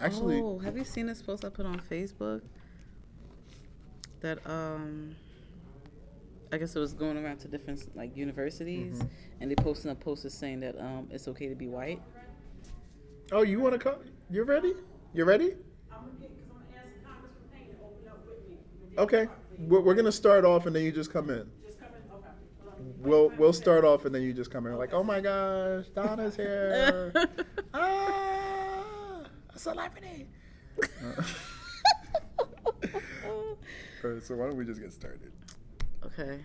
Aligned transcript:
Actually, 0.00 0.40
oh, 0.40 0.58
have 0.58 0.76
you 0.76 0.84
seen 0.84 1.06
this 1.06 1.22
post 1.22 1.44
I 1.44 1.48
put 1.48 1.66
on 1.66 1.80
Facebook? 1.80 2.42
That 4.20 4.38
um, 4.48 5.14
I 6.52 6.58
guess 6.58 6.74
it 6.74 6.78
was 6.80 6.92
going 6.94 7.16
around 7.22 7.38
to 7.38 7.48
different 7.48 7.94
like 7.96 8.16
universities, 8.16 8.96
Mm-hmm. 8.98 9.06
and 9.40 9.50
they 9.50 9.54
posted 9.56 9.90
a 9.90 9.94
poster 9.94 10.30
saying 10.30 10.60
that 10.60 10.78
um, 10.80 11.08
it's 11.10 11.28
okay 11.28 11.48
to 11.48 11.54
be 11.54 11.68
white. 11.68 12.00
oh, 13.32 13.42
you 13.42 13.60
want 13.60 13.74
to 13.74 13.78
come? 13.78 14.00
You're 14.30 14.44
ready? 14.44 14.74
You're 15.12 15.26
ready? 15.26 15.54
Okay, 18.96 19.26
we're, 19.58 19.80
we're 19.80 19.94
gonna 19.94 20.12
start 20.12 20.44
off 20.44 20.66
and 20.66 20.74
then 20.76 20.84
you 20.84 20.92
just 20.92 21.12
come 21.12 21.28
in. 21.30 21.46
We'll 22.98 23.30
we'll 23.38 23.52
start 23.52 23.84
off 23.84 24.04
and 24.04 24.14
then 24.14 24.22
you 24.22 24.32
just 24.32 24.50
come 24.50 24.66
in. 24.66 24.76
Like, 24.78 24.92
oh 24.94 25.02
my 25.02 25.20
gosh, 25.20 25.86
Donna's 25.94 26.36
here. 26.36 27.12
ah, 27.74 28.23
celebrity. 29.64 30.28
Uh, 30.78 31.22
all 33.24 33.56
right, 34.04 34.22
so 34.22 34.36
why 34.36 34.46
don't 34.46 34.56
we 34.56 34.64
just 34.64 34.80
get 34.80 34.92
started? 34.92 35.32
Okay. 36.04 36.40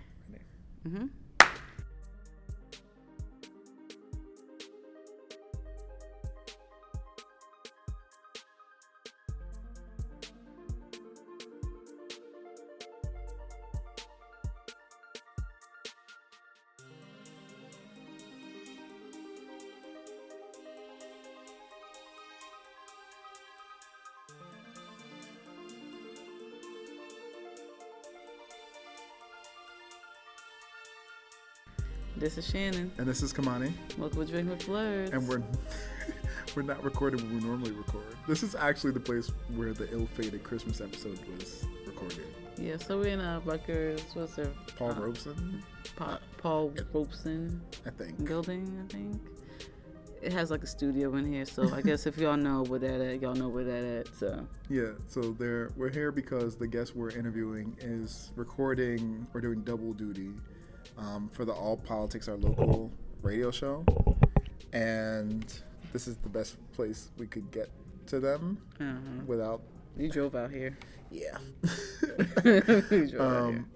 Mm-hmm. 0.88 1.08
This 32.30 32.46
is 32.46 32.52
Shannon. 32.52 32.92
And 33.00 33.08
this 33.08 33.24
is 33.24 33.34
Kamani, 33.34 33.74
Welcome 33.98 34.24
to 34.24 34.32
Drink 34.32 34.52
with 34.52 34.64
Blurs. 34.68 35.10
and 35.10 35.28
we're 35.28 35.42
we're 36.56 36.62
not 36.62 36.84
recording 36.84 37.20
when 37.26 37.40
we 37.40 37.44
normally 37.44 37.72
record. 37.72 38.04
This 38.28 38.44
is 38.44 38.54
actually 38.54 38.92
the 38.92 39.00
place 39.00 39.32
where 39.56 39.74
the 39.74 39.92
ill-fated 39.92 40.44
Christmas 40.44 40.80
episode 40.80 41.18
was 41.28 41.66
recorded. 41.88 42.28
yeah, 42.56 42.78
so 42.78 43.00
we're 43.00 43.08
in 43.08 43.20
uh, 43.20 43.42
Rutgers. 43.46 44.04
What's 44.14 44.36
their 44.36 44.52
Paul 44.78 44.92
uh, 44.92 45.00
Robeson, 45.00 45.64
Pa- 45.96 46.20
Paul 46.38 46.72
Robeson 46.94 47.60
I 47.88 47.90
think. 47.90 48.24
building, 48.24 48.80
I 48.88 48.94
think. 48.94 49.20
It 50.22 50.32
has 50.32 50.52
like 50.52 50.62
a 50.62 50.68
studio 50.68 51.16
in 51.16 51.26
here, 51.26 51.46
so 51.46 51.74
I 51.74 51.82
guess 51.82 52.06
if 52.06 52.20
y'all 52.20 52.38
know 52.38 52.62
where 52.62 52.78
that 52.78 53.02
at, 53.02 53.24
y'all 53.24 53.34
know 53.34 53.50
where 53.50 53.64
that 53.64 53.84
at. 53.84 54.16
So 54.16 54.46
Yeah, 54.70 54.90
so 55.08 55.32
they're 55.32 55.72
we're 55.76 55.90
here 55.90 56.12
because 56.12 56.58
the 56.58 56.68
guest 56.68 56.96
we're 56.96 57.10
interviewing 57.10 57.76
is 57.82 58.32
recording 58.36 59.26
or 59.34 59.42
doing 59.42 59.62
double 59.62 59.94
duty 59.94 60.30
um, 60.98 61.30
for 61.34 61.46
the 61.46 61.54
All 61.54 61.78
Politics 61.78 62.28
Are 62.28 62.36
Local 62.38 62.92
radio 63.22 63.52
show, 63.52 63.86
and 64.74 65.46
this 65.94 66.08
is 66.08 66.18
the 66.18 66.30
best 66.30 66.58
place 66.74 67.10
we 67.18 67.28
could 67.28 67.50
get 67.52 67.70
to 68.08 68.20
them 68.20 68.58
uh-huh. 68.80 69.24
without. 69.26 69.62
you 69.98 70.10
drove 70.10 70.36
out 70.36 70.52
here. 70.52 70.78
Yeah. 71.12 71.38
you 72.44 72.62
drove 72.62 72.70
out 72.70 72.90
here. 72.90 73.22
um, 73.22 73.68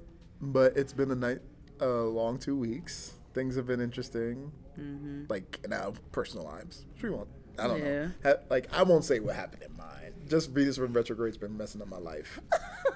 but 0.41 0.75
it's 0.77 0.93
been 0.93 1.11
a 1.11 1.15
night, 1.15 1.39
a 1.79 1.85
long 1.87 2.37
two 2.37 2.57
weeks. 2.57 3.13
Things 3.33 3.55
have 3.55 3.65
been 3.67 3.81
interesting, 3.81 4.51
Mm-hmm. 4.79 5.25
like 5.29 5.59
in 5.63 5.71
our 5.71 5.93
personal 6.11 6.45
lives. 6.45 6.85
Which 6.95 7.03
we 7.03 7.09
won't. 7.11 7.27
I 7.59 7.67
don't 7.67 7.79
Yeah. 7.79 8.05
know. 8.05 8.11
Ha- 8.23 8.33
like 8.49 8.73
I 8.73 8.81
won't 8.81 9.03
say 9.05 9.19
what 9.19 9.35
happened 9.35 9.61
in 9.61 9.77
mine. 9.77 10.13
Just 10.27 10.49
Venus 10.49 10.77
from 10.77 10.93
retrograde's 10.93 11.37
been 11.37 11.55
messing 11.55 11.79
up 11.81 11.87
my 11.89 11.99
life. 11.99 12.39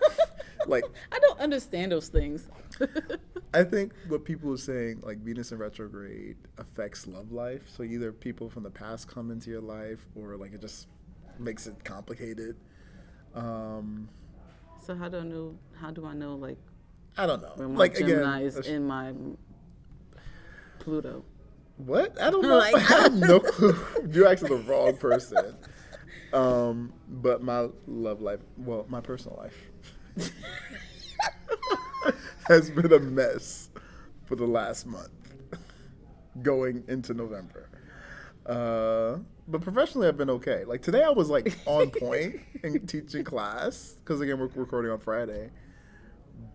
like 0.69 0.83
I 1.11 1.19
don't 1.19 1.39
understand 1.39 1.91
those 1.91 2.07
things. 2.09 2.47
I 3.53 3.63
think 3.63 3.94
what 4.07 4.25
people 4.25 4.53
are 4.53 4.57
saying, 4.57 5.01
like 5.03 5.19
Venus 5.19 5.51
in 5.51 5.57
retrograde, 5.57 6.35
affects 6.57 7.07
love 7.07 7.31
life. 7.31 7.61
So 7.67 7.83
either 7.83 8.11
people 8.11 8.50
from 8.50 8.63
the 8.63 8.69
past 8.69 9.07
come 9.07 9.31
into 9.31 9.50
your 9.50 9.61
life, 9.61 10.06
or 10.16 10.35
like 10.35 10.53
it 10.53 10.61
just 10.61 10.88
makes 11.39 11.66
it 11.67 11.83
complicated. 11.83 12.57
Um, 13.33 14.09
so 14.85 14.95
how 14.95 15.07
do 15.09 15.19
I 15.19 15.23
know? 15.23 15.56
How 15.79 15.91
do 15.91 16.06
I 16.06 16.13
know 16.13 16.35
like 16.35 16.57
I 17.17 17.25
don't 17.25 17.41
know. 17.41 17.53
when 17.56 17.73
my 17.73 17.77
like 17.79 17.95
Gemini 17.95 18.38
again, 18.38 18.47
is 18.47 18.56
that's- 18.56 18.73
in 18.73 18.85
my 18.85 19.13
Pluto? 20.79 21.23
what? 21.77 22.19
I 22.22 22.29
don't 22.29 22.41
know. 22.44 22.57
Like- 22.57 22.75
I 22.75 22.79
have 22.79 23.13
no 23.16 23.39
clue. 23.39 23.75
You're 24.11 24.27
actually 24.27 24.50
the 24.57 24.63
wrong 24.63 24.97
person. 24.97 25.56
Um, 26.33 26.91
but 27.07 27.41
my 27.41 27.67
love 27.88 28.22
life, 28.22 28.39
well, 28.57 28.85
my 28.89 29.00
personal 29.00 29.38
life, 29.38 30.29
has 32.47 32.69
been 32.69 32.91
a 32.94 33.00
mess 33.00 33.69
for 34.25 34.35
the 34.35 34.46
last 34.46 34.85
month, 34.85 35.09
going 36.41 36.84
into 36.88 37.13
November. 37.13 37.69
Uh, 38.46 39.19
but 39.47 39.62
professionally, 39.62 40.08
I've 40.08 40.18
been 40.18 40.30
okay. 40.30 40.63
Like 40.66 40.81
today, 40.81 41.03
I 41.03 41.09
was 41.09 41.30
like 41.30 41.57
on 41.66 41.90
point 42.00 42.40
in 42.63 42.86
teaching 42.88 43.24
class 43.24 43.97
because 44.03 44.22
again, 44.22 44.40
we're 44.40 44.47
recording 44.47 44.91
on 44.91 45.00
Friday. 45.00 45.50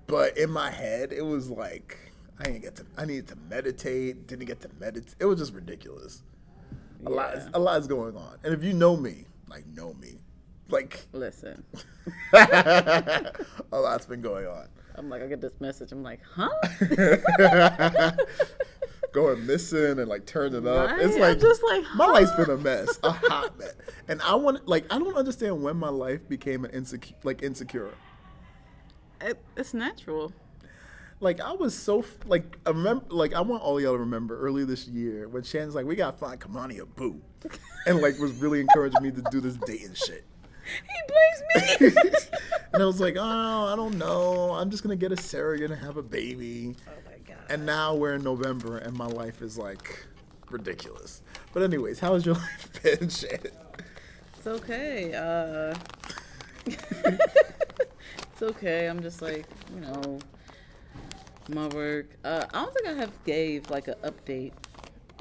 But 0.06 0.36
in 0.36 0.50
my 0.50 0.70
head, 0.70 1.12
it 1.12 1.22
was 1.22 1.50
like 1.50 1.98
I 2.38 2.44
didn't 2.44 2.62
get 2.62 2.76
to. 2.76 2.86
I 2.96 3.04
needed 3.04 3.28
to 3.28 3.36
meditate. 3.48 4.26
Didn't 4.26 4.46
get 4.46 4.60
to 4.62 4.70
meditate. 4.80 5.14
It 5.20 5.26
was 5.26 5.38
just 5.38 5.52
ridiculous. 5.54 6.22
A 7.06 7.10
lot. 7.10 7.34
Yeah. 7.34 7.48
A 7.54 7.58
lot 7.58 7.80
is 7.80 7.86
going 7.86 8.16
on. 8.16 8.38
And 8.44 8.54
if 8.54 8.62
you 8.64 8.72
know 8.72 8.96
me, 8.96 9.26
like 9.48 9.66
know 9.66 9.94
me, 9.94 10.20
like 10.68 11.06
Listen, 11.12 11.62
a 12.32 13.32
lot's 13.72 14.06
been 14.06 14.22
going 14.22 14.46
on. 14.46 14.68
I'm 14.94 15.08
like 15.08 15.22
I 15.22 15.26
get 15.26 15.40
this 15.40 15.60
message. 15.60 15.92
I'm 15.92 16.02
like, 16.02 16.20
huh? 16.34 16.48
going 19.12 19.46
missing 19.46 19.98
and 19.98 20.08
like 20.08 20.26
turning 20.26 20.66
up. 20.66 20.90
It's 20.98 21.16
like 21.16 21.34
I'm 21.34 21.40
just 21.40 21.62
like, 21.62 21.84
my 21.94 22.06
life's 22.06 22.32
been 22.32 22.50
a 22.50 22.56
mess, 22.56 22.98
a 23.02 23.12
hot 23.12 23.58
mess. 23.58 23.74
And 24.08 24.20
I 24.22 24.34
want 24.34 24.66
like 24.66 24.84
I 24.92 24.98
don't 24.98 25.16
understand 25.16 25.62
when 25.62 25.76
my 25.76 25.90
life 25.90 26.26
became 26.28 26.64
an 26.64 26.70
insecure 26.72 27.16
like 27.22 27.42
insecure. 27.42 27.90
It, 29.20 29.38
it's 29.56 29.74
natural. 29.74 30.32
Like 31.20 31.40
I 31.40 31.52
was 31.52 31.78
so 31.78 32.04
like 32.26 32.56
I 32.66 32.70
remember 32.70 33.04
like 33.10 33.34
I 33.34 33.40
want 33.42 33.62
all 33.62 33.80
y'all 33.80 33.92
to 33.92 33.98
remember 33.98 34.40
earlier 34.40 34.64
this 34.64 34.88
year 34.88 35.28
when 35.28 35.44
Shannon's 35.44 35.74
like 35.74 35.86
we 35.86 35.94
gotta 35.94 36.16
find 36.16 36.40
Kamani 36.40 36.80
a 36.80 36.86
boo, 36.86 37.20
and 37.86 38.00
like 38.00 38.18
was 38.18 38.32
really 38.32 38.60
encouraging 38.60 39.02
me 39.02 39.12
to 39.12 39.22
do 39.30 39.40
this 39.40 39.56
dating 39.64 39.94
shit. 39.94 40.24
He 40.88 41.78
blames 41.78 41.92
me. 41.94 42.00
and 42.72 42.82
I 42.82 42.86
was 42.86 43.00
like, 43.00 43.16
oh, 43.18 43.72
I 43.72 43.76
don't 43.76 43.98
know. 43.98 44.52
I'm 44.52 44.70
just 44.70 44.82
gonna 44.82 44.96
get 44.96 45.12
a 45.12 45.16
surrogate 45.16 45.70
and 45.70 45.80
have 45.80 45.96
a 45.96 46.02
baby. 46.02 46.74
oh 46.88 46.92
my 47.10 47.18
god. 47.26 47.44
And 47.50 47.66
now 47.66 47.94
we're 47.94 48.14
in 48.14 48.22
November, 48.22 48.78
and 48.78 48.96
my 48.96 49.06
life 49.06 49.42
is 49.42 49.58
like 49.58 50.06
ridiculous. 50.50 51.22
But 51.52 51.62
anyways, 51.62 52.00
how 52.00 52.14
has 52.14 52.24
your 52.24 52.34
life 52.46 52.82
been, 52.82 53.08
Shannon? 53.08 53.52
It's 54.36 54.46
okay. 54.46 55.14
Uh, 55.14 55.74
it's 56.66 58.42
okay. 58.42 58.86
I'm 58.86 59.02
just 59.02 59.22
like, 59.22 59.46
you 59.74 59.80
know, 59.80 60.18
my 61.48 61.66
work. 61.68 62.06
Uh, 62.24 62.44
I 62.52 62.62
don't 62.64 62.74
think 62.74 62.88
I 62.88 62.92
have 62.94 63.24
gave 63.24 63.70
like 63.70 63.88
an 63.88 63.94
update 64.02 64.52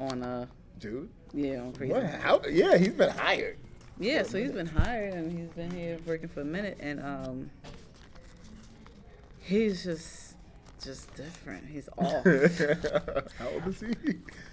on 0.00 0.22
uh, 0.22 0.46
Dude, 0.78 1.08
yeah, 1.32 1.60
on 1.60 1.72
crazy. 1.72 1.92
what? 1.92 2.04
How? 2.04 2.40
Yeah, 2.50 2.76
he's 2.76 2.92
been 2.94 3.10
hired. 3.10 3.58
Yeah, 4.02 4.24
so 4.24 4.36
he's 4.36 4.50
been 4.50 4.66
hired 4.66 5.14
and 5.14 5.30
he's 5.30 5.48
been 5.50 5.70
here 5.70 5.96
working 6.06 6.28
for 6.28 6.40
a 6.40 6.44
minute, 6.44 6.76
and 6.80 7.00
um, 7.00 7.50
he's 9.40 9.84
just 9.84 10.34
just 10.82 11.14
different. 11.14 11.66
He's 11.68 11.88
off. 11.98 12.24
how 13.38 13.48
old 13.48 13.68
is 13.68 13.80
he? 13.80 13.94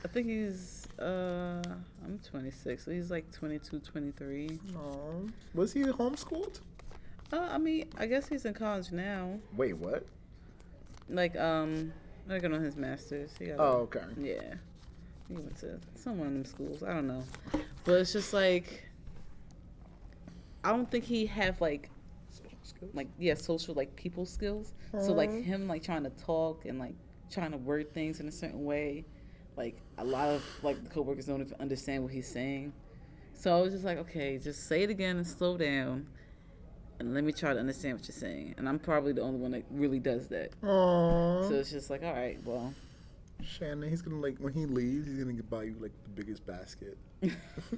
I 0.05 0.07
think 0.07 0.27
he's 0.27 0.87
uh, 0.99 1.63
I'm 2.05 2.19
26, 2.29 2.85
so 2.85 2.91
he's 2.91 3.09
like 3.09 3.31
22, 3.33 3.79
23. 3.79 4.59
Oh, 4.77 5.27
was 5.55 5.73
he 5.73 5.81
homeschooled? 5.81 6.59
Uh, 7.33 7.47
I 7.49 7.57
mean, 7.57 7.85
I 7.97 8.05
guess 8.05 8.27
he's 8.27 8.45
in 8.45 8.53
college 8.53 8.91
now. 8.91 9.39
Wait, 9.55 9.77
what? 9.77 10.05
Like, 11.09 11.35
um, 11.37 11.91
working 12.27 12.53
on 12.53 12.61
his 12.61 12.75
master's. 12.75 13.31
He 13.39 13.47
got 13.47 13.59
Oh, 13.59 13.77
okay. 13.81 14.03
Yeah. 14.19 14.55
He 15.27 15.33
went 15.33 15.57
to 15.59 15.79
some 15.95 16.19
one 16.19 16.27
of 16.27 16.33
them 16.33 16.45
schools. 16.45 16.83
I 16.83 16.93
don't 16.93 17.07
know. 17.07 17.23
But 17.83 17.93
it's 18.01 18.13
just 18.13 18.33
like 18.33 18.88
I 20.63 20.71
don't 20.71 20.89
think 20.89 21.05
he 21.05 21.25
have 21.27 21.61
like 21.61 21.89
like 22.93 23.07
yeah, 23.17 23.33
social 23.33 23.73
like 23.73 23.95
people 23.95 24.25
skills. 24.25 24.73
So 24.99 25.13
like 25.13 25.29
mm-hmm. 25.29 25.41
him 25.43 25.67
like 25.67 25.83
trying 25.83 26.03
to 26.03 26.09
talk 26.11 26.65
and 26.65 26.79
like 26.79 26.95
trying 27.31 27.51
to 27.51 27.57
word 27.57 27.93
things 27.93 28.19
in 28.19 28.27
a 28.27 28.31
certain 28.31 28.63
way. 28.63 29.05
Like 29.55 29.77
a 29.97 30.03
lot 30.03 30.29
of 30.29 30.43
like 30.63 30.81
the 30.83 30.89
coworkers 30.89 31.25
don't 31.25 31.41
even 31.41 31.55
understand 31.59 32.03
what 32.03 32.11
he's 32.11 32.27
saying. 32.27 32.73
So 33.33 33.57
I 33.57 33.61
was 33.61 33.73
just 33.73 33.85
like, 33.85 33.97
okay, 33.99 34.37
just 34.37 34.67
say 34.67 34.83
it 34.83 34.89
again 34.89 35.17
and 35.17 35.27
slow 35.27 35.57
down 35.57 36.07
and 36.99 37.13
let 37.13 37.23
me 37.23 37.31
try 37.31 37.53
to 37.53 37.59
understand 37.59 37.97
what 37.97 38.07
you're 38.07 38.15
saying. 38.15 38.55
And 38.57 38.67
I'm 38.67 38.79
probably 38.79 39.13
the 39.13 39.21
only 39.21 39.39
one 39.39 39.51
that 39.51 39.63
really 39.71 39.99
does 39.99 40.27
that. 40.27 40.51
Aww. 40.61 41.47
So 41.47 41.55
it's 41.55 41.71
just 41.71 41.89
like, 41.89 42.03
all 42.03 42.13
right, 42.13 42.37
well, 42.43 42.73
Shannon, 43.41 43.89
he's 43.89 44.01
gonna 44.01 44.19
like 44.19 44.37
when 44.39 44.53
he 44.53 44.65
leaves, 44.65 45.07
he's 45.07 45.23
gonna 45.23 45.41
buy 45.43 45.63
you 45.63 45.75
like 45.79 45.93
the 46.03 46.09
biggest 46.09 46.45
basket 46.45 46.97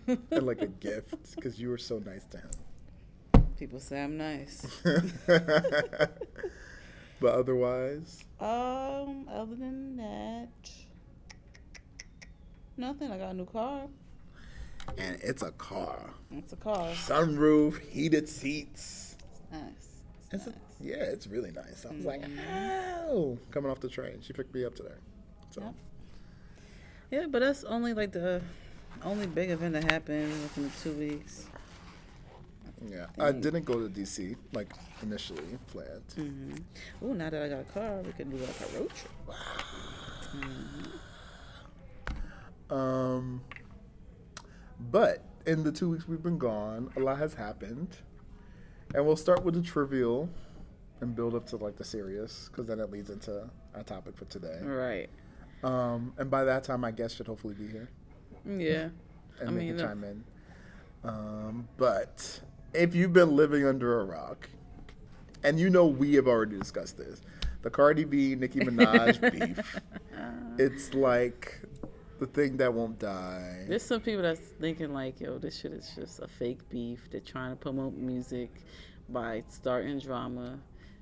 and 0.07 0.45
like 0.45 0.62
a 0.62 0.68
gift 0.68 1.36
because 1.36 1.60
you 1.60 1.69
were 1.69 1.77
so 1.77 2.00
nice 2.00 2.25
to 2.25 2.38
him. 2.38 2.50
People 3.62 3.80
say 3.80 4.02
I'm 4.04 4.18
nice. 4.18 4.66
but 4.84 6.10
otherwise, 7.24 8.24
Um, 8.40 9.28
other 9.31 9.54
than 9.56 9.98
that, 9.98 10.50
nothing. 12.75 13.12
I 13.12 13.19
got 13.19 13.30
a 13.30 13.34
new 13.36 13.46
car. 13.46 13.81
and 14.98 15.19
it's 15.22 15.44
a 15.44 15.52
car, 15.52 16.10
It's 16.31 16.54
a 16.54 16.56
car. 16.56 16.88
sunroof, 16.94 17.78
heated 17.81 18.28
seats. 18.28 19.16
It's 19.31 19.42
nice. 19.52 20.02
It's 20.31 20.48
It's 20.48 20.48
a, 20.48 20.54
yeah, 20.84 20.96
it's 21.04 21.28
really 21.28 21.52
nice. 21.52 21.86
I 21.88 21.94
was 21.94 22.04
like, 22.04 22.24
Mhm. 22.24 22.40
oh, 23.10 23.38
coming 23.52 23.69
off 23.69 23.80
the 23.80 23.90
train, 23.90 24.22
she 24.22 24.34
picked 24.34 24.56
me 24.56 24.66
up 24.66 24.74
today. 24.74 24.96
So 25.52 25.62
Yep. 25.62 25.74
Yeah, 27.12 27.25
but 27.30 27.42
that's 27.42 27.63
only 27.66 27.94
like 27.94 28.12
the 28.12 28.42
only 29.04 29.28
big 29.28 29.52
event 29.52 29.74
that 29.74 29.84
happened 29.84 30.31
within 30.42 30.63
the 30.63 30.72
two 30.81 30.94
weeks. 30.98 31.46
Yeah, 32.89 33.07
I 33.19 33.31
didn't 33.31 33.66
go 33.66 33.74
to 33.75 33.89
DC 33.89 34.36
like 34.54 34.72
initially 35.04 35.57
planned. 35.68 36.04
hmm 36.16 36.54
Ooh, 37.06 37.13
now 37.13 37.30
that 37.30 37.42
I 37.44 37.50
got 37.50 37.60
a 37.62 37.63
car, 37.66 38.01
we 38.01 38.12
can 38.13 38.30
do 38.30 38.38
like 38.38 38.62
a 38.62 38.78
road 38.80 38.92
trip. 38.95 39.12
Um, 42.69 43.42
but 44.80 45.24
in 45.45 45.63
the 45.63 45.72
two 45.72 45.89
weeks 45.89 46.07
we've 46.07 46.24
been 46.24 46.38
gone, 46.38 46.89
a 46.95 47.00
lot 47.00 47.18
has 47.18 47.33
happened, 47.33 47.98
and 48.95 49.06
we'll 49.06 49.16
start 49.18 49.44
with 49.44 49.56
the 49.56 49.62
trivial 49.62 50.30
and 51.01 51.16
build 51.16 51.36
up 51.36 51.45
to 51.48 51.57
like 51.57 51.75
the 51.77 51.84
serious, 51.84 52.48
because 52.50 52.68
then 52.68 52.80
it 52.80 52.92
leads 52.92 53.10
into 53.10 53.50
our 53.75 53.84
topic 53.84 54.16
for 54.18 54.25
today. 54.25 54.60
Right. 54.62 55.10
Um, 55.63 56.13
and 56.18 56.31
by 56.31 56.44
that 56.45 56.63
time, 56.63 56.81
my 56.81 56.92
guest 56.92 57.18
should 57.18 57.27
hopefully 57.27 57.54
be 57.54 57.68
here 57.68 57.89
Yeah. 58.45 58.89
and 59.39 59.50
I 59.50 59.51
they 59.51 59.51
mean, 59.51 59.77
can 59.77 59.86
chime 59.88 60.04
in. 60.04 60.24
Um, 61.04 61.68
but 61.77 62.42
if 62.73 62.95
you've 62.95 63.13
been 63.13 63.35
living 63.35 63.65
under 63.65 64.00
a 64.01 64.06
rock, 64.06 64.50
and 65.44 65.59
you 65.59 65.69
know 65.69 65.85
we 65.85 66.15
have 66.15 66.27
already 66.27 66.57
discussed 66.57 66.97
this, 66.97 67.21
the 67.62 67.69
Cardi 67.69 68.06
B 68.06 68.35
Nicki 68.35 68.59
Minaj 68.62 69.31
beef, 69.31 69.79
it's 70.57 70.94
like 70.94 71.62
the 72.19 72.27
thing 72.27 72.57
that 72.57 72.73
won't 72.73 73.00
die. 73.00 73.65
There's 73.68 73.83
some 73.83 74.01
people 74.01 74.21
that's 74.21 74.39
thinking 74.39 74.94
like, 74.94 75.19
yo, 75.19 75.38
this 75.39 75.59
shit 75.59 75.73
is 75.73 75.91
just 75.95 76.19
a 76.19 76.27
fake 76.27 76.68
beef. 76.69 77.09
They're 77.12 77.19
trying 77.19 77.50
to 77.51 77.56
promote 77.56 77.95
music 77.95 78.51
by 79.09 79.44
starting 79.50 80.00
drama. 80.00 80.59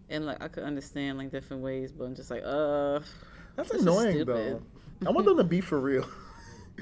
And 0.10 0.26
like 0.26 0.42
I 0.42 0.48
could 0.48 0.64
understand 0.64 1.18
like 1.18 1.30
different 1.30 1.62
ways, 1.62 1.92
but 1.92 2.06
I'm 2.06 2.16
just 2.16 2.32
like, 2.32 2.44
uh 2.46 3.02
That's 3.56 3.72
annoying 3.72 4.26
though. 4.26 4.62
I 5.06 5.12
want 5.12 5.26
them 5.26 5.38
to 5.38 5.44
be 5.44 5.62
for 5.62 5.80
real. 5.80 6.08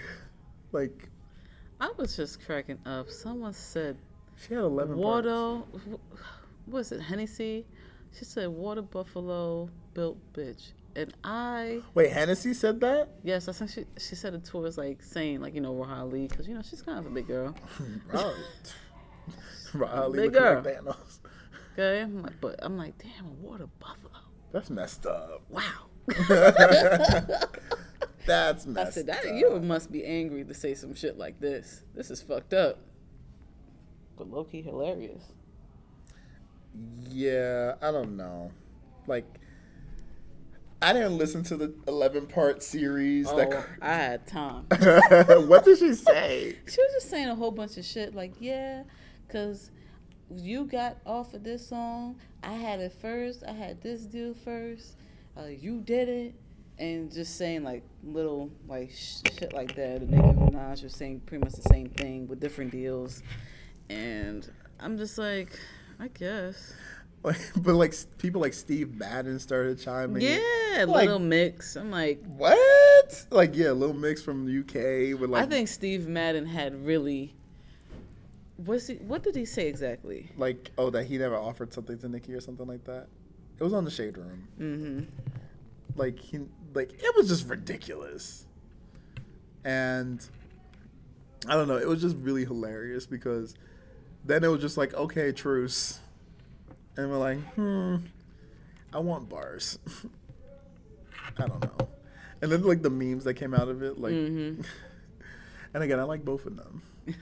like 0.72 1.10
I 1.80 1.92
was 1.98 2.16
just 2.16 2.44
cracking 2.46 2.80
up. 2.86 3.10
Someone 3.10 3.54
said 3.54 3.98
she 4.42 4.54
had 4.54 4.64
eleven 4.64 4.98
water 4.98 5.58
wh- 5.74 6.70
what 6.70 6.80
is 6.80 6.92
it, 6.92 7.02
Hennessy? 7.02 7.66
She 8.18 8.26
said 8.26 8.50
water 8.50 8.82
buffalo 8.82 9.70
built 9.94 10.18
bitch. 10.34 10.72
And 10.96 11.14
I 11.24 11.82
Wait, 11.94 12.12
Hennessy 12.12 12.54
said 12.56 12.80
that? 12.82 13.10
yes, 13.24 13.48
I 13.48 13.52
think 13.52 13.70
she 13.72 13.86
she 14.00 14.16
said 14.16 14.34
it 14.34 14.44
towards 14.46 14.78
like 14.78 15.04
saying 15.04 15.42
like 15.42 15.54
you 15.54 15.62
know 15.62 15.74
Rohali 15.76 16.28
because 16.30 16.48
you 16.48 16.56
know 16.56 16.62
she's 16.64 16.82
kind 16.82 16.98
of 17.00 17.06
a 17.06 17.10
big 17.10 17.28
girl. 17.28 17.56
Right. 18.14 18.34
Riley 19.74 20.20
Big 20.22 20.34
girl. 20.34 20.62
like 20.64 20.64
Thanos. 20.82 21.20
Okay, 21.74 22.02
I'm 22.02 22.22
like, 22.24 22.40
but 22.42 22.56
I'm 22.64 22.78
like, 22.78 22.98
damn, 22.98 23.26
a 23.28 23.30
water 23.30 23.68
buffalo. 23.80 24.14
That's 24.52 24.70
messed 24.70 25.06
up. 25.06 25.44
Wow. 25.50 25.62
That's 28.26 28.66
messed 28.66 28.88
I 28.88 28.92
said 28.92 29.06
that 29.08 29.26
up. 29.26 29.36
you 29.36 29.60
must 29.62 29.92
be 29.92 30.04
angry 30.06 30.44
to 30.46 30.54
say 30.54 30.74
some 30.74 30.94
shit 30.96 31.18
like 31.18 31.40
this. 31.40 31.84
This 31.94 32.10
is 32.12 32.22
fucked 32.22 32.54
up. 32.54 32.80
But 34.18 34.30
low 34.30 34.44
key 34.44 34.62
hilarious. 34.62 35.22
Yeah, 37.10 37.76
I 37.82 37.92
don't 37.92 38.18
know. 38.18 38.52
Like, 39.08 39.26
I 40.82 40.94
didn't 40.94 41.18
listen 41.18 41.44
to 41.46 41.58
the 41.58 41.74
eleven 41.88 42.28
part 42.28 42.62
series. 42.62 43.28
Oh, 43.30 43.64
I 43.82 43.94
had 43.94 44.28
time. 44.28 44.66
What 45.48 45.66
did 45.66 45.80
she 45.80 45.94
say? 45.94 46.56
She 46.68 46.82
was 46.82 46.92
just 46.94 47.10
saying 47.10 47.30
a 47.30 47.36
whole 47.36 47.52
bunch 47.52 47.78
of 47.78 47.86
shit 47.86 48.14
like, 48.14 48.34
yeah, 48.40 48.84
because 49.28 49.72
you 50.36 50.66
got 50.66 50.98
off 51.06 51.34
of 51.34 51.44
this 51.44 51.68
song. 51.68 52.18
I 52.44 52.54
had 52.54 52.80
it 52.80 52.94
first. 52.94 53.44
I 53.48 53.54
had 53.54 53.82
this 53.82 54.02
deal 54.02 54.34
first. 54.34 54.98
Uh, 55.38 55.46
you 55.46 55.82
did 55.82 56.10
it. 56.10 56.36
And 56.80 57.12
just 57.12 57.38
saying 57.38 57.64
like 57.64 57.84
little 58.04 58.52
like 58.68 58.92
sh- 58.92 59.22
shit 59.40 59.52
like 59.54 59.74
that. 59.76 60.02
And 60.02 60.12
Nicki 60.12 60.28
Minaj 60.28 60.84
was 60.84 60.94
saying 60.94 61.22
pretty 61.22 61.44
much 61.44 61.54
the 61.54 61.64
same 61.64 61.90
thing 61.90 62.28
with 62.28 62.40
different 62.40 62.70
deals. 62.72 63.24
And 63.90 64.50
I'm 64.80 64.98
just 64.98 65.18
like, 65.18 65.58
I 66.00 66.08
guess. 66.10 66.74
Like, 67.24 67.40
but 67.58 67.76
like 67.76 67.94
people 68.18 68.42
like 68.42 68.54
Steve 68.54 68.96
Madden 68.96 69.40
started 69.40 69.80
chiming. 69.80 70.22
in. 70.22 70.42
Yeah, 70.74 70.86
Like- 70.86 71.06
little 71.06 71.20
mix. 71.20 71.76
I'm 71.76 71.92
like, 71.92 72.24
What? 72.26 73.26
Like, 73.32 73.56
yeah, 73.56 73.72
Little 73.72 73.96
Mix 73.96 74.22
from 74.22 74.46
the 74.46 74.60
UK 74.60 75.20
with 75.20 75.30
like, 75.30 75.44
I 75.44 75.46
think 75.48 75.68
Steve 75.70 76.08
Madden 76.08 76.46
had 76.46 76.86
really. 76.86 77.34
What's 78.58 78.88
he, 78.88 78.96
what 78.96 79.22
did 79.24 79.36
he 79.36 79.46
say 79.46 79.68
exactly? 79.68 80.30
like, 80.36 80.72
oh, 80.80 80.90
that 80.90 81.06
he 81.06 81.18
never 81.20 81.36
offered 81.36 81.72
something 81.74 81.98
to 82.00 82.10
Nicki 82.10 82.34
or 82.34 82.42
something 82.42 82.66
like 82.68 82.84
that. 82.86 83.08
It 83.60 83.64
was 83.64 83.72
on 83.74 83.86
the 83.86 83.92
Shade 83.92 84.18
Room. 84.18 84.48
Mm-hmm. 84.60 85.04
Like 85.96 86.20
he, 86.20 86.40
like 86.74 86.92
it 86.94 87.16
was 87.16 87.28
just 87.28 87.48
ridiculous. 87.48 88.46
And 89.64 90.26
I 91.48 91.54
don't 91.54 91.68
know, 91.68 91.78
it 91.78 91.88
was 91.88 92.02
just 92.02 92.16
really 92.18 92.46
hilarious 92.46 93.06
because 93.06 93.56
then 94.26 94.44
it 94.44 94.48
was 94.48 94.62
just 94.62 94.78
like, 94.78 94.94
okay, 94.94 95.32
truce, 95.32 96.00
and 96.96 97.10
we're 97.10 97.18
like, 97.18 97.40
hmm, 97.54 97.98
I 98.94 99.00
want 99.00 99.30
bars. 99.30 99.80
I 101.40 101.46
don't 101.48 101.62
know. 101.64 101.88
And 102.42 102.52
then 102.52 102.64
like 102.64 102.82
the 102.82 102.90
memes 102.90 103.24
that 103.26 103.36
came 103.36 103.54
out 103.54 103.68
of 103.70 103.82
it, 103.84 104.00
like, 104.00 104.14
Mhm. 104.14 104.66
and 105.74 105.84
again, 105.84 106.00
I 106.00 106.04
like 106.04 106.24
both 106.26 106.46
of 106.46 106.56
them. 106.56 106.82
Man, 107.06 107.16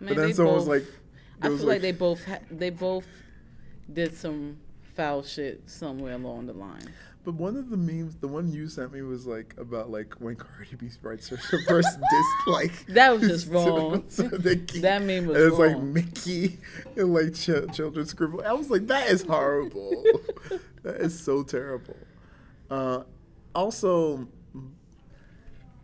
but 0.00 0.16
then 0.16 0.34
someone 0.34 0.54
was 0.54 0.66
like, 0.68 0.84
I 1.40 1.46
it 1.46 1.48
feel 1.48 1.52
was 1.52 1.64
like, 1.64 1.82
they 1.82 1.92
both 1.92 2.24
ha- 2.24 2.38
they 2.50 2.70
both 2.70 3.06
did 3.92 4.14
some 4.14 4.58
foul 4.94 5.22
shit 5.22 5.62
somewhere 5.68 6.14
along 6.14 6.46
the 6.46 6.52
line. 6.52 6.92
But 7.24 7.34
one 7.34 7.56
of 7.56 7.70
the 7.70 7.76
memes, 7.76 8.16
the 8.16 8.26
one 8.26 8.50
you 8.52 8.66
sent 8.68 8.92
me 8.92 9.02
was 9.02 9.26
like 9.26 9.54
about 9.56 9.90
like 9.90 10.14
when 10.14 10.34
Cardi 10.34 10.74
B 10.76 10.88
writes 11.02 11.28
her, 11.28 11.36
first 11.36 11.88
diss, 12.10 12.26
like 12.48 12.86
That 12.86 13.12
was 13.20 13.28
just 13.28 13.48
wrong. 13.50 14.02
to 14.16 14.38
Nicki. 14.38 14.80
That 14.80 15.02
meme 15.02 15.26
was 15.26 15.36
and 15.36 15.46
it's 15.46 15.58
like. 15.58 15.78
Mickey 15.80 16.58
and 16.96 17.14
like 17.14 17.34
ch- 17.34 17.74
children 17.76 18.06
scribble. 18.06 18.42
I 18.44 18.52
was 18.52 18.70
like, 18.70 18.88
that 18.88 19.08
is 19.08 19.22
horrible. 19.22 20.02
that 20.82 20.96
is 20.96 21.18
so 21.18 21.44
terrible. 21.44 21.96
Uh, 22.68 23.04
also, 23.54 24.26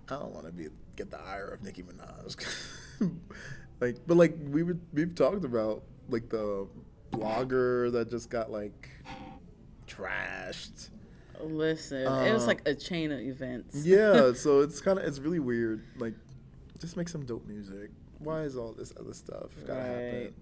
I 0.09 0.17
don't 0.17 0.33
want 0.35 0.47
to 0.47 0.53
be 0.53 0.69
get 0.97 1.11
the 1.13 1.21
ire 1.21 1.47
of 1.49 1.63
Nicki 1.63 1.85
Minaj. 1.85 2.45
like, 3.81 3.99
but 4.09 4.17
like 4.17 4.35
we 4.51 4.65
would 4.65 4.81
we've 4.93 5.15
talked 5.15 5.45
about 5.45 5.85
like 6.09 6.29
the 6.31 6.67
blogger 7.13 7.93
that 7.93 8.11
just 8.11 8.29
got 8.29 8.51
like 8.51 8.89
trashed. 9.87 10.89
Listen, 11.43 12.03
it 12.27 12.33
was 12.33 12.47
like 12.47 12.67
a 12.67 12.75
chain 12.75 13.13
of 13.13 13.21
events. 13.21 13.77
Yeah, 13.85 14.33
so 14.33 14.61
it's 14.61 14.81
kind 14.81 14.99
of 14.99 15.05
it's 15.05 15.19
really 15.19 15.39
weird. 15.39 15.85
Like, 15.99 16.15
just 16.81 16.97
make 16.97 17.09
some 17.09 17.25
dope 17.25 17.47
music. 17.47 17.91
Why 18.19 18.43
is 18.43 18.57
all 18.57 18.73
this 18.73 18.93
other 18.99 19.13
stuff 19.15 19.51
gotta 19.67 19.81
happen? 19.81 20.35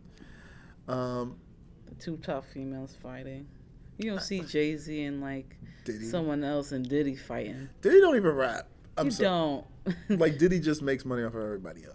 Um, 0.88 1.36
The 1.88 1.94
two 1.96 2.16
top 2.18 2.44
females 2.44 2.96
fighting. 3.02 3.46
You 3.98 4.10
don't 4.10 4.22
see 4.22 4.40
Jay 4.40 4.76
Z 4.76 5.04
and 5.04 5.20
like 5.20 5.56
Diddy. 5.84 6.04
someone 6.04 6.44
else 6.44 6.72
and 6.72 6.88
Diddy 6.88 7.16
fighting. 7.16 7.68
Diddy 7.82 8.00
don't 8.00 8.16
even 8.16 8.34
rap. 8.34 8.68
I'm 8.98 9.06
you 9.06 9.10
so, 9.10 9.64
don't. 9.86 10.18
like 10.20 10.38
Diddy 10.38 10.60
just 10.60 10.82
makes 10.82 11.04
money 11.04 11.22
off 11.22 11.34
of 11.34 11.42
everybody 11.42 11.84
else. 11.84 11.94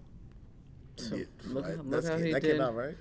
So, 0.97 1.15
Yeah, 1.15 1.25
look- 1.47 1.65
right? 1.65 1.77
look 1.77 1.89
That's 1.89 2.07
how 2.09 2.17
he 2.17 2.31
that 2.31 2.41
did. 2.43 2.51
came 2.53 2.61
out 2.61 2.75
right. 2.75 2.95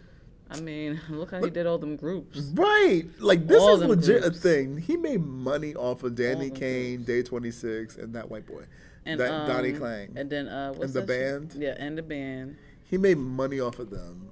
I 0.51 0.61
mean, 0.61 1.01
look 1.11 1.31
how 1.31 1.43
he 1.43 1.51
did 1.51 1.67
all 1.67 1.79
them 1.79 1.97
groups. 1.97 2.39
Right, 2.55 3.05
like 3.19 3.47
this 3.47 3.61
All 3.61 3.81
is 3.81 3.89
legit 3.89 4.23
groups. 4.23 4.39
a 4.39 4.41
thing. 4.41 4.77
He 4.79 4.97
made 4.97 5.25
money 5.25 5.75
off 5.75 6.03
of 6.03 6.15
Danity 6.15 6.55
Kane, 6.55 7.05
Day 7.05 7.23
Twenty 7.23 7.51
Six, 7.51 7.97
and 7.97 8.15
that 8.15 8.31
white 8.31 8.47
boy, 8.47 8.65
And 9.07 9.21
that 9.21 9.31
um, 9.33 9.47
Donnie 9.49 9.73
Klang. 9.73 10.13
And 10.17 10.29
then 10.29 10.49
uh, 10.49 10.73
what's 10.73 10.93
the 10.93 11.01
that 11.03 11.09
shit? 11.13 11.51
band? 11.53 11.63
Yeah, 11.63 11.75
and 11.79 11.97
the 11.97 12.03
band. 12.03 12.57
he 12.85 12.99
made 12.99 13.19
money 13.19 13.61
off 13.61 13.79
of 13.79 13.91
them 13.91 14.31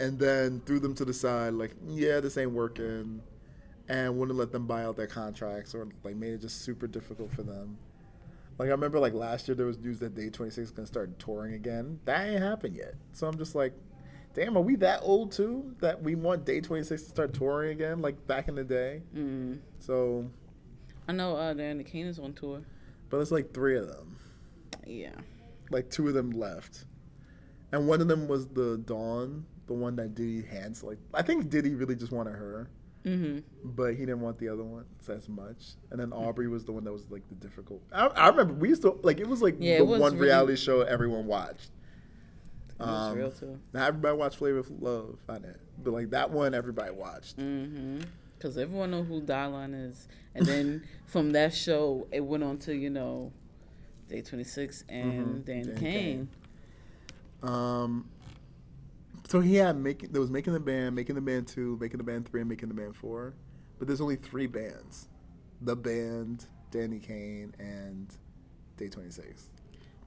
and 0.00 0.18
then 0.18 0.60
threw 0.66 0.80
them 0.80 0.92
to 0.92 1.04
the 1.04 1.12
side 1.14 1.52
like 1.54 1.70
yeah 1.86 2.18
this 2.18 2.36
ain't 2.36 2.50
working 2.50 3.22
and 3.88 4.18
wouldn't 4.18 4.36
let 4.36 4.50
them 4.50 4.66
buy 4.66 4.82
out 4.82 4.96
their 4.96 5.06
contracts 5.06 5.72
or 5.72 5.86
like 6.02 6.16
made 6.16 6.32
it 6.32 6.40
just 6.40 6.62
super 6.62 6.88
difficult 6.88 7.30
for 7.32 7.44
them 7.44 7.78
like 8.58 8.66
i 8.66 8.72
remember 8.72 8.98
like 8.98 9.14
last 9.14 9.46
year 9.46 9.54
there 9.54 9.66
was 9.66 9.78
news 9.78 10.00
that 10.00 10.12
day 10.16 10.28
26 10.28 10.58
is 10.58 10.70
going 10.72 10.84
to 10.84 10.92
start 10.92 11.16
touring 11.20 11.54
again 11.54 12.00
that 12.06 12.26
ain't 12.26 12.42
happened 12.42 12.74
yet 12.74 12.94
so 13.12 13.28
i'm 13.28 13.38
just 13.38 13.54
like 13.54 13.72
damn 14.34 14.56
are 14.56 14.60
we 14.60 14.76
that 14.76 15.00
old 15.02 15.32
too 15.32 15.74
that 15.80 16.02
we 16.02 16.14
want 16.14 16.44
day 16.44 16.60
26 16.60 17.02
to 17.02 17.08
start 17.08 17.32
touring 17.34 17.70
again 17.70 18.02
like 18.02 18.26
back 18.26 18.48
in 18.48 18.54
the 18.54 18.64
day 18.64 19.00
Mm. 19.14 19.58
so 19.78 20.28
I 21.08 21.12
know 21.12 21.36
uh, 21.36 21.52
Danity 21.54 21.84
Kane 21.86 22.06
is 22.06 22.18
on 22.18 22.32
tour. 22.32 22.62
but 23.10 23.18
it's 23.20 23.30
like 23.30 23.52
three 23.52 23.76
of 23.76 23.88
them. 23.88 24.16
Yeah. 24.86 25.12
Like 25.70 25.90
two 25.90 26.08
of 26.08 26.14
them 26.14 26.30
left, 26.30 26.84
and 27.72 27.86
one 27.86 28.00
of 28.00 28.08
them 28.08 28.26
was 28.26 28.46
the 28.48 28.78
Dawn, 28.86 29.44
the 29.66 29.74
one 29.74 29.96
that 29.96 30.14
Diddy 30.14 30.42
hands. 30.42 30.82
Like 30.82 30.98
I 31.12 31.20
think 31.22 31.48
Diddy 31.50 31.74
really 31.74 31.94
just 31.94 32.10
wanted 32.12 32.32
her, 32.32 32.68
Mm-hmm. 33.04 33.40
but 33.64 33.92
he 33.92 34.00
didn't 34.00 34.20
want 34.22 34.38
the 34.38 34.48
other 34.48 34.62
one 34.64 34.86
as 35.10 35.28
much. 35.28 35.74
And 35.90 36.00
then 36.00 36.10
Aubrey 36.12 36.48
was 36.48 36.64
the 36.64 36.72
one 36.72 36.84
that 36.84 36.92
was 36.92 37.10
like 37.10 37.28
the 37.28 37.34
difficult. 37.34 37.82
I, 37.92 38.06
I 38.06 38.28
remember 38.28 38.54
we 38.54 38.70
used 38.70 38.80
to 38.82 38.98
like 39.02 39.20
it 39.20 39.28
was 39.28 39.42
like 39.42 39.56
Yeah, 39.58 39.78
the 39.78 39.84
was 39.84 40.00
one 40.00 40.14
really- 40.14 40.26
reality 40.28 40.56
show 40.56 40.80
everyone 40.80 41.26
watched. 41.26 41.70
It 42.80 42.86
was 42.86 43.10
Um, 43.12 43.16
real 43.18 43.30
too. 43.30 43.58
Not 43.72 43.88
everybody 43.88 44.16
watched 44.16 44.36
Flavor 44.36 44.58
of 44.58 44.70
Love, 44.82 45.18
I 45.28 45.34
didn't, 45.38 45.60
but 45.82 45.92
like 45.92 46.10
that 46.10 46.30
one 46.30 46.54
everybody 46.54 46.90
watched. 46.92 47.38
Mm-hmm. 47.38 48.00
Because 48.36 48.58
everyone 48.58 48.90
know 48.90 49.04
who 49.04 49.22
Dylan 49.22 49.88
is, 49.90 50.06
and 50.34 50.44
then 50.44 50.82
from 51.06 51.30
that 51.32 51.54
show, 51.54 52.06
it 52.12 52.20
went 52.20 52.42
on 52.42 52.58
to 52.58 52.74
you 52.74 52.90
know, 52.90 53.32
Day 54.08 54.20
Twenty 54.22 54.44
Six 54.44 54.84
and 54.88 55.42
Mhm, 55.42 55.44
Dan 55.44 55.66
Dan 55.66 55.76
Kane. 55.76 56.28
Um, 57.42 58.08
so 59.28 59.40
he 59.40 59.54
had 59.56 59.76
making 59.76 60.12
there 60.12 60.20
was 60.20 60.30
making 60.30 60.52
the 60.52 60.60
band, 60.60 60.94
making 60.94 61.14
the 61.14 61.20
band 61.20 61.46
two, 61.46 61.78
making 61.80 61.98
the 61.98 62.04
band 62.04 62.28
three, 62.28 62.40
and 62.40 62.48
making 62.50 62.68
the 62.68 62.74
band 62.74 62.96
four, 62.96 63.34
but 63.78 63.86
there's 63.86 64.00
only 64.00 64.16
three 64.16 64.46
bands: 64.46 65.08
the 65.60 65.76
band, 65.76 66.46
Danity 66.70 67.02
Kane, 67.02 67.54
and 67.58 68.14
Day 68.76 68.88
Twenty 68.88 69.10
Six. 69.10 69.48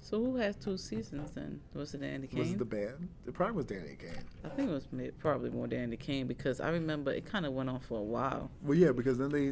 So 0.09 0.23
who 0.23 0.37
has 0.37 0.55
two 0.55 0.77
seasons 0.77 1.31
then? 1.31 1.59
Was 1.73 1.93
it 1.93 1.99
Danny 1.99 2.29
Was 2.31 2.45
Kane? 2.45 2.53
it 2.53 2.59
the 2.59 2.63
band? 2.63 3.09
It 3.25 3.33
probably 3.33 3.57
was 3.57 3.65
Danity 3.65 3.99
Kane. 3.99 4.23
I 4.45 4.47
think 4.47 4.69
it 4.69 4.73
was 4.73 4.87
probably 5.19 5.49
more 5.49 5.67
Danity 5.67 5.99
Kane 5.99 6.27
because 6.27 6.61
I 6.61 6.69
remember 6.69 7.11
it 7.11 7.25
kind 7.25 7.45
of 7.45 7.51
went 7.51 7.69
on 7.69 7.81
for 7.81 7.99
a 7.99 8.03
while. 8.03 8.49
Well, 8.61 8.77
yeah, 8.77 8.93
because 8.93 9.17
then 9.17 9.27
they 9.27 9.51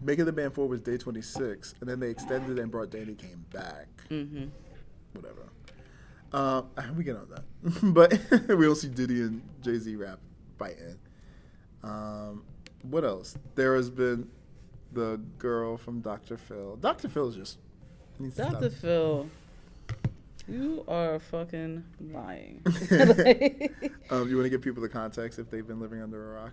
making 0.00 0.24
the 0.24 0.32
band 0.32 0.54
four 0.54 0.66
was 0.66 0.80
Day 0.80 0.96
Twenty 0.98 1.22
Six, 1.22 1.76
and 1.80 1.88
then 1.88 2.00
they 2.00 2.10
extended 2.10 2.58
and 2.58 2.68
brought 2.68 2.90
Danity 2.90 3.16
Kane 3.16 3.44
back. 3.52 3.86
Mm-hmm. 4.10 4.46
Whatever. 5.12 5.48
Um, 6.32 6.96
we 6.96 7.04
get 7.04 7.14
on 7.14 7.28
that, 7.30 7.44
but 7.94 8.48
we 8.48 8.64
don't 8.66 8.74
see 8.74 8.88
Diddy 8.88 9.20
and 9.20 9.40
Jay 9.60 9.78
Z 9.78 9.94
rap 9.94 10.18
fighting. 10.58 10.98
Um, 11.84 12.42
what 12.82 13.04
else? 13.04 13.36
There 13.54 13.76
has 13.76 13.88
been 13.88 14.28
the 14.92 15.20
girl 15.38 15.76
from 15.76 16.00
Dr. 16.00 16.36
Phil. 16.36 16.74
Dr. 16.74 17.08
Phil 17.08 17.28
is 17.28 17.36
just 17.36 17.58
Dr. 18.36 18.70
Phil, 18.70 19.28
you 20.48 20.84
are 20.88 21.18
fucking 21.18 21.84
lying. 22.00 22.62
Um, 24.10 24.28
you 24.28 24.36
want 24.36 24.44
to 24.44 24.50
give 24.50 24.60
people 24.60 24.82
the 24.82 24.90
context 24.90 25.38
if 25.38 25.48
they've 25.48 25.66
been 25.66 25.80
living 25.80 26.02
under 26.02 26.36
a 26.36 26.42
rock? 26.42 26.52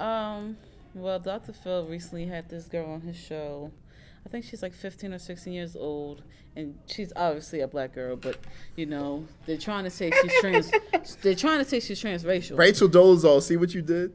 Um, 0.00 0.56
well, 0.92 1.20
Dr. 1.20 1.52
Phil 1.52 1.86
recently 1.86 2.26
had 2.26 2.48
this 2.48 2.64
girl 2.64 2.90
on 2.90 3.02
his 3.02 3.16
show. 3.16 3.70
I 4.26 4.28
think 4.28 4.44
she's 4.44 4.62
like 4.62 4.74
15 4.74 5.14
or 5.14 5.18
16 5.18 5.52
years 5.52 5.76
old, 5.76 6.22
and 6.56 6.78
she's 6.86 7.12
obviously 7.14 7.60
a 7.60 7.68
black 7.68 7.94
girl. 7.94 8.16
But 8.16 8.38
you 8.76 8.86
know, 8.86 9.26
they're 9.46 9.56
trying 9.56 9.84
to 9.84 9.90
say 9.90 10.10
she's 10.10 10.32
trans. 10.40 10.72
they're 11.22 11.34
trying 11.34 11.58
to 11.58 11.64
say 11.64 11.80
she's 11.80 12.02
transracial. 12.02 12.58
Rachel 12.58 12.88
Dolezal, 12.88 13.40
see 13.42 13.56
what 13.56 13.72
you 13.72 13.82
did? 13.82 14.12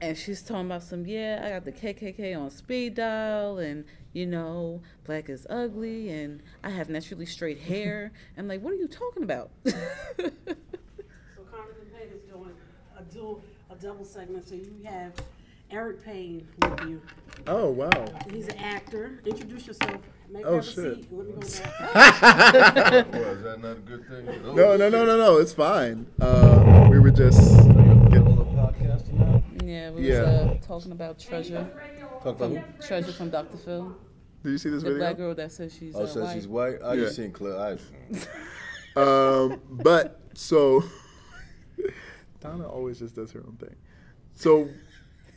And 0.00 0.16
she's 0.16 0.42
talking 0.42 0.66
about 0.66 0.82
some, 0.82 1.06
yeah, 1.06 1.40
I 1.44 1.48
got 1.50 1.64
the 1.64 1.72
KKK 1.72 2.38
on 2.38 2.50
speed 2.50 2.94
dial, 2.96 3.58
and 3.58 3.84
you 4.12 4.26
know, 4.26 4.82
black 5.04 5.28
is 5.30 5.46
ugly, 5.48 6.10
and 6.10 6.42
I 6.62 6.70
have 6.70 6.88
naturally 6.90 7.26
straight 7.26 7.60
hair. 7.60 8.12
I'm 8.38 8.46
like, 8.48 8.60
what 8.62 8.72
are 8.72 8.76
you 8.76 8.88
talking 8.88 9.22
about? 9.22 9.50
So 10.18 11.42
Congressman 11.50 11.86
Payne 11.96 12.08
is 12.14 12.22
doing 12.30 12.50
a 12.98 13.02
dual, 13.12 13.40
a 13.70 13.74
double 13.76 14.04
segment. 14.04 14.46
So 14.48 14.54
you 14.54 14.72
have 14.84 15.12
Eric 15.70 16.04
Payne 16.04 16.46
with 16.62 16.80
you. 16.88 17.02
Oh 17.46 17.68
wow. 17.70 17.90
He's 18.32 18.48
an 18.48 18.56
actor. 18.58 19.20
Introduce 19.24 19.66
yourself. 19.66 20.00
Make 20.30 20.44
Oh, 20.46 20.56
have 20.56 20.64
a 20.64 20.66
shit. 20.66 20.96
seat. 20.96 21.08
Let 21.10 21.26
me 21.26 21.32
go 21.34 21.40
back. 21.94 23.12
Well, 23.12 23.22
is 23.24 23.42
that 23.42 23.62
not 23.62 23.76
a 23.76 23.80
good 23.80 24.08
thing? 24.08 24.26
No, 24.54 24.76
no, 24.76 24.88
no, 24.88 25.04
no, 25.04 25.16
no. 25.16 25.38
It's 25.38 25.52
fine. 25.52 26.06
Uh, 26.20 26.88
we 26.90 26.98
were 26.98 27.10
just. 27.10 27.58
Are 27.60 27.72
you 29.68 29.76
on 29.76 29.94
the 29.94 30.00
podcast 30.00 30.02
now? 30.02 30.02
yeah, 30.02 30.02
we 30.02 30.08
Yeah. 30.08 30.20
was 30.20 30.62
uh, 30.62 30.66
talking 30.66 30.92
about 30.92 31.18
Treasure, 31.18 31.70
Talk 32.22 32.36
about 32.36 32.50
who? 32.50 32.60
Treasure 32.86 33.12
from 33.12 33.30
Dr. 33.30 33.56
Phil, 33.56 33.96
Did 34.42 34.50
you 34.52 34.58
see 34.58 34.70
this 34.70 34.82
the 34.82 34.88
video? 34.90 34.98
The 34.98 35.04
black 35.04 35.16
girl 35.16 35.34
that 35.34 35.52
says 35.52 35.74
she's 35.74 35.94
Oh, 35.94 36.02
uh, 36.02 36.06
says 36.06 36.22
white. 36.22 36.34
she's 36.34 36.48
white. 36.48 36.82
I 36.84 36.94
Yeah. 36.94 37.00
just 37.04 37.16
seen 37.16 37.32
clip. 37.32 37.56
I, 37.58 37.78
Um, 39.00 39.60
but 39.70 40.20
so 40.34 40.82
Donna 42.40 42.66
always 42.68 42.98
just 42.98 43.14
does 43.14 43.30
her 43.32 43.40
own 43.46 43.56
thing. 43.60 43.74
So 44.34 44.68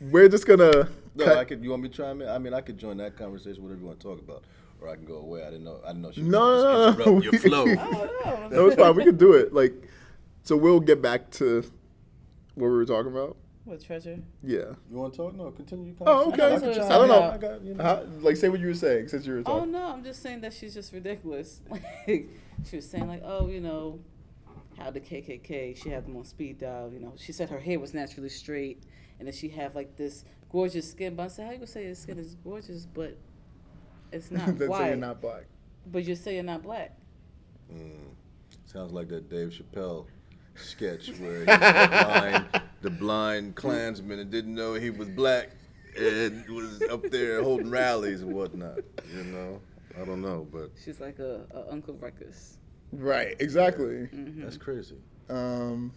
we're 0.00 0.28
just 0.28 0.46
gonna. 0.46 0.88
no, 1.14 1.24
cut- 1.24 1.36
I 1.38 1.44
could. 1.44 1.62
You 1.62 1.70
want 1.70 1.82
me 1.82 1.88
to 1.90 1.94
chime 1.94 2.22
in? 2.22 2.28
I 2.28 2.38
mean, 2.38 2.54
I 2.54 2.62
could 2.62 2.78
join 2.78 2.96
that 2.98 3.16
conversation. 3.18 3.62
Whatever 3.62 3.80
you 3.80 3.86
want 3.86 4.00
to 4.00 4.06
talk 4.06 4.18
about, 4.18 4.44
or 4.80 4.88
I 4.88 4.94
can 4.96 5.04
go 5.04 5.16
away. 5.16 5.42
I 5.42 5.50
didn't 5.50 5.64
know. 5.64 5.78
I 5.84 5.88
didn't 5.88 6.02
know 6.02 6.12
she 6.12 6.20
was 6.22 6.30
No, 6.30 6.38
gonna 6.38 6.62
no, 6.62 6.70
no, 6.72 6.88
interrupt 6.88 7.06
no. 7.06 7.22
your 7.22 7.32
flow. 7.40 7.64
No. 7.66 8.48
no, 8.48 8.66
it's 8.68 8.76
fine. 8.80 8.96
We 8.96 9.04
can 9.04 9.16
do 9.18 9.34
it. 9.34 9.52
Like, 9.52 9.74
so 10.42 10.56
we'll 10.56 10.80
get 10.80 11.02
back 11.02 11.30
to 11.32 11.60
what 12.54 12.68
we 12.68 12.72
were 12.76 12.86
talking 12.86 13.12
about. 13.12 13.36
What 13.64 13.82
Treasure? 13.84 14.18
Yeah. 14.42 14.74
You 14.90 14.96
want 14.96 15.12
to 15.14 15.16
talk? 15.18 15.34
No, 15.34 15.50
continue. 15.50 15.94
Oh, 16.00 16.32
okay. 16.32 16.42
I 16.42 16.54
I, 16.54 16.58
thought 16.58 16.62
it 16.64 16.78
was 16.78 16.88
don't 16.88 17.08
know. 17.08 17.22
I 17.22 17.38
got, 17.38 17.62
you 17.62 17.74
know. 17.74 17.84
How, 17.84 18.02
like, 18.20 18.36
say 18.36 18.48
what 18.48 18.58
you 18.58 18.68
were 18.68 18.74
saying 18.74 19.08
since 19.08 19.26
you 19.26 19.34
were 19.34 19.42
talking. 19.42 19.62
Oh 19.62 19.64
no, 19.78 19.92
I'm 19.92 20.02
just 20.02 20.22
saying 20.22 20.40
that 20.40 20.54
she's 20.54 20.74
just 20.74 20.92
ridiculous. 20.92 21.60
Like 21.70 22.28
she 22.68 22.76
was 22.76 22.88
saying, 22.88 23.08
like, 23.08 23.22
oh, 23.24 23.48
you 23.48 23.60
know, 23.60 24.00
how 24.78 24.90
the 24.90 25.00
KKK 25.00 25.76
she 25.76 25.88
had 25.90 26.06
them 26.06 26.16
on 26.16 26.24
speed 26.24 26.58
dial. 26.58 26.90
You 26.92 27.00
know, 27.00 27.12
she 27.16 27.32
said 27.32 27.50
her 27.50 27.60
hair 27.60 27.78
was 27.78 27.94
naturally 27.94 28.28
straight, 28.28 28.82
and 29.18 29.28
then 29.28 29.34
she 29.34 29.48
had, 29.48 29.74
like 29.74 29.96
this 29.96 30.24
gorgeous 30.50 30.90
skin. 30.90 31.14
But 31.14 31.24
I 31.24 31.28
said, 31.28 31.46
how 31.46 31.52
you 31.52 31.58
gonna 31.58 31.66
say 31.66 31.86
your 31.86 31.94
skin 31.94 32.18
is 32.18 32.34
gorgeous, 32.42 32.86
but 32.86 33.16
it's 34.10 34.30
not 34.30 34.48
white? 34.58 34.78
say 34.78 34.86
you're 34.88 34.96
not 34.96 35.20
black. 35.20 35.44
But 35.86 36.04
you 36.04 36.14
say 36.16 36.34
you're 36.34 36.42
not 36.42 36.62
black. 36.62 36.96
Mm. 37.72 38.14
Sounds 38.66 38.92
like 38.92 39.08
that 39.08 39.28
Dave 39.28 39.48
Chappelle 39.48 40.06
sketch 40.54 41.08
where 41.18 41.40
he 41.40 41.46
was 41.46 42.62
the 42.82 42.90
blind, 42.90 43.56
Klansman 43.56 44.18
and 44.18 44.30
didn't 44.30 44.54
know 44.54 44.74
he 44.74 44.90
was 44.90 45.08
black 45.08 45.50
and 45.98 46.48
was 46.48 46.82
up 46.82 47.02
there 47.10 47.42
holding 47.42 47.70
rallies 47.70 48.22
and 48.22 48.32
whatnot. 48.32 48.78
You 49.14 49.24
know, 49.24 49.60
I 50.00 50.04
don't 50.04 50.22
know, 50.22 50.46
but 50.50 50.70
She's 50.82 51.00
like 51.00 51.18
a, 51.18 51.46
a 51.54 51.70
Uncle 51.72 51.94
Ruckus. 51.94 52.58
Right. 52.92 53.36
Exactly. 53.40 54.06
hmm 54.06 54.42
that's 54.42 54.56
crazy. 54.56 54.96
Um, 55.28 55.92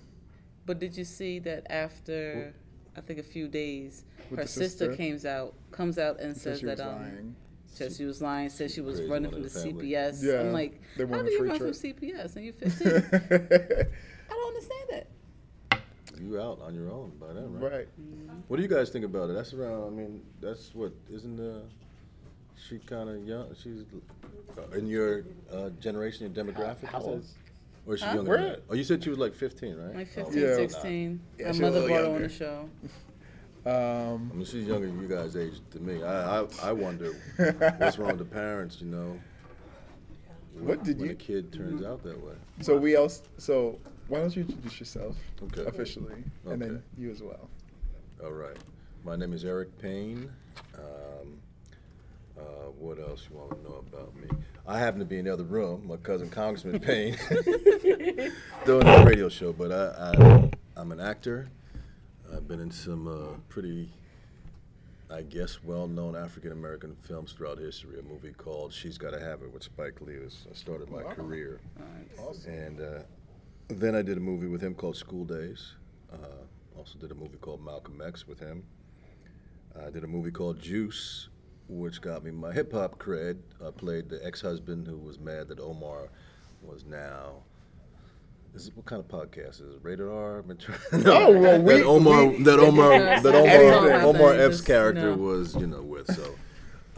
But 0.65 0.79
did 0.79 0.95
you 0.97 1.05
see 1.05 1.39
that 1.39 1.65
after? 1.71 2.53
I 2.95 3.01
think 3.01 3.17
a 3.19 3.23
few 3.23 3.47
days, 3.47 4.03
her 4.35 4.45
sister, 4.45 4.91
sister? 4.91 4.95
comes 4.95 5.25
out 5.25 5.53
comes 5.71 5.97
out 5.97 6.19
and 6.19 6.37
says 6.37 6.59
she 6.59 6.65
was 6.67 6.77
that 6.77 6.87
um, 6.87 7.01
lying. 7.01 7.35
said 7.65 7.91
she 7.91 8.05
was 8.05 8.21
lying, 8.21 8.49
said 8.49 8.69
she 8.69 8.81
was 8.81 8.97
Crazy 8.97 9.11
running 9.11 9.31
from 9.31 9.41
the 9.41 9.49
the 9.49 9.59
family. 9.59 9.89
CPS. 9.89 10.21
Yeah, 10.23 10.39
I'm 10.41 10.53
like, 10.53 10.79
how 10.97 11.05
want 11.05 11.25
do 11.25 11.31
you 11.33 11.43
run 11.47 11.57
trip. 11.57 11.73
from 11.73 11.91
CPS 11.91 12.35
and 12.35 12.45
you're 12.45 12.53
15? 12.69 12.87
I 12.87 14.29
don't 14.29 14.47
understand 14.47 14.85
that. 14.91 15.07
You 16.21 16.39
out 16.39 16.59
on 16.61 16.75
your 16.75 16.91
own 16.91 17.11
by 17.19 17.33
then, 17.33 17.59
right? 17.59 17.71
right. 17.71 17.87
What 18.47 18.57
do 18.57 18.63
you 18.63 18.69
guys 18.69 18.89
think 18.89 19.05
about 19.05 19.29
it? 19.29 19.33
That's 19.33 19.53
around. 19.53 19.87
I 19.87 19.89
mean, 19.89 20.21
that's 20.41 20.73
what 20.73 20.93
isn't 21.11 21.39
uh, 21.39 21.59
she 22.67 22.77
kind 22.79 23.09
of 23.09 23.27
young? 23.27 23.47
She's 23.61 23.83
uh, 24.57 24.77
in 24.77 24.87
your 24.87 25.23
uh, 25.51 25.69
generation, 25.79 26.31
your 26.31 26.45
demographic. 26.45 26.85
How 26.85 26.99
is 26.99 27.05
that- 27.05 27.11
old? 27.11 27.25
Or 27.85 27.95
is 27.95 27.99
she 27.99 28.05
Huh? 28.05 28.15
younger? 28.15 28.37
Than 28.37 28.43
that? 28.45 28.63
Oh, 28.69 28.75
you 28.75 28.83
said 28.85 29.03
she 29.03 29.09
was 29.09 29.19
like 29.19 29.33
15, 29.33 29.75
right? 29.75 29.95
Like 29.95 30.07
Oh, 30.17 30.23
15, 30.25 30.41
Yeah. 30.41 30.55
16. 30.55 31.19
Yeah, 31.37 31.45
My 31.47 31.51
she's 31.51 31.59
a 31.59 31.63
mother 31.63 31.79
little 31.81 31.87
brought 31.97 32.05
her 32.09 32.15
on 32.15 32.21
the 32.21 32.29
show. 32.29 32.69
Um, 33.65 34.29
I 34.31 34.35
mean, 34.35 34.45
she's 34.45 34.65
younger 34.67 34.87
than 34.87 35.01
you 35.01 35.07
guys' 35.07 35.35
age 35.35 35.55
to 35.71 35.79
me. 35.79 36.01
I 36.03 36.41
I, 36.41 36.45
I 36.63 36.71
wonder 36.71 37.11
what's 37.79 37.97
wrong 37.97 38.09
with 38.09 38.19
the 38.19 38.25
parents, 38.25 38.79
you 38.81 38.87
know. 38.87 39.19
What 40.59 40.83
did 40.83 40.97
when 40.97 41.07
you- 41.07 41.11
a 41.13 41.15
kid 41.15 41.51
turns 41.51 41.83
out 41.83 42.03
that 42.03 42.21
way? 42.23 42.35
so 42.61 42.77
we 42.77 42.95
else. 42.95 43.21
So 43.37 43.79
why 44.07 44.19
don't 44.19 44.35
you 44.35 44.43
introduce 44.43 44.79
yourself 44.79 45.15
Okay. 45.41 45.63
officially, 45.65 46.23
and 46.45 46.61
then 46.61 46.83
you 46.97 47.11
as 47.11 47.21
well. 47.21 47.49
All 48.23 48.31
right. 48.31 48.57
My 49.03 49.15
name 49.15 49.33
is 49.33 49.43
Eric 49.43 49.77
Payne. 49.79 50.31
Um, 50.75 51.39
uh, 52.37 52.41
what 52.79 52.99
else 52.99 53.27
you 53.29 53.37
want 53.37 53.51
to 53.51 53.61
know 53.63 53.83
about 53.91 54.15
me? 54.15 54.29
I 54.65 54.79
happen 54.79 54.99
to 54.99 55.05
be 55.05 55.19
in 55.19 55.25
the 55.25 55.33
other 55.33 55.43
room. 55.43 55.85
My 55.87 55.97
cousin 55.97 56.29
Congressman 56.29 56.79
Payne 56.81 57.17
doing 58.65 58.85
this 58.85 59.05
radio 59.05 59.27
show, 59.29 59.51
but 59.53 59.71
I, 59.71 60.13
I 60.15 60.51
I'm 60.79 60.91
an 60.91 60.99
actor. 60.99 61.49
I've 62.33 62.47
been 62.47 62.59
in 62.61 62.71
some 62.71 63.07
uh, 63.07 63.37
pretty, 63.49 63.89
I 65.11 65.21
guess, 65.21 65.63
well-known 65.63 66.15
African 66.15 66.51
American 66.53 66.95
films 66.95 67.33
throughout 67.33 67.57
history. 67.59 67.99
A 67.99 68.01
movie 68.01 68.31
called 68.31 68.73
She's 68.73 68.97
Gotta 68.97 69.19
Have 69.19 69.41
It 69.43 69.53
with 69.53 69.63
Spike 69.63 69.99
Lee 70.01 70.17
was 70.19 70.47
I 70.49 70.55
started 70.55 70.89
my 70.89 71.03
Wow. 71.03 71.13
career. 71.13 71.59
Awesome. 72.17 72.51
And 72.53 72.79
uh, 72.81 72.99
then 73.69 73.95
I 73.95 74.01
did 74.01 74.17
a 74.17 74.21
movie 74.21 74.47
with 74.47 74.61
him 74.61 74.73
called 74.75 74.95
School 74.97 75.25
Daze. 75.25 75.73
Uh, 76.11 76.17
also 76.77 76.97
did 76.99 77.11
a 77.11 77.15
movie 77.15 77.37
called 77.37 77.63
Malcolm 77.63 78.01
X 78.05 78.27
with 78.27 78.39
him. 78.39 78.63
I 79.85 79.89
did 79.89 80.03
a 80.03 80.07
movie 80.07 80.31
called 80.31 80.59
Juice, 80.59 81.29
which 81.67 82.01
got 82.01 82.23
me 82.23 82.31
my 82.31 82.51
hip 82.51 82.71
hop 82.73 82.99
cred. 82.99 83.37
I 83.65 83.71
played 83.71 84.09
the 84.09 84.23
ex 84.25 84.41
husband 84.41 84.87
who 84.87 84.97
was 84.97 85.19
mad 85.19 85.47
that 85.47 85.59
Omar 85.59 86.09
was 86.61 86.85
now. 86.85 87.37
Is 88.53 88.67
it, 88.67 88.77
what 88.77 88.85
kind 88.85 88.99
of 88.99 89.07
podcast 89.07 89.55
is 89.55 89.73
it? 89.75 89.79
Rated 89.81 90.07
R? 90.07 90.37
I've 90.39 90.47
been 90.47 90.57
trying- 90.57 90.79
Oh, 91.07 91.31
well, 91.39 91.59
we- 91.59 91.73
that 91.73 91.83
Omar 91.85 92.25
we- 92.27 92.43
that 92.43 92.59
Omar 92.59 92.89
that 93.21 93.25
Omar 93.25 93.47
Anything. 93.89 94.15
Omar 94.15 94.33
Epps 94.35 94.57
Just, 94.57 94.67
character 94.67 95.09
you 95.09 95.15
know. 95.15 95.23
was 95.23 95.55
you 95.55 95.65
know 95.65 95.81
with 95.81 96.05
so 96.13 96.35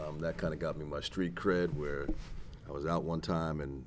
um, 0.04 0.20
that 0.20 0.36
kind 0.36 0.52
of 0.52 0.60
got 0.60 0.76
me 0.76 0.84
my 0.84 1.00
street 1.00 1.34
cred 1.34 1.72
where 1.72 2.06
I 2.68 2.72
was 2.72 2.84
out 2.84 3.04
one 3.04 3.22
time 3.22 3.62
and 3.62 3.82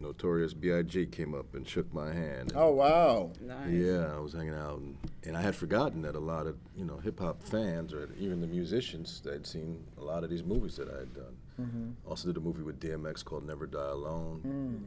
Notorious 0.00 0.52
B.I.G. 0.54 1.06
came 1.06 1.34
up 1.34 1.54
and 1.54 1.66
shook 1.66 1.92
my 1.92 2.12
hand. 2.12 2.50
and- 2.50 2.56
Oh 2.56 2.70
wow. 2.72 3.30
Nice. 3.40 3.70
Yeah, 3.70 4.14
I 4.14 4.18
was 4.18 4.32
hanging 4.32 4.54
out, 4.54 4.78
and, 4.78 4.96
and 5.24 5.36
I 5.36 5.40
had 5.42 5.54
forgotten 5.56 6.02
that 6.02 6.14
a 6.14 6.20
lot 6.20 6.46
of 6.46 6.56
you 6.76 6.84
know 6.84 6.98
hip 6.98 7.20
hop 7.20 7.42
fans 7.42 7.92
or 7.94 8.08
even 8.18 8.40
the 8.40 8.46
musicians 8.46 9.20
they'd 9.24 9.46
seen 9.46 9.82
a 9.98 10.02
lot 10.04 10.24
of 10.24 10.30
these 10.30 10.42
movies 10.44 10.76
that 10.76 10.88
I 10.88 10.98
had 11.00 11.14
done. 11.14 11.36
Also 12.04 12.26
did 12.26 12.36
a 12.36 12.40
movie 12.40 12.62
with 12.62 12.80
DMX 12.80 13.24
called 13.24 13.46
Never 13.46 13.66
Die 13.66 13.78
Alone. 13.78 14.84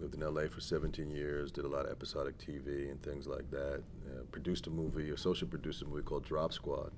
Lived 0.00 0.14
in 0.14 0.22
L.A. 0.24 0.48
for 0.48 0.60
17 0.60 1.10
years. 1.10 1.50
Did 1.52 1.64
a 1.64 1.68
lot 1.68 1.86
of 1.86 1.92
episodic 1.92 2.36
TV 2.38 2.90
and 2.90 3.00
things 3.02 3.26
like 3.28 3.48
that. 3.52 3.82
Uh, 4.08 4.22
produced 4.32 4.66
a 4.66 4.70
movie, 4.70 5.10
associate 5.10 5.50
produced 5.50 5.82
a 5.82 5.84
movie 5.86 6.02
called 6.02 6.24
Drop 6.24 6.52
Squad, 6.52 6.90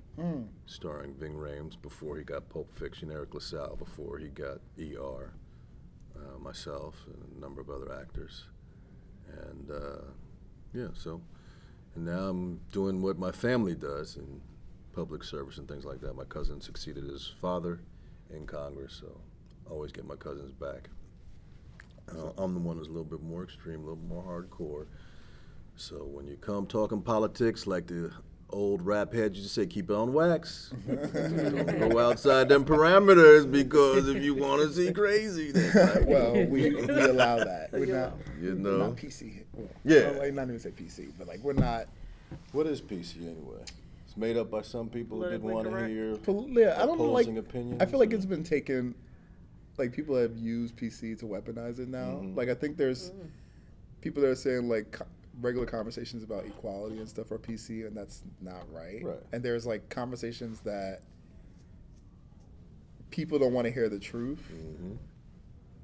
starring 0.65 1.13
Ving 1.15 1.33
Rhames 1.33 1.79
before 1.81 2.17
he 2.17 2.23
got 2.23 2.49
Pulp 2.49 2.71
Fiction, 2.73 3.11
Eric 3.11 3.33
LaSalle 3.35 3.75
before 3.77 4.17
he 4.17 4.27
got 4.29 4.59
ER, 4.79 5.31
myself, 6.47 6.95
and 7.07 7.37
a 7.37 7.41
number 7.41 7.59
of 7.61 7.69
other 7.69 7.91
actors. 8.01 8.45
And 9.43 9.69
uh, 9.69 10.05
yeah, 10.73 10.87
so, 10.93 11.21
and 11.95 12.05
now 12.05 12.29
I'm 12.29 12.61
doing 12.71 13.01
what 13.01 13.19
my 13.19 13.31
family 13.31 13.75
does 13.75 14.15
in 14.15 14.41
public 14.93 15.23
service 15.23 15.57
and 15.57 15.67
things 15.67 15.83
like 15.83 15.99
that. 16.01 16.15
My 16.15 16.23
cousin 16.23 16.61
succeeded 16.61 17.03
his 17.03 17.33
father 17.41 17.81
in 18.29 18.47
Congress, 18.47 18.97
so 18.99 19.19
I 19.67 19.73
always 19.73 19.91
get 19.91 20.07
my 20.07 20.15
cousins 20.15 20.53
back. 20.53 20.89
Uh, 22.09 22.31
I'm 22.37 22.53
the 22.53 22.61
one 22.61 22.77
who's 22.77 22.87
a 22.87 22.91
little 22.91 23.03
bit 23.03 23.21
more 23.21 23.43
extreme, 23.43 23.81
a 23.81 23.89
little 23.89 23.97
more 23.97 24.23
hardcore. 24.23 24.85
So 25.75 25.97
when 25.97 26.25
you 26.27 26.37
come 26.37 26.65
talking 26.65 27.01
politics, 27.01 27.67
like 27.67 27.87
the 27.87 28.11
old 28.49 28.85
rap 28.85 29.13
heads 29.13 29.37
used 29.37 29.49
to 29.49 29.53
say, 29.61 29.67
keep 29.67 29.89
it 29.89 29.93
on 29.93 30.13
wax. 30.13 30.71
Don't 30.87 31.89
go 31.91 31.99
outside 31.99 32.49
them 32.49 32.63
parameters 32.65 33.49
because 33.51 34.07
if 34.07 34.23
you 34.23 34.33
want 34.35 34.61
to 34.61 34.73
see 34.73 34.91
crazy, 34.93 35.51
then 35.51 35.95
like, 35.95 36.07
well, 36.07 36.33
we, 36.45 36.69
we 36.69 36.79
allow 36.89 37.37
that. 37.37 37.69
We're 37.73 37.85
not, 37.87 38.13
you 38.41 38.49
we're 38.49 38.55
know. 38.55 38.77
not 38.87 38.95
PC. 38.95 39.43
Well, 39.53 39.67
Yeah. 39.83 40.11
well, 40.11 40.19
like, 40.19 40.33
not 40.33 40.43
even 40.47 40.59
say 40.59 40.71
PC, 40.71 41.11
but 41.17 41.27
like 41.27 41.39
we're 41.43 41.53
not. 41.53 41.87
What 42.51 42.67
is 42.67 42.81
PC 42.81 43.17
anyway? 43.21 43.63
It's 44.05 44.17
made 44.17 44.37
up 44.37 44.49
by 44.51 44.61
some 44.61 44.89
people 44.89 45.21
who 45.23 45.29
didn't 45.29 45.43
want 45.43 45.69
to 45.69 45.87
hear. 45.87 46.15
Pol- 46.17 46.47
yeah, 46.49 46.81
I 46.81 46.85
don't 46.85 46.97
know, 46.97 47.05
like. 47.05 47.25
Opposing 47.25 47.37
opinions 47.37 47.81
I 47.81 47.85
feel 47.85 47.99
like 47.99 48.11
or- 48.11 48.15
it's 48.15 48.25
been 48.25 48.43
taken. 48.43 48.95
Like 49.77 49.93
people 49.93 50.15
have 50.15 50.35
used 50.37 50.75
PC 50.75 51.19
to 51.19 51.25
weaponize 51.25 51.79
it 51.79 51.87
now. 51.87 52.19
Mhm. 52.23 52.35
Like 52.35 52.49
I 52.49 52.55
think 52.55 52.77
there's 52.77 53.11
people 54.01 54.23
that 54.23 54.29
are 54.29 54.35
saying 54.35 54.67
like 54.67 54.91
co- 54.91 55.05
regular 55.41 55.65
conversations 55.65 56.23
about 56.23 56.45
equality 56.45 56.97
and 56.97 57.07
stuff 57.07 57.31
are 57.31 57.37
PC, 57.37 57.85
and 57.87 57.95
that's 57.95 58.23
not 58.41 58.63
right. 58.71 59.03
Right. 59.03 59.19
And 59.31 59.43
there's 59.43 59.65
like 59.65 59.87
conversations 59.89 60.59
that 60.61 61.01
people 63.09 63.39
don't 63.39 63.53
want 63.53 63.65
to 63.65 63.71
hear 63.71 63.89
the 63.89 63.99
truth, 63.99 64.41
Mhm. 64.51 64.97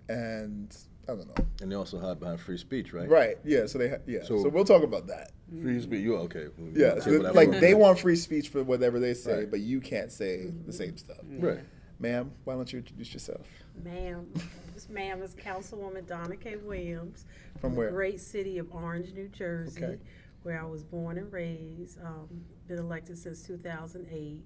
and 0.09 0.77
I 1.07 1.15
don't 1.15 1.27
know. 1.27 1.45
And 1.61 1.71
they 1.71 1.75
also 1.75 1.99
hide 1.99 2.19
behind 2.19 2.39
free 2.39 2.57
speech, 2.57 2.93
right? 2.93 3.09
Right. 3.09 3.37
Yeah. 3.43 3.65
So 3.65 3.77
they. 3.77 3.89
Ha- 3.89 3.97
yeah. 4.05 4.23
So, 4.23 4.41
So- 4.43 4.49
we'll 4.49 4.63
talk 4.65 4.83
about 4.83 5.07
that. 5.07 5.31
Free 5.61 5.81
speech. 5.81 6.01
You 6.01 6.15
okay? 6.17 6.47
we- 6.57 6.69
we 6.71 6.79
Yeah. 6.81 6.99
So 6.99 7.11
like 7.11 7.51
they 7.59 7.73
want 7.75 7.99
free 7.99 8.15
speech 8.15 8.49
for 8.49 8.63
whatever 8.63 8.99
they 8.99 9.13
say, 9.13 9.39
Right. 9.39 9.51
but 9.51 9.59
you 9.59 9.81
can't 9.81 10.11
say 10.11 10.47
the 10.65 10.73
same 10.73 10.97
stuff. 10.97 11.19
Right. 11.39 11.59
Ma'am, 12.03 12.33
why 12.43 12.55
don't 12.55 12.71
you 12.73 12.79
introduce 12.79 13.13
yourself? 13.13 13.47
Ma'am, 13.81 14.27
this 14.73 14.89
ma'am 14.89 15.21
is 15.21 15.35
Councilwoman 15.35 16.05
Donna 16.05 16.35
K. 16.35 16.57
Williams. 16.57 17.23
From 17.61 17.71
the 17.75 17.79
where? 17.79 17.91
great 17.91 18.19
city 18.19 18.57
of 18.57 18.67
Orange, 18.73 19.13
New 19.13 19.29
Jersey, 19.29 19.85
Okay. 19.85 19.97
where 20.41 20.59
I 20.61 20.65
was 20.65 20.83
born 20.83 21.17
and 21.17 21.31
raised. 21.31 22.01
Um, 22.03 22.27
been 22.67 22.77
elected 22.77 23.17
since 23.17 23.41
2008. 23.43 24.43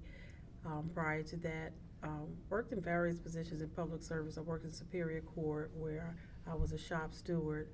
Um, 0.64 0.88
prior 0.94 1.24
to 1.24 1.36
that, 1.38 1.72
um, 2.04 2.28
worked 2.48 2.72
in 2.72 2.80
various 2.80 3.18
positions 3.18 3.60
in 3.60 3.68
public 3.70 4.04
service. 4.04 4.38
I 4.38 4.42
worked 4.42 4.64
in 4.64 4.70
Superior 4.70 5.22
Court, 5.22 5.72
where 5.74 6.14
I 6.46 6.54
was 6.54 6.70
a 6.70 6.78
shop 6.78 7.12
steward. 7.12 7.70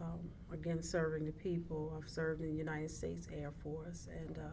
Um, 0.00 0.18
again, 0.52 0.82
serving 0.82 1.26
the 1.26 1.32
people. 1.32 1.96
I've 1.96 2.10
served 2.10 2.40
in 2.42 2.48
the 2.50 2.56
United 2.56 2.90
States 2.90 3.28
Air 3.32 3.52
Force, 3.62 4.08
and 4.12 4.36
uh, 4.36 4.50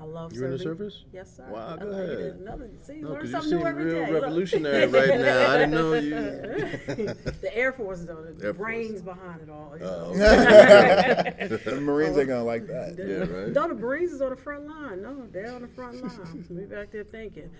I 0.00 0.04
love 0.04 0.32
You 0.32 0.44
in 0.44 0.50
serving. 0.52 0.58
the 0.58 0.62
service? 0.62 1.04
Yes, 1.12 1.36
sir. 1.36 1.46
Wow, 1.50 1.74
go 1.76 1.88
ahead. 1.88 2.36
Another, 2.40 2.70
see, 2.82 3.00
No, 3.00 3.08
learn 3.10 3.24
you 3.26 3.30
something 3.32 3.50
seem 3.50 3.58
new 3.58 3.66
every 3.66 3.84
real 3.86 4.06
day. 4.06 4.12
Revolutionary 4.12 4.86
right 4.86 5.08
now. 5.20 5.50
I 5.50 5.58
didn't 5.58 5.70
know 5.72 5.92
you- 5.94 6.10
the 7.40 7.50
Air 7.52 7.72
Force, 7.72 8.02
though, 8.04 8.22
the 8.22 8.46
Air 8.46 8.54
Force. 8.54 8.56
brains 8.64 9.02
behind 9.02 9.40
it 9.42 9.50
all. 9.50 9.74
Oh, 9.82 10.12
the 10.14 11.80
Marines 11.82 12.16
ain't 12.16 12.28
gonna 12.28 12.44
like 12.44 12.66
that. 12.68 12.94
Yeah, 12.96 13.36
right. 13.38 13.52
No, 13.52 13.66
the 13.68 13.74
Marines 13.74 14.12
is 14.12 14.22
on 14.22 14.30
the 14.30 14.36
front 14.36 14.68
line. 14.68 15.02
No, 15.02 15.26
they're 15.32 15.52
on 15.52 15.62
the 15.62 15.68
front 15.68 16.00
line. 16.02 16.44
we 16.48 16.64
back 16.64 16.92
there 16.92 17.02
thinking. 17.04 17.50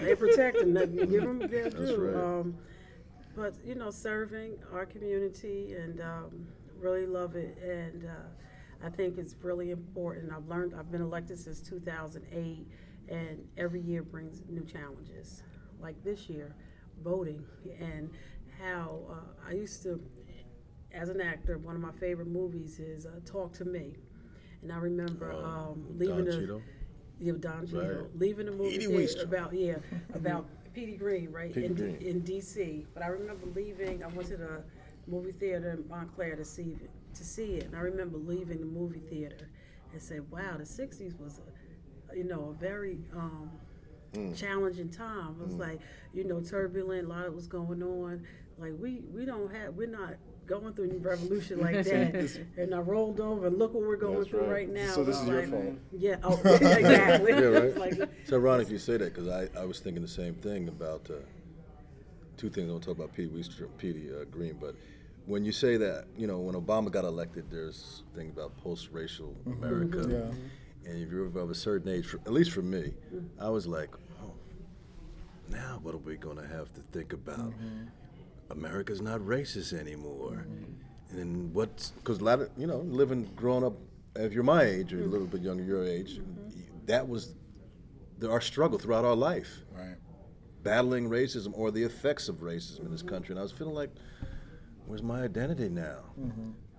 They 0.00 0.16
protect 0.16 0.58
them. 0.58 0.74
They 0.74 0.86
give 0.86 1.22
them 1.22 1.38
their 1.38 1.70
due. 1.70 1.96
right. 1.96 2.16
Um, 2.40 2.56
but, 3.36 3.54
you 3.64 3.74
know, 3.74 3.90
serving 3.90 4.52
our 4.72 4.86
community 4.86 5.74
and 5.74 6.00
um, 6.00 6.46
really 6.80 7.06
love 7.06 7.34
it. 7.36 7.56
And 7.62 8.04
uh, 8.04 8.08
I 8.84 8.90
think 8.90 9.16
it's 9.18 9.34
really 9.42 9.70
important. 9.70 10.32
I've 10.32 10.46
learned, 10.46 10.74
I've 10.78 10.90
been 10.92 11.00
elected 11.00 11.38
since 11.38 11.60
2008, 11.60 12.66
and 13.08 13.48
every 13.56 13.80
year 13.80 14.02
brings 14.02 14.42
new 14.48 14.64
challenges. 14.64 15.42
Like 15.80 16.02
this 16.04 16.28
year, 16.28 16.54
voting 17.02 17.44
and 17.80 18.10
how 18.60 18.98
uh, 19.10 19.48
I 19.48 19.52
used 19.54 19.82
to, 19.84 20.00
as 20.92 21.08
an 21.08 21.20
actor, 21.20 21.58
one 21.58 21.74
of 21.74 21.80
my 21.82 21.92
favorite 21.92 22.28
movies 22.28 22.78
is 22.78 23.06
uh, 23.06 23.20
Talk 23.24 23.52
to 23.54 23.64
Me. 23.64 23.96
And 24.62 24.72
I 24.72 24.76
remember 24.76 25.32
Oh, 25.32 25.44
um, 25.44 25.86
leaving 25.98 26.16
Don 26.16 26.24
the 26.26 26.32
Cheadle? 26.40 26.62
yeah, 27.20 27.32
Don 27.40 27.66
Cheadle, 27.66 27.80
Right. 28.02 28.16
leaving 28.18 28.46
the 28.46 28.52
movie 28.52 28.78
theater 28.78 29.22
about 29.22 29.52
yeah 29.54 29.76
about 30.14 30.46
Petey 30.72 30.96
Greene, 30.96 31.30
right 31.30 31.52
Petey 31.52 31.66
in, 31.66 31.74
Green. 31.74 31.96
in 31.96 32.20
D.C. 32.20 32.86
But 32.94 33.02
I 33.02 33.08
remember 33.08 33.46
leaving. 33.54 34.02
I 34.02 34.06
went 34.08 34.28
to 34.28 34.36
the 34.36 34.62
movie 35.06 35.32
theater 35.32 35.70
in 35.72 35.86
Montclair 35.88 36.36
to 36.36 36.44
see 36.44 36.76
it, 36.82 36.90
to 37.14 37.24
see 37.24 37.54
it, 37.56 37.64
and 37.64 37.76
I 37.76 37.80
remember 37.80 38.18
leaving 38.18 38.58
the 38.60 38.66
movie 38.66 39.00
theater 39.00 39.48
and 39.92 40.00
say, 40.02 40.20
"Wow, 40.20 40.56
the 40.58 40.64
'60s 40.64 41.18
was, 41.18 41.40
a, 42.12 42.16
you 42.16 42.24
know, 42.24 42.54
a 42.56 42.60
very 42.60 42.98
um, 43.14 43.50
Mm. 44.14 44.36
challenging 44.36 44.90
time. 44.90 45.34
It 45.40 45.44
was 45.46 45.56
like, 45.56 45.80
you 46.12 46.22
know, 46.22 46.40
turbulent. 46.40 47.06
A 47.06 47.08
lot 47.08 47.26
of 47.26 47.34
was 47.34 47.48
going 47.48 47.82
on. 47.82 48.22
Like 48.58 48.74
we 48.78 49.02
we 49.12 49.24
don't 49.24 49.52
have 49.54 49.74
we're 49.74 49.88
not." 49.88 50.14
Going 50.46 50.74
through 50.74 50.90
a 50.90 50.98
revolution 50.98 51.58
like 51.58 51.82
that, 51.84 52.38
and 52.58 52.74
I 52.74 52.78
rolled 52.80 53.18
over. 53.18 53.46
and 53.46 53.58
Look 53.58 53.72
what 53.72 53.82
we're 53.82 53.96
going 53.96 54.18
That's 54.18 54.28
through 54.28 54.40
right. 54.42 54.50
right 54.50 54.68
now. 54.68 54.92
So 54.92 55.02
this 55.02 55.16
It's 55.16 55.22
is 55.22 55.28
your 55.30 55.40
like, 55.40 55.50
fault. 55.50 55.74
Yeah. 55.90 56.16
Oh, 56.22 56.34
exactly. 56.44 57.32
Yeah, 57.32 57.38
right. 57.44 57.76
Like, 57.78 57.92
It's 58.22 58.30
ironic 58.30 58.68
you 58.68 58.76
say 58.76 58.98
that 58.98 59.14
because 59.14 59.26
I, 59.26 59.48
I 59.58 59.64
was 59.64 59.80
thinking 59.80 60.02
the 60.02 60.06
same 60.08 60.34
thing 60.34 60.68
about 60.68 61.08
uh, 61.08 61.14
two 62.36 62.50
things. 62.50 62.68
I 62.68 62.72
want 62.72 62.82
to 62.84 62.90
talk 62.90 62.98
about 62.98 63.14
Petey, 63.14 63.30
Weistra- 63.30 63.68
Petey 63.78 64.10
uh, 64.12 64.24
Green, 64.24 64.58
but 64.60 64.74
when 65.26 65.44
you 65.44 65.52
say 65.52 65.76
that, 65.78 66.06
you 66.16 66.26
know, 66.26 66.38
when 66.38 66.54
Obama 66.54 66.90
got 66.90 67.04
elected, 67.04 67.50
there's 67.50 68.02
thing 68.14 68.30
about 68.30 68.56
post-racial 68.58 69.34
mm-hmm. 69.46 69.62
America, 69.62 70.06
Yeah. 70.08 70.90
and 70.90 71.02
if 71.02 71.10
you're 71.10 71.26
of 71.26 71.50
a 71.50 71.54
certain 71.54 71.88
age, 71.88 72.06
for, 72.06 72.18
at 72.18 72.32
least 72.32 72.50
for 72.52 72.62
me, 72.62 72.92
I 73.40 73.48
was 73.48 73.66
like, 73.66 73.90
oh, 74.22 74.32
now 75.48 75.78
what 75.82 75.94
are 75.94 75.98
we 75.98 76.16
going 76.16 76.36
to 76.36 76.46
have 76.46 76.72
to 76.74 76.80
think 76.92 77.12
about? 77.12 77.38
Mm-hmm. 77.38 77.84
America's 78.50 79.00
not 79.00 79.20
racist 79.20 79.72
anymore. 79.72 80.46
Mm-hmm. 80.46 81.18
And 81.18 81.54
what's 81.54 81.90
because 81.90 82.18
a 82.18 82.24
lot 82.24 82.40
of 82.40 82.50
you 82.56 82.66
know 82.66 82.78
living 82.78 83.30
growing 83.36 83.64
up 83.64 83.74
if 84.16 84.32
you're 84.32 84.42
my 84.42 84.64
age 84.64 84.92
or 84.92 85.02
a 85.02 85.06
little 85.06 85.28
bit 85.28 85.42
younger 85.42 85.62
your 85.62 85.84
age 85.84 86.20
that 86.86 87.08
was 87.08 87.34
the, 88.18 88.28
our 88.28 88.40
struggle 88.40 88.78
throughout 88.78 89.04
our 89.04 89.14
life 89.14 89.60
Right. 89.72 89.94
battling 90.64 91.08
racism 91.08 91.52
or 91.56 91.70
the 91.70 91.84
effects 91.84 92.28
of 92.28 92.36
racism 92.36 92.80
in 92.80 92.90
this 92.90 93.02
country 93.02 93.32
and 93.32 93.38
I 93.38 93.42
was 93.42 93.52
feeling 93.52 93.74
like 93.74 93.90
where's 94.86 95.02
my 95.02 95.22
identity 95.22 95.68
now 95.68 95.98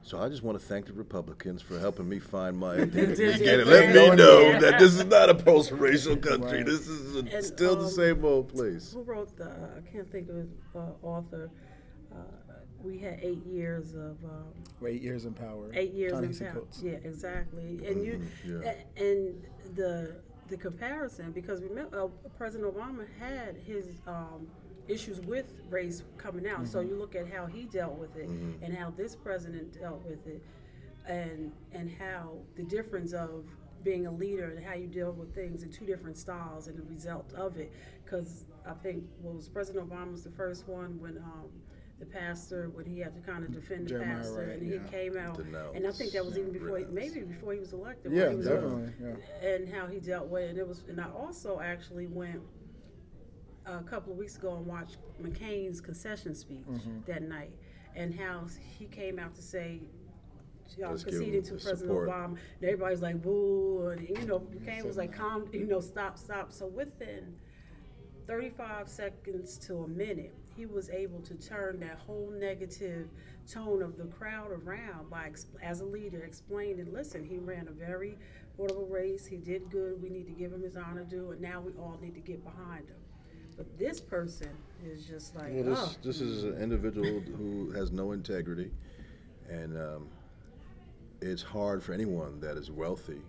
so 0.01 0.19
I 0.19 0.29
just 0.29 0.43
want 0.43 0.59
to 0.59 0.63
thank 0.63 0.85
the 0.85 0.93
Republicans 0.93 1.63
for 1.63 1.79
helping 1.79 2.07
me 2.07 2.19
find 2.19 2.55
my 2.55 2.75
identity 2.81 3.23
again 3.25 3.61
and 3.61 3.69
let 3.69 3.87
me 3.89 3.93
know 4.15 4.15
there. 4.51 4.61
that 4.61 4.79
this 4.79 4.93
is 4.93 5.05
not 5.05 5.31
a 5.31 5.33
post-racial 5.33 6.17
country. 6.17 6.57
Right. 6.57 6.65
This 6.65 6.87
is 6.87 7.15
a, 7.15 7.19
And, 7.35 7.43
still 7.43 7.75
the 7.75 7.85
um, 7.85 7.89
same 7.89 8.23
old 8.23 8.49
place. 8.49 8.93
Who 8.93 9.01
wrote 9.01 9.35
the? 9.35 9.45
I 9.49 9.81
can't 9.91 10.07
think 10.11 10.29
of 10.29 10.35
his 10.35 10.49
uh, 10.75 10.91
author. 11.01 11.49
Uh, 12.13 12.17
we 12.83 12.99
had 12.99 13.19
eight 13.23 13.43
years 13.47 13.95
of 13.95 14.17
um, 14.23 14.53
Eight 14.85 15.01
years 15.01 15.25
in 15.25 15.33
power. 15.33 15.71
eight 15.73 15.91
years 15.93 16.13
in 16.13 16.21
Ta-Nehisi 16.21 16.39
power. 16.51 16.53
Coates. 16.61 16.81
Yeah, 16.83 16.91
exactly. 17.03 17.79
And 17.87 18.03
you 18.05 18.21
Mhm, 18.45 18.63
yeah. 18.63 19.03
and 19.03 19.43
the 19.75 20.17
the 20.49 20.57
comparison 20.57 21.31
because 21.31 21.63
remember 21.63 21.99
uh, 22.03 22.07
President 22.37 22.71
Obama 22.71 23.07
had 23.19 23.55
his 23.65 23.87
um, 24.05 24.45
issues 24.87 25.19
with 25.21 25.53
race 25.69 26.03
coming 26.17 26.47
out. 26.47 26.67
So 26.67 26.79
you 26.81 26.95
look 26.95 27.15
at 27.15 27.31
how 27.31 27.45
he 27.45 27.63
dealt 27.63 27.97
with 27.97 28.15
it 28.15 28.29
and 28.29 28.75
how 28.75 28.91
this 28.91 29.15
president 29.15 29.79
dealt 29.79 30.03
with 30.05 30.25
it, 30.27 30.43
and 31.07 31.51
and 31.73 31.91
how 31.91 32.33
the 32.55 32.63
difference 32.63 33.13
of 33.13 33.45
being 33.83 34.07
a 34.07 34.11
leader 34.11 34.49
and 34.55 34.65
how 34.65 34.73
you 34.73 34.87
deal 34.87 35.11
with 35.11 35.35
things 35.35 35.61
in 35.61 35.71
two 35.71 35.85
different 35.85 36.17
styles 36.17 36.67
and 36.67 36.77
the 36.77 36.83
result 36.83 37.31
of 37.33 37.57
it. 37.57 37.71
Because 38.03 38.45
I 38.67 38.73
think 38.73 39.03
what 39.21 39.35
was 39.35 39.47
President 39.47 39.87
Obama 39.87 40.11
was 40.11 40.23
the 40.23 40.31
first 40.31 40.67
one 40.67 40.99
when. 40.99 41.17
Um, 41.17 41.49
the 41.99 42.05
pastor, 42.05 42.69
when 42.73 42.85
he 42.85 42.99
had 42.99 43.15
to 43.15 43.21
kind 43.21 43.43
of 43.43 43.53
defend 43.53 43.85
the 43.85 43.91
Jeremiah 43.91 44.17
pastor, 44.17 44.47
Wright, 44.47 44.57
and 44.57 44.61
he 44.61 44.73
yeah. 44.73 44.87
came 44.91 45.17
out, 45.17 45.39
and 45.73 45.87
I 45.87 45.91
think 45.91 46.11
that 46.11 46.25
was 46.25 46.37
even 46.37 46.51
before, 46.51 46.79
he, 46.79 46.85
maybe 46.85 47.21
before 47.21 47.53
he 47.53 47.59
was 47.59 47.71
elected. 47.71 48.11
Yeah, 48.11 48.31
he 48.31 48.35
was 48.35 48.47
definitely. 48.47 48.91
Yeah. 49.01 49.47
and 49.47 49.73
how 49.73 49.87
he 49.87 49.99
dealt 49.99 50.27
with 50.27 50.43
it. 50.43 50.49
And 50.49 50.59
it 50.59 50.67
was, 50.67 50.83
and 50.89 50.99
I 50.99 51.07
also 51.11 51.61
actually 51.61 52.07
went 52.07 52.41
a 53.65 53.83
couple 53.83 54.11
of 54.11 54.17
weeks 54.17 54.37
ago 54.37 54.55
and 54.55 54.65
watched 54.65 54.97
McCain's 55.21 55.81
concession 55.81 56.35
speech 56.35 56.65
mm-hmm. 56.69 56.99
that 57.05 57.23
night, 57.23 57.51
and 57.95 58.13
how 58.13 58.45
he 58.77 58.85
came 58.85 59.19
out 59.19 59.35
to 59.35 59.41
say. 59.41 59.81
Let's 60.79 61.03
give 61.03 61.13
conceding 61.13 61.43
to 61.43 61.51
President 61.51 61.79
support. 61.79 62.09
Obama, 62.09 62.25
and 62.25 62.63
everybody's 62.63 63.01
like 63.01 63.21
boo, 63.21 63.89
and 63.89 64.09
you 64.09 64.25
know 64.25 64.39
McCain 64.39 64.83
was 64.83 64.97
like 64.97 65.15
calm, 65.15 65.47
you 65.53 65.67
know 65.67 65.79
stop, 65.79 66.17
stop. 66.17 66.51
So 66.51 66.65
within 66.65 67.35
35 68.27 68.89
seconds 68.89 69.57
to 69.59 69.83
a 69.83 69.87
minute, 69.87 70.33
he 70.55 70.65
was 70.65 70.89
able 70.89 71.19
to 71.21 71.35
turn 71.35 71.79
that 71.79 71.99
whole 71.99 72.31
negative 72.37 73.07
tone 73.47 73.81
of 73.81 73.97
the 73.97 74.05
crowd 74.05 74.51
around 74.51 75.09
by, 75.09 75.31
as 75.61 75.81
a 75.81 75.85
leader, 75.85 76.23
explaining, 76.23 76.91
listen, 76.91 77.23
he 77.23 77.37
ran 77.37 77.67
a 77.67 77.71
very 77.71 78.17
affordable 78.57 78.89
race. 78.89 79.25
He 79.25 79.37
did 79.37 79.69
good. 79.69 80.01
We 80.01 80.09
need 80.09 80.25
to 80.27 80.33
give 80.33 80.51
him 80.51 80.63
his 80.63 80.77
honor 80.77 81.03
due, 81.03 81.31
and 81.31 81.41
now 81.41 81.61
we 81.61 81.73
all 81.73 81.99
need 82.01 82.15
to 82.15 82.21
get 82.21 82.43
behind 82.43 82.87
him. 82.87 82.95
But 83.57 83.77
this 83.77 84.01
person 84.01 84.49
is 84.85 85.05
just 85.05 85.35
like, 85.35 85.47
Well, 85.51 85.63
this, 85.63 85.79
oh, 85.79 85.95
this 86.03 86.21
is 86.21 86.43
an 86.43 86.61
individual 86.61 87.21
who 87.21 87.71
has 87.71 87.91
no 87.91 88.11
integrity, 88.11 88.71
and 89.49 89.77
um, 89.77 90.07
it's 91.21 91.41
hard 91.41 91.83
for 91.83 91.93
anyone 91.93 92.39
that 92.41 92.57
is 92.57 92.69
wealthy 92.69 93.21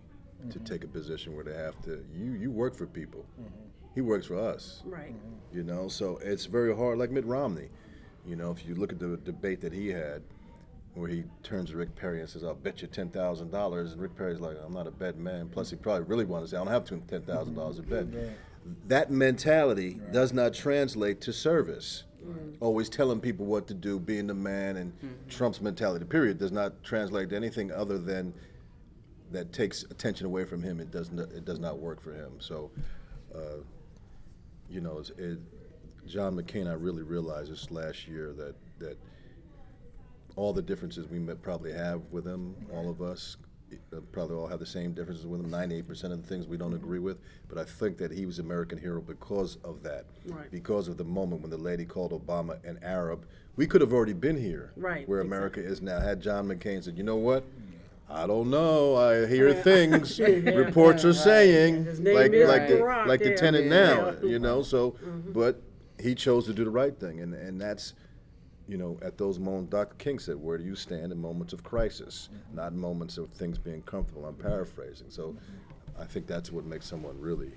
to 0.51 0.59
mm-hmm. 0.59 0.65
take 0.65 0.85
a 0.85 0.89
position 0.89 1.35
where 1.35 1.45
they 1.45 1.55
have 1.55 1.81
to. 1.83 2.05
You 2.15 2.33
you 2.33 2.51
work 2.51 2.75
for 2.75 2.87
people. 2.87 3.25
Mm-hmm. 3.41 3.63
He 3.95 4.01
works 4.03 4.27
for 4.27 4.37
us. 4.37 4.83
right. 4.85 5.15
Mm-hmm. 5.15 5.57
You 5.57 5.63
know, 5.63 5.89
so 5.89 6.19
it's 6.23 6.45
very 6.45 6.77
hard. 6.77 6.99
Like 6.99 7.11
Mitt 7.11 7.25
Romney, 7.25 7.69
you 8.27 8.37
know, 8.37 8.51
if 8.51 8.67
you 8.67 8.75
look 8.75 8.93
at 8.93 8.99
the 8.99 9.17
debate 9.17 9.61
that 9.63 9.73
he 9.73 9.89
had, 9.89 10.23
where 10.95 11.09
he 11.09 11.25
turns 11.43 11.71
to 11.71 11.77
Rick 11.77 11.95
Perry 11.95 12.21
and 12.21 12.29
says, 12.29 12.43
"I'll 12.43 12.55
bet 12.55 12.83
you 12.83 12.89
ten 12.89 13.11
thousand 13.11 13.51
dollars," 13.51 13.93
and 13.93 14.01
Rick 14.01 14.17
Perry's 14.17 14.41
like, 14.41 14.57
"I'm 14.65 14.73
not 14.73 14.87
a 14.87 14.91
bet 14.91 15.17
man." 15.17 15.49
Plus, 15.49 15.71
he 15.71 15.77
probably 15.77 16.05
really 16.05 16.25
wanted 16.25 16.47
to 16.47 16.51
say, 16.51 16.57
"I 16.57 16.65
don't 16.65 16.73
have 16.73 16.85
ten 16.85 17.23
thousand 17.23 17.55
dollars 17.55 17.77
to 17.77 17.83
bet." 17.83 18.07
That 18.87 19.11
mentality 19.11 20.01
does 20.13 20.33
not 20.33 20.55
translate 20.55 21.21
to 21.23 21.33
service. 21.33 22.05
Always 22.61 22.89
telling 22.89 23.21
people 23.21 23.47
what 23.47 23.69
to 23.69 23.75
do, 23.75 24.01
being 24.01 24.27
the 24.27 24.35
man, 24.35 24.77
and 24.79 24.93
Trump's 25.29 25.61
mentality, 25.61 26.05
period, 26.05 26.39
does 26.39 26.51
not 26.51 26.83
translate 26.83 27.31
to 27.31 27.37
anything 27.37 27.71
other 27.71 27.99
than 27.99 28.35
that 29.31 29.53
takes 29.53 29.85
attention 29.85 30.27
away 30.27 30.45
from 30.45 30.63
him. 30.63 30.81
It 30.81 30.91
does 30.91 31.13
not. 31.13 31.31
It 31.31 31.45
does 31.45 31.59
not 31.59 31.79
work 31.79 32.01
for 32.01 32.13
him. 32.13 32.33
So. 32.39 32.71
Uh, 33.35 33.59
you 34.69 34.81
know, 34.81 34.99
it's, 34.99 35.11
it, 35.11 35.39
John 36.07 36.37
McCain, 36.37 36.69
I 36.69 36.75
really 36.75 37.03
realized 37.03 37.53
this 37.53 37.71
last 37.71 38.07
year 38.07 38.33
that 38.37 38.55
that 38.79 38.99
all 40.37 40.53
the 40.53 40.63
differences 40.63 41.09
we 41.09 41.19
probably 41.35 41.73
have 41.73 42.03
with 42.11 42.27
him, 42.27 42.55
all 42.73 42.91
of 42.91 43.01
us, 43.01 43.37
probably 44.13 44.37
all 44.37 44.47
have 44.47 44.61
the 44.61 44.67
same 44.67 44.93
differences 44.93 45.27
with 45.27 45.41
him. 45.41 45.51
Ninety-eight 45.51 45.87
percent 45.87 46.13
of 46.13 46.23
the 46.23 46.29
things 46.29 46.47
we 46.47 46.57
don't 46.57 46.75
agree 46.75 46.99
with, 46.99 47.19
but 47.49 47.59
I 47.59 47.65
think 47.65 47.99
that 47.99 48.11
he 48.13 48.27
was 48.27 48.39
American 48.39 48.79
hero 48.79 49.01
because 49.01 49.57
of 49.65 49.83
that, 49.83 50.05
Right. 50.27 50.51
because 50.51 50.89
of 50.89 50.97
the 50.97 51.05
moment 51.05 51.43
when 51.43 51.51
the 51.51 51.57
lady 51.59 51.85
called 51.85 52.13
Obama 52.13 52.63
an 52.65 52.79
Arab. 52.83 53.25
We 53.57 53.67
could 53.67 53.81
have 53.81 53.93
already 53.93 54.13
been 54.13 54.37
here, 54.37 54.73
Right, 54.77 55.09
where 55.09 55.21
exactly. 55.21 55.37
America 55.37 55.61
is 55.61 55.81
now. 55.81 55.99
Had 56.01 56.21
John 56.21 56.47
McCain 56.47 56.83
said, 56.85 56.97
"You 56.99 57.05
know 57.05 57.17
what?" 57.17 57.45
I 58.09 58.27
don't 58.27 58.51
know. 58.51 58.95
I 58.95 59.27
hear 59.27 59.49
Yeah. 59.49 59.63
things. 59.63 60.19
Yeah, 60.19 60.27
Reports 60.55 61.05
are 61.05 61.09
right. 61.09 61.17
saying 61.17 61.87
like 62.05 62.33
like 62.33 62.69
the 62.69 63.05
like 63.07 63.21
the 63.21 63.35
tenant 63.35 63.65
Yeah. 63.65 63.71
now, 63.71 64.15
you 64.23 64.39
know. 64.39 64.63
So, 64.63 64.93
Mm-hmm. 64.93 65.33
but 65.33 65.61
he 65.99 66.15
chose 66.15 66.45
to 66.47 66.53
do 66.53 66.65
the 66.65 66.71
right 66.71 66.97
thing, 66.97 67.21
and 67.21 67.35
and 67.35 67.61
that's, 67.61 67.95
you 68.69 68.77
know, 68.77 68.99
at 69.03 69.17
those 69.19 69.39
moments, 69.39 69.71
Dr. 69.71 69.95
King 69.97 70.19
said, 70.19 70.37
"Where 70.37 70.59
do 70.59 70.65
you 70.65 70.75
stand 70.75 71.13
in 71.13 71.21
moments 71.21 71.53
of 71.53 71.63
crisis, 71.63 72.29
Mm-hmm. 72.33 72.57
not 72.57 72.75
moments 72.75 73.19
of 73.19 73.31
things 73.31 73.59
being 73.59 73.83
comfortable?" 73.83 74.27
I'm 74.27 74.35
paraphrasing. 74.35 75.11
So, 75.11 75.37
I 75.99 76.05
think 76.05 76.27
that's 76.27 76.51
what 76.53 76.65
makes 76.65 76.87
someone 76.87 77.21
really 77.21 77.53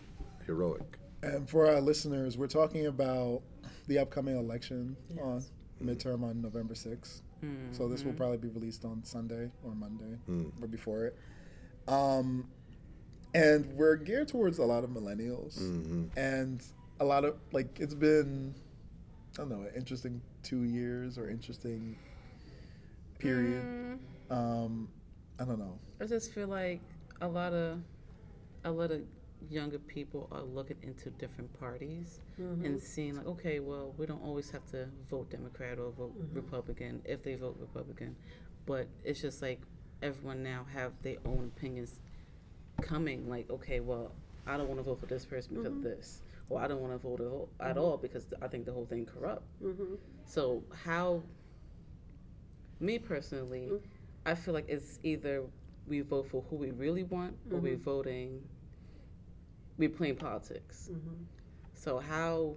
heroic. 0.46 0.98
And 1.22 1.50
for 1.50 1.68
our 1.68 1.82
listeners, 1.82 2.38
we're 2.38 2.48
talking 2.48 2.86
about 2.86 3.42
the 3.88 4.00
upcoming 4.00 4.38
election 4.38 4.96
on 5.22 5.42
mm-hmm. 5.42 5.90
midterm 5.90 6.24
on 6.24 6.42
November 6.42 6.74
6th. 6.74 7.22
Mm-hmm. 7.44 7.74
So 7.74 7.88
this 7.88 8.04
will 8.04 8.12
mm-hmm. 8.12 8.18
probably 8.18 8.38
be 8.38 8.50
released 8.50 8.86
on 8.86 9.04
Sunday 9.04 9.50
or 9.64 9.74
Monday 9.74 10.18
mm. 10.30 10.52
or 10.62 10.68
before 10.68 11.06
it. 11.06 11.18
Um, 11.88 12.48
and 13.34 13.66
we're 13.74 13.96
geared 13.96 14.28
towards 14.28 14.60
a 14.60 14.66
lot 14.66 14.84
of 14.84 14.90
millennials 14.90 15.58
and 16.18 16.64
a 17.00 17.06
lot 17.06 17.26
of 17.26 17.36
like 17.52 17.80
it's 17.80 17.94
been 17.94 18.56
I 19.40 19.44
don't 19.44 19.52
know 19.52 19.62
an 19.62 19.72
interesting 19.74 20.22
two 20.44 20.64
years 20.64 21.18
or 21.18 21.30
interesting 21.30 21.96
period. 23.20 23.64
Mm. 23.64 24.36
Um, 24.36 24.90
I 25.40 25.46
don't 25.46 25.60
know. 25.60 25.80
I 26.02 26.06
just 26.08 26.34
feel 26.34 26.50
like 26.50 26.82
a 27.22 27.28
lot 27.28 27.54
of 27.54 27.80
a 28.66 28.72
lot 28.72 28.92
of 28.92 29.00
younger 29.50 29.80
people 29.80 30.28
are 30.34 30.42
looking 30.42 30.76
into 30.82 31.10
different 31.12 31.58
parties 31.58 32.20
mm-hmm. 32.38 32.66
and 32.66 32.82
seeing 32.82 33.16
like, 33.16 33.28
okay, 33.28 33.62
well, 33.62 33.94
we 33.98 34.06
don't 34.06 34.22
always 34.22 34.52
have 34.52 34.66
to 34.72 34.90
vote 35.10 35.30
Democrat 35.30 35.80
or 35.80 35.92
vote 35.92 36.20
mm-hmm. 36.20 36.36
Republican 36.36 37.02
if 37.06 37.24
they 37.24 37.36
vote 37.36 37.56
Republican, 37.62 38.18
but 38.66 38.90
it's 39.06 39.22
just 39.22 39.42
like 39.42 39.62
everyone 40.02 40.44
now 40.44 40.66
have 40.74 40.92
their 41.02 41.16
own 41.26 41.50
opinions 41.56 42.02
coming. 42.82 43.30
Like, 43.30 43.50
okay, 43.50 43.80
well, 43.80 44.12
I 44.46 44.58
don't 44.58 44.68
want 44.68 44.80
to 44.80 44.84
vote 44.84 45.00
for 45.00 45.06
this 45.06 45.24
person 45.24 45.52
because 45.52 45.68
of 45.68 45.74
mm-hmm. 45.76 45.84
this, 45.84 46.24
or 46.50 46.60
I 46.60 46.68
don't 46.68 46.82
want 46.82 46.94
to 46.94 46.98
vote 46.98 47.22
at 47.22 47.28
all, 47.28 47.50
at 47.60 47.78
all 47.78 47.98
because 47.98 48.26
I 48.42 48.48
think 48.48 48.66
the 48.66 48.74
whole 48.74 48.86
thing 48.86 49.06
corrupt. 49.06 49.44
Mm-hmm. 49.64 49.96
So 50.26 50.64
how, 50.84 51.22
me 52.80 53.00
personally, 53.00 53.70
I 54.26 54.36
feel 54.36 54.54
like 54.54 54.68
it's 54.68 55.00
either 55.04 55.44
we 55.88 56.02
vote 56.02 56.28
for 56.28 56.44
who 56.50 56.56
we 56.56 56.72
really 56.72 57.04
want 57.04 57.36
or 57.52 57.60
we're 57.60 57.78
voting, 57.78 58.42
we're 59.78 59.90
playing 59.90 60.16
politics. 60.16 60.90
Mm-hmm. 60.92 61.24
So 61.74 62.00
how, 62.00 62.56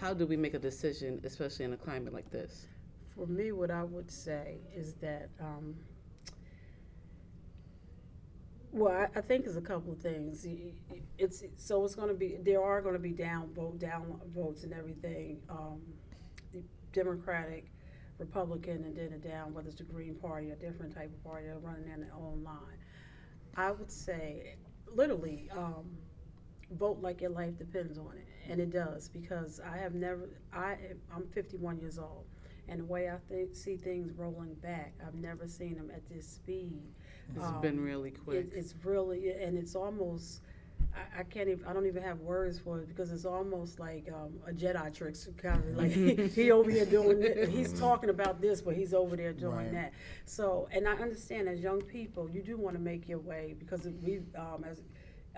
how 0.00 0.14
do 0.14 0.26
we 0.26 0.36
make 0.36 0.54
a 0.54 0.58
decision, 0.58 1.20
especially 1.24 1.64
in 1.64 1.72
a 1.72 1.76
climate 1.76 2.12
like 2.12 2.30
this? 2.30 2.66
For 3.14 3.26
me, 3.26 3.52
what 3.52 3.70
I 3.70 3.82
would 3.82 4.10
say 4.10 4.58
is 4.74 4.94
that, 4.94 5.28
um, 5.40 5.74
well, 8.72 8.92
I, 8.92 9.18
I 9.18 9.20
think 9.20 9.46
it's 9.46 9.56
a 9.56 9.60
couple 9.60 9.92
of 9.92 9.98
things. 9.98 10.46
It's 11.18 11.42
so 11.56 11.84
it's 11.84 11.94
going 11.94 12.08
to 12.08 12.14
be 12.14 12.38
there 12.42 12.62
are 12.62 12.80
going 12.80 12.94
to 12.94 13.00
be 13.00 13.10
down 13.12 13.52
vote 13.54 13.78
down 13.78 14.20
votes 14.34 14.64
and 14.64 14.72
everything. 14.72 15.40
Um, 15.48 15.80
Democratic, 16.92 17.70
Republican, 18.18 18.84
and 18.84 18.96
then 18.96 19.12
a 19.12 19.18
down 19.18 19.54
whether 19.54 19.68
it's 19.68 19.78
the 19.78 19.84
Green 19.84 20.14
Party 20.14 20.50
or 20.50 20.56
different 20.56 20.94
type 20.94 21.10
of 21.12 21.24
party 21.24 21.46
running 21.62 21.88
in 21.92 22.00
their 22.00 22.14
own 22.14 22.42
line. 22.42 22.78
I 23.56 23.70
would 23.72 23.90
say, 23.90 24.56
literally, 24.92 25.48
um, 25.56 25.84
vote 26.72 26.98
like 27.00 27.20
your 27.20 27.30
life 27.30 27.58
depends 27.58 27.98
on 27.98 28.12
it, 28.16 28.50
and 28.50 28.60
it 28.60 28.70
does 28.70 29.08
because 29.08 29.60
I 29.60 29.76
have 29.78 29.94
never. 29.94 30.28
I 30.52 30.76
I'm 31.14 31.26
51 31.28 31.78
years 31.78 31.98
old, 31.98 32.24
and 32.68 32.80
the 32.80 32.84
way 32.84 33.08
I 33.08 33.16
see 33.52 33.76
things 33.76 34.12
rolling 34.16 34.54
back, 34.54 34.94
I've 35.06 35.14
never 35.14 35.46
seen 35.48 35.76
them 35.76 35.90
at 35.94 36.08
this 36.08 36.26
speed. 36.26 36.82
It's 37.36 37.46
Um, 37.46 37.60
been 37.60 37.80
really 37.80 38.10
It, 38.10 38.18
quick. 38.24 38.50
it's 38.54 38.74
really, 38.84 39.30
and 39.32 39.56
it's 39.58 39.74
almost. 39.74 40.42
I, 40.92 41.20
I 41.20 41.22
can't 41.22 41.48
even. 41.48 41.64
I 41.66 41.72
don't 41.72 41.86
even 41.86 42.02
have 42.02 42.20
words 42.20 42.58
for 42.58 42.80
it 42.80 42.88
because 42.88 43.12
it's 43.12 43.24
almost 43.24 43.78
like 43.78 44.08
um, 44.12 44.32
a 44.46 44.52
Jedi 44.52 44.92
trick, 44.92 45.14
kind 45.36 45.62
of 45.62 45.76
like 45.76 45.92
he, 45.92 46.14
he 46.42 46.50
over 46.50 46.70
here 46.70 46.84
doing. 46.84 47.20
This, 47.20 47.48
he's 47.48 47.72
talking 47.72 48.10
about 48.10 48.40
this, 48.40 48.60
but 48.60 48.74
he's 48.74 48.92
over 48.92 49.14
there 49.16 49.32
doing 49.32 49.56
Right. 49.56 49.72
that. 49.72 49.92
So, 50.26 50.68
and 50.72 50.88
I 50.88 50.92
understand 50.94 51.48
as 51.48 51.60
young 51.60 51.80
people, 51.82 52.28
you 52.30 52.42
do 52.42 52.56
want 52.56 52.74
to 52.76 52.82
make 52.82 53.08
your 53.08 53.18
way 53.20 53.54
because 53.58 53.86
we, 54.02 54.20
um, 54.36 54.64
as 54.68 54.80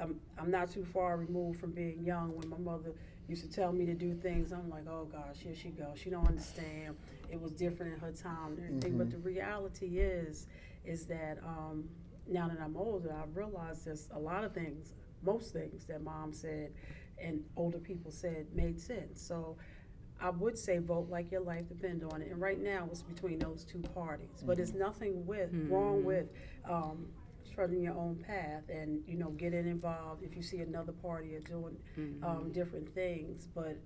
I'm, 0.01 0.19
I'm 0.39 0.51
not 0.51 0.71
too 0.71 0.85
far 0.85 1.17
removed 1.19 1.61
from 1.61 1.73
being 1.73 2.03
young. 2.03 2.35
When 2.35 2.49
my 2.49 2.57
mother 2.59 2.93
used 3.29 3.43
to 3.43 3.51
tell 3.51 3.73
me 3.73 3.85
to 3.87 3.95
do 3.95 4.15
things, 4.15 4.53
I'm 4.53 4.71
like, 4.71 4.87
oh 4.89 5.07
gosh, 5.13 5.37
here 5.39 5.55
she 5.55 5.69
goes. 5.69 5.99
She 5.99 6.09
don't 6.09 6.27
understand. 6.27 6.97
It 7.31 7.41
was 7.41 7.53
different 7.53 7.93
in 7.95 8.01
her 8.01 8.13
time 8.13 8.55
and 8.57 8.65
everything. 8.67 8.97
But 8.97 9.11
the 9.11 9.19
reality 9.19 9.99
is, 9.99 10.47
is 10.85 11.07
that 11.07 11.39
um, 11.47 11.85
now 12.29 12.49
that 12.49 12.59
I'm 12.61 12.77
older, 12.77 13.13
I 13.13 13.25
realize 13.33 13.85
there's 13.85 14.09
a 14.15 14.19
lot 14.19 14.45
of 14.45 14.53
things, 14.53 14.95
most 15.23 15.53
things 15.53 15.85
that 15.87 16.03
mom 16.03 16.33
said 16.33 16.73
and 17.23 17.43
older 17.57 17.79
people 17.79 18.11
said 18.11 18.47
made 18.55 18.81
sense. 18.81 19.21
So 19.21 19.57
I 20.21 20.31
would 20.31 20.57
say 20.57 20.79
vote 20.79 21.09
like 21.11 21.31
your 21.33 21.41
life 21.43 21.69
depends 21.69 22.05
on 22.05 22.23
it. 22.23 22.31
And 22.31 22.41
right 22.41 22.61
now 22.61 22.89
it's 22.91 23.03
between 23.03 23.39
those 23.39 23.65
two 23.65 23.81
parties. 23.95 24.43
But 24.45 24.59
it's 24.59 24.73
nothing 24.73 25.27
with 25.27 25.51
wrong 25.71 26.05
with 26.05 26.27
um, 26.69 27.07
treading 27.55 27.83
your 27.83 27.95
own 27.95 28.17
path 28.27 28.63
and 28.71 29.03
you 29.07 29.17
know 29.19 29.31
getting 29.31 29.67
involved 29.67 30.23
if 30.23 30.35
you 30.35 30.43
see 30.43 30.61
another 30.61 30.93
party 30.93 31.35
are 31.35 31.41
doing 31.41 31.77
um, 32.25 32.51
different 32.53 32.93
things. 32.95 33.47
But 33.55 33.77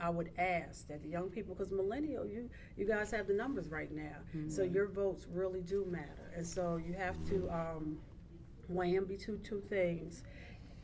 I 0.00 0.10
would 0.10 0.30
ask 0.38 0.88
that 0.88 1.02
the 1.02 1.08
young 1.08 1.28
people, 1.28 1.54
because 1.54 1.70
millennial, 1.72 2.26
you 2.26 2.48
you 2.76 2.86
guys 2.86 3.10
have 3.12 3.26
the 3.26 3.34
numbers 3.34 3.68
right 3.70 3.92
now, 3.92 4.16
so 4.50 4.62
your 4.64 4.88
votes 4.88 5.26
really 5.32 5.60
do 5.60 5.84
matter, 5.88 6.21
and 6.36 6.46
so 6.46 6.80
you 6.84 6.94
have 6.94 7.16
to 7.28 7.48
um, 7.50 7.98
weigh 8.68 8.94
in 8.94 9.04
between 9.04 9.40
two 9.40 9.62
things. 9.68 10.22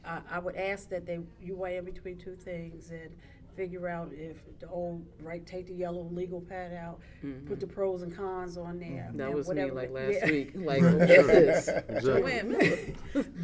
I, 0.04 0.20
I 0.30 0.38
would 0.38 0.56
ask 0.56 0.88
that 0.90 1.06
they 1.06 1.20
you 1.42 1.56
weigh 1.56 1.76
in 1.76 1.84
between 1.84 2.18
two 2.18 2.36
things 2.36 2.90
and 2.90 3.10
figure 3.58 3.88
out 3.88 4.12
if 4.12 4.36
the 4.60 4.68
old 4.68 5.04
right 5.20 5.44
take 5.44 5.66
the 5.66 5.74
yellow 5.74 6.08
legal 6.12 6.40
pad 6.40 6.72
out, 6.72 7.00
put 7.46 7.58
the 7.58 7.66
pros 7.66 8.02
and 8.02 8.16
cons 8.16 8.56
on 8.56 8.78
there. 8.78 9.10
That 9.14 9.26
and 9.26 9.34
was 9.34 9.48
me 9.48 9.54
whatever 9.56 9.74
like 9.74 9.90
last 9.90 10.18
yeah. 10.20 10.30
week. 10.30 10.52
Like, 10.56 10.82
what's 10.82 11.06
this? 11.06 11.68
Exactly. 11.88 12.94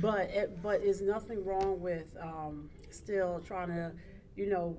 But 0.00 0.30
it, 0.30 0.62
but 0.62 0.82
there's 0.82 1.02
nothing 1.02 1.44
wrong 1.44 1.80
with 1.80 2.16
um, 2.20 2.70
still 2.90 3.42
trying 3.44 3.68
to, 3.68 3.90
you 4.36 4.48
know, 4.48 4.76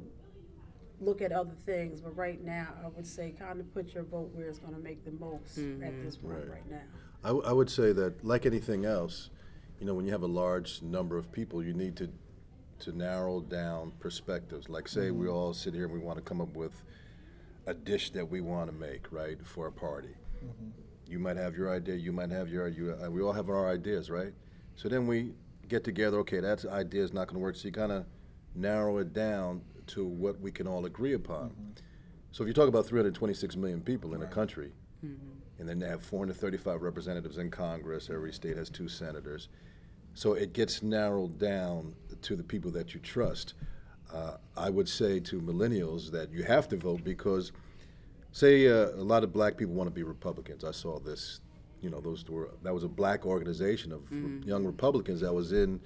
look 1.01 1.21
at 1.21 1.33
other 1.33 1.55
things. 1.65 1.99
But 1.99 2.15
right 2.15 2.41
now, 2.41 2.69
I 2.83 2.87
would 2.87 3.05
say 3.05 3.33
kind 3.37 3.59
of 3.59 3.73
put 3.73 3.93
your 3.93 4.03
vote 4.03 4.31
where 4.33 4.47
it's 4.47 4.59
going 4.59 4.73
to 4.73 4.79
make 4.79 5.03
the 5.03 5.11
most 5.11 5.57
at 5.57 6.01
this 6.01 6.15
point 6.15 6.37
Right. 6.37 6.49
right, 6.49 6.71
now. 6.71 6.77
I, 7.25 7.29
w- 7.29 7.43
I 7.43 7.51
would 7.53 7.71
say 7.71 7.91
that, 7.91 8.23
like 8.23 8.45
anything 8.45 8.85
else, 8.85 9.31
you 9.79 9.87
know, 9.87 9.95
when 9.95 10.05
you 10.05 10.11
have 10.11 10.21
a 10.21 10.27
large 10.27 10.83
number 10.83 11.17
of 11.17 11.31
people, 11.31 11.63
you 11.63 11.73
need 11.73 11.95
to 11.97 12.09
to 12.77 12.91
narrow 12.91 13.39
down 13.41 13.93
perspectives. 13.99 14.69
Like, 14.69 14.87
say 14.87 15.09
we 15.09 15.25
mm-hmm. 15.25 15.35
all 15.35 15.53
sit 15.53 15.73
here 15.73 15.85
and 15.85 15.93
we 15.93 15.99
want 15.99 16.17
to 16.17 16.21
come 16.21 16.41
up 16.41 16.55
with 16.55 16.83
a 17.65 17.73
dish 17.73 18.11
that 18.11 18.29
we 18.29 18.41
want 18.41 18.69
to 18.69 18.75
make, 18.75 19.11
right, 19.11 19.37
for 19.43 19.67
a 19.67 19.71
party. 19.71 20.13
Mm-hmm. 20.43 20.69
You 21.07 21.17
might 21.17 21.37
have 21.37 21.55
your 21.55 21.73
idea. 21.73 21.95
You 21.95 22.11
might 22.11 22.29
have 22.29 22.49
your. 22.49 22.67
You, 22.67 22.95
uh, 23.03 23.09
we 23.09 23.23
all 23.23 23.33
have 23.33 23.49
our 23.49 23.71
ideas, 23.71 24.11
right? 24.11 24.33
So 24.75 24.87
then 24.87 25.07
we 25.07 25.31
get 25.67 25.83
together. 25.83 26.19
Okay, 26.19 26.41
that 26.41 26.63
idea 26.65 27.01
is 27.01 27.11
not 27.11 27.27
going 27.27 27.39
to 27.39 27.43
work. 27.43 27.55
So 27.55 27.69
you 27.69 27.71
kind 27.71 27.91
of 27.91 28.05
narrow 28.53 28.99
it 28.99 29.13
down 29.13 29.61
to 29.87 30.05
what 30.05 30.39
we 30.39 30.51
can 30.51 30.67
all 30.67 30.85
agree 30.85 31.13
upon. 31.13 31.49
Mm-hmm. 31.49 31.71
So 32.31 32.43
if 32.43 32.47
you 32.47 32.53
talk 32.53 32.67
about 32.67 32.85
326 32.85 33.55
million 33.55 33.81
people 33.81 34.13
in 34.13 34.21
a 34.21 34.27
country, 34.27 34.73
and 35.59 35.69
then 35.69 35.79
they 35.79 35.87
have 35.87 36.03
435 36.03 36.81
representatives 36.81 37.37
in 37.37 37.49
Congress. 37.49 38.09
Every 38.11 38.33
state 38.33 38.57
has 38.57 38.69
two 38.69 38.87
senators. 38.87 39.47
So 40.13 40.33
it 40.33 40.53
gets 40.53 40.81
narrowed 40.81 41.37
down 41.39 41.93
to 42.21 42.35
the 42.35 42.43
people 42.43 42.71
that 42.71 42.93
you 42.93 42.99
trust. 42.99 43.53
Uh, 44.13 44.37
I 44.55 44.69
would 44.69 44.87
say 44.87 45.19
to 45.21 45.41
millennials 45.41 46.11
that 46.11 46.31
you 46.31 46.43
have 46.43 46.67
to 46.69 46.77
vote 46.77 47.03
because, 47.03 47.51
say, 48.31 48.67
uh, 48.67 48.89
a 48.91 49.03
lot 49.03 49.23
of 49.23 49.33
black 49.33 49.57
people 49.57 49.73
want 49.73 49.87
to 49.87 49.93
be 49.93 50.03
Republicans. 50.03 50.63
I 50.63 50.71
saw 50.71 50.99
this, 50.99 51.41
you 51.81 51.89
know, 51.89 51.99
those 51.99 52.25
were 52.29 52.49
that 52.63 52.73
was 52.73 52.83
a 52.83 52.87
black 52.87 53.25
organization 53.25 53.91
of 53.91 54.01
young 54.45 54.63
Republicans 54.65 55.21
that 55.21 55.33
was 55.33 55.51
in 55.51 55.79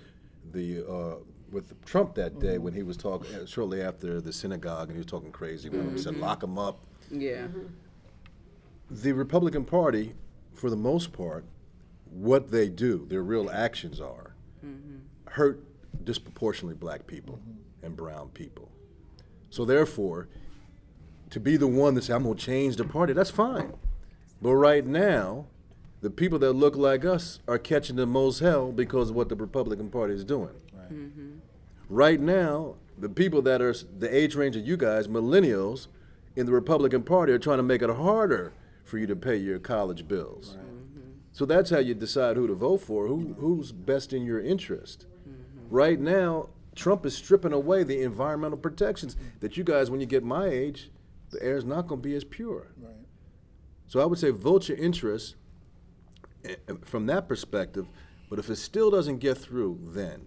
the 0.52 0.86
uh, 0.88 1.16
with 1.52 1.84
Trump 1.86 2.14
that 2.16 2.40
day 2.40 2.58
when 2.60 2.74
he 2.74 2.84
was 2.84 2.98
talking 2.98 3.34
uh, 3.36 3.46
shortly 3.46 3.82
after 3.82 4.22
the 4.22 4.32
synagogue 4.32 4.90
and 4.90 4.92
he 4.92 4.98
was 5.00 5.06
talking 5.08 5.32
crazy. 5.32 5.70
One 5.70 5.80
of 5.80 5.86
them 5.88 5.98
said, 5.98 6.18
"Lock 6.18 6.44
him 6.44 6.60
up." 6.60 6.80
Yeah. 7.10 7.48
The 8.90 9.12
Republican 9.14 9.66
Party, 9.66 10.14
for 10.54 10.70
the 10.70 10.76
most 10.76 11.14
part, 11.14 11.46
what 12.10 12.52
they 12.52 12.70
do, 12.70 13.06
their 13.08 13.22
real 13.22 13.50
actions 13.50 14.02
are, 14.02 14.36
mm-hmm. 14.66 14.98
hurt 15.26 15.64
disproportionately 16.04 16.76
black 16.76 17.06
people 17.06 17.36
mm-hmm. 17.36 17.86
and 17.86 17.96
brown 17.96 18.30
people. 18.30 18.70
So 19.50 19.66
therefore, 19.66 20.28
to 21.30 21.40
be 21.40 21.58
the 21.58 21.68
one 21.68 21.94
that 21.96 22.04
say 22.04 22.14
I'm 22.14 22.24
gonna 22.24 22.36
change 22.36 22.78
the 22.78 22.84
party, 22.84 23.14
that's 23.14 23.30
fine. 23.30 23.74
But 24.42 24.56
right 24.56 24.86
now, 24.86 25.46
the 26.02 26.10
people 26.10 26.40
that 26.40 26.54
look 26.54 26.76
like 26.76 27.04
us 27.06 27.40
are 27.48 27.60
catching 27.60 27.98
the 27.98 28.06
most 28.06 28.40
hell 28.40 28.72
because 28.72 29.10
of 29.10 29.16
what 29.16 29.30
the 29.30 29.36
Republican 29.36 29.90
Party 29.90 30.14
is 30.14 30.24
doing. 30.24 30.56
Right 31.90 32.20
mm-hmm. 32.20 32.26
now, 32.26 32.76
the 32.98 33.10
people 33.10 33.42
that 33.44 33.62
are 33.62 33.74
the 33.98 34.14
age 34.14 34.36
range 34.36 34.56
of 34.56 34.66
you 34.66 34.78
guys, 34.78 35.08
millennials, 35.08 35.88
in 36.36 36.46
the 36.46 36.52
Republican 36.52 37.04
Party 37.04 37.34
are 37.34 37.40
trying 37.40 37.58
to 37.58 37.64
make 37.64 37.82
it 37.82 37.90
harder 37.90 38.54
for 38.90 38.98
you 38.98 39.08
to 39.08 39.16
pay 39.16 39.38
your 39.38 39.60
college 39.60 40.08
bills. 40.08 40.58
So 41.32 41.46
that's 41.46 41.70
how 41.70 41.80
you 41.80 41.94
decide 41.94 42.36
who 42.36 42.48
to 42.48 42.56
vote 42.56 42.82
for, 42.82 43.08
who, 43.08 43.36
who's 43.40 43.72
best 43.72 44.12
in 44.12 44.26
your 44.26 44.42
interest. 44.42 45.06
Right 45.70 46.00
now, 46.00 46.50
Trump 46.76 47.06
is 47.06 47.16
stripping 47.16 47.54
away 47.54 47.84
the 47.84 48.02
environmental 48.02 48.58
protections 48.58 49.16
that 49.40 49.56
you 49.56 49.64
guys, 49.64 49.92
when 49.92 50.00
you 50.00 50.06
get 50.08 50.24
my 50.24 50.48
age, 50.48 50.90
the 51.30 51.42
air 51.44 51.58
is 51.58 51.66
not 51.66 51.88
going 51.88 52.02
to 52.02 52.08
be 52.08 52.16
as 52.16 52.24
pure. 52.24 52.72
Right. 52.78 52.96
So 53.88 54.00
I 54.00 54.06
would 54.06 54.20
say 54.20 54.32
vote 54.32 54.68
your 54.68 54.78
interest 54.78 55.36
eh, 56.46 56.56
eh, 56.68 56.74
from 56.84 57.06
that 57.08 57.28
perspective. 57.28 57.88
But 58.30 58.40
if 58.40 58.50
it 58.50 58.58
still 58.58 58.92
doesn't 58.92 59.18
get 59.18 59.38
through, 59.38 59.80
then 59.82 60.26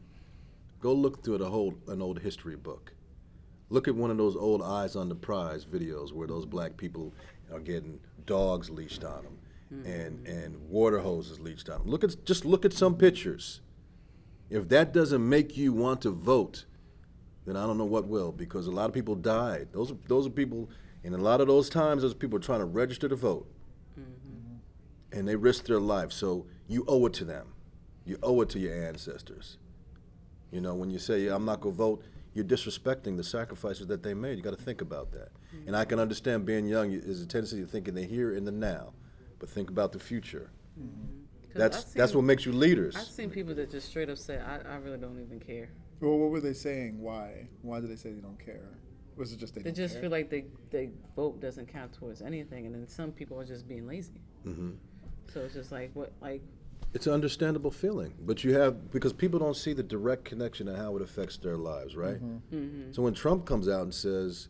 go 0.80 0.92
look 0.92 1.24
through 1.24 1.38
the 1.38 1.50
whole 1.50 1.74
an 1.88 2.02
old 2.02 2.20
history 2.20 2.56
book. 2.56 2.92
Look 3.70 3.88
at 3.88 3.94
one 3.94 4.10
of 4.10 4.18
those 4.18 4.36
old 4.36 4.62
Eyes 4.62 4.96
on 4.96 5.08
the 5.08 5.14
Prize 5.14 5.64
videos 5.64 6.12
where 6.12 6.26
those 6.26 6.44
black 6.44 6.76
people 6.76 7.14
are 7.52 7.60
getting 7.60 8.00
dogs 8.26 8.70
leashed 8.70 9.04
on 9.04 9.22
them 9.24 9.38
hmm. 9.68 9.86
and 9.86 10.26
and 10.26 10.68
water 10.68 10.98
hoses 10.98 11.40
leached 11.40 11.68
on 11.68 11.80
them. 11.80 11.88
Look 11.88 12.04
at 12.04 12.24
just 12.24 12.44
look 12.44 12.64
at 12.64 12.72
some 12.72 12.96
pictures. 12.96 13.60
If 14.50 14.68
that 14.68 14.92
doesn't 14.92 15.26
make 15.26 15.56
you 15.56 15.72
want 15.72 16.02
to 16.02 16.10
vote, 16.10 16.66
then 17.46 17.56
I 17.56 17.66
don't 17.66 17.78
know 17.78 17.86
what 17.86 18.06
will, 18.06 18.32
because 18.32 18.66
a 18.66 18.70
lot 18.70 18.86
of 18.86 18.92
people 18.92 19.14
died. 19.14 19.68
Those 19.72 19.92
are, 19.92 19.96
those 20.08 20.26
are 20.26 20.30
people, 20.30 20.68
and 21.02 21.14
a 21.14 21.18
lot 21.18 21.40
of 21.40 21.46
those 21.46 21.70
times, 21.70 22.02
those 22.02 22.12
people 22.12 22.36
are 22.36 22.42
trying 22.42 22.60
to 22.60 22.66
register 22.66 23.08
to 23.08 23.16
vote, 23.16 23.50
mm-hmm. 23.98 25.18
and 25.18 25.26
they 25.26 25.36
risk 25.36 25.64
their 25.64 25.80
life. 25.80 26.12
So 26.12 26.46
you 26.68 26.84
owe 26.86 27.06
it 27.06 27.14
to 27.14 27.24
them. 27.24 27.54
You 28.04 28.18
owe 28.22 28.42
it 28.42 28.50
to 28.50 28.58
your 28.58 28.74
ancestors. 28.74 29.56
You 30.50 30.60
know, 30.60 30.74
when 30.74 30.90
you 30.90 30.98
say 30.98 31.28
I'm 31.28 31.46
not 31.46 31.62
gonna 31.62 31.74
vote, 31.74 32.04
you're 32.34 32.44
disrespecting 32.44 33.16
the 33.16 33.24
sacrifices 33.24 33.86
that 33.88 34.02
they 34.02 34.14
made. 34.14 34.36
You 34.36 34.42
got 34.42 34.56
to 34.56 34.62
think 34.62 34.80
about 34.80 35.12
that. 35.12 35.30
And 35.66 35.76
I 35.76 35.84
can 35.84 35.98
understand 35.98 36.44
being 36.46 36.66
young 36.66 36.92
is 36.92 37.20
a 37.22 37.26
tendency 37.26 37.60
to 37.60 37.66
think 37.66 37.88
in 37.88 37.94
the 37.94 38.02
here 38.04 38.34
and 38.34 38.46
the 38.46 38.52
now, 38.52 38.94
but 39.38 39.48
think 39.48 39.70
about 39.70 39.92
the 39.92 39.98
future. 39.98 40.50
That's 41.54 41.76
I've 41.78 41.92
that's 41.94 42.12
seen- 42.12 42.18
what 42.18 42.24
makes 42.24 42.46
you 42.46 42.52
leaders. 42.52 42.96
I've 42.96 43.04
seen 43.04 43.30
people 43.30 43.54
that 43.56 43.70
just 43.70 43.88
straight 43.88 44.08
up 44.08 44.16
say, 44.18 44.38
I, 44.38 44.56
I 44.60 44.76
really 44.76 44.98
don't 44.98 45.20
even 45.20 45.38
care. 45.38 45.68
Well, 46.00 46.18
what 46.18 46.30
were 46.30 46.40
they 46.40 46.54
saying? 46.54 46.98
Why? 47.00 47.48
Why 47.60 47.80
did 47.80 47.90
they 47.90 47.96
say 47.96 48.12
they 48.12 48.20
don't 48.20 48.38
care? 48.44 48.70
Was 49.16 49.32
it 49.32 49.36
just 49.38 49.54
they? 49.54 49.60
They 49.60 49.70
don't 49.70 49.74
just 49.76 49.94
care? 49.94 50.02
feel 50.02 50.10
like 50.10 50.30
they, 50.30 50.46
they 50.70 50.90
vote 51.14 51.40
doesn't 51.40 51.66
count 51.68 51.92
towards 51.92 52.22
anything, 52.22 52.64
and 52.66 52.74
then 52.74 52.88
some 52.88 53.12
people 53.12 53.38
are 53.38 53.44
just 53.44 53.68
being 53.68 53.86
lazy. 53.86 54.22
hmm 54.44 54.70
So 55.32 55.40
it's 55.42 55.54
just 55.54 55.70
like 55.70 55.90
what 55.92 56.12
like 56.22 56.42
It's 56.94 57.06
an 57.06 57.12
understandable 57.12 57.70
feeling, 57.70 58.14
but 58.20 58.42
you 58.42 58.54
have 58.54 58.90
because 58.90 59.12
people 59.12 59.38
don't 59.38 59.56
see 59.56 59.74
the 59.74 59.82
direct 59.82 60.24
connection 60.24 60.68
and 60.68 60.78
how 60.78 60.96
it 60.96 61.02
affects 61.02 61.36
their 61.36 61.58
lives, 61.58 61.94
right? 61.94 62.20
Mm-hmm. 62.24 62.92
So 62.92 63.02
when 63.02 63.12
Trump 63.12 63.44
comes 63.44 63.68
out 63.68 63.82
and 63.82 63.94
says 63.94 64.48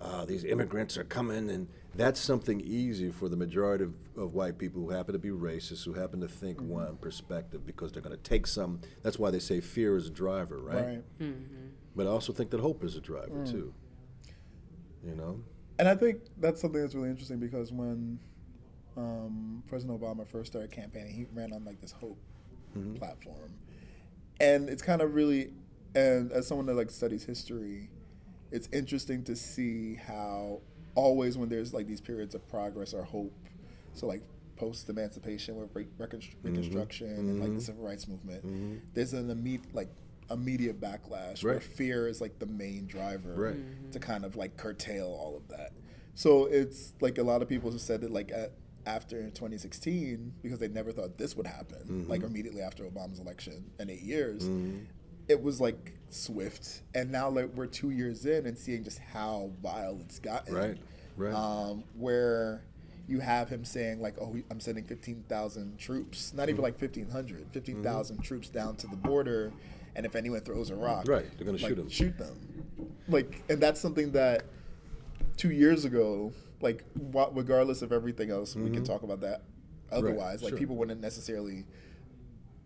uh, 0.00 0.24
these 0.24 0.44
immigrants 0.44 0.96
are 0.96 1.04
coming, 1.04 1.50
and 1.50 1.68
that's 1.94 2.20
something 2.20 2.60
easy 2.60 3.10
for 3.10 3.28
the 3.28 3.36
majority 3.36 3.84
of, 3.84 3.94
of 4.16 4.34
white 4.34 4.58
people 4.58 4.82
who 4.82 4.90
happen 4.90 5.12
to 5.12 5.18
be 5.18 5.30
racist, 5.30 5.84
who 5.84 5.94
happen 5.94 6.20
to 6.20 6.28
think 6.28 6.60
one 6.60 6.96
perspective 6.96 7.64
because 7.66 7.92
they're 7.92 8.02
going 8.02 8.16
to 8.16 8.22
take 8.22 8.46
some. 8.46 8.80
That's 9.02 9.18
why 9.18 9.30
they 9.30 9.38
say 9.38 9.60
fear 9.60 9.96
is 9.96 10.08
a 10.08 10.10
driver, 10.10 10.58
right? 10.58 10.84
right. 10.84 11.20
mm-hmm. 11.20 11.66
But 11.96 12.06
I 12.06 12.10
also 12.10 12.32
think 12.32 12.50
that 12.50 12.60
hope 12.60 12.82
is 12.82 12.96
a 12.96 13.00
driver 13.00 13.44
too. 13.46 13.72
You 15.04 15.14
know. 15.14 15.40
And 15.78 15.88
I 15.88 15.94
think 15.94 16.20
that's 16.38 16.60
something 16.60 16.80
that's 16.80 16.94
really 16.94 17.10
interesting 17.10 17.38
because 17.38 17.72
when 17.72 18.18
um, 18.96 19.62
President 19.68 20.00
Obama 20.00 20.26
first 20.26 20.52
started 20.52 20.70
campaigning, 20.70 21.14
he 21.14 21.26
ran 21.32 21.52
on 21.52 21.64
like 21.64 21.80
this 21.80 21.92
hope 21.92 22.18
platform, 22.96 23.54
and 24.40 24.68
it's 24.68 24.82
kind 24.82 25.00
of 25.00 25.14
really, 25.14 25.50
and 25.94 26.32
as 26.32 26.46
someone 26.46 26.66
that 26.66 26.74
like 26.74 26.90
studies 26.90 27.24
history, 27.24 27.90
it's 28.54 28.68
interesting 28.72 29.24
to 29.24 29.34
see 29.34 29.96
how 29.96 30.60
always 30.94 31.36
when 31.36 31.48
there's 31.48 31.74
like 31.74 31.88
these 31.88 32.00
periods 32.00 32.36
of 32.36 32.48
progress 32.48 32.94
or 32.94 33.02
hope, 33.02 33.34
so 33.94 34.06
like 34.06 34.22
post 34.56 34.88
emancipation 34.88 35.56
with 35.56 35.74
re- 35.74 35.88
reconstru- 35.98 36.36
mm-hmm. 36.36 36.48
reconstruction 36.48 37.08
and 37.08 37.40
like 37.40 37.48
the 37.48 37.54
mm-hmm. 37.54 37.58
civil 37.58 37.84
rights 37.84 38.06
movement, 38.06 38.46
mm-hmm. 38.46 38.76
there's 38.94 39.12
an 39.12 39.28
immediate 39.28 39.74
like 39.74 39.88
immediate 40.30 40.80
backlash 40.80 41.42
where 41.42 41.58
fear 41.58 42.06
is 42.06 42.20
like 42.20 42.38
the 42.38 42.46
main 42.46 42.86
driver 42.86 43.34
Right. 43.34 43.92
to 43.92 43.98
kind 43.98 44.24
of 44.24 44.36
like 44.36 44.56
curtail 44.56 45.06
all 45.06 45.36
of 45.36 45.48
that. 45.48 45.72
So 46.14 46.46
it's 46.46 46.94
like 47.00 47.18
a 47.18 47.24
lot 47.24 47.42
of 47.42 47.48
people 47.48 47.72
have 47.72 47.80
said 47.80 48.02
that 48.02 48.12
like 48.12 48.30
at, 48.30 48.52
after 48.86 49.20
2016 49.22 50.32
because 50.42 50.60
they 50.60 50.68
never 50.68 50.92
thought 50.92 51.18
this 51.18 51.36
would 51.36 51.48
happen. 51.48 52.06
Like 52.08 52.22
immediately 52.22 52.62
after 52.62 52.84
Obama's 52.84 53.18
election 53.18 53.64
in 53.80 53.90
eight 53.90 54.02
years, 54.02 54.44
it 55.28 55.42
was 55.42 55.60
like 55.60 55.92
swift. 56.10 56.82
And 56.94 57.10
now 57.10 57.28
like 57.28 57.50
we're 57.54 57.66
two 57.66 57.90
years 57.90 58.26
in 58.26 58.46
and 58.46 58.56
seeing 58.58 58.84
just 58.84 58.98
how 58.98 59.50
vile 59.62 59.98
it's 60.00 60.18
gotten. 60.18 60.54
Right, 60.54 60.78
right. 61.16 61.34
Um, 61.34 61.84
where 61.96 62.62
you 63.06 63.20
have 63.20 63.48
him 63.50 63.64
saying 63.64 64.00
like, 64.00 64.14
"Oh, 64.20 64.34
I'm 64.50 64.60
sending 64.60 64.84
15,000 64.84 65.78
troops, 65.78 66.32
not 66.32 66.44
Mm-hmm. 66.44 66.50
even 66.50 66.62
like 66.62 66.80
1,500, 66.80 67.46
15,000 67.52 68.22
troops 68.22 68.48
down 68.48 68.76
to 68.76 68.86
the 68.86 68.96
border, 68.96 69.52
and 69.94 70.06
if 70.06 70.14
anyone 70.16 70.40
throws 70.40 70.70
a 70.70 70.74
rock, 70.74 71.06
Right, 71.06 71.26
they're 71.36 71.44
gonna 71.46 71.58
like, 71.58 71.76
them, 71.76 71.88
Shoot 71.90 72.16
them, 72.16 72.64
like, 73.08 73.42
and 73.50 73.60
that's 73.62 73.78
something 73.80 74.12
that 74.12 74.44
two 75.36 75.50
years 75.50 75.84
ago, 75.84 76.32
like, 76.62 76.84
regardless 77.12 77.82
of 77.82 77.92
everything 77.92 78.30
else, 78.30 78.56
we 78.56 78.70
can 78.70 78.84
talk 78.84 79.02
about 79.02 79.20
that. 79.20 79.42
Otherwise, 79.92 80.42
like, 80.42 80.48
Mm-hmm. 80.48 80.48
sure. 80.48 80.58
people 80.58 80.76
wouldn't 80.76 81.00
necessarily 81.02 81.66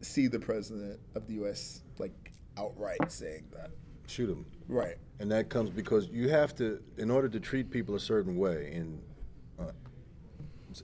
see 0.03 0.29
the 0.29 0.38
president 0.38 1.01
of 1.16 1.27
the 1.27 1.35
U.S. 1.35 1.81
like 1.99 2.28
outright 2.59 3.11
saying 3.11 3.44
that. 3.53 3.71
Shoot 4.07 4.27
them. 4.27 4.47
Right. 4.68 4.97
And 5.21 5.31
that 5.31 5.49
comes 5.49 5.71
because 5.71 6.09
you 6.09 6.29
have 6.29 6.55
to, 6.57 6.83
in 6.97 7.11
order 7.11 7.29
to 7.29 7.40
treat 7.40 7.71
people 7.71 7.94
a 7.94 8.01
certain 8.01 8.37
way, 8.37 8.73
in 8.73 9.01
uh, 9.59 9.73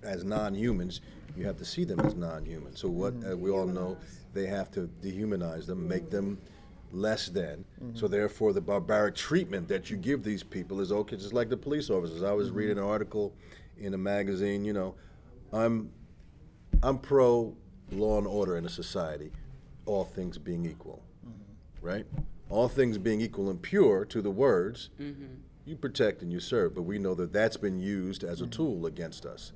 as 0.03 0.25
non-humans, 0.25 1.01
you 1.37 1.45
have 1.47 1.57
to 1.57 1.65
see 1.65 1.85
them 1.85 2.01
as 2.01 2.15
non-human. 2.15 2.77
So 2.77 2.89
what 2.89 3.15
uh, 3.29 3.37
we 3.37 3.51
all 3.51 3.67
know, 3.67 3.97
they 4.33 4.47
have 4.47 4.71
to 4.73 4.91
dehumanize 5.03 5.67
them, 5.67 5.87
make 5.89 6.11
them 6.11 6.39
less 6.93 7.29
than. 7.29 7.65
So 7.95 8.07
therefore, 8.07 8.53
the 8.53 8.61
barbaric 8.61 9.17
treatment 9.17 9.67
that 9.69 9.91
you 9.91 9.97
give 9.97 10.23
these 10.23 10.43
people 10.43 10.81
is 10.81 10.93
okay. 10.93 11.17
Just 11.17 11.33
like 11.33 11.49
the 11.49 11.57
police 11.57 11.91
officers. 11.91 12.23
I 12.23 12.33
was 12.33 12.51
reading 12.51 12.79
an 12.79 12.85
article 12.85 13.35
in 13.79 13.95
a 13.95 13.99
magazine. 13.99 14.65
You 14.65 14.75
know, 14.75 14.95
I'm 15.53 15.91
I'm 16.83 16.99
pro 16.99 17.57
law 17.91 18.19
and 18.19 18.27
order 18.27 18.57
in 18.57 18.65
a 18.65 18.69
society, 18.69 19.33
all 19.87 20.05
things 20.05 20.39
being 20.39 20.67
equal, 20.67 21.03
right? 21.85 22.07
All 22.49 22.69
things 22.69 22.99
being 22.99 23.21
equal 23.21 23.51
and 23.51 23.61
pure 23.61 24.05
to 24.07 24.23
the 24.23 24.31
words, 24.31 24.91
you 25.67 25.77
protect 25.77 26.23
and 26.23 26.33
you 26.33 26.41
serve, 26.41 26.75
but 26.75 26.83
we 26.83 26.99
know 26.99 27.15
that 27.15 27.33
that's 27.33 27.57
been 27.57 27.79
used 27.79 28.25
as 28.25 28.39
Mm-hmm. 28.41 28.45
a 28.51 28.53
tool 28.53 28.87
against 28.87 29.25
us. 29.27 29.53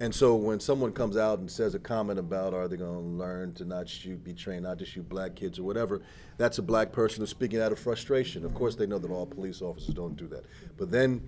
And 0.00 0.12
so 0.12 0.34
when 0.34 0.58
someone 0.58 0.92
comes 0.92 1.16
out 1.16 1.38
and 1.38 1.48
says 1.48 1.74
a 1.76 1.78
comment 1.78 2.18
about 2.18 2.54
are 2.54 2.66
they 2.66 2.76
going 2.76 2.92
to 2.94 3.08
learn 3.24 3.52
to 3.54 3.64
not 3.64 3.88
shoot, 3.88 4.24
be 4.24 4.32
trained 4.34 4.64
not 4.64 4.78
to 4.80 4.84
shoot 4.84 5.08
black 5.08 5.36
kids 5.36 5.60
or 5.60 5.62
whatever, 5.62 6.00
that's 6.38 6.58
a 6.58 6.62
black 6.62 6.90
person 6.90 7.20
who's 7.20 7.30
speaking 7.30 7.60
out 7.60 7.70
of 7.70 7.78
frustration. 7.78 8.44
Of 8.44 8.52
course, 8.54 8.74
they 8.74 8.86
know 8.86 8.98
that 8.98 9.10
all 9.10 9.26
police 9.26 9.62
officers 9.62 9.94
don't 9.94 10.16
do 10.16 10.26
that. 10.28 10.44
But 10.76 10.90
then 10.90 11.22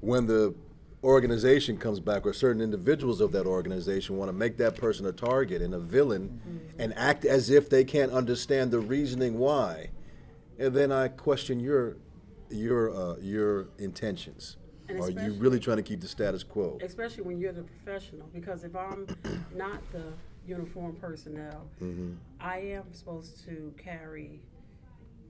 when 0.00 0.26
the 0.26 0.54
organization 1.04 1.76
comes 1.76 2.00
back 2.00 2.26
or 2.26 2.32
certain 2.32 2.60
individuals 2.60 3.20
of 3.20 3.30
that 3.32 3.46
organization 3.46 4.16
want 4.16 4.28
to 4.28 4.32
make 4.32 4.56
that 4.56 4.74
person 4.76 5.06
a 5.06 5.12
target 5.12 5.62
and 5.62 5.74
a 5.74 5.78
villain 5.78 6.40
and 6.78 6.92
act 6.96 7.24
as 7.24 7.50
if 7.50 7.70
they 7.70 7.84
can't 7.84 8.10
understand 8.12 8.70
the 8.70 8.80
reasoning 8.80 9.38
why, 9.38 9.90
and 10.58 10.74
then 10.74 10.90
I 10.90 11.08
question 11.08 11.60
your 11.60 11.96
your 12.50 12.90
uh, 12.94 13.16
your 13.20 13.68
intentions. 13.78 14.56
Are 14.90 15.10
you 15.10 15.34
really 15.34 15.60
trying 15.60 15.76
to 15.76 15.82
keep 15.82 16.00
the 16.00 16.08
status 16.08 16.42
quo? 16.42 16.78
especially 16.82 17.22
when 17.22 17.38
you're 17.38 17.52
the 17.52 17.62
professional. 17.62 18.26
Because 18.32 18.64
if 18.64 18.74
I'm 18.74 19.06
not 19.54 19.80
the 19.92 20.14
uniform 20.46 20.96
personnel, 20.96 21.68
Mm-hmm. 21.82 22.14
I 22.40 22.58
am 22.58 22.84
supposed 22.92 23.44
to 23.44 23.74
carry, 23.76 24.40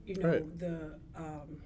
you 0.07 0.14
know, 0.14 0.28
Right. 0.28 0.59
the 0.61 0.94
um, 1.16 1.57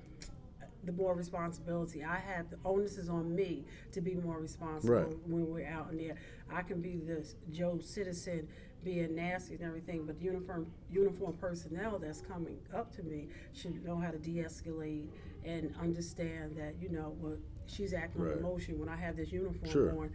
the 0.85 0.93
more 0.93 1.15
responsibility. 1.15 2.05
I 2.05 2.17
have 2.19 2.51
the 2.51 2.59
onus 2.65 2.99
is 2.99 3.09
on 3.09 3.35
me 3.35 3.65
to 3.93 4.01
be 4.01 4.15
more 4.15 4.39
responsible 4.39 4.95
Right. 4.95 5.19
when 5.29 5.51
we're 5.53 5.67
out 5.69 5.91
in 5.93 5.99
there. 5.99 6.17
I 6.51 6.63
can 6.63 6.81
be 6.81 6.97
this 6.97 7.37
Joe 7.53 7.79
citizen 7.79 8.49
being 8.85 9.15
nasty 9.15 9.55
and 9.55 9.63
everything, 9.63 10.07
but 10.07 10.19
the 10.19 10.25
uniform 10.25 10.67
uniform 10.91 11.35
personnel 11.35 11.99
that's 12.01 12.21
coming 12.21 12.59
up 12.75 12.91
to 12.97 13.03
me 13.05 13.29
should 13.53 13.85
know 13.85 13.97
how 13.97 14.11
to 14.11 14.19
de-escalate 14.19 15.07
and 15.45 15.73
understand 15.81 16.57
that 16.57 16.75
you 16.81 16.89
know 16.89 17.15
what 17.21 17.39
she's 17.67 17.95
acting 17.95 18.23
Right. 18.23 18.33
on 18.33 18.39
emotion 18.39 18.81
when 18.81 18.89
I 18.89 18.97
have 18.97 19.17
this 19.17 19.31
uniform 19.31 19.71
Sure. 19.71 19.91
on. 19.99 20.11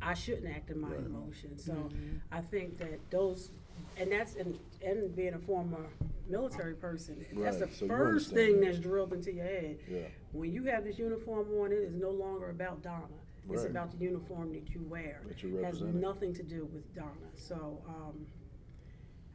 I 0.00 0.14
shouldn't 0.14 0.46
act 0.46 0.70
in 0.70 0.80
my 0.80 0.90
Right. 0.90 1.04
emotion. 1.04 1.58
So 1.58 1.72
mm-hmm. 1.74 2.16
I 2.30 2.40
think 2.42 2.78
that 2.78 2.98
those, 3.10 3.50
and 3.96 4.10
that's 4.12 4.34
and, 4.36 4.58
and 4.84 5.14
being 5.14 5.34
a 5.34 5.38
former 5.38 5.86
military 6.28 6.74
person, 6.74 7.24
that's 7.36 7.58
the 7.58 7.68
so 7.68 7.84
you 7.84 7.88
first 7.90 8.32
understand 8.32 8.36
thing 8.36 8.60
that. 8.60 8.66
that's 8.66 8.78
drilled 8.78 9.12
into 9.12 9.32
your 9.32 9.44
head. 9.44 9.78
Yeah. 9.88 10.00
When 10.32 10.52
you 10.52 10.62
have 10.64 10.84
this 10.84 10.98
uniform 10.98 11.46
on, 11.60 11.72
it 11.72 11.76
is 11.76 11.92
no 11.94 12.10
longer 12.10 12.50
about 12.50 12.82
Donna. 12.82 13.04
It's 13.50 13.62
Right. 13.62 13.70
about 13.70 13.90
the 13.90 13.98
uniform 13.98 14.52
that 14.52 14.70
you 14.70 14.82
wear. 14.88 15.20
That 15.26 15.42
you 15.42 15.58
It 15.58 15.64
has 15.64 15.80
nothing 15.82 16.32
to 16.34 16.42
do 16.44 16.68
with 16.72 16.94
Donna. 16.94 17.10
So 17.34 17.82
um, 17.88 18.24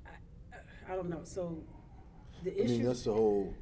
I, 0.06 0.92
I 0.92 0.96
don't 0.96 1.10
know. 1.10 1.22
So 1.24 1.62
the 2.44 2.52
I 2.52 2.64
issue. 2.64 2.74
mean, 2.74 2.84
that's 2.84 3.04
the 3.04 3.14
whole. 3.14 3.54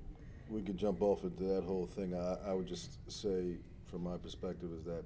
We 0.49 0.61
could 0.61 0.77
jump 0.77 1.01
off 1.01 1.23
into 1.23 1.43
that 1.45 1.63
whole 1.63 1.87
thing. 1.87 2.13
I, 2.13 2.37
I 2.51 2.53
would 2.53 2.67
just 2.67 2.99
say, 3.11 3.55
from 3.89 4.03
my 4.03 4.17
perspective, 4.17 4.69
is 4.77 4.83
that 4.85 5.03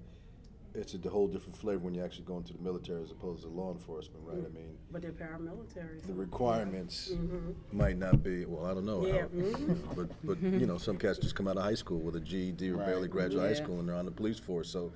it's 0.75 0.93
a 0.93 1.09
whole 1.09 1.27
different 1.27 1.57
flavor 1.57 1.79
when 1.79 1.93
you 1.95 2.03
actually 2.03 2.25
go 2.25 2.37
into 2.37 2.53
the 2.53 2.59
military 2.61 3.01
as 3.01 3.11
opposed 3.11 3.41
to 3.43 3.49
law 3.49 3.71
enforcement, 3.71 4.23
right? 4.25 4.37
I 4.37 4.49
mean, 4.53 4.77
but 4.91 5.01
they're 5.01 5.11
paramilitary. 5.11 6.01
the 6.05 6.13
requirements 6.13 7.11
Mhm. 7.11 7.55
might 7.71 7.97
not 7.97 8.23
be. 8.23 8.45
Well, 8.45 8.65
I 8.65 8.73
don't 8.73 8.85
know. 8.85 9.05
Yeah, 9.05 9.21
how- 9.23 9.27
mhm. 9.29 9.95
But 9.95 10.09
but 10.23 10.41
you 10.41 10.65
know, 10.65 10.77
some 10.77 10.97
cats 10.97 11.17
just 11.19 11.35
come 11.35 11.47
out 11.47 11.57
of 11.57 11.63
high 11.63 11.73
school 11.75 11.99
with 11.99 12.15
a 12.15 12.19
GED 12.19 12.69
or 12.71 12.77
Right. 12.77 12.85
barely 12.87 13.07
graduate 13.07 13.43
high 13.45 13.61
school 13.61 13.79
and 13.79 13.89
they're 13.89 13.95
on 13.95 14.05
the 14.05 14.11
police 14.11 14.39
force. 14.39 14.69
So, 14.69 14.91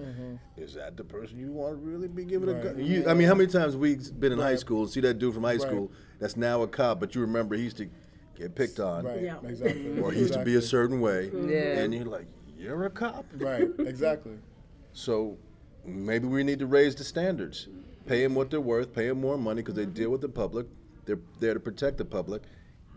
is 0.57 0.73
that 0.75 0.95
the 0.97 1.03
person 1.03 1.37
you 1.39 1.51
want 1.51 1.73
to 1.79 1.85
really 1.85 2.07
be 2.07 2.23
giving 2.25 2.49
a 2.49 2.53
Right. 2.53 2.63
gun? 2.63 2.85
You, 2.85 3.05
I 3.07 3.13
mean, 3.13 3.27
how 3.27 3.35
many 3.35 3.49
times 3.49 3.75
we've 3.75 4.19
been 4.19 4.31
in 4.31 4.39
high 4.39 4.55
school 4.55 4.81
and 4.83 4.89
see 4.89 5.01
that 5.01 5.17
dude 5.19 5.33
from 5.33 5.43
high 5.43 5.53
Right. 5.53 5.61
school 5.61 5.91
that's 6.19 6.37
now 6.37 6.61
a 6.61 6.67
cop, 6.67 6.99
but 6.99 7.15
you 7.15 7.21
remember 7.21 7.55
he 7.55 7.63
used 7.63 7.77
to 7.77 7.87
get 8.35 8.55
picked 8.55 8.79
on, 8.79 9.05
Right. 9.05 9.21
Yeah. 9.23 9.37
Exactly. 9.43 9.99
or 10.01 10.11
he 10.11 10.19
used 10.21 10.33
to 10.33 10.43
be 10.43 10.55
a 10.55 10.61
certain 10.61 11.01
way, 11.01 11.29
Yeah. 11.33 11.79
and 11.79 11.93
you're 11.93 12.05
like, 12.05 12.25
you're 12.57 12.83
a 12.85 12.89
cop. 12.89 13.25
Right. 13.37 13.69
Exactly. 13.79 14.37
So 14.95 15.37
maybe 15.85 16.27
we 16.27 16.43
need 16.43 16.59
to 16.59 16.65
raise 16.65 16.95
the 16.95 17.03
standards, 17.03 17.67
pay 18.07 18.23
them 18.23 18.35
what 18.35 18.49
they're 18.49 18.61
worth, 18.61 18.93
pay 18.93 19.07
them 19.07 19.21
more 19.21 19.37
money 19.37 19.61
because 19.61 19.75
they 19.75 19.85
deal 19.85 20.09
with 20.09 20.21
the 20.21 20.29
public. 20.29 20.67
They're 21.05 21.19
there 21.39 21.53
to 21.53 21.59
protect 21.59 21.97
the 21.97 22.05
public. 22.05 22.43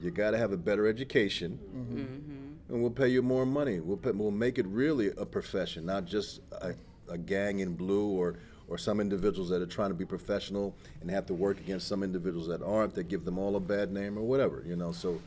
You 0.01 0.11
got 0.11 0.33
to 0.33 0.39
have 0.39 0.53
a 0.53 0.57
better 0.57 0.87
education, 0.87 1.59
mm-hmm. 1.75 2.73
and 2.75 2.83
we'll 2.83 2.91
pay 2.91 3.09
you 3.09 3.23
more 3.23 3.47
money. 3.47 3.81
We'll 3.81 3.97
pay, 3.97 4.11
we'll 4.11 4.31
make 4.31 4.59
it 4.59 4.67
really 4.67 5.11
a 5.17 5.25
profession, 5.25 5.87
not 5.87 6.05
just 6.05 6.41
a, 6.53 6.75
a 7.09 7.17
gang 7.17 7.61
in 7.61 7.75
blue 7.75 8.09
or 8.09 8.37
or 8.69 8.77
some 8.77 9.01
individuals 9.01 9.49
that 9.49 9.63
are 9.63 9.67
trying 9.67 9.91
to 9.91 9.95
be 9.95 10.05
professional 10.05 10.75
and 11.01 11.09
have 11.09 11.25
to 11.27 11.35
work 11.35 11.61
against 11.61 11.87
some 11.87 12.03
individuals 12.03 12.49
that 12.49 12.63
aren't 12.63 12.95
that 12.95 13.09
give 13.09 13.25
them 13.25 13.39
all 13.39 13.55
a 13.57 13.61
bad 13.61 13.93
name 13.93 14.19
or 14.19 14.23
whatever. 14.23 14.65
You 14.67 14.77
know, 14.77 14.93
so 14.93 15.21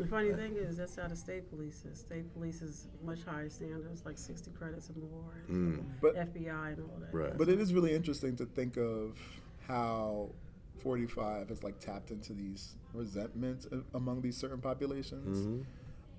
The 0.00 0.06
funny 0.06 0.32
thing 0.32 0.56
is, 0.56 0.78
that's 0.78 0.96
how 0.96 1.08
the 1.08 1.16
state 1.16 1.50
police 1.50 1.84
is. 1.84 1.98
State 1.98 2.32
police 2.32 2.62
is 2.62 2.88
much 3.04 3.22
higher 3.22 3.50
standards, 3.50 4.02
like 4.06 4.16
60 4.16 4.50
credits 4.52 4.88
or 4.88 4.98
more, 4.98 5.44
and 5.48 5.84
But 6.00 6.16
FBI 6.16 6.72
and 6.72 6.80
all 6.80 6.98
that. 7.00 7.12
Right. 7.12 7.36
But 7.36 7.50
it 7.50 7.60
is 7.60 7.74
really 7.74 7.94
interesting 7.94 8.34
to 8.36 8.46
think 8.46 8.78
of 8.78 9.18
how 9.68 10.30
45 10.82 11.50
has 11.50 11.62
like 11.62 11.78
tapped 11.80 12.10
into 12.10 12.32
these 12.32 12.76
resentments 12.94 13.68
among 13.94 14.22
these 14.22 14.38
certain 14.38 14.60
populations. 14.60 15.64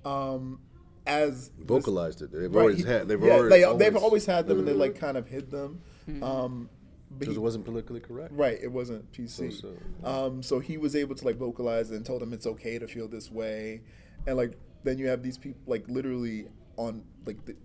Um, 0.05 0.59
as 1.07 1.49
this- 1.49 1.65
vocalized 1.65 2.21
it. 2.21 2.31
They've 2.31 2.53
right, 2.53 2.61
always 2.61 2.85
had. 2.85 3.07
They've 3.07 3.19
yeah, 3.19 3.33
always, 3.33 3.49
they, 3.49 3.63
always, 3.63 3.79
they've 3.79 3.95
always 3.95 4.25
had 4.27 4.47
them, 4.47 4.59
and 4.59 4.67
they 4.67 4.73
like 4.73 4.95
kind 4.95 5.17
of 5.17 5.27
hid 5.27 5.49
them. 5.49 5.81
Um, 6.21 6.69
but 6.69 6.80
because 7.19 7.35
it 7.37 7.39
wasn't 7.41 7.65
politically 7.65 7.99
correct. 7.99 8.33
Right, 8.33 8.57
it 8.61 8.71
wasn't 8.71 9.11
PC. 9.11 9.51
So- 9.51 9.73
Um, 10.03 10.41
so 10.43 10.59
he 10.59 10.77
was 10.77 10.95
able 10.95 11.15
to 11.15 11.25
like 11.25 11.37
vocalize 11.37 11.91
and 11.91 12.05
told 12.05 12.21
him 12.23 12.33
it's 12.33 12.47
okay 12.47 12.79
to 12.79 12.87
feel 12.87 13.07
this 13.07 13.31
way, 13.31 13.81
and 14.27 14.37
like 14.37 14.57
then 14.83 14.97
you 14.97 15.07
have 15.07 15.21
these 15.23 15.37
people 15.37 15.61
like 15.67 15.87
literally 15.87 16.47
on 16.77 17.03
like 17.25 17.43
the, 17.45 17.55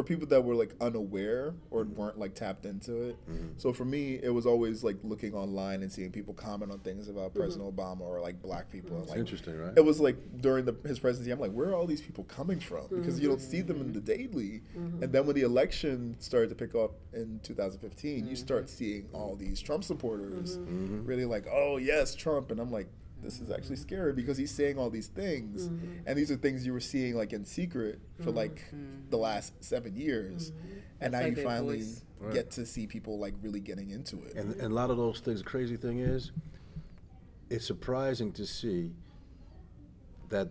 for 0.00 0.04
people 0.04 0.26
that 0.26 0.42
were 0.42 0.54
like 0.54 0.74
unaware 0.80 1.54
or 1.70 1.84
mm-hmm. 1.84 1.94
weren't 1.94 2.18
like 2.18 2.34
tapped 2.34 2.64
into 2.64 3.02
it. 3.02 3.30
Mm-hmm. 3.30 3.48
So 3.58 3.72
for 3.72 3.84
me, 3.84 4.18
it 4.22 4.30
was 4.30 4.46
always 4.46 4.82
like 4.82 4.96
looking 5.02 5.34
online 5.34 5.82
and 5.82 5.92
seeing 5.92 6.10
people 6.10 6.32
comment 6.32 6.72
on 6.72 6.78
things 6.78 7.08
about 7.08 7.30
mm-hmm. 7.30 7.40
President 7.40 7.76
Obama 7.76 8.00
or 8.00 8.18
like 8.20 8.40
black 8.40 8.70
people. 8.70 8.96
And, 8.96 9.08
like, 9.08 9.18
interesting, 9.18 9.58
right? 9.58 9.74
It 9.76 9.84
was 9.84 10.00
like 10.00 10.16
during 10.40 10.64
the, 10.64 10.74
his 10.86 10.98
presidency, 10.98 11.30
I'm 11.30 11.38
like, 11.38 11.52
where 11.52 11.68
are 11.68 11.74
all 11.74 11.86
these 11.86 12.00
people 12.00 12.24
coming 12.24 12.60
from? 12.60 12.86
Because 12.88 13.20
you 13.20 13.28
don't 13.28 13.42
see 13.42 13.60
them 13.60 13.80
in 13.82 13.92
the 13.92 14.00
daily. 14.00 14.62
And 14.74 15.12
then 15.12 15.26
when 15.26 15.36
the 15.36 15.42
election 15.42 16.16
started 16.18 16.48
to 16.48 16.54
pick 16.54 16.74
up 16.74 16.92
in 17.12 17.40
2015, 17.42 18.26
you 18.26 18.36
start 18.36 18.70
seeing 18.70 19.06
all 19.12 19.36
these 19.36 19.60
Trump 19.60 19.84
supporters 19.84 20.58
really 21.04 21.26
like, 21.26 21.46
oh 21.52 21.76
yes, 21.76 22.14
Trump, 22.14 22.50
and 22.50 22.58
I'm 22.58 22.72
like. 22.72 22.88
This 23.22 23.40
is 23.40 23.50
actually 23.50 23.76
scary 23.76 24.12
because 24.12 24.36
he's 24.36 24.50
saying 24.50 24.78
all 24.78 24.90
these 24.90 25.08
things, 25.08 25.68
mm-hmm. 25.68 26.00
and 26.06 26.18
these 26.18 26.30
are 26.30 26.36
things 26.36 26.66
you 26.66 26.72
were 26.72 26.80
seeing 26.80 27.14
like 27.14 27.32
in 27.32 27.44
secret 27.44 28.00
for 28.22 28.30
like 28.30 28.64
mm-hmm. 28.66 29.10
the 29.10 29.16
last 29.16 29.62
seven 29.62 29.94
years, 29.94 30.50
mm-hmm. 30.50 30.68
and 31.00 31.14
That's 31.14 31.22
now 31.22 31.28
like 31.28 31.36
you 31.36 31.44
finally 31.44 31.78
voice. 31.78 32.04
Right. 32.18 32.34
get 32.34 32.50
to 32.52 32.66
see 32.66 32.86
people 32.86 33.18
like 33.18 33.34
really 33.42 33.60
getting 33.60 33.90
into 33.90 34.22
it. 34.24 34.34
And, 34.34 34.52
and 34.54 34.72
a 34.72 34.74
lot 34.74 34.90
of 34.90 34.96
those 34.96 35.20
things, 35.20 35.40
the 35.40 35.44
crazy 35.44 35.76
thing 35.76 35.98
is, 35.98 36.32
it's 37.50 37.66
surprising 37.66 38.32
to 38.32 38.46
see 38.46 38.92
that 40.28 40.48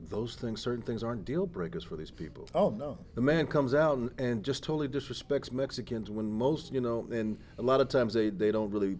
those 0.00 0.36
things, 0.36 0.60
certain 0.60 0.82
things, 0.82 1.02
aren't 1.02 1.24
deal 1.24 1.46
breakers 1.46 1.84
for 1.84 1.96
these 1.96 2.10
people. 2.10 2.48
oh 2.54 2.70
no, 2.70 2.98
The 3.14 3.20
man 3.20 3.46
comes 3.46 3.74
out 3.74 3.98
and, 3.98 4.20
and 4.20 4.44
just 4.44 4.62
totally 4.62 4.88
disrespects 4.88 5.52
Mexicans 5.52 6.10
when 6.10 6.30
most, 6.30 6.72
you 6.72 6.80
know, 6.80 7.06
and 7.10 7.36
a 7.58 7.62
lot 7.62 7.80
of 7.80 7.88
times 7.88 8.14
they, 8.14 8.30
they 8.30 8.52
don't 8.52 8.70
really 8.70 8.98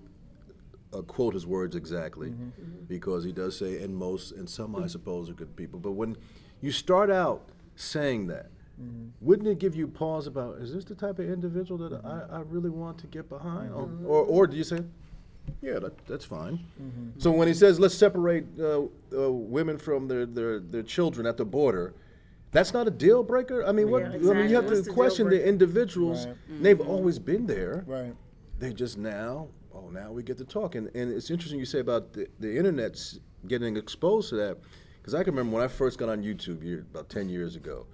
uh, 0.93 1.03
quote 1.03 1.35
his 1.35 1.47
words 1.47 1.77
exactly 1.77 2.29
mm-hmm. 2.29 2.45
Mm-hmm. 2.45 2.85
because 2.87 3.25
he 3.25 3.33
does 3.33 3.57
say, 3.57 3.83
and 3.83 3.95
most, 3.95 4.33
and 4.33 4.49
some, 4.49 4.75
I 4.75 4.81
mm-hmm. 4.81 4.89
suppose, 4.89 5.31
are 5.31 5.35
good 5.35 5.55
people. 5.57 5.79
But 5.79 5.93
when 5.93 6.17
you 6.61 6.73
start 6.73 7.11
out 7.11 7.49
saying 7.77 8.27
that, 8.29 8.51
wouldn't 9.21 9.49
it 9.49 9.59
give 9.59 9.75
you 9.75 9.89
pause 9.89 10.29
about, 10.29 10.59
is 10.59 10.73
this 10.73 10.85
the 10.85 10.95
type 10.95 11.19
of 11.19 11.29
individual 11.29 11.89
that 11.89 12.01
I, 12.05 12.37
I 12.37 12.41
really 12.43 12.71
want 12.71 12.97
to 12.99 13.09
get 13.09 13.29
behind? 13.29 13.73
Or, 13.73 13.91
or, 14.07 14.25
or 14.25 14.47
do 14.47 14.57
you 14.57 14.63
say, 14.63 14.79
yeah, 15.61 15.81
that, 15.81 16.07
that's 16.07 16.25
fine. 16.25 16.65
So 17.19 17.33
when 17.33 17.49
he 17.49 17.55
says, 17.55 17.81
let's 17.81 17.97
separate 17.97 18.47
uh, 18.61 18.83
uh, 19.13 19.33
women 19.33 19.79
from 19.79 20.07
their, 20.07 20.27
their, 20.27 20.61
their 20.61 20.85
children 20.85 21.27
at 21.27 21.37
the 21.37 21.45
border, 21.45 21.95
that's 22.53 22.73
not 22.73 22.87
a 22.87 22.91
deal 22.91 23.23
breaker. 23.23 23.67
I 23.67 23.73
mean, 23.73 23.91
what? 23.91 24.03
Yeah, 24.03 24.31
I 24.31 24.35
mean, 24.35 24.49
you 24.49 24.55
have 24.55 24.67
What's 24.67 24.79
to 24.79 24.85
the 24.85 24.93
question 24.93 25.29
the 25.29 25.47
individuals. 25.47 26.27
Right. 26.27 26.63
They've 26.63 26.81
always 26.81 27.19
been 27.19 27.47
there. 27.47 27.85
right? 27.87 28.15
They 28.59 28.73
just 28.73 28.97
now, 28.97 29.49
oh, 29.79 29.91
now 29.91 30.13
we 30.13 30.23
get 30.23 30.39
to 30.39 30.45
talk. 30.45 30.75
And, 30.75 30.89
and 30.95 31.13
it's 31.13 31.31
interesting 31.31 31.59
you 31.59 31.65
say 31.67 31.81
about 31.81 32.13
the, 32.13 32.29
the 32.41 32.57
internet's 32.57 33.19
getting 33.47 33.77
exposed 33.77 34.31
to 34.31 34.37
that. 34.37 34.59
Because 35.01 35.15
I 35.15 35.23
can 35.25 35.35
remember 35.35 35.57
when 35.57 35.65
I 35.65 35.69
first 35.69 35.99
got 35.99 36.09
on 36.09 36.23
YouTube 36.23 36.63
year, 36.63 36.87
about 36.93 37.09
10 37.09 37.29
years 37.29 37.57
ago, 37.57 37.87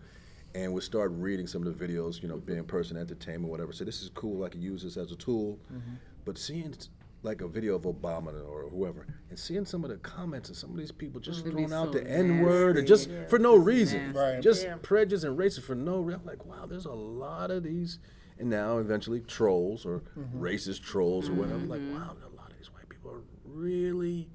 and 0.55 0.73
would 0.73 0.83
start 0.83 1.13
reading 1.15 1.47
some 1.47 1.67
of 1.67 1.77
the 1.79 1.87
videos, 1.87 2.23
you 2.23 2.29
know, 2.29 2.37
being 2.39 2.65
person 2.65 2.97
entertainment, 2.97 3.51
whatever. 3.51 3.73
So 3.73 3.85
this 3.85 4.03
is 4.03 4.11
cool. 4.11 4.45
I 4.45 4.49
can 4.49 4.63
use 4.63 4.83
this 4.83 4.97
as 4.97 5.11
a 5.13 5.17
tool. 5.17 5.59
Mm-hmm. 5.73 5.95
But 6.25 6.39
seeing 6.39 6.75
like 7.23 7.41
a 7.41 7.49
video 7.49 7.75
of 7.75 7.83
Obama 7.83 8.35
or 8.49 8.69
whoever, 8.69 9.07
and 9.31 9.39
seeing 9.39 9.65
some 9.65 9.83
of 9.83 9.91
the 9.91 9.97
comments 9.97 10.51
and 10.51 10.57
some 10.57 10.71
of 10.71 10.77
these 10.77 10.93
people 10.93 11.21
just 11.21 11.41
It'd 11.41 11.53
throwing 11.53 11.69
be 11.69 11.75
out 11.75 11.93
so 11.93 11.99
the 11.99 12.11
N 12.11 12.41
word 12.43 12.77
or 12.77 12.83
just 12.83 13.09
Yeah. 13.09 13.27
for 13.27 13.39
no 13.39 13.57
reason. 13.57 14.13
Right. 14.13 14.41
just 14.43 14.63
Yeah. 14.63 14.77
prejudice 14.83 15.25
and 15.25 15.39
racism 15.39 15.63
for 15.63 15.75
no 15.75 16.01
reason. 16.01 16.23
Like, 16.25 16.45
wow, 16.45 16.67
there's 16.67 16.85
a 16.85 16.93
lot 16.93 17.51
of 17.51 17.63
these, 17.63 17.99
and 18.39 18.51
now 18.51 18.79
eventually 18.79 19.21
trolls 19.21 19.87
or 19.87 20.03
mm-hmm. 20.19 20.43
racist 20.43 20.83
trolls 20.83 21.29
or 21.29 21.33
mm-hmm. 21.33 21.41
whatever. 21.41 21.59
I'm 21.59 21.69
like, 21.69 21.81
mm-hmm. 21.81 21.95
wow, 21.95 22.17
a 22.21 22.37
lot 22.37 22.51
of 22.51 22.59
these 22.59 22.73
white 22.73 22.89
people 22.89 23.11
are 23.11 23.23
really, 23.45 24.29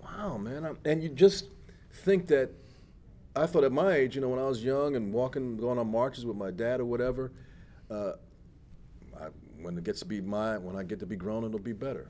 wow, 0.00 0.38
man. 0.38 0.64
I'm, 0.64 0.78
and 0.84 1.02
you 1.02 1.08
just 1.08 1.46
think 1.92 2.26
that 2.28 2.50
I 3.34 3.46
thought 3.46 3.64
at 3.64 3.72
my 3.72 3.94
age, 3.94 4.14
you 4.14 4.20
know, 4.20 4.28
when 4.28 4.38
I 4.38 4.44
was 4.44 4.62
young 4.62 4.96
and 4.96 5.12
walking, 5.12 5.56
going 5.56 5.78
on 5.78 5.90
marches 5.90 6.26
with 6.26 6.36
my 6.36 6.50
dad 6.50 6.80
or 6.80 6.84
whatever, 6.84 7.32
uh, 7.90 8.12
I, 9.18 9.28
when 9.60 9.76
it 9.78 9.84
gets 9.84 10.00
to 10.00 10.06
be 10.06 10.20
my, 10.20 10.58
when 10.58 10.76
I 10.76 10.82
get 10.82 11.00
to 11.00 11.06
be 11.06 11.16
grown, 11.16 11.44
it'll 11.44 11.58
be 11.58 11.72
better. 11.72 12.08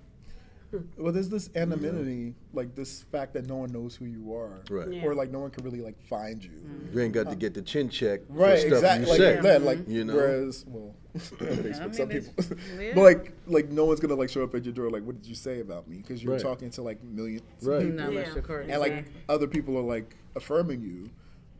Well, 0.96 1.12
there's 1.12 1.28
this 1.28 1.50
anonymity, 1.54 2.34
like 2.52 2.74
this 2.74 3.02
fact 3.02 3.34
that 3.34 3.46
no 3.46 3.56
one 3.56 3.72
knows 3.72 3.94
who 3.96 4.06
you 4.06 4.34
are, 4.34 4.60
Right. 4.70 4.92
Yeah. 4.92 5.04
or 5.04 5.14
like 5.14 5.30
no 5.30 5.40
one 5.40 5.50
can 5.50 5.64
really 5.64 5.80
like 5.80 6.00
find 6.08 6.42
you. 6.42 6.50
You 6.92 7.00
ain't 7.00 7.12
got 7.12 7.28
to 7.30 7.36
get 7.36 7.54
the 7.54 7.62
chin 7.62 7.88
check 7.88 8.20
Right, 8.28 8.54
for 8.60 8.68
stuff 8.68 8.72
exactly. 8.78 9.04
you 9.04 9.10
Like 9.10 9.18
say. 9.18 9.40
that, 9.42 9.62
like 9.62 9.88
You 9.88 10.04
know? 10.04 10.14
whereas, 10.14 10.64
well, 10.66 10.94
on 11.14 11.20
Facebook, 11.20 11.80
mean, 11.82 11.92
some 11.92 12.08
people, 12.08 12.32
but 12.94 13.02
like, 13.02 13.32
like 13.46 13.68
no 13.70 13.84
one's 13.84 14.00
gonna 14.00 14.14
like 14.14 14.30
show 14.30 14.42
up 14.42 14.54
at 14.54 14.64
your 14.64 14.72
door. 14.72 14.88
Like, 14.90 15.02
what 15.04 15.20
did 15.20 15.26
you 15.28 15.34
say 15.34 15.60
about 15.60 15.86
me? 15.88 15.98
Because 15.98 16.22
you're 16.22 16.32
Right. 16.34 16.42
talking 16.42 16.70
to 16.70 16.82
like 16.82 17.02
millions, 17.04 17.42
of 17.60 17.66
Right. 17.68 17.80
people. 17.82 17.96
Not 17.96 18.12
Yeah. 18.12 18.34
you're 18.34 18.60
and 18.60 18.80
like 18.80 18.92
Exactly. 18.92 19.22
other 19.28 19.46
people 19.46 19.76
are 19.78 19.82
like 19.82 20.16
affirming 20.36 20.80
you. 20.82 21.10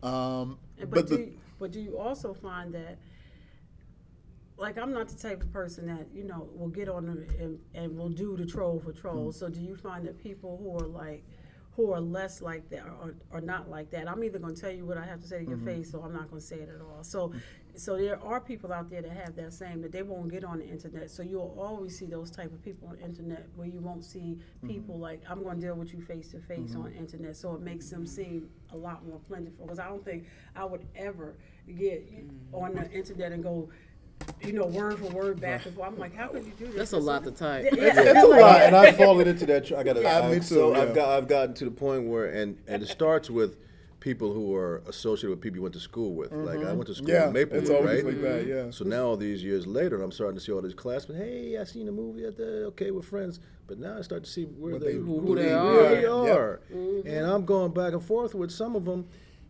Um, 0.08 0.58
but 0.80 0.90
But, 0.90 1.06
do 1.06 1.16
the 1.16 1.22
you, 1.22 1.32
but 1.58 1.70
do 1.70 1.80
you 1.80 1.98
also 1.98 2.32
find 2.34 2.72
that, 2.74 2.98
like, 4.62 4.78
I'm 4.78 4.92
not 4.92 5.08
the 5.08 5.16
type 5.16 5.42
of 5.42 5.52
person 5.52 5.86
that 5.88 6.06
you 6.14 6.24
know 6.24 6.48
will 6.54 6.68
get 6.68 6.88
on 6.88 7.08
and, 7.08 7.58
and 7.74 7.96
will 7.98 8.08
do 8.08 8.36
the 8.36 8.46
troll 8.46 8.78
for 8.78 8.92
trolls. 8.92 9.36
Mm-hmm. 9.36 9.46
So 9.46 9.50
do 9.50 9.60
you 9.60 9.76
find 9.76 10.06
that 10.06 10.22
people 10.22 10.58
who 10.62 10.76
are 10.78 10.86
like, 10.86 11.24
who 11.74 11.90
are 11.92 12.00
less 12.00 12.42
like 12.42 12.68
that 12.68 12.84
or 12.84 13.14
are 13.32 13.40
not 13.40 13.68
like 13.68 13.90
that? 13.90 14.08
I'm 14.08 14.22
either 14.22 14.38
going 14.38 14.54
to 14.54 14.60
tell 14.60 14.70
you 14.70 14.84
what 14.84 14.98
I 14.98 15.04
have 15.04 15.20
to 15.20 15.26
say 15.26 15.38
to 15.38 15.44
your 15.44 15.56
mm-hmm. 15.56 15.66
face, 15.66 15.94
or 15.94 16.04
I'm 16.04 16.12
not 16.12 16.30
going 16.30 16.40
to 16.40 16.46
say 16.46 16.56
it 16.56 16.68
at 16.68 16.80
all. 16.80 17.02
So, 17.02 17.32
so 17.74 17.96
there 17.96 18.22
are 18.22 18.40
people 18.40 18.72
out 18.72 18.90
there 18.90 19.00
that 19.00 19.10
have 19.10 19.34
that 19.36 19.54
same 19.54 19.80
that 19.80 19.90
they 19.90 20.02
won't 20.02 20.30
get 20.30 20.44
on 20.44 20.58
the 20.58 20.66
internet. 20.66 21.10
So 21.10 21.22
you'll 21.22 21.56
always 21.58 21.98
see 21.98 22.06
those 22.06 22.30
type 22.30 22.52
of 22.52 22.62
people 22.62 22.88
on 22.88 22.96
the 22.96 23.02
internet 23.02 23.48
where 23.56 23.66
you 23.66 23.80
won't 23.80 24.04
see 24.04 24.36
mm-hmm. 24.38 24.68
people 24.68 24.98
like 24.98 25.22
I'm 25.28 25.42
going 25.42 25.60
to 25.60 25.66
deal 25.66 25.74
with 25.74 25.92
you 25.94 26.02
face 26.02 26.28
to 26.32 26.38
face 26.38 26.74
on 26.76 26.84
the 26.84 26.92
internet. 26.92 27.36
So 27.36 27.54
it 27.54 27.62
makes 27.62 27.88
them 27.88 28.06
seem 28.06 28.50
a 28.70 28.76
lot 28.76 29.06
more 29.06 29.18
plentiful. 29.26 29.64
Because 29.64 29.78
I 29.78 29.88
don't 29.88 30.04
think 30.04 30.26
I 30.54 30.64
would 30.66 30.86
ever 30.94 31.36
get 31.66 32.06
on 32.52 32.74
the 32.74 32.90
internet 32.90 33.32
and 33.32 33.42
go, 33.42 33.70
you 34.42 34.52
know, 34.52 34.66
word 34.66 34.98
for 34.98 35.06
word 35.06 35.40
back 35.40 35.66
and 35.66 35.74
forth. 35.74 35.88
I'm 35.88 35.98
like, 35.98 36.14
how 36.14 36.28
could 36.28 36.44
you 36.44 36.52
do 36.58 36.66
this? 36.66 36.76
That's 36.76 36.92
a 36.92 36.98
lot 36.98 37.24
to 37.24 37.30
type. 37.30 37.64
Yeah, 37.64 37.72
It's- 37.72 37.96
yeah, 37.96 38.12
it's 38.12 38.24
a 38.24 38.26
lot, 38.26 38.62
and 38.62 38.76
I've 38.76 38.96
fallen 38.96 39.28
into 39.28 39.46
that. 39.46 39.66
tr- 39.66 39.76
I 39.76 39.82
got 39.82 39.94
to. 39.94 40.02
Yeah, 40.02 40.28
me 40.28 40.36
too, 40.36 40.42
So 40.42 40.74
yeah. 40.74 40.82
I've 40.82 40.94
got. 40.94 41.08
I've 41.10 41.28
gotten 41.28 41.54
to 41.54 41.64
the 41.64 41.70
point 41.70 42.08
where, 42.08 42.26
and 42.26 42.58
and 42.66 42.82
it 42.82 42.88
starts 42.88 43.30
with 43.30 43.56
people 44.02 44.32
who 44.34 44.52
are 44.56 44.82
associated 44.88 45.30
with 45.30 45.40
people 45.40 45.56
you 45.58 45.62
went 45.62 45.74
to 45.74 45.80
school 45.80 46.12
with. 46.12 46.32
Like 46.32 46.58
I 46.58 46.62
mm-hmm. 46.62 46.76
went 46.76 46.88
to 46.88 46.94
school 46.94 47.08
yeah, 47.08 47.28
in 47.28 47.32
Maplewood, 47.32 47.62
it's 47.62 47.70
always 47.70 48.02
right? 48.02 48.12
like 48.12 48.22
that. 48.22 48.46
Yeah. 48.46 48.70
So 48.72 48.84
now 48.84 49.06
all 49.06 49.16
these 49.16 49.44
years 49.44 49.64
later, 49.64 50.02
I'm 50.02 50.10
starting 50.10 50.36
to 50.36 50.44
see 50.44 50.50
all 50.50 50.60
these 50.60 50.74
classmates. 50.74 51.20
Hey, 51.20 51.56
I 51.56 51.62
seen 51.64 51.88
a 51.88 51.92
movie 51.92 52.24
at 52.24 52.36
the. 52.36 52.64
Okay, 52.66 52.90
we're 52.90 53.02
friends. 53.02 53.38
But 53.68 53.78
now 53.78 53.96
I 53.96 54.02
start 54.02 54.24
to 54.24 54.30
see 54.30 54.44
where 54.44 54.72
What 54.72 54.82
they, 54.82 54.88
they- 54.88 54.98
who, 54.98 55.20
who 55.20 55.36
they 55.36 55.44
they 55.44 55.52
are. 55.52 55.72
really 55.72 56.02
Yeah. 56.02 56.34
are. 56.34 56.60
And 57.06 57.26
I'm 57.26 57.44
going 57.44 57.72
back 57.72 57.92
and 57.92 58.02
forth 58.02 58.34
with 58.34 58.50
some 58.50 58.74
of 58.74 58.84
them, 58.84 59.06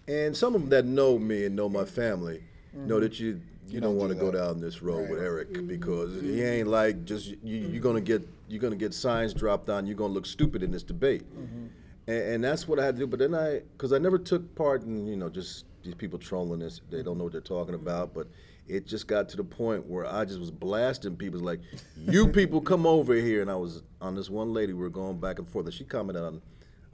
and 0.06 0.36
some 0.36 0.54
of 0.54 0.60
them 0.60 0.70
that 0.70 0.84
know 0.84 1.18
me 1.18 1.46
and 1.46 1.56
know 1.56 1.68
my 1.70 1.86
family 1.86 2.44
know 2.74 2.96
mm-hmm. 2.96 3.02
that 3.04 3.18
you. 3.18 3.40
You 3.72 3.80
don't, 3.80 3.90
don't 3.90 3.98
want 3.98 4.10
to 4.10 4.14
do 4.14 4.20
go 4.20 4.30
down 4.30 4.60
this 4.60 4.82
road 4.82 5.08
with 5.08 5.18
Right. 5.18 5.26
Eric 5.26 5.52
mm-hmm. 5.52 5.66
because 5.66 6.20
he 6.20 6.28
mm-hmm. 6.28 6.46
ain't 6.46 6.68
like 6.68 7.04
just 7.04 7.28
you, 7.42 7.58
you're 7.58 7.82
gonna 7.82 8.00
get 8.00 8.26
you're 8.48 8.60
gonna 8.60 8.76
get 8.76 8.92
signs 8.94 9.32
dropped 9.32 9.70
on. 9.70 9.86
You're 9.86 9.96
gonna 9.96 10.12
look 10.12 10.26
stupid 10.26 10.62
in 10.62 10.70
this 10.70 10.82
debate, 10.82 11.24
mm-hmm. 11.32 11.66
and, 12.06 12.22
and 12.34 12.44
that's 12.44 12.68
what 12.68 12.78
I 12.78 12.84
had 12.84 12.96
to 12.96 13.00
do. 13.00 13.06
But 13.06 13.18
then 13.18 13.34
I, 13.34 13.60
because 13.72 13.92
I 13.92 13.98
never 13.98 14.18
took 14.18 14.54
part 14.54 14.82
in 14.82 15.06
you 15.06 15.16
know 15.16 15.28
just 15.28 15.64
these 15.82 15.94
people 15.94 16.18
trolling 16.18 16.60
this. 16.60 16.80
They 16.90 17.02
don't 17.02 17.18
know 17.18 17.24
what 17.24 17.32
they're 17.32 17.40
talking 17.40 17.74
about, 17.74 18.14
but 18.14 18.28
it 18.68 18.86
just 18.86 19.06
got 19.06 19.28
to 19.30 19.36
the 19.36 19.44
point 19.44 19.86
where 19.86 20.06
I 20.06 20.24
just 20.24 20.38
was 20.38 20.50
blasting 20.50 21.16
people 21.16 21.40
like, 21.40 21.60
"You 21.96 22.28
people 22.28 22.60
come 22.60 22.86
over 22.86 23.14
here!" 23.14 23.42
And 23.42 23.50
I 23.50 23.56
was 23.56 23.82
on 24.00 24.14
this 24.14 24.30
one 24.30 24.52
lady. 24.52 24.72
We 24.72 24.80
were 24.80 24.90
going 24.90 25.18
back 25.18 25.38
and 25.38 25.48
forth, 25.48 25.66
and 25.66 25.74
she 25.74 25.84
commented 25.84 26.22
on 26.22 26.42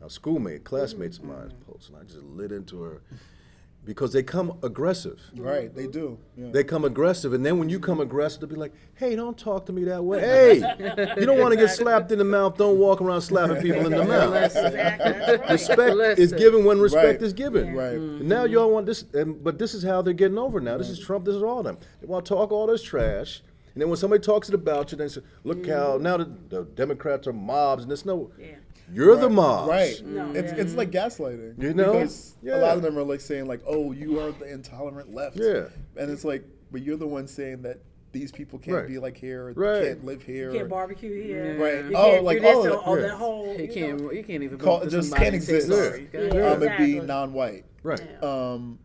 a 0.01 0.09
schoolmate, 0.09 0.65
classmates 0.65 1.19
of 1.19 1.25
mine's 1.25 1.55
post, 1.67 1.89
and 1.89 1.99
I 1.99 2.05
just 2.05 2.23
lit 2.23 2.53
into 2.53 2.83
her 2.83 3.03
because 3.89 4.13
they 4.13 4.23
come 4.23 4.53
aggressive. 4.63 5.19
Right, 5.35 5.75
they 5.75 5.87
do. 5.87 6.19
Yeah. 6.37 6.51
They 6.51 6.63
come 6.63 6.85
aggressive, 6.85 7.33
and 7.33 7.45
then 7.45 7.59
when 7.59 7.71
you 7.71 7.81
come 7.81 8.01
aggressive, 8.01 8.41
they'll 8.41 8.51
be 8.51 8.57
like, 8.57 8.75
"Hey, 8.97 9.17
don't 9.17 9.37
talk 9.37 9.65
to 9.65 9.73
me 9.73 9.85
that 9.85 10.05
way. 10.05 10.19
Hey, 10.29 10.57
you 11.19 11.25
don't 11.25 11.39
want 11.39 11.55
to 11.55 11.57
get 11.57 11.71
slapped 11.71 12.13
in 12.13 12.19
the 12.19 12.25
mouth. 12.25 12.59
Don't 12.59 12.79
walk 12.79 13.01
around 13.01 13.23
slapping 13.23 13.63
people 13.63 13.87
in 13.87 13.93
the 13.93 14.05
mouth. 14.05 14.35
Exactly. 14.35 15.13
That's 15.13 15.39
right. 15.39 15.51
Respect 15.89 16.19
is 16.19 16.35
given 16.35 16.67
when 16.67 16.79
respect 16.79 17.21
Right. 17.21 17.23
is 17.23 17.33
given. 17.33 17.75
Right. 17.75 17.95
Mm-hmm. 17.95 18.21
And 18.21 18.29
now 18.29 18.45
y'all 18.45 18.71
want 18.71 18.85
this, 18.85 19.07
and, 19.15 19.43
but 19.43 19.59
this 19.59 19.73
is 19.73 19.83
how 19.83 20.03
they're 20.03 20.13
getting 20.13 20.37
over 20.37 20.61
now. 20.61 20.77
This 20.77 20.91
is 20.91 20.99
Trump. 20.99 21.25
This 21.25 21.37
is 21.37 21.43
all 21.43 21.63
them. 21.63 21.79
They 22.03 22.07
want 22.07 22.27
to 22.27 22.29
talk 22.29 22.53
all 22.53 22.67
this 22.67 22.83
trash, 22.83 23.41
and 23.73 23.81
then 23.81 23.89
when 23.89 23.97
somebody 23.97 24.21
talks 24.23 24.49
it 24.49 24.55
about 24.55 24.93
you, 24.93 24.99
they 24.99 25.09
say, 25.09 25.23
"Look 25.45 25.63
mm-hmm. 25.63 25.73
how 25.73 25.97
now 25.97 26.19
the, 26.19 26.31
the 26.51 26.65
Democrats 26.65 27.27
are 27.27 27.33
mobs," 27.33 27.85
and 27.85 27.93
it's 27.93 28.05
no. 28.05 28.33
Yeah. 28.39 28.57
You're 28.93 29.17
the 29.17 29.29
mob. 29.29 29.69
Right. 29.69 30.01
No, 30.05 30.31
it's 30.33 30.53
yeah. 30.53 30.59
it's 30.59 30.75
like 30.75 30.91
gaslighting. 30.91 31.63
You 31.63 31.75
know? 31.75 31.93
Because 31.95 32.37
Yeah. 32.43 32.57
a 32.57 32.61
lot 32.61 32.77
of 32.77 32.83
them 32.83 32.97
are 32.99 33.03
like 33.03 33.21
saying 33.21 33.47
like, 33.47 33.61
"Oh, 33.67 33.93
you 33.93 34.21
are 34.21 34.33
the 34.33 34.47
intolerant 34.51 35.15
left." 35.15 35.37
Yeah. 35.37 35.67
And 35.97 36.11
it's 36.11 36.25
like, 36.25 36.45
but 36.73 36.83
you're 36.83 36.97
the 36.97 37.07
one 37.07 37.27
saying 37.27 37.63
that 37.63 37.81
these 38.13 38.33
people 38.33 38.59
can't 38.59 38.77
Right. 38.79 38.89
be 38.89 38.99
like 38.99 39.17
here, 39.19 39.49
or 39.49 39.53
Right. 39.53 39.85
can't 39.89 40.05
live 40.05 40.23
here. 40.23 40.51
You 40.51 40.59
can't 40.59 40.69
barbecue 40.71 41.23
here. 41.23 41.59
Right. 41.61 41.85
You 41.91 41.97
Oh, 41.97 42.11
can't 42.13 42.25
like 42.25 42.39
do 42.39 42.43
this 42.45 42.55
all 42.57 42.65
of 42.65 42.71
that, 42.71 42.89
or 42.89 42.97
yeah. 43.01 43.07
that 43.09 43.15
whole. 43.17 43.47
You 43.55 43.63
you 43.65 43.69
can't. 43.69 44.01
know, 44.01 44.13
You 44.13 44.25
can't 44.25 44.43
even 44.43 44.59
Call- 44.59 44.81
vote 44.81 44.89
just 44.91 45.15
can't 45.15 45.35
exist. 45.35 45.69
sorry. 45.69 46.09
Yeah. 46.13 46.21
God. 46.29 46.35
Yeah. 46.35 46.51
um, 46.53 46.63
and 46.63 46.79
be 46.79 47.01
non-white. 47.01 47.65
Right. 47.83 48.01
Yeah. 48.23 48.29
Um, 48.53 48.79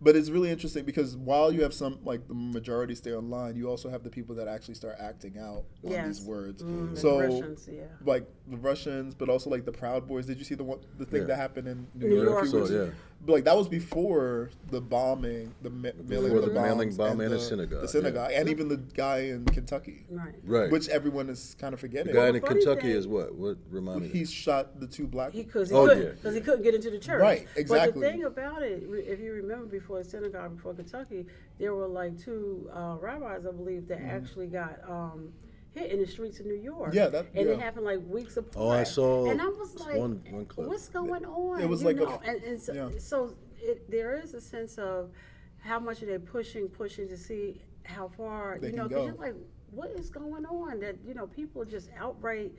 but 0.00 0.14
it's 0.16 0.28
really 0.28 0.50
interesting 0.50 0.84
because 0.84 1.16
while 1.16 1.50
you 1.50 1.62
have 1.62 1.72
some 1.72 1.98
like 2.04 2.26
the 2.28 2.34
majority 2.34 2.94
stay 2.94 3.12
online, 3.14 3.56
you 3.56 3.68
also 3.68 3.88
have 3.88 4.02
the 4.02 4.10
people 4.10 4.34
that 4.36 4.46
actually 4.48 4.74
start 4.74 4.96
acting 5.00 5.38
out 5.38 5.64
on 5.84 5.90
Yes. 5.92 6.18
these 6.18 6.26
words. 6.26 6.62
Mm, 6.62 6.94
the 6.94 7.00
so 7.00 7.20
Russians, 7.20 7.68
yeah. 7.72 7.84
like 8.04 8.28
the 8.48 8.56
Russians, 8.58 9.14
but 9.14 9.28
also 9.28 9.48
like 9.50 9.64
the 9.64 9.72
Proud 9.72 10.06
Boys. 10.06 10.26
Did 10.26 10.38
you 10.38 10.44
see 10.44 10.54
the 10.54 10.64
one 10.64 10.80
the 10.98 11.06
thing 11.06 11.22
Yeah. 11.22 11.28
that 11.28 11.36
happened 11.36 11.68
in 11.68 11.86
New, 11.94 12.08
New 12.08 12.22
York? 12.22 12.50
York. 12.52 12.68
So, 12.68 12.84
yeah. 12.84 12.90
Ago? 13.26 13.32
But 13.32 13.32
like 13.34 13.44
that 13.44 13.56
was 13.56 13.68
before 13.68 14.50
the 14.70 14.80
bombing, 14.80 15.54
the 15.62 15.70
ma- 15.70 15.90
mailing 16.06 16.32
Before 16.32 16.38
of 16.38 16.44
the, 16.46 16.50
the 16.52 16.60
mailing 16.60 16.94
bomb 16.94 17.20
and 17.20 17.32
the 17.32 17.36
the 17.36 17.42
synagogue, 17.42 17.70
the 17.80 17.86
yeah. 17.86 17.90
synagogue, 17.90 18.30
and 18.34 18.48
even 18.48 18.68
the 18.68 18.76
guy 18.76 19.18
in 19.18 19.44
Kentucky, 19.46 20.04
Right. 20.10 20.34
Right. 20.44 20.70
which 20.70 20.88
everyone 20.88 21.28
is 21.28 21.56
kind 21.58 21.74
of 21.74 21.80
the 21.80 21.86
forgetting. 21.88 22.12
guy 22.12 22.18
Well, 22.20 22.28
in 22.28 22.34
the 22.34 22.40
funny 22.40 22.54
Kentucky 22.64 22.80
thing- 22.88 22.90
is 22.92 23.06
what? 23.08 23.34
What 23.34 23.56
remind 23.70 24.02
me? 24.02 24.08
he 24.08 24.24
shot 24.24 24.80
the 24.80 24.86
two 24.86 25.06
black. 25.06 25.32
He 25.32 25.42
because 25.42 25.70
he, 25.70 25.74
Oh, 25.76 25.86
couldn't 25.86 26.02
yeah. 26.02 26.10
because 26.10 26.34
he 26.34 26.40
couldn't 26.40 26.62
get 26.62 26.74
into 26.74 26.90
the 26.90 26.98
church. 26.98 27.20
Right, 27.20 27.46
Exactly. 27.56 27.92
But 28.00 28.06
the 28.06 28.12
thing 28.12 28.24
about 28.24 28.62
it, 28.62 28.82
if 29.06 29.20
you 29.20 29.32
remember 29.32 29.66
before 29.66 29.98
the 29.98 30.04
synagogue 30.08 30.56
before 30.56 30.74
Kentucky, 30.74 31.26
there 31.58 31.74
were 31.74 31.86
like 31.88 32.18
two 32.18 32.68
uh, 32.72 32.96
rabbis, 33.00 33.46
I 33.46 33.50
believe, 33.52 33.88
that 33.88 34.00
actually 34.02 34.46
got 34.46 34.78
um, 34.88 35.32
hit 35.76 35.90
in 35.92 36.00
the 36.00 36.06
streets 36.06 36.40
of 36.40 36.46
New 36.46 36.54
York. 36.54 36.88
Mm-hmm. 36.88 36.96
Yeah, 36.96 37.08
that- 37.08 37.26
and 37.34 37.48
it 37.48 37.60
happened 37.60 37.84
like 37.84 38.00
weeks 38.08 38.36
apart. 38.38 38.54
Oh, 38.56 38.70
I 38.70 38.82
saw 38.82 39.30
And 39.30 39.40
I 39.40 39.46
was 39.46 39.78
like, 39.78 39.96
one- 39.96 40.22
one 40.30 40.46
clip. 40.46 40.66
what's 40.68 40.88
going 40.88 41.24
on? 41.26 41.60
It 41.60 41.68
was 41.68 41.82
you 41.82 41.86
like 41.88 41.96
a 41.96 42.00
know? 42.00 42.14
f- 42.14 42.20
and, 42.26 42.42
and 42.44 42.60
so, 42.60 42.72
yeah. 42.72 42.88
so 42.98 43.34
it, 43.58 43.88
there 43.90 44.16
is 44.16 44.32
a 44.34 44.40
sense 44.40 44.78
of 44.78 45.10
how 45.58 45.78
much 45.78 46.02
are 46.02 46.06
they 46.06 46.18
pushing, 46.18 46.68
pushing 46.68 47.06
to 47.08 47.16
see 47.16 47.60
how 47.84 48.08
far 48.08 48.58
They 48.60 48.68
you 48.70 48.76
know, 48.76 48.88
because 48.88 49.04
you're 49.04 49.14
like, 49.14 49.34
what 49.70 49.90
is 49.90 50.08
going 50.10 50.46
on? 50.46 50.80
That 50.80 50.96
you 51.06 51.12
know, 51.14 51.26
people 51.26 51.60
are 51.62 51.66
just 51.66 51.90
outright 51.98 52.52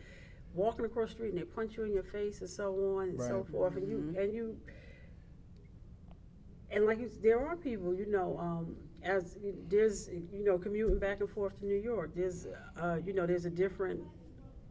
walking 0.54 0.86
across 0.86 1.10
the 1.10 1.16
street 1.16 1.30
and 1.30 1.38
they 1.40 1.44
punch 1.46 1.76
you 1.78 1.84
in 1.84 1.94
your 1.94 2.04
face 2.04 2.42
and 2.42 2.50
so 2.50 2.74
on 2.98 3.10
and 3.10 3.20
so 3.20 3.38
Right. 3.40 3.48
forth, 3.48 3.76
and 3.78 3.88
you 3.88 4.16
and 4.20 4.32
you 4.34 4.58
and 6.70 6.86
like 6.86 7.00
you, 7.00 7.10
there 7.24 7.40
are 7.48 7.56
people, 7.56 7.94
you 7.96 8.06
know, 8.06 8.38
um, 8.40 8.76
as 9.04 9.38
there's 9.70 10.10
you 10.10 10.44
know 10.44 10.58
commuting 10.58 11.00
back 11.00 11.20
and 11.20 11.30
forth 11.30 11.60
to 11.60 11.66
New 11.66 11.76
York. 11.76 12.12
There's 12.16 12.48
uh, 12.80 13.00
you 13.06 13.14
know 13.14 13.26
there's 13.26 13.46
a 13.46 13.50
different 13.50 14.02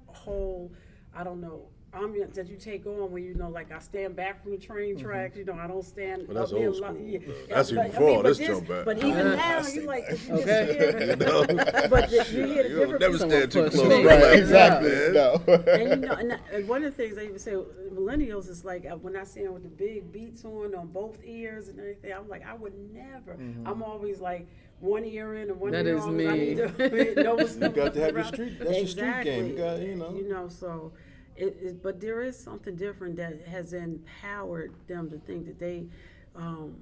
whole 0.06 0.72
I 1.14 1.24
don't 1.24 1.40
know 1.40 1.68
ambiance 1.96 2.34
that 2.34 2.48
you 2.48 2.56
take 2.56 2.86
on 2.86 3.10
when 3.10 3.24
you 3.24 3.34
know 3.34 3.48
like 3.48 3.72
I 3.72 3.78
stand 3.78 4.14
back 4.16 4.42
from 4.42 4.52
the 4.52 4.58
train 4.58 4.96
tracks. 4.98 5.36
You 5.36 5.44
know 5.44 5.54
I 5.54 5.66
don't 5.66 5.84
stand. 5.84 6.22
Mm-hmm. 6.22 6.34
Well, 6.34 6.42
that's 6.42 6.52
up 6.52 6.58
old 6.58 6.66
lo- 6.76 6.88
school. 6.94 7.06
yeah, 7.06 7.18
That's 7.50 7.70
yeah, 7.72 7.86
even 7.86 7.92
but- 7.92 8.02
I 8.02 8.06
mean, 8.06 8.22
this 8.22 8.38
this- 8.38 8.46
jump 8.48 8.68
back. 8.68 8.84
But 8.84 8.98
even 8.98 9.36
now, 9.36 9.66
you 9.66 9.80
like 9.82 10.04
if 10.08 10.28
you 10.28 10.36
just 10.44 10.46
hear, 10.72 11.00
You 11.10 11.16
know? 11.16 11.46
but 11.46 12.10
the, 12.10 12.26
you 12.30 12.46
hear 12.46 12.62
the 12.62 12.68
You'll 12.68 12.98
different 12.98 13.00
never 13.00 13.18
stand 13.18 13.52
too 13.52 13.70
close. 13.70 13.88
me. 13.88 14.04
right, 14.04 14.38
exactly. 14.38 14.90
man. 14.90 15.12
No. 15.14 15.42
and 15.68 15.90
you 16.02 16.08
know, 16.08 16.14
and, 16.14 16.30
that- 16.30 16.40
and 16.52 16.68
one 16.68 16.84
of 16.84 16.96
the 16.96 17.02
things 17.02 17.18
I 17.18 17.22
even 17.24 17.38
say, 17.38 17.52
millennials 17.92 18.48
is 18.48 18.64
like 18.64 18.84
uh, 18.86 18.96
when 18.96 19.16
I 19.16 19.24
see 19.24 19.42
them 19.42 19.54
with 19.54 19.62
the 19.62 19.68
big 19.68 20.12
beats 20.12 20.44
on 20.44 20.74
on 20.74 20.88
both 20.88 21.18
ears 21.24 21.68
and 21.68 21.78
everything. 21.78 22.12
I'm 22.12 22.28
like, 22.28 22.46
I 22.46 22.54
would 22.54 22.74
never. 22.92 23.34
Mm-hmm. 23.34 23.66
I'm 23.66 23.82
always 23.82 24.20
like 24.20 24.46
one 24.80 25.04
ear 25.06 25.34
in 25.36 25.48
and 25.50 25.58
one 25.58 25.72
That 25.72 25.86
ear 25.86 25.96
is 25.96 26.02
on. 26.02 26.18
'cause 26.18 26.26
I 26.26 26.32
me. 26.32 26.38
need 26.38 26.56
to 27.16 27.22
know 27.22 27.34
what's 27.36 27.56
You 27.56 27.68
got 27.70 27.94
to 27.94 28.00
have 28.00 28.14
your 28.14 28.24
street- 28.24 28.58
that's 28.58 28.76
your 28.76 28.86
street 28.86 29.24
game. 29.24 29.46
You 29.48 29.56
got- 29.56 29.80
you 29.80 29.94
know. 29.96 30.14
You 30.14 30.28
know, 30.28 30.48
so. 30.48 30.92
It, 31.36 31.56
it, 31.60 31.82
but 31.82 32.00
there 32.00 32.22
is 32.22 32.38
something 32.38 32.76
different 32.76 33.16
that 33.16 33.42
has 33.46 33.72
empowered 33.72 34.72
them 34.88 35.10
to 35.10 35.18
think 35.18 35.46
that 35.46 35.58
they, 35.58 35.86
um, 36.34 36.76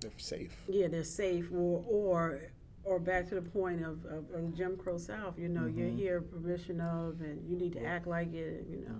They're 0.00 0.10
safe. 0.16 0.56
yeah, 0.68 0.88
they're 0.88 1.04
safe, 1.04 1.48
or 1.52 1.84
or 1.88 2.40
or 2.84 3.00
back 3.00 3.28
to 3.28 3.34
the 3.34 3.42
point 3.42 3.82
of, 3.84 4.04
of, 4.04 4.30
of 4.32 4.54
Jim 4.56 4.76
Crow 4.76 4.96
South. 4.96 5.38
You 5.38 5.48
know, 5.48 5.66
you're 5.66 5.88
Mm-hmm. 5.88 5.96
here 5.98 6.20
permission 6.20 6.80
of, 6.80 7.20
and 7.20 7.42
you 7.48 7.56
need 7.56 7.72
to 7.72 7.84
act 7.84 8.06
like 8.06 8.32
it. 8.32 8.64
You 8.70 8.86
know. 8.88 8.96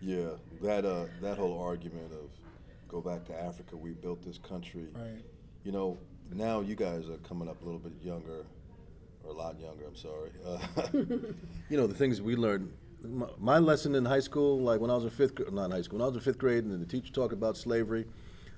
Yeah, 0.00 0.30
that 0.62 0.84
uh, 0.84 1.04
that 1.22 1.38
whole 1.38 1.60
argument 1.60 2.12
of 2.12 2.30
go 2.88 3.00
back 3.00 3.24
to 3.26 3.40
Africa, 3.40 3.76
we 3.76 3.92
built 3.92 4.22
this 4.24 4.38
country. 4.38 4.88
Right. 4.94 5.22
You 5.64 5.70
know, 5.72 5.98
now 6.32 6.60
you 6.62 6.74
guys 6.74 7.08
are 7.08 7.18
coming 7.18 7.48
up 7.48 7.60
a 7.62 7.64
little 7.64 7.78
bit 7.80 7.92
younger, 8.02 8.44
or 9.22 9.30
a 9.30 9.34
lot 9.34 9.60
younger. 9.60 9.84
I'm 9.86 9.94
sorry. 9.96 10.30
Uh, 10.44 10.58
you 11.70 11.76
know 11.76 11.86
the 11.86 11.94
things 11.94 12.20
we 12.20 12.34
learned. 12.34 12.72
My, 13.02 13.26
my 13.38 13.58
lesson 13.58 13.94
in 13.94 14.04
high 14.04 14.20
school, 14.20 14.60
like 14.60 14.80
when 14.80 14.90
I 14.90 14.94
was 14.94 15.04
in 15.04 15.10
fifth, 15.10 15.38
not 15.52 15.66
in 15.66 15.70
high 15.70 15.82
school, 15.82 15.98
when 15.98 16.04
I 16.04 16.08
was 16.08 16.16
in 16.16 16.22
fifth 16.22 16.38
grade, 16.38 16.64
and 16.64 16.80
the 16.80 16.86
teacher 16.86 17.12
talked 17.12 17.32
about 17.32 17.56
slavery. 17.56 18.06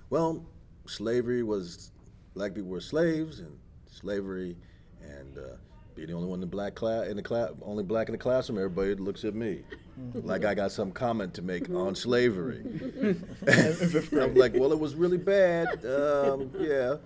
Well, 0.08 0.44
slavery 0.86 1.42
was 1.42 1.92
black 2.34 2.54
people 2.54 2.70
were 2.70 2.80
slaves 2.80 3.40
and 3.40 3.58
slavery 3.86 4.56
and 5.02 5.38
uh, 5.38 5.56
be 5.94 6.06
the 6.06 6.12
only 6.12 6.28
one 6.28 6.36
in 6.36 6.40
the 6.40 6.46
black 6.46 6.74
class 6.74 7.06
in 7.08 7.16
the 7.16 7.22
class 7.22 7.50
only 7.62 7.82
black 7.82 8.08
in 8.08 8.12
the 8.12 8.18
classroom 8.18 8.58
everybody 8.58 8.94
looks 8.94 9.24
at 9.24 9.34
me. 9.34 9.62
Like 10.14 10.46
i 10.46 10.54
got 10.54 10.72
some 10.72 10.92
comment 10.92 11.34
to 11.34 11.42
make 11.42 11.68
on 11.68 11.94
slavery. 12.06 12.62
I'm 13.46 14.34
like 14.34 14.54
well 14.54 14.72
it 14.72 14.78
was 14.78 14.94
really 14.94 15.18
bad 15.18 15.84
um, 15.84 16.50
yeah. 16.58 16.96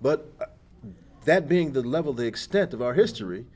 But 0.00 0.30
uh, 0.40 0.44
that 1.24 1.48
being 1.48 1.72
the 1.72 1.82
level 1.82 2.12
the 2.12 2.26
extent 2.26 2.72
of 2.72 2.82
our 2.82 2.94
history 2.94 3.46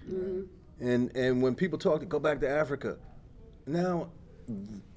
and 0.84 1.16
and 1.16 1.42
when 1.42 1.54
people 1.54 1.78
talk 1.78 2.00
to 2.00 2.06
go 2.06 2.18
back 2.18 2.40
to 2.40 2.48
africa 2.48 2.96
now 3.66 4.08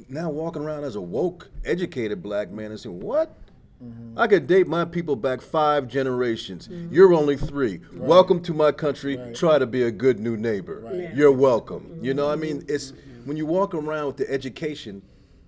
now 0.09 0.29
walking 0.29 0.61
around 0.61 0.83
as 0.83 0.95
a 0.95 1.01
woke 1.01 1.49
educated 1.65 2.21
black 2.21 2.51
man 2.51 2.71
and 2.71 2.79
saying 2.79 2.99
what 2.99 3.37
mm-hmm. 3.83 4.17
I 4.17 4.27
could 4.27 4.47
date 4.47 4.67
my 4.67 4.83
people 4.85 5.15
back 5.15 5.41
five 5.41 5.87
generations. 5.87 6.67
Mm-hmm. 6.67 6.93
You're 6.93 7.13
only 7.13 7.37
3 7.37 7.79
Welcome 7.93 8.41
to 8.43 8.53
my 8.53 8.71
country. 8.71 9.17
Right. 9.17 9.35
Try 9.35 9.59
to 9.59 9.65
be 9.65 9.83
a 9.83 9.91
good 9.91 10.19
new 10.19 10.35
neighbor. 10.35 10.83
Yeah. 10.93 11.13
You're 11.15 11.31
welcome. 11.31 11.99
You 12.01 12.13
know, 12.13 12.29
I 12.29 12.33
mm-hmm. 12.33 12.41
mean, 12.41 12.65
it's 12.67 12.93
when 13.25 13.37
you 13.37 13.45
walk 13.45 13.73
around 13.73 14.07
with 14.07 14.17
the 14.17 14.29
education, 14.29 15.01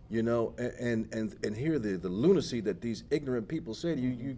you 0.10 0.24
know, 0.24 0.54
a- 0.58 0.82
and 0.82 1.14
and 1.14 1.36
and 1.44 1.56
hear 1.56 1.80
the 1.80 1.98
the 1.98 2.10
lunacy 2.10 2.62
that 2.62 2.82
these 2.82 3.04
ignorant 3.10 3.48
people 3.48 3.74
say 3.74 3.96
to 3.96 4.02
you, 4.02 4.10
you. 4.10 4.38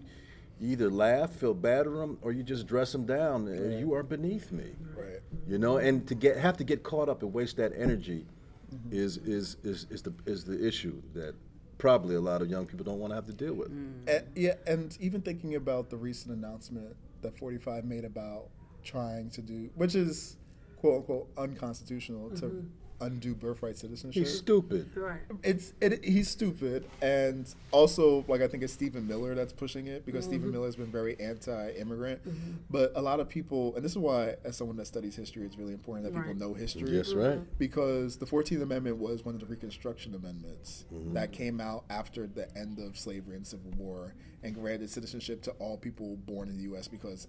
You 0.61 0.69
either 0.73 0.91
laugh, 0.91 1.31
feel 1.31 1.55
bad 1.55 1.87
at 1.87 1.93
them, 1.93 2.19
or 2.21 2.31
you 2.31 2.43
just 2.43 2.67
dress 2.67 2.91
them 2.91 3.05
down. 3.07 3.47
Eh, 3.47 3.57
and 3.57 3.79
You 3.79 3.95
are 3.95 4.03
beneath 4.03 4.51
me, 4.51 4.75
Right. 4.95 5.19
you 5.47 5.57
know. 5.57 5.77
And 5.77 6.07
to 6.07 6.13
get 6.13 6.37
have 6.37 6.55
to 6.57 6.63
get 6.63 6.83
caught 6.83 7.09
up 7.09 7.23
and 7.23 7.33
waste 7.33 7.57
that 7.57 7.73
energy 7.75 8.27
mm-hmm. 8.73 8.95
is, 8.95 9.17
is 9.17 9.57
is 9.63 9.87
is 9.89 10.03
the 10.03 10.13
is 10.27 10.45
the 10.45 10.63
issue 10.65 11.01
that 11.15 11.33
probably 11.79 12.13
a 12.13 12.21
lot 12.21 12.43
of 12.43 12.47
young 12.47 12.67
people 12.67 12.85
don't 12.85 12.99
want 12.99 13.09
to 13.09 13.15
have 13.15 13.25
to 13.25 13.33
deal 13.33 13.55
with. 13.55 13.71
Mm. 13.71 14.07
And, 14.07 14.27
yeah, 14.35 14.53
and 14.67 14.95
even 15.01 15.21
thinking 15.23 15.55
about 15.55 15.89
the 15.89 15.97
recent 15.97 16.37
announcement 16.37 16.95
that 17.23 17.35
45 17.39 17.85
made 17.85 18.05
about 18.05 18.49
trying 18.83 19.31
to 19.31 19.41
do, 19.41 19.71
which 19.73 19.95
is 19.95 20.37
quote 20.77 20.97
unquote 20.97 21.27
unconstitutional, 21.37 22.29
to 22.29 22.45
mm-hmm. 22.45 22.67
Undo 23.01 23.35
birthright 23.35 23.77
citizenship. 23.77 24.23
He's 24.23 24.37
stupid. 24.37 24.95
Right. 24.95 25.19
it's 25.43 25.73
it, 25.81 26.03
he's 26.05 26.29
stupid, 26.29 26.89
and 27.01 27.53
also 27.71 28.23
like 28.27 28.41
I 28.41 28.47
think 28.47 28.63
it's 28.63 28.73
Stephen 28.73 29.07
Miller 29.07 29.35
that's 29.35 29.53
pushing 29.53 29.87
it 29.87 30.05
because 30.05 30.23
Stephen 30.23 30.47
mm-hmm. 30.47 30.53
Miller 30.53 30.65
has 30.67 30.75
been 30.75 30.91
very 30.91 31.19
anti-immigrant. 31.19 32.23
Mm-hmm. 32.25 32.51
But 32.69 32.93
a 32.95 33.01
lot 33.01 33.19
of 33.19 33.27
people, 33.27 33.75
and 33.75 33.83
this 33.83 33.91
is 33.91 33.97
why, 33.97 34.35
as 34.43 34.55
someone 34.55 34.77
that 34.77 34.87
studies 34.87 35.15
history, 35.15 35.45
it's 35.45 35.57
really 35.57 35.73
important 35.73 36.05
that 36.05 36.17
Right. 36.17 36.27
people 36.27 36.47
know 36.47 36.53
history. 36.53 36.91
Yes, 36.91 37.13
right. 37.13 37.37
Mm-hmm. 37.37 37.43
Because 37.57 38.17
the 38.17 38.25
Fourteenth 38.25 38.61
Amendment 38.61 38.97
was 38.97 39.25
one 39.25 39.33
of 39.33 39.41
the 39.41 39.47
Reconstruction 39.47 40.15
Amendments 40.15 40.85
that 41.13 41.31
came 41.31 41.59
out 41.59 41.83
after 41.89 42.27
the 42.27 42.55
end 42.57 42.79
of 42.79 42.97
slavery 42.97 43.35
and 43.35 43.45
Civil 43.45 43.71
War 43.77 44.13
and 44.43 44.55
granted 44.55 44.89
citizenship 44.89 45.41
to 45.43 45.51
all 45.51 45.77
people 45.77 46.17
born 46.25 46.49
in 46.49 46.57
the 46.57 46.63
U.S. 46.63 46.87
because 46.87 47.27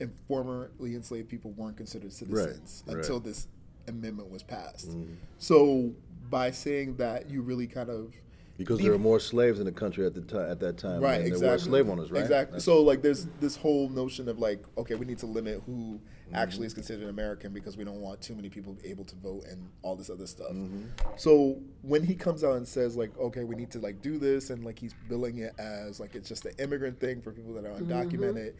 in 0.00 0.12
formerly 0.26 0.94
enslaved 0.94 1.28
people 1.28 1.52
weren't 1.52 1.76
considered 1.76 2.12
citizens 2.12 2.84
right. 2.86 2.96
until 2.96 3.20
this 3.20 3.48
amendment 3.88 4.30
was 4.30 4.42
passed. 4.42 4.90
Mm-hmm. 4.90 5.14
So 5.38 5.92
by 6.30 6.50
saying 6.50 6.96
that, 6.96 7.30
you 7.30 7.42
really 7.42 7.66
kind 7.66 7.90
of 7.90 8.14
Because 8.56 8.80
there 8.80 8.92
were 8.92 8.98
more 8.98 9.20
slaves 9.20 9.60
in 9.60 9.66
the 9.66 9.72
country 9.72 10.04
at 10.04 10.14
the 10.14 10.20
time 10.20 10.50
at 10.50 10.60
that 10.60 10.78
time 10.78 11.00
right 11.00 11.18
than 11.18 11.26
exactly 11.26 11.40
there 11.40 11.52
were 11.52 11.58
slave 11.58 11.88
owners, 11.88 12.10
right? 12.10 12.20
Exactly. 12.20 12.52
That's- 12.52 12.64
So 12.64 12.82
like, 12.82 13.02
there's 13.02 13.26
this 13.40 13.56
whole 13.56 13.88
notion 13.88 14.28
of 14.28 14.38
like, 14.38 14.62
okay, 14.76 14.94
we 14.94 15.06
need 15.06 15.18
to 15.18 15.26
limit 15.26 15.62
who 15.64 15.72
mm-hmm. 15.72 16.34
actually 16.34 16.66
is 16.66 16.74
considered 16.74 17.08
American 17.08 17.52
because 17.52 17.76
we 17.76 17.84
don't 17.84 18.00
want 18.00 18.20
too 18.20 18.34
many 18.34 18.50
people 18.50 18.76
able 18.84 19.04
to 19.04 19.16
vote 19.16 19.44
and 19.48 19.68
all 19.82 19.96
this 19.96 20.10
other 20.10 20.26
stuff. 20.26 20.50
Mm-hmm. 20.50 20.86
So 21.16 21.60
when 21.82 22.02
he 22.02 22.14
comes 22.14 22.44
out 22.44 22.56
and 22.56 22.68
says 22.68 22.96
like, 22.96 23.16
okay, 23.18 23.44
we 23.44 23.54
need 23.54 23.70
to 23.70 23.78
like 23.78 24.02
do 24.02 24.18
this, 24.18 24.50
and 24.50 24.64
like 24.64 24.78
he's 24.78 24.94
billing 25.08 25.38
it 25.38 25.54
as 25.58 26.00
like 26.00 26.14
it's 26.14 26.28
just 26.28 26.44
an 26.44 26.52
immigrant 26.58 27.00
thing 27.00 27.22
for 27.22 27.32
people 27.32 27.54
that 27.54 27.64
are 27.64 27.72
undocumented. 27.80 28.54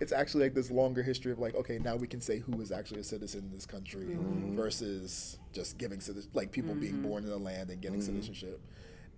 It's 0.00 0.12
actually 0.12 0.44
like 0.44 0.54
this 0.54 0.70
longer 0.70 1.02
history 1.02 1.32
of 1.32 1.38
like, 1.38 1.54
okay, 1.54 1.78
now 1.78 1.96
we 1.96 2.08
can 2.08 2.20
say 2.20 2.38
who 2.38 2.60
is 2.60 2.72
actually 2.72 3.00
a 3.00 3.04
citizen 3.04 3.44
in 3.44 3.52
this 3.52 3.66
country 3.66 4.06
mm-hmm. 4.06 4.20
Mm-hmm. 4.20 4.56
versus 4.56 5.38
just 5.52 5.78
giving 5.78 6.00
citizen 6.00 6.30
like 6.34 6.50
people 6.50 6.74
being 6.74 6.94
mm-hmm. 6.94 7.08
born 7.08 7.24
in 7.24 7.30
the 7.30 7.38
land 7.38 7.70
and 7.70 7.80
getting 7.80 8.00
citizenship. 8.00 8.60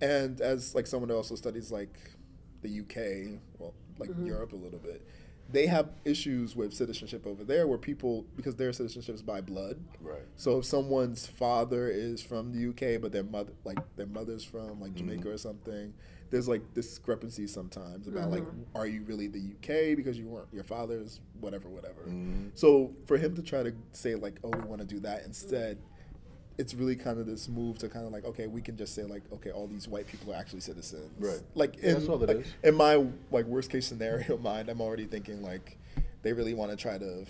And 0.01 0.41
as 0.41 0.75
like 0.75 0.87
someone 0.87 1.09
that 1.09 1.15
also 1.15 1.37
studies 1.37 1.73
like 1.73 1.97
the 2.63 2.81
UK, 2.81 3.41
well, 3.59 3.73
like 3.99 4.11
Europe 4.25 4.53
a 4.53 4.57
little 4.57 4.79
bit, 4.79 5.07
they 5.51 5.67
have 5.67 5.91
issues 6.05 6.57
with 6.57 6.73
citizenship 6.73 7.27
over 7.27 7.45
there 7.45 7.67
where 7.67 7.79
people 7.79 8.25
because 8.37 8.57
their 8.57 8.73
citizenship 8.73 9.15
is 9.15 9.23
by 9.23 9.41
blood. 9.41 9.79
Right. 10.01 10.23
So 10.37 10.59
if 10.59 10.65
someone's 10.65 11.27
father 11.27 11.89
is 11.89 12.23
from 12.23 12.53
the 12.53 12.71
UK 12.71 13.01
but 13.01 13.13
their 13.13 13.23
mother 13.23 13.53
like 13.65 13.79
their 13.97 14.07
mother's 14.07 14.45
from 14.45 14.81
like 14.81 14.95
Jamaica 14.95 15.31
or 15.31 15.39
something, 15.39 15.95
there's 16.35 16.49
like 16.49 16.75
discrepancies 16.75 17.55
sometimes 17.55 18.09
about 18.09 18.29
like 18.29 18.43
mm-hmm. 18.43 18.63
are 18.77 18.89
you 18.89 19.05
really 19.05 19.29
the 19.29 19.39
UK 19.39 19.97
because 19.97 20.19
you 20.19 20.27
weren't 20.27 20.49
your 20.53 20.65
father's 20.65 21.21
whatever 21.39 21.69
whatever. 21.69 22.01
Mm-hmm. 22.09 22.49
So 22.55 22.93
for 23.07 23.17
him 23.17 23.37
to 23.37 23.43
try 23.43 23.63
to 23.63 23.73
say 23.93 24.17
like 24.17 24.41
oh 24.43 24.49
we 24.49 24.67
want 24.67 24.81
to 24.81 24.87
do 24.87 24.99
that 25.01 25.25
instead 25.25 25.79
it's 26.59 26.75
really 26.75 26.97
kind 26.97 27.21
of 27.21 27.27
this 27.27 27.49
move 27.49 27.79
to 27.79 27.89
kind 27.89 28.05
of 28.05 28.13
like 28.13 28.25
okay 28.25 28.49
we 28.49 28.61
can 28.61 28.77
just 28.77 28.97
say 28.97 29.05
like 29.05 29.23
okay 29.33 29.53
all 29.53 29.69
these 29.69 29.87
white 29.87 30.09
people 30.09 30.33
are 30.33 30.37
actually 30.37 30.59
citizens 30.59 31.09
Right. 31.21 31.41
like 31.55 31.77
Yeah, 31.77 31.91
in, 31.91 31.95
that's 31.95 32.09
all 32.09 32.21
it 32.21 32.27
like, 32.27 32.39
is. 32.39 32.55
in 32.65 32.75
my 32.75 33.07
like 33.31 33.45
worst 33.47 33.71
case 33.71 33.87
scenario 33.87 34.37
mind 34.43 34.69
i'm 34.69 34.81
already 34.81 35.07
thinking 35.07 35.41
like 35.41 35.79
they 36.23 36.33
really 36.33 36.55
want 36.55 36.73
to 36.73 36.77
try 36.77 36.99
to 36.99 37.27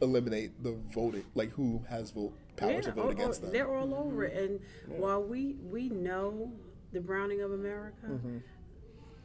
eliminate 0.00 0.62
the 0.62 0.74
voting 0.94 1.24
like 1.34 1.50
who 1.52 1.82
has 1.90 2.10
vote 2.10 2.32
power 2.56 2.80
to 2.80 2.92
vote 2.92 3.06
oh, 3.06 3.10
against 3.10 3.42
them 3.42 3.52
They're 3.52 3.74
all 3.74 3.94
over 3.94 4.24
it. 4.24 4.36
And 4.36 4.60
while 4.98 5.22
we 5.22 5.56
we 5.70 5.88
know 5.88 6.52
the 6.92 7.00
browning 7.00 7.40
of 7.42 7.52
America, 7.52 8.06
Mm-hmm. 8.08 8.38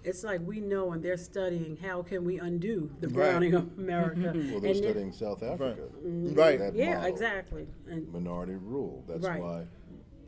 it's 0.04 0.24
like 0.24 0.42
we 0.46 0.60
know 0.60 0.92
and 0.94 1.04
they're 1.04 1.18
studying 1.18 1.78
how 1.78 2.02
can 2.02 2.26
we 2.26 2.40
undo 2.40 2.90
the 3.00 3.08
Right. 3.08 3.16
browning 3.16 3.54
of 3.54 3.78
America. 3.78 4.34
Well, 4.34 4.34
they're 4.34 4.54
And 4.56 4.64
then- 4.64 4.76
studying 4.76 5.12
South 5.12 5.44
Africa. 5.44 5.84
right 6.04 6.58
That 6.60 6.76
Yeah, 6.76 6.96
model, 6.96 7.10
exactly. 7.14 7.68
And 7.90 8.12
Minority 8.12 8.56
rule. 8.56 9.04
That's 9.08 9.26
Right. 9.28 9.42
why 9.42 9.68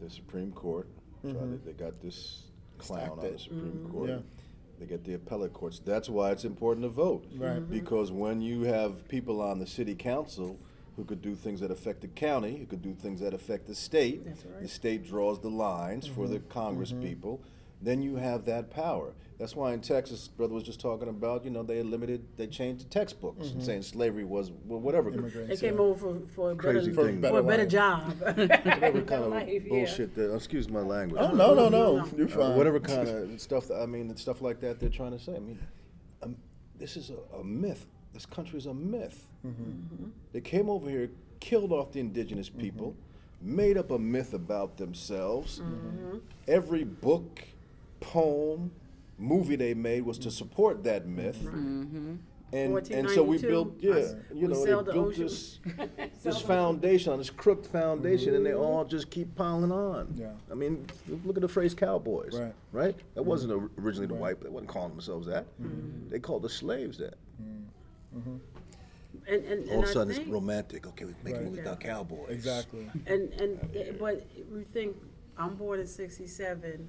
the 0.02 0.10
Supreme 0.10 0.52
Court, 0.52 0.88
tried 1.22 1.34
to- 1.34 1.62
they 1.66 1.74
got 1.74 2.00
this 2.02 2.44
clown 2.78 3.00
Stacked 3.00 3.12
on 3.18 3.20
the 3.20 3.34
it. 3.34 3.40
Supreme 3.40 3.90
Court. 3.92 4.10
Yeah. 4.10 4.20
They 4.80 4.86
get 4.88 5.04
the 5.04 5.14
appellate 5.14 5.54
courts. 5.54 5.80
That's 5.80 6.10
why 6.10 6.32
it's 6.32 6.46
important 6.46 6.84
to 6.84 6.90
vote. 6.90 7.26
Right. 7.38 7.60
Mhm. 7.62 7.70
Because 7.70 8.12
when 8.12 8.42
you 8.42 8.64
have 8.64 9.08
people 9.08 9.40
on 9.42 9.60
the 9.60 9.68
city 9.68 9.96
council 9.96 10.60
who 10.96 11.04
could 11.06 11.22
do 11.22 11.36
things 11.36 11.60
that 11.62 11.72
affect 11.72 12.02
the 12.02 12.08
county, 12.08 12.58
who 12.58 12.66
could 12.66 12.82
do 12.82 12.94
things 12.94 13.20
that 13.22 13.34
affect 13.34 13.68
the 13.68 13.76
state, 13.76 14.26
That's 14.26 14.46
right. 14.46 14.62
the 14.62 14.68
state 14.68 15.06
draws 15.08 15.40
the 15.42 15.50
lines 15.50 16.06
for 16.08 16.28
the 16.28 16.40
Congress 16.40 16.92
people, 16.92 17.42
then 17.82 18.02
you 18.02 18.16
have 18.16 18.46
that 18.46 18.70
power. 18.70 19.14
That's 19.40 19.56
why 19.56 19.74
in 19.74 19.82
Texas, 19.82 20.28
brother 20.30 20.54
was 20.54 20.64
just 20.64 20.80
talking 20.80 21.10
about, 21.10 21.44
you 21.44 21.50
know, 21.50 21.64
they 21.64 21.82
limited, 21.84 22.24
they 22.38 22.48
changed 22.48 22.86
the 22.86 22.90
textbooks 22.90 23.50
and 23.50 23.62
saying 23.62 23.82
slavery 23.82 24.24
was, 24.24 24.52
well, 24.66 24.80
whatever. 24.80 25.10
Immigrants, 25.12 25.50
they 25.60 25.68
came 25.68 25.76
yeah. 25.78 25.82
over 25.82 26.14
for, 26.20 26.28
for 26.34 26.52
a 26.52 26.56
Crazy 26.56 26.92
better, 26.92 27.08
thing. 27.10 27.22
for 27.22 27.40
a 27.40 27.44
Better 27.44 27.44
better 27.44 27.66
job. 27.66 28.14
Whatever 28.22 29.02
kind 29.02 29.24
of 29.24 29.32
Life, 29.32 29.50
yeah. 29.50 29.60
bullshit 29.70 30.16
that, 30.16 30.34
excuse 30.34 30.70
my 30.70 30.80
language. 30.80 31.22
oh 31.22 31.32
no 31.36 31.54
no 31.54 31.68
no 31.68 31.98
No, 31.98 31.98
no. 32.06 32.08
you're 32.16 32.28
Uh, 32.28 32.30
fine 32.30 32.56
whatever 32.58 32.80
kind 32.80 33.08
of 33.10 33.42
stuff. 33.42 33.68
That, 33.68 33.82
I 33.82 33.86
mean, 33.86 34.16
stuff 34.16 34.42
like 34.42 34.62
that. 34.62 34.80
They're 34.80 34.90
trying 34.90 35.12
to 35.12 35.20
say. 35.20 35.36
I 35.36 35.40
mean, 35.40 35.60
um, 36.22 36.38
this 36.78 36.96
is 36.96 37.10
a, 37.10 37.38
a 37.40 37.44
myth. 37.44 37.86
This 38.14 38.26
country 38.26 38.58
is 38.58 38.66
a 38.66 38.74
myth. 38.74 39.28
Mm-hmm. 39.46 39.64
mm-hmm. 39.64 40.10
They 40.32 40.42
came 40.42 40.70
over 40.70 40.90
here, 40.90 41.10
killed 41.40 41.72
off 41.72 41.92
the 41.92 42.00
indigenous 42.00 42.50
mm-hmm. 42.50 42.62
people, 42.62 42.96
made 43.42 43.78
up 43.78 43.92
a 43.92 44.00
myth 44.00 44.34
about 44.34 44.78
themselves. 44.78 45.60
Mm-hmm. 45.60 46.18
Every 46.48 46.84
book, 46.84 47.44
poem, 48.00 48.72
movie 49.18 49.56
they 49.56 49.74
made 49.74 50.04
was 50.04 50.18
to 50.20 50.30
mm-hmm. 50.30 50.38
support 50.38 50.84
that 50.84 51.08
myth. 51.08 51.40
Mm-hmm. 51.44 52.16
And, 52.54 52.92
and 52.92 53.10
so 53.10 53.24
we 53.24 53.40
built, 53.40 53.74
yeah, 53.80 53.94
us- 53.94 54.16
you 54.32 54.48
know, 54.48 54.64
they 54.64 54.72
the 54.72 54.84
built 54.84 55.08
ocean. 55.08 55.24
this 55.24 55.60
this 56.24 56.40
foundation 56.40 57.12
on 57.12 57.18
this 57.18 57.32
crooked 57.32 57.66
foundation, 57.66 58.36
and 58.36 58.46
they 58.46 58.54
all 58.54 58.86
just 58.86 59.10
keep 59.10 59.34
piling 59.36 59.72
on. 59.72 60.14
Yeah. 60.16 60.34
I 60.52 60.54
mean, 60.54 60.86
look 61.26 61.36
at 61.36 61.42
the 61.42 61.48
phrase 61.48 61.74
cowboys. 61.74 62.38
Right. 62.38 62.54
Right. 62.72 62.96
That 63.16 63.24
wasn't 63.24 63.72
originally 63.80 64.06
the 64.06 64.14
Right. 64.14 64.22
white. 64.22 64.42
They 64.42 64.50
wasn't 64.50 64.70
calling 64.70 64.92
themselves 64.92 65.26
that. 65.26 65.48
They 66.10 66.20
called 66.20 66.44
the 66.44 66.50
slaves 66.50 67.00
that. 67.00 67.16
Mm-hmm. 68.16 68.36
And, 69.28 69.46
and, 69.46 69.70
All 69.70 69.76
and 69.76 69.84
of 69.84 69.90
a 69.90 69.94
sudden, 69.94 70.14
I 70.14 70.18
it's 70.18 70.28
romantic. 70.28 70.88
Okay, 70.88 71.06
we 71.06 71.14
make 71.24 71.36
a 71.36 71.38
Right. 71.38 71.46
movie 71.46 71.60
about 71.62 71.80
cowboys. 71.80 72.30
exactly 72.32 72.90
And 73.06 73.32
and 73.34 73.60
it- 73.76 74.00
but 74.00 74.26
we 74.52 74.64
think 74.64 74.98
I'm 75.38 75.56
born 75.56 75.80
in 75.80 75.88
'67, 75.88 76.88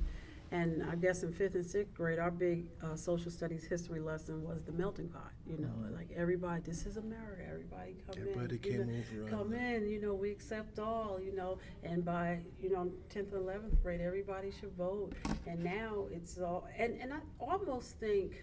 and 0.51 0.83
I 0.91 0.97
guess 0.97 1.23
in 1.23 1.33
fifth 1.33 1.55
and 1.55 1.65
sixth 1.67 1.95
grade, 1.95 2.19
our 2.19 2.31
big 2.31 2.67
uh, 2.83 2.97
social 2.97 3.31
studies 3.31 3.65
history 3.65 4.01
lesson 4.01 4.43
was 4.43 4.63
the 4.65 4.73
melting 4.73 5.09
pot. 5.09 5.33
You 5.47 5.59
know, 5.59 5.69
mm-hmm. 5.69 5.95
like 5.95 6.09
everybody, 6.17 6.63
this 6.63 6.87
is 6.87 6.97
America. 6.97 7.43
Everybody 7.51 7.97
come 8.07 8.15
Everybody 8.19 8.57
in. 8.57 8.63
you 8.63 8.71
came 8.71 8.87
know, 8.87 9.03
over 9.21 9.27
uh, 9.27 9.31
Come 9.31 9.53
on 9.55 9.61
in. 9.61 9.89
You 9.89 10.01
know, 10.01 10.15
we 10.15 10.31
accept 10.31 10.79
all. 10.79 11.21
You 11.23 11.35
know, 11.37 11.59
and 11.83 12.05
by 12.05 12.41
you 12.63 12.71
know 12.71 12.91
tenth 13.11 13.33
and 13.33 13.43
eleventh 13.43 13.83
grade, 13.83 14.01
everybody 14.01 14.51
should 14.51 14.73
vote. 14.77 15.13
And 15.47 15.63
now 15.63 16.07
it's 16.11 16.39
all. 16.39 16.67
And 16.79 16.99
and 17.01 17.13
I 17.13 17.19
almost 17.39 17.99
think 18.01 18.43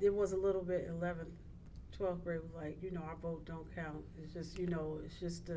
there 0.00 0.12
was 0.12 0.32
a 0.32 0.36
little 0.36 0.62
bit 0.62 0.90
11th 1.00 1.26
12th 1.98 2.24
grade 2.24 2.40
was 2.42 2.52
like 2.54 2.78
you 2.82 2.90
know 2.90 3.02
our 3.02 3.16
vote 3.16 3.44
don't 3.44 3.72
count 3.74 4.02
it's 4.22 4.32
just 4.32 4.58
you 4.58 4.66
know 4.66 4.98
it's 5.04 5.20
just 5.20 5.50
uh 5.50 5.54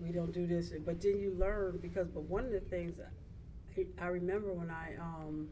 we 0.00 0.12
don't 0.12 0.32
do 0.32 0.46
this 0.46 0.72
but 0.86 1.00
then 1.00 1.18
you 1.18 1.34
learn 1.38 1.78
because 1.82 2.06
but 2.08 2.22
one 2.22 2.44
of 2.44 2.52
the 2.52 2.60
things 2.60 2.98
I, 3.76 4.04
I 4.04 4.08
remember 4.08 4.52
when 4.52 4.70
i 4.70 4.94
um 5.00 5.48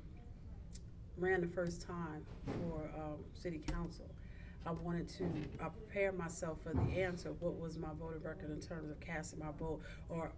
ran 1.19 1.41
the 1.41 1.47
first 1.49 1.83
time 1.83 2.25
for 2.47 2.91
um, 2.97 3.17
city 3.35 3.61
council, 3.71 4.07
I 4.67 4.73
wanted 4.73 5.09
to 5.11 5.25
uh, 5.65 5.69
prepare 5.69 6.13
myself 6.13 6.59
for 6.63 6.75
the 6.75 7.01
answer. 7.01 7.33
What 7.41 7.59
was 7.59 7.79
my 7.79 7.89
voting 7.99 8.23
record 8.23 8.51
in 8.51 8.61
terms 8.61 8.91
of 8.91 9.01
casting 9.01 9.39
my 9.39 9.53
vote, 9.59 9.81
or 10.09 10.31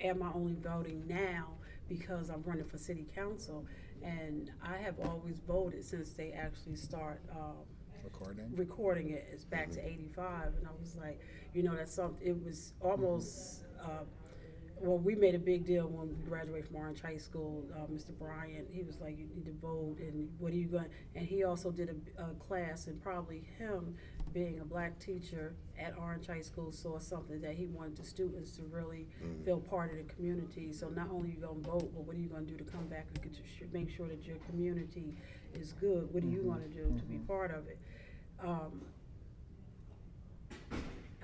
am 0.00 0.22
I 0.22 0.32
only 0.34 0.56
voting 0.62 1.04
now 1.06 1.48
because 1.88 2.30
I'm 2.30 2.42
running 2.44 2.64
for 2.64 2.78
city 2.78 3.06
council? 3.14 3.64
And 4.02 4.50
I 4.62 4.76
have 4.78 4.98
always 5.00 5.38
voted 5.46 5.84
since 5.84 6.10
they 6.10 6.32
actually 6.32 6.76
start. 6.76 7.20
Um, 7.30 7.56
Recording. 8.02 8.50
recording 8.56 9.10
it 9.10 9.28
is 9.30 9.44
back 9.44 9.70
to 9.72 9.86
85 9.86 10.54
and 10.56 10.66
i 10.66 10.70
was 10.80 10.96
like 10.96 11.20
you 11.52 11.62
know 11.62 11.76
that's 11.76 11.92
something 11.94 12.26
it 12.26 12.42
was 12.42 12.72
almost 12.80 13.64
uh, 13.78 14.04
well 14.80 14.96
we 14.96 15.14
made 15.14 15.34
a 15.34 15.38
big 15.38 15.66
deal 15.66 15.86
when 15.86 16.08
we 16.08 16.14
graduated 16.26 16.66
from 16.66 16.76
orange 16.76 17.02
high 17.02 17.18
school 17.18 17.62
uh, 17.76 17.80
mr 17.92 18.18
bryant 18.18 18.66
he 18.72 18.82
was 18.82 18.98
like 19.00 19.18
you 19.18 19.26
need 19.34 19.44
to 19.44 19.52
vote 19.60 19.96
and 20.00 20.30
what 20.38 20.50
are 20.50 20.56
you 20.56 20.66
going 20.66 20.86
and 21.14 21.26
he 21.26 21.44
also 21.44 21.70
did 21.70 21.90
a, 22.18 22.22
a 22.22 22.34
class 22.36 22.86
and 22.86 23.02
probably 23.02 23.44
him 23.58 23.94
being 24.32 24.60
a 24.60 24.64
black 24.64 24.98
teacher 24.98 25.54
at 25.78 25.96
orange 25.98 26.26
high 26.26 26.40
school 26.40 26.70
saw 26.72 26.98
something 26.98 27.40
that 27.40 27.54
he 27.54 27.66
wanted 27.66 27.96
the 27.96 28.04
students 28.04 28.52
to 28.52 28.62
really 28.70 29.06
mm-hmm. 29.22 29.44
feel 29.44 29.58
part 29.58 29.90
of 29.90 29.96
the 29.96 30.12
community. 30.14 30.72
So 30.72 30.88
not 30.88 31.08
only 31.10 31.30
you 31.30 31.36
going 31.36 31.62
to 31.62 31.70
vote 31.70 31.90
but 31.94 32.04
what 32.04 32.16
are 32.16 32.18
you 32.18 32.28
going 32.28 32.46
to 32.46 32.52
do 32.52 32.58
to 32.58 32.70
come 32.70 32.86
back 32.86 33.06
and 33.14 33.22
get 33.22 33.34
to 33.34 33.40
make 33.72 33.90
sure 33.90 34.08
that 34.08 34.24
your 34.26 34.36
community 34.48 35.16
is 35.54 35.72
good? 35.72 36.12
What 36.12 36.22
are 36.22 36.26
you 36.26 36.38
mm-hmm. 36.38 36.50
going 36.50 36.62
to 36.62 36.68
do 36.68 36.84
to 36.98 37.04
be 37.04 37.16
mm-hmm. 37.16 37.26
part 37.26 37.50
of 37.50 37.66
it? 37.68 37.78
Um, 38.44 38.80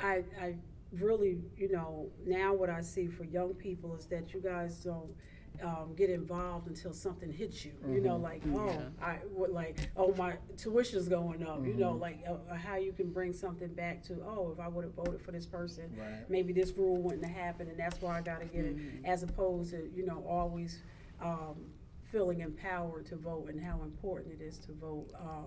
I, 0.02 0.24
I 0.40 0.54
really, 0.92 1.38
you 1.56 1.70
know, 1.72 2.08
now 2.26 2.52
what 2.52 2.70
I 2.70 2.80
see 2.80 3.06
for 3.08 3.24
young 3.24 3.54
people 3.54 3.94
is 3.96 4.06
that 4.06 4.32
you 4.34 4.40
guys 4.40 4.76
don't 4.76 5.14
um, 5.62 5.94
get 5.96 6.10
involved 6.10 6.66
until 6.68 6.92
something 6.92 7.32
hits 7.32 7.64
you. 7.64 7.72
You 7.88 8.00
know, 8.00 8.16
like 8.16 8.42
oh, 8.54 8.66
Yeah. 8.66 8.80
I 9.00 9.14
what 9.32 9.52
like 9.52 9.90
oh 9.96 10.14
my 10.16 10.34
tuition's 10.56 11.08
going 11.08 11.46
up. 11.46 11.64
You 11.66 11.74
know, 11.74 11.92
like 11.92 12.22
uh, 12.28 12.54
how 12.54 12.76
you 12.76 12.92
can 12.92 13.10
bring 13.10 13.32
something 13.32 13.68
back 13.74 14.02
to 14.04 14.14
oh, 14.26 14.50
if 14.52 14.60
I 14.60 14.68
would 14.68 14.84
have 14.84 14.94
voted 14.94 15.22
for 15.22 15.32
this 15.32 15.46
person, 15.46 15.84
Right. 15.98 16.28
maybe 16.28 16.52
this 16.52 16.72
rule 16.76 16.96
wouldn't 17.02 17.24
have 17.24 17.36
happened, 17.36 17.70
and 17.70 17.78
that's 17.78 18.00
why 18.00 18.18
I 18.18 18.22
got 18.22 18.40
to 18.40 18.46
get 18.46 18.64
it. 18.64 18.76
As 19.04 19.22
opposed 19.22 19.70
to 19.70 19.90
you 19.94 20.04
know 20.06 20.24
always 20.28 20.80
um, 21.22 21.56
feeling 22.02 22.40
empowered 22.40 23.06
to 23.06 23.16
vote 23.16 23.48
and 23.50 23.60
how 23.60 23.82
important 23.82 24.40
it 24.40 24.44
is 24.44 24.58
to 24.60 24.72
vote. 24.72 25.08
Um, 25.20 25.46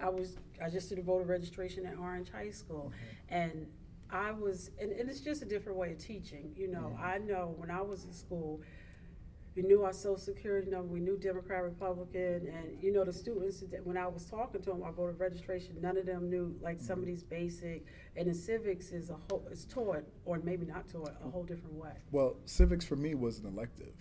I 0.00 0.08
was 0.08 0.36
I 0.62 0.68
just 0.68 0.88
did 0.88 0.98
a 0.98 1.02
voter 1.02 1.24
registration 1.24 1.86
at 1.86 1.96
Orange 1.98 2.30
High 2.30 2.50
School, 2.50 2.92
and 3.28 3.66
I 4.10 4.32
was 4.32 4.70
and, 4.80 4.90
and 4.92 5.08
it's 5.08 5.20
just 5.20 5.42
a 5.42 5.44
different 5.46 5.78
way 5.78 5.92
of 5.92 5.98
teaching. 5.98 6.52
You 6.56 6.68
know, 6.68 6.98
I 7.00 7.18
know 7.18 7.54
when 7.56 7.70
I 7.70 7.80
was 7.80 8.04
in 8.04 8.12
school, 8.12 8.60
we 9.54 9.62
knew 9.62 9.82
our 9.82 9.92
social 9.92 10.16
security 10.16 10.70
number, 10.70 10.88
we 10.88 11.00
knew 11.00 11.18
Democrat, 11.18 11.62
Republican, 11.62 12.48
and 12.48 12.82
you 12.82 12.92
know 12.92 13.04
the 13.04 13.12
students 13.12 13.62
when 13.84 13.96
I 13.96 14.06
was 14.06 14.24
talking 14.24 14.62
to 14.62 14.70
them, 14.70 14.82
our 14.82 14.92
voter 14.92 15.12
registration, 15.12 15.76
none 15.80 15.96
of 15.96 16.06
them 16.06 16.30
knew 16.30 16.54
like 16.62 16.80
some 16.80 16.98
of 17.00 17.04
mm-hmm. 17.04 17.12
these 17.12 17.22
basic. 17.22 17.84
And 18.16 18.28
the 18.28 18.34
civics 18.34 18.90
is 18.90 19.10
a 19.10 19.16
whole 19.28 19.46
it's 19.50 19.64
taught 19.64 20.04
or 20.24 20.38
maybe 20.38 20.66
not 20.66 20.88
taught 20.88 21.14
a 21.24 21.30
whole 21.30 21.44
different 21.44 21.74
way. 21.74 21.92
Well, 22.10 22.36
civics 22.44 22.84
for 22.84 22.96
me 22.96 23.14
was 23.14 23.38
an 23.38 23.46
elective, 23.46 23.94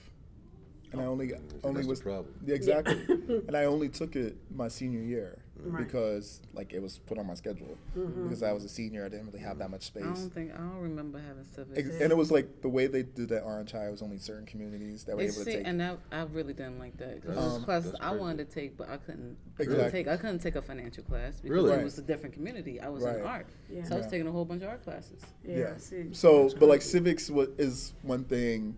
and 0.92 1.02
I 1.02 1.06
only 1.06 1.28
got, 1.28 1.40
only 1.64 1.76
that's 1.76 1.88
the 1.88 1.90
was 1.90 2.02
problem. 2.02 2.34
Yeah, 2.46 2.56
exactly, 2.56 3.02
and 3.48 3.56
I 3.56 3.66
only 3.66 3.90
took 3.90 4.16
it 4.16 4.38
my 4.54 4.68
senior 4.68 5.02
year 5.02 5.41
Right. 5.64 5.84
because 5.86 6.42
like 6.54 6.74
it 6.74 6.82
was 6.82 6.98
put 7.00 7.18
on 7.18 7.28
my 7.28 7.34
schedule 7.36 7.78
mm-hmm. 7.98 8.24
because 8.24 8.42
I 8.44 8.52
was 8.52 8.64
a 8.64 8.70
senior. 8.70 9.06
I 9.06 9.10
didn't 9.10 9.28
really 9.28 9.40
have 9.40 9.58
that 9.60 9.70
much 9.70 9.84
space. 9.84 10.04
I 10.04 10.08
don't 10.08 10.30
think 10.34 10.52
I 10.54 10.58
don't 10.58 10.80
remember 10.82 11.20
having 11.20 11.46
civics. 11.46 11.78
Ex- 11.78 12.02
and 12.02 12.12
it 12.12 12.18
was 12.18 12.32
like 12.32 12.62
the 12.62 12.70
way 12.70 12.88
they 12.88 13.04
did 13.04 13.32
at 13.32 13.44
Orange 13.44 13.72
High 13.72 13.88
it 13.88 13.92
was 13.92 14.02
only 14.02 14.18
certain 14.18 14.46
communities 14.46 15.04
that 15.04 15.16
were 15.16 15.22
It's 15.22 15.36
able 15.36 15.46
to 15.46 15.52
see, 15.52 15.58
take. 15.58 15.68
and 15.68 15.82
I, 15.84 15.96
I 16.12 16.24
really 16.24 16.54
didn't 16.54 16.80
like 16.80 16.98
that. 16.98 17.22
'cause 17.24 17.36
That's- 17.36 17.54
those 17.54 17.64
classes 17.64 17.92
that's 17.92 18.04
I 18.04 18.12
wanted 18.16 18.50
to 18.50 18.54
take, 18.56 18.78
but 18.78 18.90
I 18.90 18.98
couldn't 18.98 19.38
Exactly. 19.60 19.92
take. 19.92 20.08
I 20.08 20.18
couldn't 20.18 20.40
take 20.40 20.56
a 20.56 20.62
financial 20.62 21.04
class 21.04 21.40
because 21.42 21.52
Really? 21.64 21.74
it 21.80 21.84
was 21.84 21.98
a 22.00 22.02
different 22.02 22.34
community. 22.34 22.80
I 22.80 22.90
was 22.90 23.04
Right. 23.04 23.18
in 23.20 23.26
art, 23.26 23.48
Yeah. 23.70 23.84
so 23.84 23.96
I 23.96 23.98
was 23.98 24.06
Yeah. 24.08 24.12
taking 24.12 24.28
a 24.28 24.32
whole 24.32 24.46
bunch 24.46 24.64
of 24.64 24.70
art 24.70 24.84
classes. 24.84 25.22
Yeah. 25.46 25.78
See. 25.78 26.10
So, 26.14 26.50
but 26.60 26.68
like 26.70 26.82
civics 26.82 27.30
wa- 27.30 27.46
is 27.58 27.94
one 28.02 28.24
thing, 28.24 28.76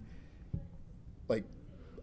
like 1.29 1.43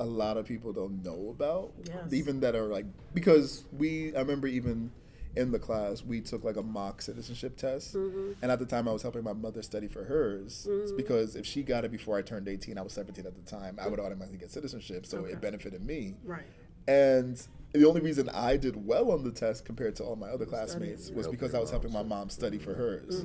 a 0.01 0.05
lot 0.05 0.37
of 0.37 0.47
people 0.47 0.73
don't 0.73 1.05
know 1.05 1.29
about. 1.31 1.73
Yes. 1.87 2.13
Even 2.13 2.41
that 2.41 2.55
are 2.57 2.67
like 2.67 2.87
because 3.15 3.65
we. 3.73 4.15
I 4.17 4.21
remember 4.21 4.47
even 4.49 4.91
in 5.37 5.53
the 5.53 5.59
class 5.61 6.03
we 6.05 6.21
took 6.21 6.43
like 6.43 6.57
a 6.57 6.63
mock 6.63 7.01
citizenship 7.01 7.57
test, 7.57 7.95
Mm-hmm. 7.95 8.33
and 8.43 8.51
at 8.51 8.59
the 8.59 8.67
time 8.67 8.89
I 8.89 8.93
was 8.93 9.03
helping 9.03 9.23
my 9.23 9.33
mother 9.33 9.63
study 9.63 9.87
for 9.87 10.03
hers 10.03 10.67
It's 10.69 10.91
because 10.91 11.37
if 11.37 11.47
she 11.47 11.63
got 11.63 11.85
it 11.85 11.93
before 11.93 12.19
I 12.19 12.23
turned 12.23 12.49
eighteen, 12.49 12.77
I 12.79 12.83
was 12.83 12.93
seventeen 12.93 13.27
at 13.27 13.37
the 13.37 13.49
time. 13.49 13.79
I 13.81 13.87
would 13.87 14.01
automatically 14.01 14.39
get 14.39 14.51
citizenship, 14.51 15.07
so 15.07 15.19
Okay. 15.19 15.33
it 15.35 15.41
benefited 15.41 15.85
me. 15.85 16.15
Right. 16.25 16.47
And 16.89 17.41
the 17.73 17.87
only 17.87 18.01
reason 18.01 18.29
I 18.31 18.57
did 18.57 18.85
well 18.85 19.13
on 19.13 19.23
the 19.23 19.31
test 19.31 19.65
compared 19.65 19.95
to 19.97 20.03
all 20.05 20.17
my 20.17 20.29
other 20.31 20.47
classmates 20.47 21.11
was 21.11 21.29
because 21.29 21.55
I 21.55 21.61
was 21.61 21.71
helping 21.71 21.93
my 21.93 22.03
mom 22.03 22.29
study 22.31 22.59
for 22.59 22.75
hers. 22.75 23.23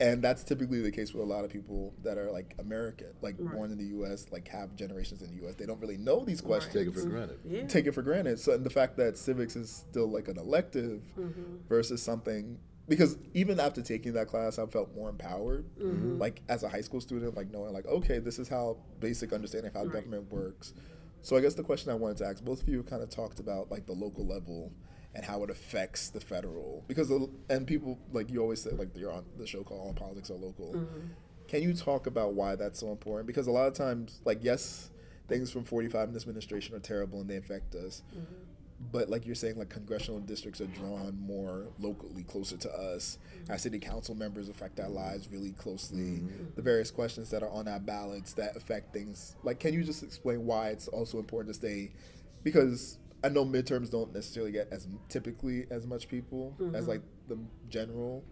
And 0.00 0.22
that's 0.22 0.44
typically 0.44 0.80
the 0.80 0.92
case 0.92 1.12
with 1.12 1.24
a 1.24 1.26
lot 1.26 1.44
of 1.44 1.50
people 1.50 1.92
that 2.04 2.18
are 2.18 2.30
like 2.30 2.54
American, 2.58 3.08
like 3.20 3.34
Right. 3.38 3.52
born 3.52 3.72
in 3.72 3.78
the 3.78 3.86
U.S., 3.86 4.26
like 4.30 4.46
have 4.48 4.76
generations 4.76 5.22
in 5.22 5.30
the 5.30 5.42
U.S. 5.42 5.56
They 5.56 5.66
don't 5.66 5.80
really 5.80 5.96
know 5.96 6.24
these 6.24 6.40
questions. 6.40 6.72
Take 6.74 6.86
it 6.88 6.94
for 6.94 7.06
granted. 7.08 7.40
Yeah. 7.44 7.66
Take 7.66 7.86
it 7.86 7.92
for 7.92 8.02
granted. 8.02 8.38
So, 8.38 8.52
and 8.52 8.64
the 8.64 8.70
fact 8.70 8.96
that 8.98 9.18
civics 9.18 9.56
is 9.56 9.70
still 9.70 10.08
like 10.08 10.28
an 10.28 10.38
elective 10.38 11.02
mm-hmm. 11.18 11.66
versus 11.68 12.00
something, 12.00 12.58
because 12.88 13.18
even 13.34 13.58
after 13.58 13.82
taking 13.82 14.12
that 14.12 14.28
class, 14.28 14.58
I 14.60 14.66
felt 14.66 14.94
more 14.94 15.08
empowered. 15.08 15.64
Mm-hmm. 15.80 16.18
Like 16.18 16.42
as 16.48 16.62
a 16.62 16.68
high 16.68 16.80
school 16.82 17.00
student, 17.00 17.36
like 17.36 17.50
knowing 17.50 17.72
like, 17.72 17.86
okay, 17.86 18.20
this 18.20 18.38
is 18.38 18.48
how 18.48 18.76
basic 19.00 19.32
understanding 19.32 19.70
of 19.70 19.74
how 19.74 19.82
Right. 19.84 19.94
government 19.94 20.30
works. 20.32 20.74
So 21.22 21.36
I 21.36 21.40
guess 21.40 21.54
the 21.54 21.64
question 21.64 21.90
I 21.90 21.94
wanted 21.94 22.18
to 22.18 22.26
ask, 22.26 22.44
both 22.44 22.62
of 22.62 22.68
you 22.68 22.84
kind 22.84 23.02
of 23.02 23.10
talked 23.10 23.40
about 23.40 23.68
like 23.70 23.86
the 23.86 23.92
local 23.94 24.24
level 24.24 24.72
and 25.14 25.24
how 25.24 25.42
it 25.42 25.50
affects 25.50 26.10
the 26.10 26.20
federal 26.20 26.84
because 26.86 27.08
the, 27.08 27.28
and 27.48 27.66
people 27.66 27.98
like 28.12 28.30
you 28.30 28.40
always 28.40 28.62
say 28.62 28.70
like 28.70 28.88
you're 28.94 29.12
on 29.12 29.24
the 29.38 29.46
show 29.46 29.62
called 29.62 29.80
All 29.80 29.92
Politics 29.94 30.30
Are 30.30 30.34
Local. 30.34 30.74
Mm-hmm. 30.74 31.06
Can 31.48 31.62
you 31.62 31.72
talk 31.72 32.06
about 32.06 32.34
why 32.34 32.56
that's 32.56 32.80
so 32.80 32.90
important? 32.90 33.26
Because 33.26 33.46
a 33.46 33.50
lot 33.50 33.66
of 33.66 33.74
times, 33.74 34.20
like 34.24 34.40
yes, 34.42 34.90
things 35.28 35.50
from 35.50 35.64
45 35.64 36.08
in 36.08 36.14
this 36.14 36.22
administration 36.22 36.74
are 36.74 36.80
terrible 36.80 37.20
and 37.20 37.28
they 37.28 37.36
affect 37.36 37.74
us. 37.74 38.02
Mm-hmm. 38.12 38.34
But 38.92 39.08
like 39.08 39.26
you're 39.26 39.34
saying, 39.34 39.58
like 39.58 39.70
congressional 39.70 40.20
districts 40.20 40.60
are 40.60 40.66
drawn 40.66 41.18
more 41.20 41.66
locally, 41.80 42.22
closer 42.22 42.56
to 42.58 42.72
us. 42.72 43.18
Mm-hmm. 43.42 43.52
Our 43.52 43.58
city 43.58 43.78
council 43.78 44.14
members 44.14 44.48
affect 44.48 44.78
our 44.78 44.88
lives 44.88 45.28
really 45.32 45.50
closely. 45.52 46.22
The 46.54 46.62
various 46.62 46.90
questions 46.90 47.30
that 47.30 47.42
are 47.42 47.50
on 47.50 47.66
our 47.66 47.80
ballots 47.80 48.34
that 48.34 48.56
affect 48.56 48.92
things. 48.92 49.34
Like, 49.42 49.58
can 49.58 49.74
you 49.74 49.82
just 49.82 50.04
explain 50.04 50.46
why 50.46 50.68
it's 50.68 50.86
also 50.86 51.18
important 51.18 51.54
to 51.54 51.58
stay? 51.58 51.90
Because 52.44 52.98
I 53.24 53.28
know 53.28 53.44
midterms 53.44 53.90
don't 53.90 54.12
necessarily 54.14 54.52
get 54.52 54.68
as 54.70 54.86
typically 55.08 55.66
as 55.70 55.86
much 55.86 56.08
people 56.08 56.54
as 56.74 56.86
like 56.86 57.02
the 57.28 57.38
general, 57.68 58.24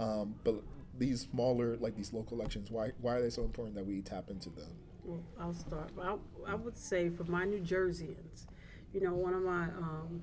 um, 0.00 0.34
but 0.44 0.62
these 0.98 1.22
smaller, 1.30 1.76
like 1.76 1.94
these 1.96 2.12
local 2.12 2.38
elections, 2.38 2.70
why 2.70 2.90
why 3.00 3.14
are 3.16 3.22
they 3.22 3.30
so 3.30 3.44
important 3.44 3.76
that 3.76 3.86
we 3.86 4.00
tap 4.02 4.30
into 4.30 4.50
them? 4.50 4.70
Well, 5.04 5.22
I'll 5.38 5.54
start. 5.54 5.90
I, 6.00 6.16
I 6.46 6.54
would 6.54 6.76
say 6.76 7.10
for 7.10 7.24
my 7.24 7.44
New 7.44 7.60
Jerseyans, 7.60 8.46
you 8.92 9.00
know, 9.00 9.14
one 9.14 9.34
of 9.34 9.42
my 9.42 9.64
um, 9.64 10.22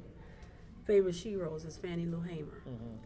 favorite 0.85 1.15
sheroes 1.15 1.65
is 1.65 1.77
Fannie 1.77 2.05
Lou 2.05 2.21
Hamer. 2.21 2.61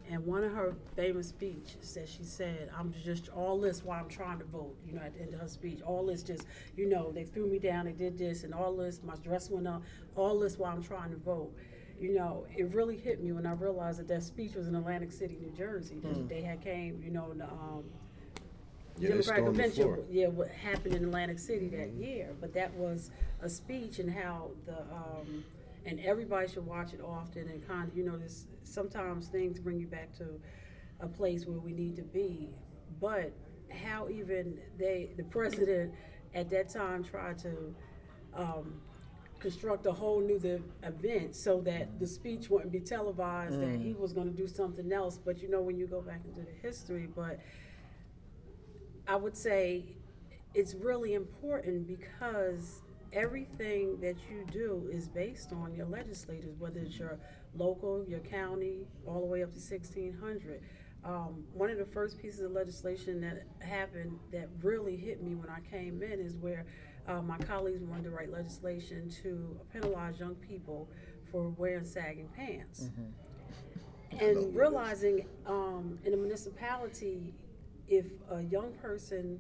And 0.10 0.26
one 0.26 0.44
of 0.44 0.52
her 0.54 0.76
famous 0.96 1.30
speeches 1.30 1.94
that 1.94 2.08
she 2.08 2.24
said, 2.24 2.70
I'm 2.78 2.94
just 3.04 3.30
all 3.30 3.60
this 3.60 3.84
while 3.84 4.00
I'm 4.00 4.10
trying 4.10 4.40
to 4.40 4.46
vote, 4.46 4.76
you 4.86 4.94
know, 4.94 5.02
at 5.02 5.14
the 5.14 5.22
end 5.22 5.34
of 5.34 5.40
her 5.42 5.48
speech. 5.48 5.82
All 5.82 6.06
this 6.06 6.24
just, 6.24 6.46
you 6.76 6.88
know, 6.90 7.12
they 7.12 7.24
threw 7.24 7.48
me 7.48 7.60
down, 7.60 7.86
they 7.86 7.92
did 7.92 8.18
this, 8.18 8.44
and 8.44 8.54
all 8.54 8.76
this, 8.76 9.02
my 9.04 9.16
dress 9.18 9.50
went 9.50 9.68
up, 9.68 9.84
all 10.16 10.40
this 10.40 10.58
while 10.58 10.72
I'm 10.72 10.84
trying 10.84 11.12
to 11.12 11.18
vote. 11.18 11.54
You 12.00 12.14
know, 12.14 12.46
it 12.56 12.74
really 12.74 12.96
hit 12.98 13.24
me 13.24 13.32
when 13.32 13.46
I 13.46 13.54
realized 13.54 14.00
that 14.00 14.08
that 14.10 14.24
speech 14.24 14.54
was 14.56 14.68
in 14.68 14.76
Atlantic 14.76 15.12
City, 15.12 15.38
New 15.42 15.52
Jersey. 15.58 16.00
That 16.04 16.30
They 16.30 16.42
had 16.42 16.62
came, 16.62 17.02
you 17.04 17.12
know, 17.12 17.32
in 17.32 17.40
the, 17.40 17.46
um, 17.46 17.84
Yeah, 19.00 19.10
Democratic 19.10 19.24
stormed 19.24 19.58
the 19.58 19.64
convention, 19.64 20.06
yeah, 20.10 20.28
what 20.28 20.50
happened 20.50 20.96
in 20.96 21.04
Atlantic 21.04 21.40
City 21.40 21.68
that 21.70 21.90
year, 21.94 22.30
but 22.40 22.54
that 22.54 22.74
was 22.76 23.12
a 23.42 23.50
speech 23.50 24.00
and 24.00 24.10
how 24.12 24.52
the, 24.66 24.80
um, 24.94 25.44
and 25.88 26.00
everybody 26.02 26.48
should 26.48 26.66
watch 26.66 26.94
it 26.94 27.02
often 27.02 27.48
and 27.48 27.66
kind 27.66 27.90
of, 27.90 27.98
you 27.98 28.04
know, 28.04 28.18
this, 28.18 28.46
sometimes 28.64 29.28
things 29.28 29.58
bring 29.60 29.80
you 29.80 29.88
back 29.88 30.14
to 30.18 30.26
a 31.00 31.08
place 31.08 31.46
where 31.46 31.60
we 31.60 31.72
need 31.72 31.96
to 31.96 32.02
be, 32.02 32.50
but 33.00 33.32
how 33.72 34.10
even 34.10 34.60
they, 34.78 35.12
the 35.18 35.24
president 35.24 35.94
at 36.36 36.50
that 36.50 36.70
time 36.70 37.04
tried 37.04 37.38
to, 37.40 37.74
um, 38.36 38.82
construct 39.40 39.86
a 39.86 39.92
whole 39.92 40.20
new 40.20 40.40
the 40.40 40.60
event 40.84 41.36
so 41.36 41.62
that 41.62 42.00
the 42.00 42.08
speech 42.08 42.50
wouldn't 42.50 42.72
be 42.72 42.80
televised, 42.80 43.62
that 43.62 43.80
he 43.80 43.94
was 43.94 44.12
gonna 44.12 44.32
do 44.32 44.48
something 44.48 44.92
else, 44.92 45.18
but 45.24 45.42
you 45.42 45.50
know, 45.50 45.62
when 45.62 45.78
you 45.78 45.88
go 45.88 46.02
back 46.02 46.22
into 46.26 46.42
the 46.42 46.52
history, 46.68 47.08
but 47.16 47.40
I 49.08 49.16
would 49.16 49.38
say 49.38 49.86
it's 50.54 50.74
really 50.74 51.14
important 51.14 51.88
because 51.88 52.82
everything 53.14 54.00
that 54.02 54.16
you 54.30 54.46
do 54.52 54.90
is 54.92 55.08
based 55.08 55.52
on 55.54 55.74
your 55.74 55.86
legislators, 55.86 56.56
whether 56.60 56.80
it's 56.80 56.98
your 56.98 57.20
local, 57.56 58.06
your 58.08 58.20
county, 58.20 58.88
all 59.06 59.20
the 59.20 59.26
way 59.26 59.44
up 59.44 59.54
to 59.54 59.60
sixteen 59.60 60.14
hundred. 60.20 60.62
Um, 61.06 61.44
one 61.54 61.70
of 61.70 61.78
the 61.78 61.86
first 61.86 62.20
pieces 62.20 62.42
of 62.42 62.52
legislation 62.52 63.22
that 63.22 63.44
happened 63.60 64.20
that 64.32 64.50
really 64.62 64.98
hit 64.98 65.24
me 65.24 65.36
when 65.36 65.50
I 65.50 65.60
came 65.72 66.02
in 66.02 66.20
is 66.20 66.36
where 66.36 66.66
uh, 67.08 67.22
my 67.22 67.38
colleagues 67.38 67.82
wanted 67.84 68.06
to 68.06 68.10
write 68.10 68.32
legislation 68.32 69.10
to 69.24 69.58
penalize 69.72 70.20
young 70.20 70.36
people 70.36 70.90
for 71.32 71.50
wearing 71.50 71.86
sagging 71.86 72.28
pants. 72.36 72.90
And 74.20 74.56
realizing 74.56 75.28
um, 75.46 76.00
in 76.04 76.14
a 76.14 76.18
municipality, 76.18 77.34
if 77.88 78.06
a 78.32 78.42
young 78.42 78.74
person 78.82 79.40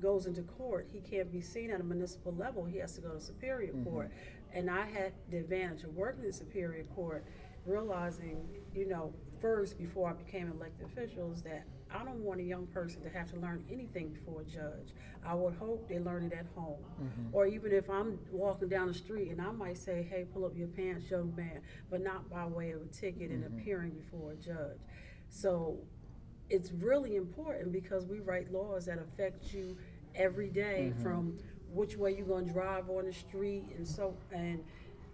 goes 0.00 0.26
into 0.26 0.42
court, 0.42 0.88
he 0.92 1.00
can't 1.00 1.30
be 1.32 1.40
seen 1.40 1.70
at 1.70 1.80
a 1.80 1.84
municipal 1.84 2.34
level. 2.34 2.64
He 2.64 2.78
has 2.78 2.94
to 2.94 3.00
go 3.00 3.10
to 3.10 3.20
Superior 3.20 3.72
mm-hmm. 3.72 3.84
Court. 3.84 4.10
And 4.54 4.70
I 4.70 4.86
had 4.86 5.12
the 5.30 5.38
advantage 5.38 5.84
of 5.84 5.94
working 5.94 6.24
in 6.24 6.32
Superior 6.32 6.84
Court, 6.84 7.24
realizing, 7.66 8.46
you 8.74 8.88
know, 8.88 9.12
first 9.40 9.78
before 9.78 10.10
I 10.10 10.14
became 10.14 10.50
elected 10.50 10.86
officials, 10.86 11.42
that 11.42 11.64
I 11.94 12.04
don't 12.04 12.22
want 12.22 12.40
a 12.40 12.42
young 12.42 12.66
person 12.66 13.02
to 13.02 13.08
have 13.10 13.30
to 13.32 13.40
learn 13.40 13.64
anything 13.70 14.08
before 14.08 14.42
a 14.42 14.44
judge. 14.44 14.92
I 15.24 15.34
would 15.34 15.54
hope 15.54 15.88
they 15.88 15.98
learn 15.98 16.24
it 16.24 16.32
at 16.32 16.46
home. 16.54 16.84
Mm-hmm. 17.00 17.34
Or 17.34 17.46
even 17.46 17.72
if 17.72 17.88
I'm 17.88 18.18
walking 18.30 18.68
down 18.68 18.88
the 18.88 18.94
street 18.94 19.30
and 19.30 19.40
I 19.40 19.50
might 19.50 19.78
say, 19.78 20.06
hey, 20.08 20.26
pull 20.32 20.44
up 20.44 20.56
your 20.56 20.68
pants, 20.68 21.10
young 21.10 21.34
man, 21.36 21.60
but 21.90 22.02
not 22.02 22.28
by 22.30 22.46
way 22.46 22.72
of 22.72 22.82
a 22.82 22.86
ticket 22.86 23.30
and 23.30 23.44
mm-hmm. 23.44 23.58
appearing 23.58 23.90
before 23.90 24.32
a 24.32 24.36
judge. 24.36 24.80
So 25.30 25.78
it's 26.50 26.72
really 26.72 27.16
important 27.16 27.72
because 27.72 28.06
we 28.06 28.20
write 28.20 28.52
laws 28.52 28.86
that 28.86 28.98
affect 28.98 29.52
you 29.52 29.76
every 30.18 30.50
day 30.50 30.92
from 31.02 31.38
which 31.72 31.96
way 31.96 32.14
you're 32.16 32.26
going 32.26 32.46
to 32.46 32.52
drive 32.52 32.90
on 32.90 33.06
the 33.06 33.12
street 33.12 33.66
and 33.76 33.86
so 33.86 34.14
and 34.32 34.62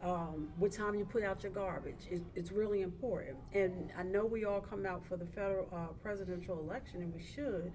um, 0.02 0.48
what 0.59 0.70
time 0.70 0.94
you 0.94 1.05
put 1.05 1.22
out 1.22 1.42
your 1.42 1.52
garbage. 1.52 2.07
It, 2.11 2.22
it's 2.34 2.52
really 2.52 2.82
important. 2.82 3.36
And 3.55 3.90
I 3.96 4.02
know 4.02 4.26
we 4.26 4.44
all 4.44 4.61
come 4.61 4.84
out 4.84 5.05
for 5.07 5.16
the 5.16 5.24
federal 5.24 5.66
uh, 5.72 5.92
presidential 6.02 6.59
election, 6.59 7.00
and 7.00 7.14
we 7.14 7.22
should. 7.22 7.72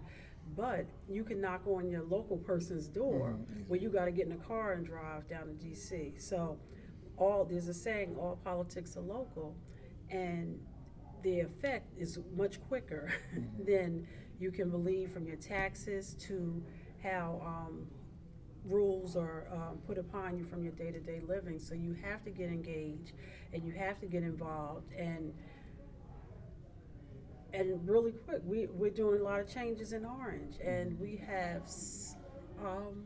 But 0.55 0.85
you 1.09 1.23
can 1.23 1.41
knock 1.41 1.61
on 1.67 1.89
your 1.89 2.03
local 2.03 2.37
person's 2.37 2.87
door 2.87 3.35
where 3.67 3.79
you 3.79 3.89
got 3.89 4.05
to 4.05 4.11
get 4.11 4.27
in 4.27 4.31
a 4.31 4.37
car 4.37 4.73
and 4.73 4.85
drive 4.85 5.27
down 5.27 5.47
to 5.47 5.53
D.C. 5.53 6.13
So, 6.17 6.57
all 7.17 7.45
there's 7.45 7.67
a 7.67 7.73
saying, 7.73 8.15
all 8.17 8.39
politics 8.43 8.95
are 8.95 9.01
local, 9.01 9.55
and 10.09 10.59
the 11.21 11.41
effect 11.41 11.91
is 11.97 12.19
much 12.35 12.61
quicker 12.67 13.11
than 13.65 14.07
you 14.39 14.51
can 14.51 14.69
believe 14.69 15.11
from 15.11 15.27
your 15.27 15.35
taxes 15.35 16.15
to 16.19 16.63
how 17.01 17.41
um, 17.45 17.87
rules 18.65 19.15
are 19.15 19.47
um, 19.51 19.77
put 19.87 19.97
upon 19.97 20.37
you 20.37 20.43
from 20.43 20.63
your 20.63 20.73
day-to-day 20.73 21.21
living. 21.27 21.59
So 21.59 21.75
you 21.75 21.95
have 22.03 22.23
to 22.25 22.31
get 22.31 22.49
engaged 22.49 23.13
and 23.53 23.63
you 23.63 23.71
have 23.73 23.99
to 24.01 24.05
get 24.05 24.23
involved 24.23 24.91
and 24.93 25.33
and 27.51 27.87
really 27.89 28.11
quick. 28.11 28.41
We 28.45 28.67
we're 28.67 28.91
doing 28.91 29.21
a 29.21 29.23
lot 29.23 29.39
of 29.39 29.51
changes 29.51 29.93
in 29.93 30.05
Orange 30.05 30.55
and 30.63 30.99
we 30.99 31.21
have. 31.27 31.63
Um, 32.63 33.05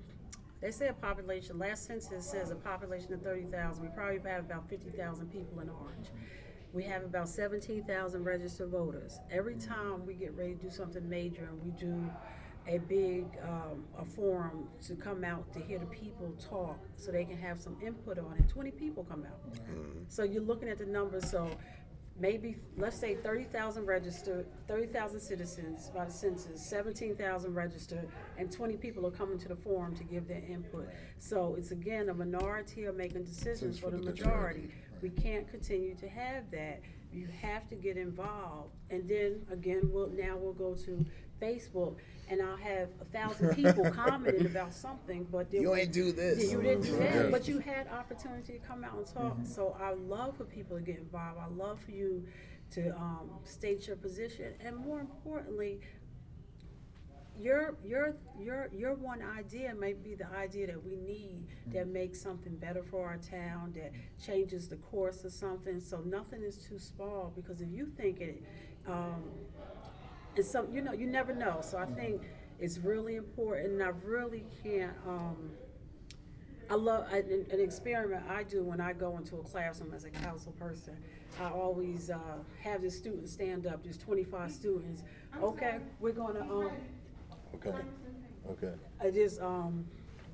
they 0.60 0.72
say 0.72 0.88
a 0.88 0.94
population, 0.94 1.60
last 1.60 1.86
census 1.86 2.26
says 2.26 2.52
a 2.52 2.56
population 2.56 3.14
of 3.14 3.22
thirty 3.22 3.44
thousand, 3.44 3.84
we 3.84 3.90
probably 3.90 4.20
have 4.30 4.46
about 4.46 4.70
fifty 4.70 4.90
thousand 4.90 5.32
people 5.32 5.60
in 5.60 5.70
Orange. 5.70 6.08
We 6.74 6.84
have 6.84 7.04
about 7.04 7.30
seventeen 7.30 7.84
thousand 7.84 8.24
registered 8.24 8.70
voters. 8.70 9.20
Every 9.30 9.56
time 9.56 10.06
we 10.06 10.14
get 10.14 10.36
ready 10.36 10.56
to 10.56 10.62
do 10.64 10.70
something 10.70 11.08
major 11.08 11.44
and 11.44 11.62
we 11.64 11.72
do 11.72 12.10
a 12.68 12.78
big, 12.78 13.26
um, 13.44 13.84
a 14.00 14.06
forum 14.06 14.68
to 14.88 14.96
come 14.96 15.24
out 15.24 15.52
to 15.54 15.60
hear 15.60 15.80
the 15.80 15.86
people 15.86 16.34
talk 16.40 16.80
so 16.96 17.12
they 17.12 17.26
can 17.26 17.38
have 17.38 17.60
some 17.60 17.76
input 17.86 18.18
on 18.18 18.36
it, 18.40 18.48
twenty 18.50 18.72
people 18.72 19.04
come 19.04 19.26
out. 19.26 19.40
So 20.08 20.24
you're 20.24 20.42
looking 20.42 20.70
at 20.70 20.78
the 20.78 20.86
numbers, 20.86 21.30
so 21.30 21.50
maybe, 22.20 22.58
let's 22.78 22.98
say 22.98 23.16
thirty 23.16 23.44
thousand 23.46 23.86
registered, 23.86 24.46
thirty 24.68 24.88
thousand 24.88 25.20
citizens 25.20 25.90
by 25.94 26.06
the 26.06 26.12
census, 26.12 26.64
seventeen 26.64 27.16
thousand 27.16 27.54
registered, 27.54 28.08
and 28.38 28.52
twenty 28.52 28.78
people 28.78 29.06
are 29.06 29.12
coming 29.12 29.40
to 29.40 29.48
the 29.48 29.56
forum 29.56 29.96
to 29.96 30.04
give 30.04 30.28
their 30.28 30.44
input. 30.48 30.88
So 31.20 31.56
it's 31.58 31.72
again, 31.72 32.10
a 32.10 32.14
minority 32.14 32.86
are 32.86 32.94
making 32.94 33.24
decisions 33.24 33.80
for 33.80 33.90
the 33.92 33.98
majority. 33.98 34.70
We 35.02 35.10
can't 35.10 35.50
continue 35.50 35.96
to 35.96 36.08
have 36.08 36.50
that. 36.52 36.82
You 37.12 37.28
have 37.42 37.68
to 37.68 37.76
get 37.76 37.98
involved. 37.98 38.72
And 38.90 39.08
then, 39.08 39.46
again, 39.52 39.90
we'll, 39.92 40.10
now 40.10 40.36
we'll 40.38 40.54
go 40.54 40.74
to 40.86 41.06
Facebook, 41.48 41.96
and 42.30 42.42
I'll 42.42 42.58
have 42.58 42.90
a 43.02 43.06
thousand 43.06 43.56
people 43.56 43.90
commenting 44.04 44.46
about 44.46 44.74
something, 44.74 45.28
but 45.32 45.52
there 45.52 45.62
You 45.62 45.70
was- 45.72 45.80
ain't 45.80 45.94
do 45.94 46.12
this. 46.12 46.44
Yeah, 46.46 46.52
you 46.58 46.62
didn't 46.62 46.84
do 46.86 46.98
that, 46.98 47.32
but 47.32 47.48
you 47.48 47.60
had 47.60 47.88
opportunity 47.90 48.54
to 48.54 48.60
come 48.60 48.84
out 48.84 48.96
and 48.98 49.06
talk. 49.08 49.38
So 49.46 49.76
I 49.80 49.94
love 49.94 50.38
for 50.38 50.46
people 50.46 50.78
to 50.78 50.84
get 50.84 50.98
involved. 51.00 51.40
I 51.42 51.48
love 51.48 51.80
for 51.82 51.92
you 51.92 52.26
to 52.72 52.96
um, 52.96 53.30
state 53.44 53.88
your 53.88 53.98
position, 53.98 54.54
and 54.66 54.76
more 54.78 55.00
importantly, 55.00 55.80
your 57.36 57.76
your 57.84 58.16
your 58.40 58.70
your 58.72 58.94
one 58.94 59.22
idea 59.24 59.74
may 59.74 59.94
be 59.94 60.14
the 60.14 60.28
idea 60.38 60.68
that 60.68 60.84
we 60.84 60.96
need 60.96 61.48
that 61.74 61.88
makes 61.88 62.22
something 62.22 62.56
better 62.58 62.84
for 62.84 63.08
our 63.08 63.18
town, 63.18 63.74
that 63.76 63.92
changes 64.24 64.68
the 64.70 64.76
course 64.78 65.24
of 65.24 65.32
something. 65.32 65.80
So 65.80 66.00
nothing 66.06 66.44
is 66.44 66.58
too 66.58 66.78
small 66.78 67.34
because 67.36 67.60
if 67.62 67.70
you 67.72 67.88
think 67.98 68.22
it, 68.22 68.44
um, 68.88 69.24
and 70.36 70.46
some 70.46 70.72
you 70.72 70.82
know 70.82 70.94
you 70.94 71.08
never 71.08 71.34
know. 71.34 71.60
So 71.62 71.78
I 71.78 71.86
think 71.86 72.22
it's 72.60 72.78
really 72.78 73.16
important. 73.16 73.74
And 73.74 73.84
I 73.84 73.92
really 74.04 74.44
can't. 74.64 74.94
Um, 75.08 75.52
I 76.70 76.76
love 76.76 77.06
I- 77.12 77.18
an, 77.18 77.46
an 77.52 77.60
experiment 77.60 78.24
I 78.30 78.44
do 78.44 78.64
when 78.64 78.80
I 78.80 78.94
go 78.94 79.18
into 79.18 79.36
a 79.38 79.44
classroom 79.44 79.94
as 79.94 80.06
a 80.06 80.10
council 80.10 80.54
person. 80.54 80.98
I 81.42 81.50
always 81.50 82.10
uh, 82.10 82.20
have 82.62 82.82
the 82.84 82.92
students 82.92 83.32
stand 83.34 83.66
up. 83.68 83.84
There's 83.84 83.98
25 83.98 84.52
students. 84.52 85.04
Okay, 85.42 85.80
we're 86.00 86.12
gonna 86.12 86.42
um, 86.42 86.72
Okay, 87.56 87.76
okay. 88.50 88.74
I 89.02 89.10
just 89.12 89.42
um, 89.42 89.86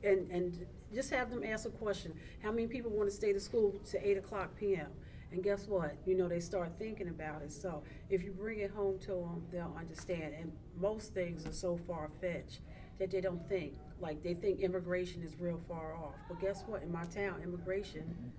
and 0.03 0.29
and 0.29 0.65
just 0.93 1.09
have 1.11 1.29
them 1.29 1.43
ask 1.43 1.65
a 1.65 1.71
question. 1.71 2.13
How 2.43 2.51
many 2.51 2.67
people 2.67 2.91
want 2.91 3.09
to 3.09 3.15
stay 3.15 3.33
to 3.33 3.39
school 3.39 3.73
to 3.91 4.07
eight 4.07 4.17
o'clock 4.17 4.55
p.m. 4.57 4.87
And 5.31 5.43
guess 5.43 5.67
what? 5.67 5.95
You 6.05 6.17
know 6.17 6.27
they 6.27 6.39
start 6.39 6.71
thinking 6.79 7.09
about 7.09 7.41
it. 7.41 7.51
So 7.51 7.83
if 8.09 8.23
you 8.23 8.31
bring 8.31 8.59
it 8.59 8.71
home 8.71 8.97
to 9.01 9.11
them, 9.11 9.43
they'll 9.51 9.75
understand. 9.77 10.33
And 10.39 10.51
most 10.79 11.13
things 11.13 11.45
are 11.45 11.53
so 11.53 11.79
far 11.87 12.09
fetched 12.19 12.61
that 12.97 13.11
they 13.11 13.21
don't 13.21 13.47
think. 13.47 13.75
Like 13.99 14.23
they 14.23 14.33
think 14.33 14.59
immigration 14.61 15.21
is 15.23 15.39
real 15.39 15.61
far 15.67 15.95
off. 15.95 16.15
But 16.27 16.39
guess 16.39 16.63
what? 16.65 16.81
In 16.81 16.91
my 16.91 17.03
town, 17.05 17.41
immigration 17.43 18.31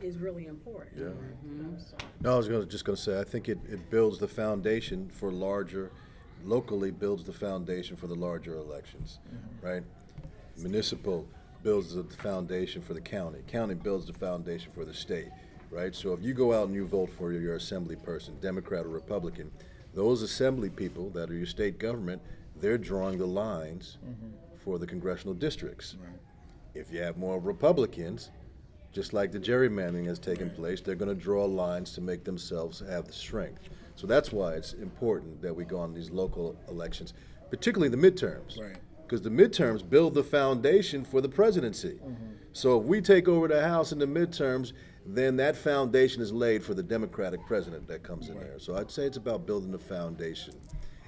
is 0.00 0.18
really 0.18 0.46
important. 0.46 0.96
Yeah. 0.96 1.06
Mm-hmm. 1.06 1.78
So- 1.78 1.96
No, 2.20 2.34
I 2.34 2.36
was 2.36 2.48
gonna, 2.48 2.66
just 2.66 2.84
gonna 2.84 2.96
say, 2.96 3.20
I 3.20 3.24
think 3.24 3.48
it, 3.48 3.58
it 3.68 3.90
builds 3.90 4.18
the 4.18 4.28
foundation 4.28 5.10
for 5.12 5.32
larger, 5.32 5.90
locally 6.44 6.90
builds 6.90 7.24
the 7.24 7.32
foundation 7.32 7.96
for 7.96 8.06
the 8.06 8.14
larger 8.14 8.54
elections, 8.54 9.18
mm-hmm. 9.26 9.66
right? 9.66 9.82
Municipal 10.56 11.26
builds 11.62 11.94
the 11.94 12.04
foundation 12.04 12.80
for 12.80 12.94
the 12.94 13.00
county, 13.00 13.40
county 13.48 13.74
builds 13.74 14.06
the 14.06 14.12
foundation 14.12 14.70
for 14.72 14.84
the 14.84 14.94
state, 14.94 15.28
right? 15.70 15.94
So 15.94 16.12
if 16.12 16.22
you 16.22 16.34
go 16.34 16.52
out 16.52 16.66
and 16.66 16.74
you 16.74 16.86
vote 16.86 17.10
for 17.10 17.32
your 17.32 17.54
assembly 17.54 17.96
person, 17.96 18.38
Democrat 18.40 18.84
or 18.84 18.88
Republican, 18.88 19.50
those 19.94 20.22
assembly 20.22 20.70
people 20.70 21.10
that 21.10 21.30
are 21.30 21.34
your 21.34 21.46
state 21.46 21.78
government, 21.78 22.22
they're 22.56 22.78
drawing 22.78 23.18
the 23.18 23.26
lines 23.26 23.98
mm-hmm. 24.04 24.28
for 24.56 24.78
the 24.78 24.86
congressional 24.86 25.34
districts. 25.34 25.96
If 26.74 26.92
you 26.92 27.00
have 27.00 27.16
more 27.16 27.38
Republicans, 27.38 28.30
just 28.92 29.12
like 29.12 29.32
the 29.32 29.40
gerrymandering 29.40 30.06
has 30.06 30.18
taken 30.18 30.50
place, 30.50 30.80
they're 30.80 30.94
going 30.94 31.14
to 31.14 31.22
draw 31.22 31.44
lines 31.44 31.92
to 31.92 32.00
make 32.00 32.24
themselves 32.24 32.82
have 32.88 33.06
the 33.06 33.12
strength. 33.12 33.68
So 33.96 34.06
that's 34.06 34.32
why 34.32 34.54
it's 34.54 34.74
important 34.74 35.42
that 35.42 35.54
we 35.54 35.64
go 35.64 35.78
on 35.78 35.92
these 35.92 36.10
local 36.10 36.56
elections, 36.68 37.14
particularly 37.50 37.88
the 37.88 38.10
midterms. 38.10 38.60
Right. 38.60 38.76
Because 39.02 39.22
the 39.22 39.30
midterms 39.30 39.88
build 39.88 40.14
the 40.14 40.22
foundation 40.22 41.04
for 41.04 41.20
the 41.20 41.28
presidency. 41.28 41.98
Mm-hmm. 42.04 42.26
So 42.52 42.78
if 42.80 42.84
we 42.84 43.00
take 43.00 43.26
over 43.26 43.48
the 43.48 43.62
House 43.62 43.90
in 43.92 43.98
the 43.98 44.06
midterms, 44.06 44.72
then 45.14 45.36
that 45.36 45.56
foundation 45.56 46.20
is 46.20 46.32
laid 46.32 46.62
for 46.62 46.74
the 46.74 46.82
Democratic 46.82 47.44
president 47.46 47.88
that 47.88 48.02
comes 48.02 48.28
in 48.28 48.34
there. 48.38 48.58
So 48.58 48.76
I'd 48.76 48.90
say 48.90 49.04
it's 49.04 49.16
about 49.16 49.46
building 49.46 49.72
the 49.72 49.78
foundation. 49.78 50.54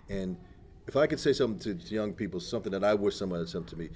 And 0.08 0.38
if 0.86 0.96
I 0.96 1.06
could 1.06 1.20
say 1.20 1.34
something 1.34 1.58
to, 1.60 1.86
to 1.86 1.94
young 1.94 2.14
people, 2.14 2.40
something 2.40 2.72
that 2.72 2.82
I 2.82 2.94
wish 2.94 3.16
someone 3.16 3.40
had 3.40 3.48
said 3.50 3.66
to 3.68 3.76
me 3.76 3.90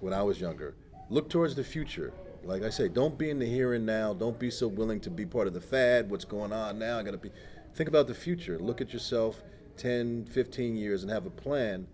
when 0.00 0.12
I 0.12 0.22
was 0.24 0.40
younger, 0.40 0.74
look 1.08 1.30
towards 1.30 1.54
the 1.54 1.62
future. 1.62 2.12
Like 2.42 2.64
I 2.64 2.70
say, 2.70 2.88
don't 2.88 3.16
be 3.16 3.30
in 3.30 3.38
the 3.38 3.46
here 3.46 3.74
and 3.74 3.86
now. 3.86 4.12
Don't 4.12 4.38
be 4.40 4.50
so 4.50 4.66
willing 4.66 4.98
to 5.00 5.10
be 5.10 5.24
part 5.24 5.46
of 5.46 5.54
the 5.54 5.60
fad. 5.60 6.10
What's 6.10 6.24
going 6.24 6.52
on 6.52 6.78
now? 6.78 6.98
I 6.98 7.04
got 7.04 7.12
to 7.12 7.18
be. 7.18 7.30
Think 7.74 7.88
about 7.88 8.08
the 8.08 8.14
future. 8.14 8.58
Look 8.58 8.80
at 8.80 8.92
yourself 8.92 9.42
10, 9.76 10.26
15 10.26 10.76
years 10.76 11.04
and 11.04 11.12
have 11.12 11.26
a 11.26 11.30
plan 11.30 11.86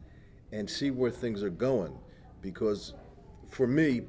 and 0.51 0.69
see 0.69 0.91
where 0.91 1.11
things 1.11 1.43
are 1.43 1.51
going. 1.51 1.99
Because 2.41 2.95
for 3.51 3.67
me, 3.67 4.03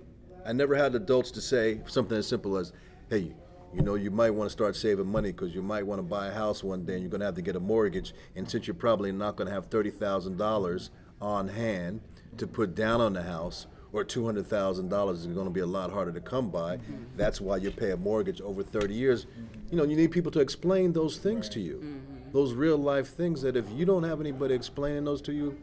I 0.46 0.54
never 0.54 0.76
had 0.76 0.96
adults 0.96 1.32
to 1.32 1.42
say 1.42 1.82
something 1.88 2.18
as 2.18 2.28
simple 2.28 2.56
as, 2.56 2.72
hey, 3.10 3.34
you 3.74 3.82
know, 3.82 3.96
you 3.96 4.12
might 4.12 4.30
want 4.30 4.50
to 4.50 4.52
start 4.52 4.76
saving 4.76 5.08
money 5.08 5.32
because 5.32 5.54
you 5.54 5.62
might 5.62 5.86
want 5.86 6.00
to 6.00 6.04
buy 6.04 6.28
a 6.28 6.34
house 6.34 6.64
one 6.64 6.86
day 6.86 6.94
and 6.94 7.02
you're 7.02 7.12
going 7.12 7.20
to 7.20 7.26
have 7.26 7.36
to 7.36 7.42
get 7.42 7.56
a 7.56 7.60
mortgage. 7.60 8.14
And 8.36 8.50
since 8.50 8.68
you're 8.68 8.74
probably 8.74 9.12
not 9.12 9.36
going 9.36 9.48
to 9.48 9.54
have 9.54 9.70
$30,000 9.70 10.90
on 11.22 11.48
hand 11.50 12.02
to 12.38 12.48
put 12.48 12.76
down 12.76 13.02
on 13.02 13.14
the 13.14 13.24
house, 13.24 13.68
or 13.96 14.04
$200,000 14.04 15.12
is 15.14 15.26
going 15.28 15.48
to 15.48 15.52
be 15.52 15.62
a 15.62 15.66
lot 15.66 15.90
harder 15.90 16.12
to 16.12 16.20
come 16.20 16.50
by. 16.50 16.76
Mm-hmm. 16.76 17.04
That's 17.16 17.40
why 17.40 17.58
you 17.58 17.72
pay 17.72 17.92
a 17.92 17.98
mortgage 17.98 18.42
over 18.42 18.62
30 18.62 18.94
years. 18.94 19.26
You 19.72 19.78
know, 19.78 19.86
you 19.86 19.96
need 19.96 20.12
people 20.12 20.32
to 20.34 20.42
explain 20.42 20.92
those 20.92 21.18
things 21.18 21.48
to 21.50 21.62
you. 21.62 21.76
Mm-hmm. 21.76 22.32
Those 22.34 22.54
real 22.54 22.78
life 22.78 23.08
things 23.08 23.42
that 23.44 23.56
if 23.56 23.70
you 23.72 23.86
don't 23.86 24.04
have 24.04 24.20
anybody 24.20 24.54
explaining 24.54 25.06
those 25.06 25.22
to 25.24 25.34
you, 25.34 25.58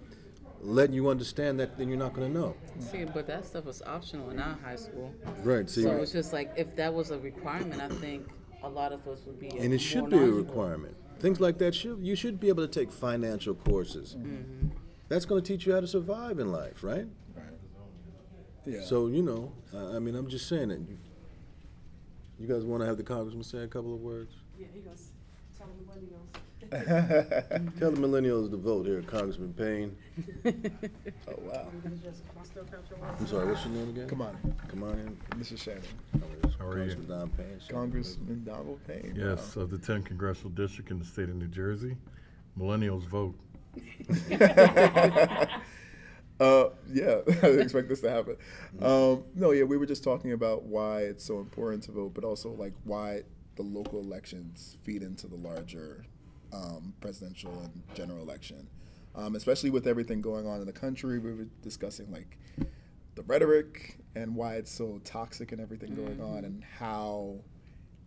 letting 0.62 0.94
you 0.94 1.08
understand 1.08 1.58
that, 1.60 1.76
then 1.76 1.88
you're 1.88 1.98
not 1.98 2.14
going 2.14 2.32
to 2.32 2.38
know. 2.40 2.54
See, 2.78 3.04
but 3.04 3.26
that 3.26 3.44
stuff 3.44 3.64
was 3.64 3.82
optional 3.82 4.30
in 4.30 4.38
our 4.38 4.56
high 4.64 4.76
school. 4.76 5.12
Right. 5.42 5.68
See, 5.68 5.82
So 5.82 5.90
it's 5.96 6.12
just 6.12 6.32
like 6.32 6.52
if 6.56 6.74
that 6.76 6.92
was 6.94 7.10
a 7.10 7.18
requirement, 7.18 7.80
I 7.80 7.88
think 7.88 8.28
a 8.62 8.68
lot 8.68 8.92
of 8.92 9.06
us 9.08 9.20
would 9.26 9.40
be. 9.40 9.48
and 9.58 9.74
it 9.74 9.80
should 9.80 10.02
more 10.02 10.10
be 10.10 10.16
a 10.18 10.30
requirement. 10.30 10.96
Things 11.18 11.40
like 11.40 11.58
that 11.58 11.74
should 11.74 11.98
you 12.00 12.16
should 12.16 12.40
be 12.40 12.48
able 12.48 12.66
to 12.66 12.72
take 12.80 12.90
financial 12.92 13.54
courses. 13.54 14.16
Mm-hmm. 14.18 14.68
That's 15.08 15.24
going 15.24 15.42
to 15.42 15.46
teach 15.46 15.66
you 15.66 15.74
how 15.74 15.80
to 15.80 15.86
survive 15.86 16.38
in 16.38 16.50
life, 16.50 16.82
right? 16.82 17.06
Right. 17.34 17.44
Yeah. 18.64 18.82
So 18.82 19.08
you 19.08 19.22
know, 19.22 19.52
I 19.74 19.96
I 19.96 19.98
mean, 19.98 20.14
I'm 20.14 20.28
just 20.28 20.48
saying 20.48 20.68
that. 20.68 20.80
You, 20.80 20.98
you 22.38 22.48
guys 22.48 22.64
want 22.64 22.82
to 22.82 22.86
have 22.86 22.96
the 22.96 23.04
congressman 23.04 23.44
say 23.44 23.58
a 23.58 23.68
couple 23.68 23.94
of 23.94 24.00
words? 24.00 24.32
Yeah, 24.58 24.66
he 24.74 24.80
goes, 24.80 25.10
tell 25.56 25.68
him 25.68 25.86
what 25.86 25.98
he 25.98 26.06
goes. 26.06 26.41
Tell 26.72 27.90
the 27.90 28.00
millennials 28.00 28.50
to 28.50 28.56
vote 28.56 28.86
here, 28.86 29.02
Congressman 29.02 29.52
Payne. 29.52 29.94
oh 30.46 31.34
wow. 31.42 31.68
You 31.70 31.80
gonna 31.82 31.96
just, 31.96 32.22
I 32.40 32.44
still 32.44 32.64
capture 32.64 32.96
I'm 33.18 33.26
sorry, 33.26 33.46
what's 33.48 33.64
your 33.66 33.74
name 33.74 33.90
again? 33.90 34.08
Come 34.08 34.22
on, 34.22 34.56
Come 34.68 34.82
on 34.84 34.98
in. 34.98 35.38
Mr. 35.38 35.58
Shannon, 35.58 35.82
How 36.58 36.66
are 36.66 36.78
you? 36.78 36.94
Congressman 36.94 37.08
Don 37.08 37.28
Payne. 37.30 37.60
sir. 37.60 37.74
Congressman 37.74 38.44
Donald 38.44 38.80
Payne. 38.86 39.14
Yes, 39.14 39.56
of 39.56 39.70
the 39.70 39.76
10th 39.76 40.06
congressional 40.06 40.50
district 40.50 40.90
in 40.90 40.98
the 40.98 41.04
state 41.04 41.28
of 41.28 41.34
New 41.36 41.48
Jersey, 41.48 41.96
millennials 42.58 43.04
vote. 43.06 43.34
Uh, 46.40 46.70
yeah, 46.92 47.20
I 47.28 47.32
didn't 47.32 47.60
expect 47.60 47.88
this 47.88 48.00
to 48.00 48.10
happen. 48.10 48.36
Um, 48.80 49.22
no, 49.36 49.52
yeah, 49.52 49.62
we 49.62 49.76
were 49.76 49.86
just 49.86 50.02
talking 50.02 50.32
about 50.32 50.64
why 50.64 51.02
it's 51.02 51.24
so 51.24 51.38
important 51.38 51.84
to 51.84 51.92
vote, 51.92 52.14
but 52.14 52.24
also 52.24 52.50
like 52.50 52.72
why 52.82 53.22
the 53.54 53.62
local 53.62 54.00
elections 54.00 54.76
feed 54.82 55.02
into 55.02 55.28
the 55.28 55.36
larger 55.36 56.04
um, 56.52 56.94
presidential 57.00 57.52
and 57.60 57.82
general 57.94 58.22
election. 58.22 58.68
Um, 59.14 59.36
especially 59.36 59.70
with 59.70 59.86
everything 59.86 60.22
going 60.22 60.46
on 60.46 60.60
in 60.60 60.66
the 60.66 60.72
country, 60.72 61.18
we 61.18 61.34
were 61.34 61.46
discussing 61.62 62.10
like 62.10 62.38
the 63.14 63.22
rhetoric 63.22 63.98
and 64.14 64.34
why 64.34 64.54
it's 64.54 64.70
so 64.70 65.00
toxic 65.04 65.52
and 65.52 65.60
everything 65.60 65.94
going 65.94 66.20
on, 66.20 66.44
and 66.44 66.64
how 66.78 67.36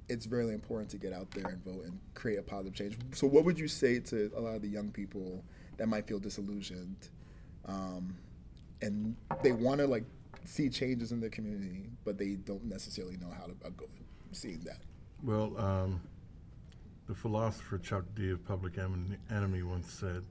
it's 0.09 0.27
really 0.27 0.53
important 0.53 0.89
to 0.91 0.97
get 0.97 1.13
out 1.13 1.29
there 1.31 1.47
and 1.47 1.63
vote 1.63 1.83
and 1.85 1.99
create 2.13 2.39
a 2.39 2.41
positive 2.41 2.73
change. 2.73 2.97
So, 3.13 3.27
what 3.27 3.45
would 3.45 3.59
you 3.59 3.67
say 3.67 3.99
to 3.99 4.31
a 4.35 4.39
lot 4.39 4.55
of 4.55 4.61
the 4.61 4.67
young 4.67 4.91
people 4.91 5.43
that 5.77 5.87
might 5.87 6.07
feel 6.07 6.19
disillusioned, 6.19 7.09
um, 7.67 8.15
and 8.81 9.15
they 9.43 9.51
want 9.51 9.79
to 9.81 9.87
like 9.87 10.05
see 10.43 10.69
changes 10.69 11.11
in 11.11 11.19
their 11.19 11.29
community, 11.29 11.89
but 12.03 12.17
they 12.17 12.35
don't 12.35 12.65
necessarily 12.65 13.17
know 13.17 13.29
how 13.29 13.45
to 13.45 13.53
uh, 13.65 13.69
go 13.77 13.85
seeing 14.31 14.59
that? 14.61 14.79
Well, 15.23 15.57
um, 15.57 16.01
the 17.07 17.15
philosopher 17.15 17.77
Chuck 17.77 18.03
D 18.15 18.31
of 18.31 18.43
Public 18.45 18.77
Enemy 18.77 19.63
once 19.63 19.91
said, 19.91 20.23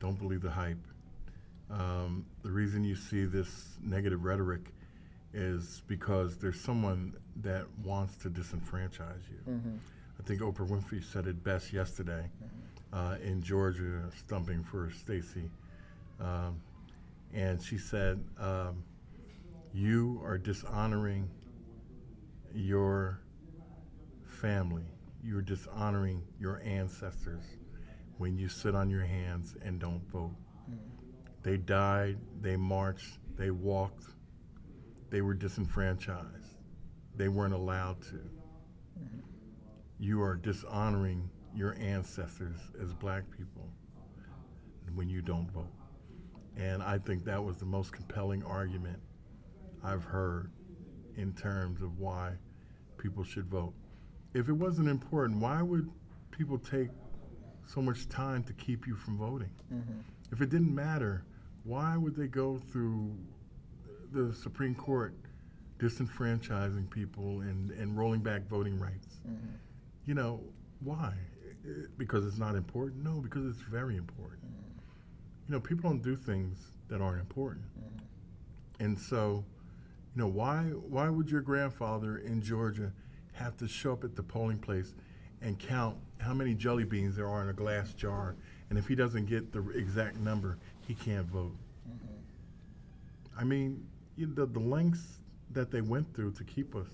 "Don't 0.00 0.18
believe 0.18 0.42
the 0.42 0.50
hype." 0.50 0.84
Um, 1.70 2.26
the 2.42 2.50
reason 2.50 2.84
you 2.84 2.94
see 2.96 3.24
this 3.24 3.76
negative 3.82 4.24
rhetoric 4.24 4.72
is 5.32 5.82
because 5.88 6.36
there's 6.38 6.60
someone 6.60 7.14
that 7.42 7.66
wants 7.84 8.16
to 8.18 8.30
disenfranchise 8.30 9.28
you. 9.30 9.52
I 10.18 10.22
think 10.22 10.40
Oprah 10.40 10.68
Winfrey 10.68 11.02
said 11.04 11.26
it 11.26 11.42
best 11.44 11.72
yesterday 11.72 12.30
uh, 12.92 13.16
in 13.22 13.42
Georgia, 13.42 14.02
stumping 14.16 14.62
for 14.64 14.90
Stacey, 14.90 15.50
um, 16.20 16.60
and 17.34 17.62
she 17.62 17.78
said, 17.78 18.24
um, 18.38 18.82
"You 19.74 20.20
are 20.24 20.38
dishonoring 20.38 21.28
your." 22.54 23.20
family. 24.36 24.84
You're 25.26 25.42
dishonoring 25.42 26.22
your 26.38 26.62
ancestors 26.64 27.42
when 28.16 28.38
you 28.38 28.48
sit 28.48 28.76
on 28.76 28.88
your 28.88 29.04
hands 29.04 29.56
and 29.60 29.80
don't 29.80 30.08
vote. 30.12 30.36
Mm. 30.70 30.78
They 31.42 31.56
died, 31.56 32.18
they 32.40 32.56
marched, 32.56 33.18
they 33.36 33.50
walked, 33.50 34.04
they 35.10 35.22
were 35.22 35.34
disenfranchised. 35.34 36.58
They 37.16 37.26
weren't 37.26 37.54
allowed 37.54 38.02
to. 38.02 38.14
Mm-hmm. 38.14 39.18
You 39.98 40.22
are 40.22 40.36
dishonoring 40.36 41.28
your 41.52 41.74
ancestors 41.80 42.60
as 42.80 42.92
black 42.94 43.24
people 43.36 43.68
when 44.94 45.10
you 45.10 45.22
don't 45.22 45.50
vote. 45.50 45.72
And 46.56 46.84
I 46.84 46.98
think 46.98 47.24
that 47.24 47.42
was 47.42 47.56
the 47.56 47.66
most 47.66 47.92
compelling 47.92 48.44
argument 48.44 49.00
I've 49.82 50.04
heard 50.04 50.52
in 51.16 51.32
terms 51.32 51.82
of 51.82 51.98
why 51.98 52.34
people 52.96 53.24
should 53.24 53.46
vote 53.46 53.74
if 54.36 54.50
it 54.50 54.52
wasn't 54.52 54.88
important, 54.88 55.40
why 55.40 55.62
would 55.62 55.90
people 56.30 56.58
take 56.58 56.90
so 57.66 57.80
much 57.80 58.06
time 58.08 58.42
to 58.44 58.52
keep 58.52 58.86
you 58.86 58.94
from 58.94 59.16
voting? 59.16 59.50
Mm-hmm. 59.72 60.00
If 60.30 60.42
it 60.42 60.50
didn't 60.50 60.74
matter, 60.74 61.24
why 61.64 61.96
would 61.96 62.14
they 62.14 62.26
go 62.26 62.58
through 62.58 63.16
the 64.12 64.34
Supreme 64.34 64.74
Court 64.74 65.14
disenfranchising 65.78 66.90
people 66.90 67.40
and, 67.40 67.70
and 67.70 67.96
rolling 67.96 68.20
back 68.20 68.46
voting 68.46 68.78
rights? 68.78 69.08
Mm-hmm. 69.26 69.54
You 70.04 70.14
know, 70.14 70.40
why? 70.80 71.14
Because 71.96 72.26
it's 72.26 72.38
not 72.38 72.54
important? 72.56 73.02
No, 73.02 73.20
because 73.20 73.46
it's 73.46 73.62
very 73.62 73.96
important. 73.96 74.44
Mm-hmm. 74.44 75.48
You 75.48 75.54
know, 75.54 75.60
people 75.60 75.88
don't 75.88 76.02
do 76.02 76.14
things 76.14 76.58
that 76.88 77.00
aren't 77.00 77.20
important. 77.20 77.64
And 78.80 78.98
so, 78.98 79.44
you 80.14 80.20
know, 80.20 80.28
why 80.28 80.64
why 80.64 81.08
would 81.08 81.30
your 81.30 81.40
grandfather 81.40 82.18
in 82.18 82.42
Georgia 82.42 82.92
have 83.36 83.56
to 83.58 83.68
show 83.68 83.92
up 83.92 84.04
at 84.04 84.16
the 84.16 84.22
polling 84.22 84.58
place 84.58 84.94
and 85.42 85.58
count 85.58 85.96
how 86.18 86.32
many 86.32 86.54
jelly 86.54 86.84
beans 86.84 87.16
there 87.16 87.28
are 87.28 87.42
in 87.42 87.48
a 87.48 87.52
glass 87.52 87.94
jar? 87.94 88.36
And 88.70 88.78
if 88.78 88.88
he 88.88 88.94
doesn't 88.94 89.26
get 89.26 89.52
the 89.52 89.68
exact 89.70 90.16
number, 90.16 90.58
he 90.86 90.94
can't 90.94 91.26
vote. 91.26 91.56
Mm-hmm. 91.88 93.40
I 93.40 93.44
mean, 93.44 93.86
you 94.16 94.26
the, 94.26 94.46
the 94.46 94.58
lengths 94.58 95.20
that 95.52 95.70
they 95.70 95.80
went 95.80 96.12
through 96.14 96.32
to 96.32 96.44
keep 96.44 96.74
us 96.74 96.88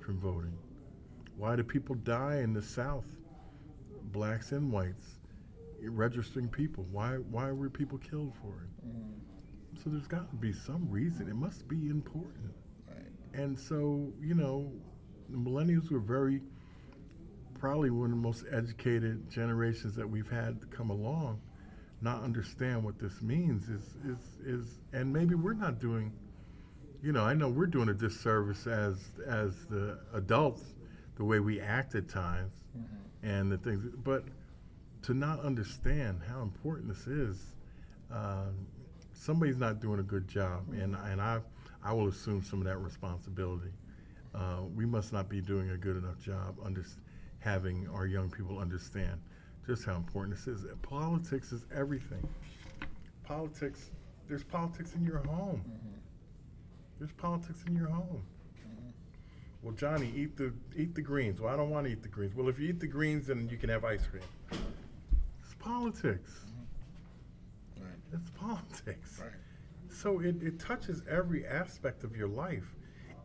from 0.00 0.18
voting. 0.18 0.56
Why 1.36 1.56
do 1.56 1.62
people 1.62 1.94
die 1.94 2.40
in 2.42 2.52
the 2.52 2.62
South? 2.62 3.04
Blacks 4.12 4.52
and 4.52 4.72
whites, 4.72 5.18
registering 5.82 6.48
people. 6.48 6.86
Why 6.90 7.12
why 7.30 7.52
were 7.52 7.70
people 7.70 7.98
killed 7.98 8.34
for 8.42 8.64
it? 8.64 8.88
Mm-hmm. 8.88 9.82
So 9.82 9.90
there's 9.90 10.08
got 10.08 10.28
to 10.30 10.36
be 10.36 10.52
some 10.52 10.90
reason. 10.90 11.28
It 11.28 11.36
must 11.36 11.68
be 11.68 11.88
important. 11.88 12.52
Right. 12.88 13.06
And 13.34 13.58
so, 13.58 14.12
you 14.20 14.34
know, 14.34 14.72
the 15.30 15.38
millennials 15.38 15.90
were 15.90 16.00
very, 16.00 16.40
probably 17.58 17.90
one 17.90 18.06
of 18.06 18.10
the 18.10 18.16
most 18.16 18.44
educated 18.50 19.30
generations 19.30 19.94
that 19.96 20.08
we've 20.08 20.30
had 20.30 20.58
come 20.70 20.90
along, 20.90 21.40
not 22.00 22.22
understand 22.22 22.82
what 22.82 22.98
this 22.98 23.20
means 23.22 23.68
is, 23.68 23.94
is, 24.04 24.18
is, 24.44 24.78
and 24.92 25.12
maybe 25.12 25.34
we're 25.34 25.52
not 25.52 25.78
doing, 25.78 26.12
you 27.02 27.12
know, 27.12 27.24
I 27.24 27.34
know 27.34 27.48
we're 27.48 27.66
doing 27.66 27.88
a 27.88 27.94
disservice 27.94 28.66
as, 28.66 28.96
as 29.26 29.66
the 29.66 29.98
adults, 30.14 30.62
the 31.16 31.24
way 31.24 31.40
we 31.40 31.60
act 31.60 31.94
at 31.94 32.08
times 32.08 32.54
and 33.22 33.52
the 33.52 33.58
things, 33.58 33.84
but 34.02 34.24
to 35.02 35.14
not 35.14 35.40
understand 35.40 36.20
how 36.26 36.42
important 36.42 36.88
this 36.88 37.06
is, 37.06 37.54
um, 38.10 38.66
somebody's 39.12 39.56
not 39.56 39.80
doing 39.80 40.00
a 40.00 40.02
good 40.02 40.26
job, 40.28 40.64
and 40.72 40.94
and 40.94 41.20
I 41.20 41.40
I 41.82 41.92
will 41.92 42.08
assume 42.08 42.42
some 42.42 42.60
of 42.60 42.66
that 42.66 42.78
responsibility. 42.78 43.70
Uh, 44.34 44.62
we 44.74 44.86
must 44.86 45.12
not 45.12 45.28
be 45.28 45.40
doing 45.40 45.70
a 45.70 45.76
good 45.76 45.96
enough 45.96 46.20
job 46.20 46.56
under 46.64 46.84
having 47.40 47.88
our 47.88 48.06
young 48.06 48.30
people 48.30 48.58
understand 48.58 49.20
just 49.66 49.84
how 49.84 49.96
important 49.96 50.36
this 50.36 50.46
is. 50.46 50.64
Politics 50.82 51.52
is 51.52 51.66
everything. 51.74 52.26
Politics, 53.24 53.90
there's 54.28 54.44
politics 54.44 54.94
in 54.94 55.04
your 55.04 55.18
home. 55.18 55.62
Mm-hmm. 55.66 55.96
There's 56.98 57.12
politics 57.12 57.64
in 57.66 57.76
your 57.76 57.88
home. 57.88 58.22
Mm-hmm. 58.58 58.88
Well, 59.62 59.74
Johnny, 59.74 60.12
eat 60.16 60.36
the 60.36 60.52
eat 60.76 60.94
the 60.94 61.02
greens. 61.02 61.40
Well, 61.40 61.52
I 61.52 61.56
don't 61.56 61.70
want 61.70 61.86
to 61.86 61.92
eat 61.92 62.02
the 62.02 62.08
greens. 62.08 62.34
Well, 62.34 62.48
if 62.48 62.58
you 62.58 62.68
eat 62.68 62.80
the 62.80 62.86
greens, 62.86 63.28
then 63.28 63.48
you 63.48 63.56
can 63.56 63.70
have 63.70 63.84
ice 63.84 64.06
cream. 64.06 64.22
It's 64.50 65.54
politics. 65.58 66.44
Mm-hmm. 66.46 67.84
Right. 67.84 67.98
It's 68.12 68.30
politics. 68.30 69.20
Right. 69.20 69.30
So 69.88 70.20
it, 70.20 70.42
it 70.42 70.58
touches 70.58 71.02
every 71.08 71.46
aspect 71.46 72.04
of 72.04 72.16
your 72.16 72.28
life. 72.28 72.74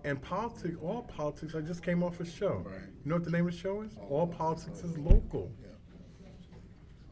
And 0.05 0.21
politics, 0.21 0.77
all 0.83 1.01
politics, 1.01 1.55
I 1.55 1.61
just 1.61 1.81
came 1.81 2.03
off 2.03 2.19
a 2.19 2.25
show. 2.25 2.63
Right. 2.63 2.75
You 3.03 3.09
know 3.09 3.15
what 3.15 3.23
the 3.23 3.31
name 3.31 3.47
of 3.47 3.53
the 3.53 3.59
show 3.59 3.81
is? 3.81 3.91
Oh, 3.99 4.17
all 4.17 4.27
politics 4.27 4.83
is 4.83 4.95
local. 4.99 5.51
Yeah. 5.59 5.69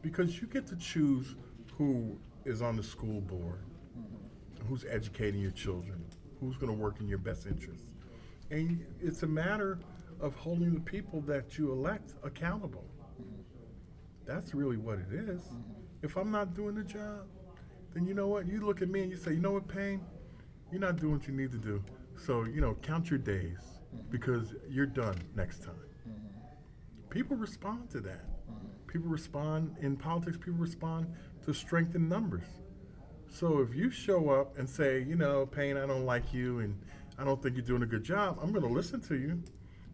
Because 0.00 0.40
you 0.40 0.46
get 0.46 0.64
to 0.68 0.76
choose 0.76 1.34
who 1.76 2.16
is 2.44 2.62
on 2.62 2.76
the 2.76 2.84
school 2.84 3.20
board, 3.20 3.64
mm-hmm. 3.98 4.68
who's 4.68 4.84
educating 4.88 5.40
your 5.40 5.50
children, 5.50 6.04
who's 6.38 6.56
going 6.56 6.72
to 6.72 6.80
work 6.80 7.00
in 7.00 7.08
your 7.08 7.18
best 7.18 7.46
interest. 7.48 7.82
And 8.52 8.86
it's 9.00 9.24
a 9.24 9.26
matter 9.26 9.80
of 10.20 10.36
holding 10.36 10.72
the 10.72 10.80
people 10.80 11.20
that 11.22 11.58
you 11.58 11.72
elect 11.72 12.14
accountable. 12.22 12.84
Mm-hmm. 13.20 13.40
That's 14.24 14.54
really 14.54 14.76
what 14.76 15.00
it 15.00 15.12
is. 15.12 15.40
Mm-hmm. 15.40 16.04
If 16.04 16.16
I'm 16.16 16.30
not 16.30 16.54
doing 16.54 16.76
the 16.76 16.84
job, 16.84 17.26
then 17.92 18.06
you 18.06 18.14
know 18.14 18.28
what? 18.28 18.46
You 18.46 18.64
look 18.64 18.82
at 18.82 18.88
me 18.88 19.02
and 19.02 19.10
you 19.10 19.16
say, 19.16 19.32
you 19.32 19.40
know 19.40 19.50
what, 19.50 19.66
Payne? 19.66 20.00
You're 20.70 20.80
not 20.80 20.94
doing 20.94 21.14
what 21.14 21.26
you 21.26 21.34
need 21.34 21.50
to 21.50 21.58
do. 21.58 21.82
So, 22.16 22.44
you 22.44 22.60
know, 22.60 22.76
count 22.82 23.10
your 23.10 23.18
days 23.18 23.58
mm-hmm. 23.94 24.10
because 24.10 24.54
you're 24.68 24.86
done 24.86 25.16
next 25.34 25.62
time. 25.62 25.74
Mm-hmm. 26.08 27.08
People 27.10 27.36
respond 27.36 27.90
to 27.90 28.00
that. 28.00 28.24
Mm-hmm. 28.50 28.66
People 28.86 29.08
respond 29.08 29.76
in 29.80 29.96
politics, 29.96 30.36
people 30.36 30.54
respond 30.54 31.12
to 31.44 31.52
strength 31.52 31.94
in 31.94 32.08
numbers. 32.08 32.46
So 33.28 33.58
if 33.58 33.74
you 33.74 33.90
show 33.90 34.30
up 34.30 34.56
and 34.58 34.68
say, 34.68 35.02
you 35.02 35.16
know, 35.16 35.44
Payne, 35.46 35.76
I 35.76 35.86
don't 35.86 36.06
like 36.06 36.32
you 36.32 36.60
and 36.60 36.80
I 37.18 37.24
don't 37.24 37.42
think 37.42 37.56
you're 37.56 37.64
doing 37.64 37.82
a 37.82 37.86
good 37.86 38.04
job, 38.04 38.38
I'm 38.40 38.52
going 38.52 38.64
to 38.64 38.72
listen 38.72 39.00
to 39.02 39.16
you, 39.16 39.42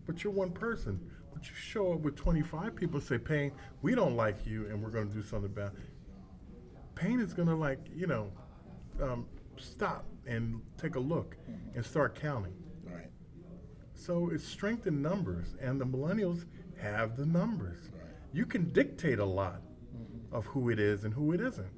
but 0.06 0.22
you're 0.22 0.32
one 0.32 0.50
person. 0.50 1.00
But 1.32 1.48
you 1.48 1.54
show 1.54 1.94
up 1.94 2.00
with 2.00 2.16
25 2.16 2.76
people 2.76 2.98
and 2.98 3.06
say, 3.06 3.16
Payne, 3.16 3.52
we 3.80 3.94
don't 3.94 4.14
like 4.14 4.44
you 4.44 4.66
and 4.66 4.82
we're 4.82 4.90
going 4.90 5.08
to 5.08 5.14
do 5.14 5.22
something 5.22 5.50
about 5.50 5.72
it. 5.72 5.88
Payne 6.94 7.20
is 7.20 7.32
going 7.32 7.48
to, 7.48 7.54
like, 7.54 7.78
you 7.94 8.06
know, 8.06 8.30
um, 9.00 9.26
stop 9.60 10.04
and 10.26 10.60
take 10.80 10.94
a 10.96 11.00
look 11.00 11.36
and 11.74 11.84
start 11.84 12.14
counting. 12.14 12.54
Right. 12.84 13.10
So 13.94 14.30
it's 14.32 14.44
strength 14.44 14.86
in 14.86 15.02
numbers, 15.02 15.54
and 15.60 15.80
the 15.80 15.86
millennials 15.86 16.44
have 16.80 17.16
the 17.16 17.26
numbers. 17.26 17.90
You 18.32 18.46
can 18.46 18.70
dictate 18.72 19.18
a 19.18 19.24
lot 19.24 19.62
of 20.32 20.46
who 20.46 20.70
it 20.70 20.78
is 20.78 21.04
and 21.04 21.12
who 21.12 21.32
it 21.32 21.40
isn't. 21.40 21.72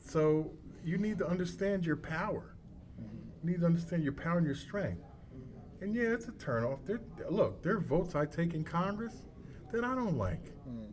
So 0.00 0.50
you 0.84 0.98
need 0.98 1.18
to 1.18 1.26
understand 1.26 1.84
your 1.84 1.96
power. 1.96 2.54
You 3.42 3.50
need 3.50 3.60
to 3.60 3.66
understand 3.66 4.02
your 4.02 4.12
power 4.12 4.38
and 4.38 4.46
your 4.46 4.56
strength. 4.56 5.02
And 5.80 5.94
yeah, 5.94 6.04
it's 6.04 6.28
a 6.28 6.32
turnoff. 6.32 6.78
There, 6.86 7.00
look, 7.28 7.62
there 7.62 7.76
are 7.76 7.80
votes 7.80 8.14
I 8.14 8.24
take 8.24 8.54
in 8.54 8.64
Congress 8.64 9.14
that 9.72 9.84
I 9.84 9.94
don't 9.94 10.16
like. 10.16 10.44
Mm. 10.68 10.86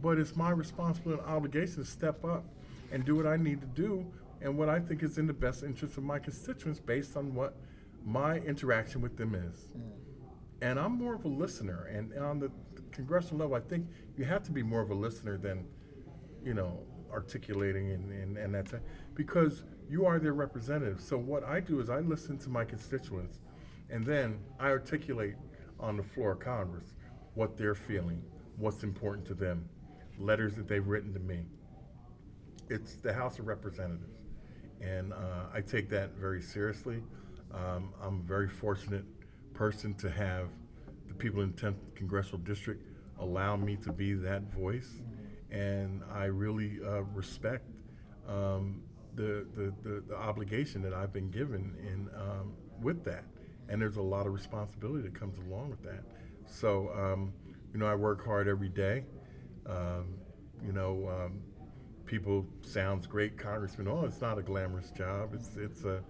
But 0.00 0.18
it's 0.18 0.36
my 0.36 0.50
responsibility 0.50 1.20
and 1.20 1.30
obligation 1.30 1.76
to 1.76 1.84
step 1.84 2.24
up 2.24 2.44
and 2.92 3.04
do 3.04 3.16
what 3.16 3.26
I 3.26 3.36
need 3.36 3.60
to 3.60 3.66
do 3.66 4.06
and 4.40 4.56
what 4.56 4.68
I 4.68 4.78
think 4.78 5.02
is 5.02 5.18
in 5.18 5.26
the 5.26 5.32
best 5.32 5.62
interest 5.62 5.96
of 5.96 6.04
my 6.04 6.18
constituents 6.18 6.80
based 6.80 7.16
on 7.16 7.34
what 7.34 7.56
my 8.04 8.36
interaction 8.38 9.00
with 9.00 9.16
them 9.16 9.34
is. 9.34 9.68
Mm. 9.76 9.90
And 10.60 10.78
I'm 10.78 10.92
more 10.92 11.14
of 11.14 11.24
a 11.24 11.28
listener. 11.28 11.86
And 11.86 12.16
on 12.18 12.38
the 12.38 12.50
congressional 12.90 13.38
level, 13.38 13.56
I 13.56 13.60
think 13.60 13.86
you 14.16 14.24
have 14.24 14.42
to 14.44 14.52
be 14.52 14.62
more 14.62 14.80
of 14.80 14.90
a 14.90 14.94
listener 14.94 15.38
than, 15.38 15.66
you 16.44 16.54
know, 16.54 16.80
articulating 17.12 17.92
and, 17.92 18.12
and, 18.12 18.36
and 18.36 18.54
that's 18.54 18.74
because 19.14 19.64
you 19.88 20.04
are 20.04 20.18
their 20.18 20.34
representative. 20.34 21.00
So 21.00 21.16
what 21.16 21.44
I 21.44 21.60
do 21.60 21.80
is 21.80 21.90
I 21.90 22.00
listen 22.00 22.38
to 22.38 22.50
my 22.50 22.64
constituents 22.64 23.38
and 23.90 24.04
then 24.04 24.40
I 24.60 24.68
articulate 24.68 25.36
on 25.80 25.96
the 25.96 26.02
floor 26.02 26.32
of 26.32 26.40
Congress 26.40 26.94
what 27.34 27.56
they're 27.56 27.74
feeling, 27.74 28.22
what's 28.56 28.82
important 28.82 29.26
to 29.28 29.34
them, 29.34 29.68
letters 30.18 30.54
that 30.56 30.68
they've 30.68 30.86
written 30.86 31.14
to 31.14 31.20
me. 31.20 31.46
It's 32.68 32.96
the 32.96 33.12
House 33.12 33.38
of 33.38 33.46
Representatives. 33.46 34.17
And 34.80 35.12
uh, 35.12 35.46
I 35.52 35.60
take 35.60 35.88
that 35.90 36.14
very 36.14 36.40
seriously. 36.40 37.02
Um, 37.52 37.92
I'm 38.02 38.20
a 38.20 38.28
very 38.28 38.48
fortunate 38.48 39.04
person 39.54 39.94
to 39.94 40.10
have 40.10 40.48
the 41.08 41.14
people 41.14 41.42
in 41.42 41.52
10th 41.52 41.76
Congressional 41.94 42.38
District 42.38 42.82
allow 43.18 43.56
me 43.56 43.76
to 43.76 43.92
be 43.92 44.14
that 44.14 44.42
voice. 44.52 45.00
And 45.50 46.02
I 46.12 46.24
really 46.24 46.78
uh, 46.84 47.02
respect 47.14 47.64
um, 48.28 48.82
the, 49.14 49.46
the, 49.56 49.74
the, 49.82 50.04
the 50.08 50.16
obligation 50.16 50.82
that 50.82 50.92
I've 50.92 51.12
been 51.12 51.30
given 51.30 51.74
in, 51.80 52.08
um, 52.20 52.52
with 52.80 53.04
that. 53.04 53.24
And 53.68 53.80
there's 53.80 53.96
a 53.96 54.02
lot 54.02 54.26
of 54.26 54.32
responsibility 54.32 55.02
that 55.02 55.14
comes 55.14 55.38
along 55.38 55.70
with 55.70 55.82
that. 55.82 56.04
So, 56.46 56.90
um, 56.94 57.32
you 57.72 57.78
know, 57.78 57.86
I 57.86 57.94
work 57.94 58.24
hard 58.24 58.48
every 58.48 58.68
day. 58.68 59.04
Um, 59.66 60.14
you 60.64 60.72
know, 60.72 61.08
um, 61.08 61.40
people 62.08 62.46
sounds 62.62 63.06
great, 63.06 63.38
Congressman. 63.38 63.86
Oh, 63.86 64.04
it's 64.04 64.20
not 64.20 64.38
a 64.38 64.42
glamorous 64.42 64.90
job. 64.90 65.34
It's 65.34 65.50
it's 65.56 65.84
a 65.84 66.02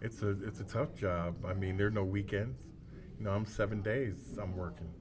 it's 0.00 0.22
a 0.22 0.30
it's 0.46 0.60
a 0.60 0.64
tough 0.64 0.94
job. 0.94 1.34
I 1.44 1.54
mean, 1.54 1.76
there 1.76 1.88
are 1.88 1.90
no 1.90 2.04
weekends. 2.04 2.60
You 3.18 3.24
know, 3.24 3.32
I'm 3.32 3.46
seven 3.46 3.82
days 3.82 4.38
I'm 4.40 4.56
working, 4.56 4.92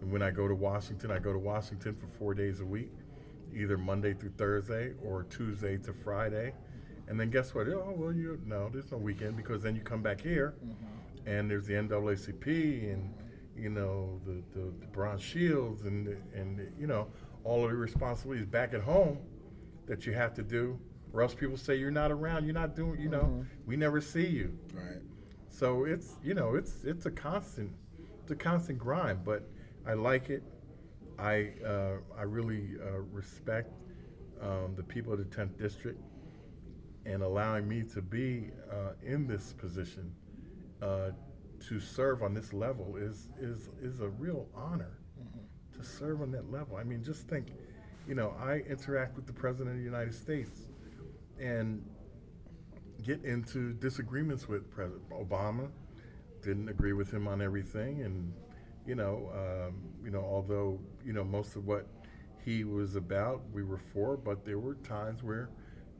and 0.00 0.12
when 0.12 0.22
I 0.22 0.30
go 0.30 0.46
to 0.46 0.54
Washington, 0.54 1.10
I 1.10 1.18
go 1.18 1.32
to 1.32 1.38
Washington 1.38 1.96
for 1.96 2.06
four 2.06 2.34
days 2.34 2.60
a 2.60 2.64
week, 2.64 2.92
either 3.56 3.78
Monday 3.78 4.12
through 4.12 4.32
Thursday 4.36 4.92
or 5.02 5.24
Tuesday 5.24 5.78
to 5.78 5.92
Friday. 5.92 6.52
And 7.08 7.18
then 7.18 7.30
guess 7.30 7.54
what? 7.54 7.66
Oh 7.68 7.92
well, 7.96 8.12
you 8.12 8.40
no, 8.46 8.68
there's 8.68 8.92
no 8.92 8.98
weekend 8.98 9.36
because 9.36 9.62
then 9.62 9.74
you 9.74 9.80
come 9.80 10.02
back 10.02 10.20
here, 10.20 10.54
mm-hmm. 10.64 11.28
and 11.28 11.50
there's 11.50 11.66
the 11.66 11.74
NAACP 11.74 12.92
and 12.92 13.12
you 13.56 13.70
know 13.70 14.20
the 14.26 14.42
the, 14.54 14.66
the 14.80 14.86
Bronze 14.92 15.22
Shields 15.22 15.82
and 15.82 16.08
and 16.34 16.70
you 16.78 16.86
know 16.86 17.08
all 17.42 17.64
of 17.64 17.70
the 17.70 17.76
responsibilities 17.76 18.46
back 18.46 18.74
at 18.74 18.80
home 18.82 19.18
that 19.86 20.06
you 20.06 20.12
have 20.12 20.34
to 20.34 20.42
do, 20.42 20.78
or 21.12 21.22
else 21.22 21.34
people 21.34 21.56
say 21.56 21.76
you're 21.76 21.90
not 21.90 22.10
around, 22.10 22.44
you're 22.44 22.54
not 22.54 22.74
doing, 22.74 23.00
you 23.00 23.08
know, 23.08 23.44
we 23.66 23.76
never 23.76 24.00
see 24.00 24.26
you. 24.26 24.56
Right. 24.72 25.02
So 25.48 25.84
it's 25.84 26.16
you 26.22 26.34
know 26.34 26.56
it's 26.56 26.82
it's 26.84 27.06
a 27.06 27.10
constant 27.10 27.70
it's 28.22 28.30
a 28.30 28.36
constant 28.36 28.78
grind, 28.78 29.24
but 29.24 29.48
I 29.86 29.94
like 29.94 30.30
it. 30.30 30.42
I 31.18 31.52
uh, 31.64 31.96
I 32.18 32.22
really 32.22 32.70
uh, 32.82 32.98
respect 33.12 33.72
um, 34.42 34.74
the 34.76 34.82
people 34.82 35.12
of 35.12 35.18
the 35.18 35.24
10th 35.24 35.56
district 35.58 36.00
and 37.06 37.22
allowing 37.22 37.68
me 37.68 37.82
to 37.82 38.02
be 38.02 38.50
uh, 38.70 38.92
in 39.02 39.26
this 39.26 39.52
position 39.52 40.12
uh, 40.82 41.10
to 41.68 41.78
serve 41.78 42.22
on 42.22 42.34
this 42.34 42.52
level 42.52 42.96
is 42.96 43.28
is 43.40 43.68
is 43.80 44.00
a 44.00 44.08
real 44.08 44.48
honor 44.54 44.98
to 45.74 45.84
serve 45.84 46.22
on 46.22 46.30
that 46.32 46.50
level. 46.50 46.76
I 46.76 46.84
mean, 46.84 47.02
just 47.02 47.28
think, 47.28 47.48
you 48.06 48.14
know, 48.14 48.34
I 48.40 48.56
interact 48.68 49.16
with 49.16 49.26
the 49.26 49.32
president 49.32 49.70
of 49.70 49.78
the 49.78 49.84
United 49.84 50.14
States 50.14 50.66
and 51.38 51.84
get 53.02 53.24
into 53.24 53.72
disagreements 53.74 54.48
with 54.48 54.70
President 54.70 55.08
Obama. 55.10 55.68
Didn't 56.42 56.68
agree 56.68 56.92
with 56.92 57.10
him 57.10 57.26
on 57.26 57.40
everything, 57.40 58.02
and 58.02 58.32
you 58.86 58.94
know, 58.94 59.30
um, 59.34 59.76
you 60.04 60.10
know, 60.10 60.20
although 60.20 60.78
you 61.04 61.12
know 61.12 61.24
most 61.24 61.56
of 61.56 61.66
what 61.66 61.86
he 62.44 62.64
was 62.64 62.96
about, 62.96 63.42
we 63.52 63.62
were 63.62 63.78
for, 63.78 64.16
but 64.16 64.44
there 64.44 64.58
were 64.58 64.74
times 64.74 65.22
where 65.22 65.48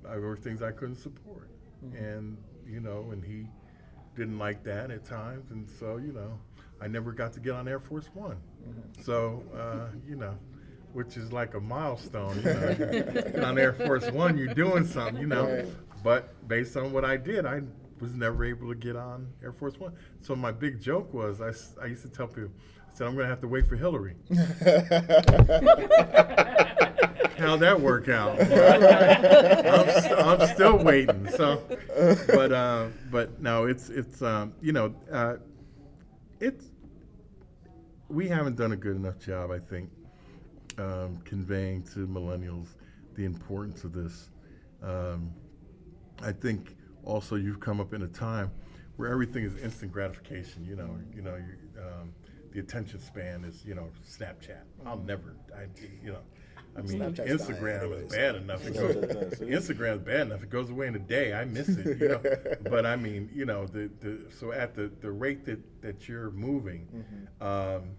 there 0.03 0.21
were 0.21 0.37
things 0.37 0.61
I 0.61 0.71
couldn't 0.73 0.97
support, 0.97 1.49
and 1.97 2.37
you 2.67 2.81
know, 2.81 3.09
and 3.13 3.25
he 3.25 3.47
didn't 4.15 4.39
like 4.39 4.63
that 4.65 4.91
at 4.91 5.05
times, 5.07 5.51
and 5.51 5.69
so 5.69 5.97
you 5.97 6.13
know, 6.13 6.39
I 6.81 6.89
never 6.89 7.13
got 7.13 7.33
to 7.35 7.41
get 7.41 7.55
on 7.55 7.67
Air 7.67 7.81
Force 7.81 8.11
One. 8.13 8.37
So 9.03 9.43
uh, 9.57 9.89
you 10.07 10.17
know, 10.17 10.37
which 10.95 11.17
is 11.17 11.33
like 11.33 11.55
a 11.55 11.61
milestone. 11.61 12.37
You 12.37 12.45
know, 12.45 13.43
on 13.47 13.59
Air 13.59 13.75
Force 13.75 14.11
One, 14.11 14.39
you're 14.39 14.55
doing 14.55 14.87
something, 14.87 15.19
you 15.19 15.27
know. 15.27 15.45
Right. 15.45 15.67
But 16.03 16.49
based 16.49 16.77
on 16.77 16.93
what 16.93 17.05
I 17.05 17.17
did, 17.17 17.45
I 17.45 17.63
was 18.01 18.15
never 18.15 18.45
able 18.45 18.69
to 18.69 18.75
get 18.75 18.97
on 18.97 19.27
Air 19.43 19.53
Force 19.53 19.79
One. 19.79 19.93
So 20.21 20.35
my 20.35 20.53
big 20.53 20.81
joke 20.81 21.13
was, 21.13 21.41
I, 21.41 21.53
I 21.83 21.87
used 21.87 22.03
to 22.03 22.09
tell 22.09 22.29
people, 22.29 22.51
I 22.89 22.97
said, 22.97 23.07
I'm 23.07 23.15
going 23.15 23.25
to 23.25 23.31
have 23.31 23.41
to 23.41 23.49
wait 23.49 23.67
for 23.67 23.77
Hillary. 23.77 24.15
How'd 27.37 27.61
that 27.61 27.81
work 27.81 28.09
out? 28.09 28.41
I'm, 28.41 30.03
st- 30.03 30.19
I'm 30.19 30.55
still 30.55 30.79
waiting. 30.79 31.29
So, 31.37 31.63
but 32.29 32.53
uh, 32.53 32.87
but 33.11 33.41
no, 33.41 33.67
it's 33.67 33.91
it's 33.91 34.23
um, 34.23 34.55
you 34.63 34.73
know 34.73 34.95
uh, 35.11 35.37
it's 36.41 36.67
we 38.09 38.29
haven't 38.29 38.57
done 38.57 38.73
a 38.73 38.77
good 38.77 38.97
enough 38.97 39.19
job, 39.19 39.51
I 39.51 39.59
think, 39.59 39.91
um, 40.79 41.21
conveying 41.25 41.83
to 41.95 42.07
millennials 42.07 42.69
the 43.15 43.25
importance 43.25 43.85
of 43.85 43.93
this. 43.93 44.31
Um, 44.83 45.33
I 46.23 46.33
think 46.33 46.77
also 47.05 47.37
you've 47.37 47.61
come 47.61 47.81
up 47.81 47.95
in 47.95 48.03
a 48.03 48.09
time 48.09 48.51
where 48.97 49.11
everything 49.11 49.45
is 49.45 49.57
instant 49.57 49.93
gratification. 49.93 50.65
You 50.65 50.77
know, 50.77 50.99
you 51.15 51.23
know, 51.23 51.37
you, 51.37 51.81
um, 51.81 52.13
the 52.53 52.61
attention 52.61 53.01
span 53.01 53.45
is 53.45 53.65
you 53.65 53.75
know 53.75 53.89
Snapchat. 54.07 54.63
I'll 54.87 54.99
never, 54.99 55.37
I, 55.55 55.67
you 56.03 56.13
know. 56.13 56.21
I 56.77 56.83
mean, 56.83 56.99
Snapchat's 56.99 57.31
Instagram 57.31 57.83
anyways. 57.83 58.05
is 58.05 58.13
bad 58.13 58.35
enough. 58.35 58.67
It 58.67 58.75
goes. 58.75 58.95
Instagram 59.41 59.97
is 59.97 60.03
bad 60.03 60.21
enough. 60.23 60.43
It 60.43 60.51
goes 60.51 60.71
away 60.71 60.89
in 60.89 60.97
a 60.97 61.01
day. 61.01 61.33
I 61.33 61.45
miss 61.45 61.69
it. 61.69 62.01
You 62.01 62.09
know? 62.09 62.21
but 62.71 62.85
I 62.85 62.97
mean, 62.97 63.31
you 63.33 63.45
know, 63.45 63.67
the, 63.67 63.91
the 64.01 64.23
so 64.41 64.51
at 64.51 64.75
the, 64.75 64.91
the 65.01 65.11
rate 65.11 65.45
that, 65.47 65.61
that 65.83 66.09
you're 66.09 66.33
moving, 66.33 67.05
um, 67.41 67.91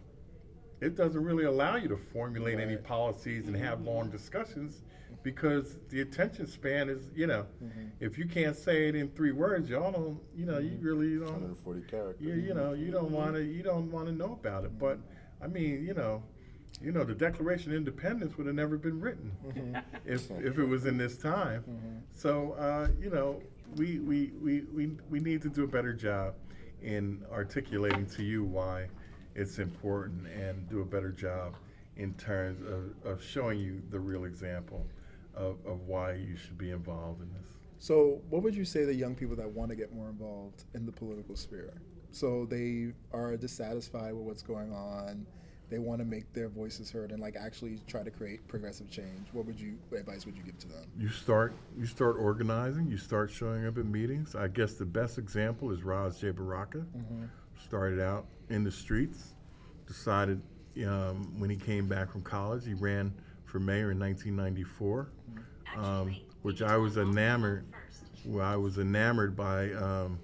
it 0.81 0.95
doesn't 0.95 1.23
really 1.23 1.45
allow 1.45 1.75
you 1.75 1.87
to 1.87 1.97
formulate 1.97 2.59
any 2.59 2.77
policies 2.77 3.47
and 3.47 3.55
have 3.55 3.79
mm-hmm. 3.79 3.89
long 3.89 4.09
discussions 4.09 4.81
because 5.23 5.77
the 5.89 6.01
attention 6.01 6.45
span 6.45 6.89
is, 6.89 7.01
you 7.15 7.25
know, 7.25 7.45
mm-hmm. 7.63 7.87
if 7.99 8.17
you 8.17 8.27
can't 8.27 8.55
say 8.55 8.87
it 8.87 8.95
in 8.95 9.09
three 9.09 9.31
words, 9.31 9.69
y'all 9.69 9.91
don't, 9.91 10.19
you 10.35 10.45
know, 10.45 10.59
you 10.59 10.71
mm-hmm. 10.71 10.85
really 10.85 11.15
don't, 11.15 11.31
140 11.31 11.81
characters. 11.83 12.25
you, 12.25 12.35
you 12.35 12.53
know, 12.53 12.73
you 12.73 12.91
don't 12.91 13.09
want 13.09 13.33
to, 13.33 13.43
you 13.43 13.63
don't 13.63 13.91
want 13.91 14.05
to 14.07 14.11
know 14.11 14.33
about 14.33 14.65
it. 14.65 14.77
But 14.77 14.99
I 15.41 15.47
mean, 15.47 15.83
you 15.85 15.93
know, 15.93 16.23
you 16.81 16.91
know, 16.91 17.03
the 17.03 17.15
Declaration 17.15 17.71
of 17.71 17.77
Independence 17.77 18.37
would 18.37 18.47
have 18.47 18.55
never 18.55 18.77
been 18.77 18.99
written 18.99 19.31
if 20.05 20.29
if 20.39 20.59
it 20.59 20.65
was 20.65 20.85
in 20.85 20.97
this 20.97 21.17
time. 21.17 21.63
So 22.11 22.53
uh, 22.53 22.89
you 22.99 23.09
know, 23.09 23.41
we, 23.77 23.99
we 23.99 24.31
we 24.41 24.61
we 24.73 24.91
we 25.09 25.19
need 25.19 25.41
to 25.43 25.49
do 25.49 25.63
a 25.63 25.67
better 25.67 25.93
job 25.93 26.35
in 26.81 27.23
articulating 27.31 28.05
to 28.05 28.23
you 28.23 28.43
why 28.43 28.87
it's 29.35 29.59
important 29.59 30.27
and 30.27 30.67
do 30.69 30.81
a 30.81 30.85
better 30.85 31.11
job 31.11 31.55
in 31.97 32.13
terms 32.15 32.61
of, 32.61 33.09
of 33.09 33.23
showing 33.23 33.59
you 33.59 33.81
the 33.89 33.99
real 33.99 34.25
example 34.25 34.85
of, 35.35 35.57
of 35.65 35.81
why 35.81 36.13
you 36.13 36.35
should 36.35 36.57
be 36.57 36.71
involved 36.71 37.21
in 37.21 37.29
this. 37.33 37.49
So, 37.79 38.21
what 38.29 38.41
would 38.41 38.55
you 38.55 38.65
say 38.65 38.85
to 38.85 38.93
young 38.93 39.15
people 39.15 39.35
that 39.35 39.49
want 39.49 39.69
to 39.69 39.75
get 39.75 39.93
more 39.93 40.09
involved 40.09 40.63
in 40.73 40.85
the 40.85 40.91
political 40.91 41.35
sphere? 41.35 41.73
So 42.11 42.45
they 42.45 42.93
are 43.11 43.35
dissatisfied 43.35 44.13
with 44.13 44.23
what's 44.23 44.41
going 44.41 44.71
on. 44.71 45.25
they 45.69 45.79
want 45.79 45.99
to 45.99 46.05
make 46.05 46.31
their 46.31 46.47
voices 46.47 46.89
heard 46.89 47.11
and 47.11 47.19
like 47.21 47.35
actually 47.35 47.79
try 47.87 48.03
to 48.03 48.11
create 48.11 48.47
progressive 48.47 48.89
change, 48.89 49.27
what 49.33 49.45
would 49.45 49.59
you 49.59 49.77
what 49.89 49.99
advice 49.99 50.25
would 50.25 50.37
you 50.37 50.43
give 50.43 50.57
to 50.59 50.67
them? 50.67 50.85
You 50.97 51.09
start 51.09 51.53
you 51.77 51.85
start 51.85 52.15
organizing. 52.17 52.87
You 52.87 52.97
start 52.97 53.31
showing 53.31 53.65
up 53.65 53.77
at 53.77 53.85
meetings. 53.85 54.33
I 54.33 54.47
guess 54.47 54.75
the 54.75 54.85
best 54.85 55.17
example 55.17 55.71
is 55.71 55.83
Ras 55.83 56.19
J. 56.21 56.31
Baraka. 56.31 56.85
Started 57.63 57.99
out 57.99 58.25
in 58.49 58.63
the 58.63 58.71
streets. 58.71 59.33
Decided 59.87 60.41
um, 60.85 61.39
when 61.39 61.49
he 61.49 61.55
came 61.55 61.87
back 61.87 62.11
from 62.11 62.21
college, 62.21 62.65
he 62.65 62.73
ran 62.73 63.13
for 63.45 63.59
mayor 63.59 63.91
in 63.91 63.99
1994, 63.99 65.09
um, 65.77 66.15
which 66.41 66.61
I 66.61 66.77
was 66.77 66.97
enamored. 66.97 67.65
Well, 68.25 68.45
I 68.45 68.55
was 68.55 68.77
enamored 68.77 69.35
by 69.35 69.71
um, 69.73 70.19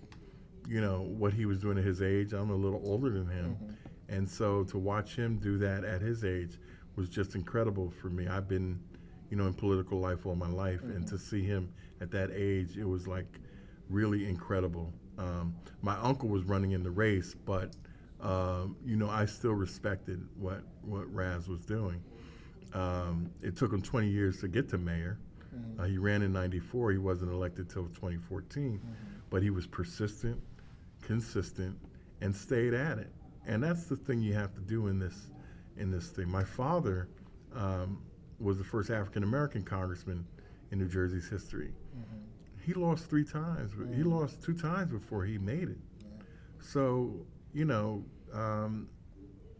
you 0.67 0.81
know 0.81 1.01
what 1.01 1.33
he 1.33 1.45
was 1.45 1.59
doing 1.59 1.77
at 1.77 1.83
his 1.83 2.01
age. 2.01 2.33
I'm 2.33 2.49
a 2.49 2.55
little 2.55 2.81
older 2.83 3.09
than 3.09 3.27
him, 3.27 3.57
and 4.09 4.29
so 4.29 4.63
to 4.65 4.77
watch 4.77 5.15
him 5.15 5.37
do 5.37 5.57
that 5.59 5.83
at 5.83 6.01
his 6.01 6.25
age 6.25 6.57
was 6.95 7.09
just 7.09 7.35
incredible 7.35 7.91
for 8.01 8.09
me. 8.09 8.27
I've 8.27 8.47
been, 8.47 8.79
you 9.29 9.37
know, 9.37 9.47
in 9.47 9.53
political 9.53 9.99
life 9.99 10.25
all 10.25 10.35
my 10.35 10.49
life, 10.49 10.81
and 10.83 11.07
to 11.07 11.17
see 11.17 11.43
him 11.43 11.71
at 12.01 12.11
that 12.11 12.31
age, 12.33 12.77
it 12.77 12.85
was 12.85 13.07
like 13.07 13.39
really 13.89 14.27
incredible. 14.27 14.91
Um, 15.21 15.55
my 15.81 15.97
uncle 15.99 16.29
was 16.29 16.43
running 16.43 16.71
in 16.71 16.83
the 16.83 16.89
race, 16.91 17.35
but 17.45 17.75
um, 18.19 18.75
you 18.85 18.95
know, 18.95 19.09
I 19.09 19.25
still 19.25 19.53
respected 19.53 20.27
what 20.37 20.61
what 20.83 21.11
Ras 21.13 21.47
was 21.47 21.65
doing. 21.65 22.03
Um, 22.73 23.29
it 23.41 23.55
took 23.57 23.71
him 23.71 23.81
20 23.81 24.07
years 24.07 24.39
to 24.41 24.47
get 24.47 24.69
to 24.69 24.77
mayor. 24.77 25.19
Uh, 25.77 25.83
he 25.83 25.97
ran 25.97 26.21
in 26.21 26.31
'94. 26.31 26.91
He 26.91 26.97
wasn't 26.97 27.31
elected 27.31 27.69
till 27.69 27.87
2014, 27.87 28.79
but 29.29 29.43
he 29.43 29.49
was 29.49 29.67
persistent, 29.67 30.39
consistent, 31.01 31.77
and 32.21 32.33
stayed 32.33 32.73
at 32.73 32.97
it. 32.97 33.11
And 33.45 33.61
that's 33.61 33.85
the 33.85 33.97
thing 33.97 34.21
you 34.21 34.33
have 34.33 34.53
to 34.53 34.61
do 34.61 34.87
in 34.87 34.97
this 34.97 35.29
in 35.77 35.91
this 35.91 36.07
thing. 36.07 36.29
My 36.29 36.43
father 36.43 37.09
um, 37.53 38.01
was 38.39 38.57
the 38.57 38.63
first 38.63 38.89
African 38.89 39.23
American 39.23 39.63
congressman 39.63 40.25
in 40.71 40.79
New 40.79 40.87
Jersey's 40.87 41.27
history. 41.27 41.73
He 42.61 42.73
lost 42.73 43.09
three 43.09 43.23
times. 43.25 43.71
but 43.75 43.93
He 43.93 44.03
lost 44.03 44.43
two 44.43 44.53
times 44.53 44.91
before 44.91 45.25
he 45.25 45.37
made 45.37 45.69
it. 45.69 45.79
So 46.59 47.25
you 47.53 47.65
know, 47.65 48.03
um, 48.33 48.87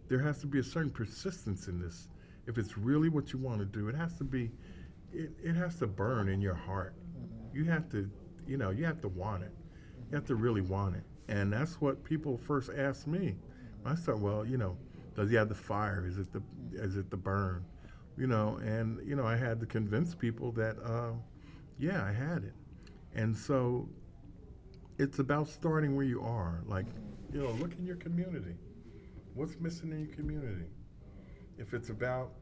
there 0.07 0.19
has 0.19 0.39
to 0.39 0.47
be 0.47 0.59
a 0.59 0.63
certain 0.63 0.91
persistence 0.91 1.67
in 1.67 1.79
this. 1.79 2.07
If 2.47 2.57
it's 2.57 2.77
really 2.77 3.09
what 3.09 3.33
you 3.33 3.39
want 3.39 3.59
to 3.59 3.65
do, 3.65 3.87
it 3.89 3.95
has 3.95 4.13
to 4.17 4.23
be, 4.23 4.51
it, 5.13 5.31
it 5.43 5.53
has 5.55 5.77
to 5.79 5.87
burn 5.87 6.29
in 6.29 6.41
your 6.41 6.55
heart. 6.55 6.95
You 7.53 7.65
have 7.65 7.89
to, 7.91 8.09
you 8.47 8.57
know, 8.57 8.69
you 8.71 8.85
have 8.85 9.01
to 9.01 9.07
want 9.07 9.43
it. 9.43 9.51
You 10.09 10.15
have 10.15 10.25
to 10.27 10.35
really 10.35 10.61
want 10.61 10.95
it. 10.95 11.03
And 11.27 11.51
that's 11.51 11.79
what 11.79 12.03
people 12.03 12.37
first 12.37 12.69
ask 12.75 13.07
me. 13.07 13.35
I 13.85 13.95
start, 13.95 14.19
well, 14.19 14.45
you 14.45 14.57
know, 14.57 14.77
does 15.15 15.29
he 15.29 15.35
have 15.35 15.49
the 15.49 15.55
fire? 15.55 16.05
Is 16.05 16.17
it 16.17 16.31
the, 16.33 16.41
is 16.73 16.97
it 16.97 17.09
the 17.09 17.17
burn? 17.17 17.65
You 18.17 18.27
know, 18.27 18.59
and 18.63 19.05
you 19.07 19.15
know, 19.15 19.25
I 19.25 19.35
had 19.35 19.59
to 19.61 19.65
convince 19.65 20.13
people 20.13 20.51
that, 20.53 20.77
uh, 20.83 21.11
yeah, 21.79 22.03
I 22.03 22.11
had 22.11 22.43
it. 22.43 22.53
And 23.15 23.35
so, 23.35 23.89
it's 24.97 25.19
about 25.19 25.47
starting 25.47 25.95
where 25.95 26.05
you 26.05 26.21
are. 26.21 26.61
Like, 26.65 26.85
you 27.33 27.41
know, 27.41 27.51
look 27.51 27.73
in 27.77 27.85
your 27.85 27.95
community. 27.95 28.55
What's 29.33 29.59
missing 29.59 29.91
in 29.91 30.05
your 30.05 30.15
community? 30.15 30.65
If 31.57 31.73
it's 31.73 31.89
about, 31.89 32.33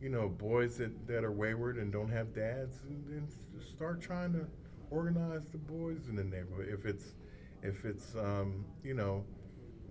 you 0.00 0.08
know, 0.08 0.28
boys 0.28 0.76
that, 0.78 1.06
that 1.06 1.24
are 1.24 1.32
wayward 1.32 1.76
and 1.76 1.92
don't 1.92 2.10
have 2.10 2.34
dads, 2.34 2.80
then 3.08 3.28
start 3.60 4.00
trying 4.00 4.32
to 4.32 4.46
organize 4.90 5.46
the 5.52 5.58
boys 5.58 6.08
in 6.08 6.16
the 6.16 6.24
neighborhood. 6.24 6.68
If 6.68 6.84
it's, 6.86 7.14
if 7.62 7.84
it's, 7.84 8.14
um, 8.16 8.64
you 8.82 8.94
know, 8.94 9.24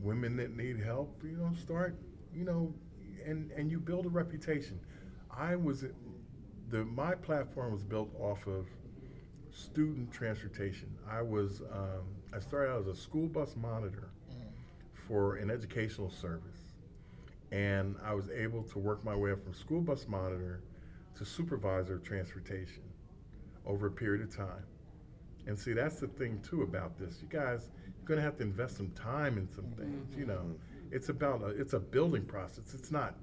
women 0.02 0.36
that 0.38 0.56
need 0.56 0.80
help, 0.84 1.22
you 1.24 1.38
know, 1.38 1.52
start, 1.62 1.98
you 2.34 2.44
know, 2.44 2.74
and 3.26 3.52
and 3.52 3.72
you 3.72 3.80
build 3.80 4.06
a 4.06 4.10
reputation. 4.10 4.80
I 5.32 5.56
was, 5.56 5.86
the 6.70 6.86
my 6.86 7.16
platform 7.16 7.72
was 7.72 7.84
built 7.84 8.14
off 8.20 8.46
of 8.48 8.68
student 9.56 10.12
transportation. 10.12 10.94
I 11.10 11.22
was 11.22 11.62
um, 11.72 12.04
I 12.34 12.40
started 12.40 12.74
out 12.74 12.82
as 12.82 12.88
a 12.88 12.96
school 12.96 13.28
bus 13.28 13.56
monitor 13.56 14.10
for 14.94 15.38
an 15.38 15.50
educational 15.50 16.10
service, 16.10 16.74
and 17.52 17.96
I 18.04 18.14
was 18.14 18.30
able 18.30 18.64
to 18.64 18.80
work 18.80 19.04
my 19.04 19.16
way 19.16 19.32
up 19.32 19.44
from 19.44 19.54
school 19.54 19.82
bus 19.82 20.08
monitor 20.08 20.62
to 21.16 21.26
supervisor 21.26 21.96
of 21.96 22.04
transportation 22.04 22.84
over 23.66 23.88
a 23.88 23.92
period 23.92 24.22
of 24.22 24.36
time. 24.36 24.66
And 25.48 25.58
see, 25.58 25.74
that's 25.74 26.00
the 26.00 26.08
thing 26.08 26.42
too 26.42 26.64
about 26.64 26.98
this. 26.98 27.20
You 27.22 27.28
guys, 27.30 27.70
you're 27.86 28.06
gonna 28.06 28.22
have 28.22 28.38
to 28.38 28.44
invest 28.44 28.78
some 28.78 28.90
time 28.90 29.38
in 29.38 29.48
some 29.48 29.66
things. 29.78 30.18
You 30.18 30.26
know, 30.26 30.56
it's 30.92 31.10
about 31.10 31.42
a, 31.44 31.48
it's 31.48 31.74
a 31.74 31.80
building 31.80 32.26
process. 32.26 32.74
It's 32.74 32.92
not, 32.92 33.16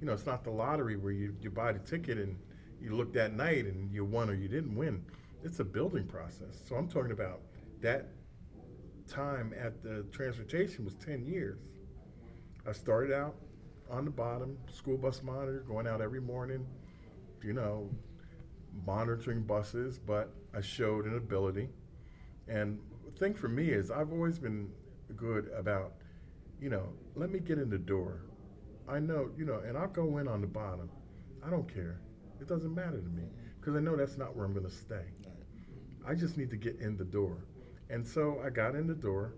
you 0.00 0.06
know, 0.06 0.12
it's 0.12 0.26
not 0.26 0.44
the 0.44 0.50
lottery 0.50 0.96
where 0.96 1.12
you, 1.12 1.34
you 1.40 1.50
buy 1.50 1.72
the 1.72 1.78
ticket 1.80 2.18
and 2.18 2.36
you 2.80 2.94
look 2.94 3.12
that 3.14 3.34
night 3.34 3.64
and 3.64 3.92
you 3.92 4.04
won 4.04 4.28
or 4.30 4.34
you 4.34 4.48
didn't 4.48 4.76
win. 4.76 5.02
It's 5.44 5.58
a 5.58 5.64
building 5.64 6.06
process. 6.06 6.62
So 6.68 6.76
I'm 6.76 6.88
talking 6.88 7.10
about 7.12 7.40
that 7.80 8.08
time 9.08 9.52
at 9.58 9.82
the 9.82 10.06
transportation 10.12 10.84
was 10.84 10.94
10 10.94 11.24
years. 11.24 11.58
I 12.66 12.72
started 12.72 13.12
out 13.12 13.34
on 13.90 14.04
the 14.04 14.10
bottom, 14.10 14.56
school 14.72 14.96
bus 14.96 15.22
monitor, 15.22 15.64
going 15.66 15.86
out 15.86 16.00
every 16.00 16.20
morning, 16.20 16.64
you 17.42 17.52
know, 17.52 17.90
monitoring 18.86 19.42
buses, 19.42 19.98
but 19.98 20.32
I 20.56 20.60
showed 20.60 21.06
an 21.06 21.16
ability. 21.16 21.68
And 22.46 22.78
the 23.04 23.10
thing 23.18 23.34
for 23.34 23.48
me 23.48 23.70
is 23.70 23.90
I've 23.90 24.12
always 24.12 24.38
been 24.38 24.70
good 25.16 25.50
about, 25.56 25.94
you 26.60 26.70
know, 26.70 26.88
let 27.16 27.30
me 27.30 27.40
get 27.40 27.58
in 27.58 27.68
the 27.68 27.78
door. 27.78 28.22
I 28.88 29.00
know, 29.00 29.30
you 29.36 29.44
know, 29.44 29.60
and 29.66 29.76
I'll 29.76 29.88
go 29.88 30.18
in 30.18 30.28
on 30.28 30.40
the 30.40 30.46
bottom. 30.46 30.88
I 31.44 31.50
don't 31.50 31.72
care. 31.72 32.00
It 32.40 32.46
doesn't 32.48 32.74
matter 32.74 33.00
to 33.00 33.08
me 33.08 33.24
because 33.60 33.74
I 33.74 33.80
know 33.80 33.96
that's 33.96 34.16
not 34.16 34.36
where 34.36 34.44
I'm 34.44 34.52
going 34.52 34.66
to 34.66 34.74
stay. 34.74 35.04
I 36.06 36.14
just 36.14 36.36
need 36.36 36.50
to 36.50 36.56
get 36.56 36.78
in 36.80 36.96
the 36.96 37.04
door. 37.04 37.36
And 37.90 38.06
so 38.06 38.40
I 38.44 38.50
got 38.50 38.74
in 38.74 38.86
the 38.86 38.94
door, 38.94 39.34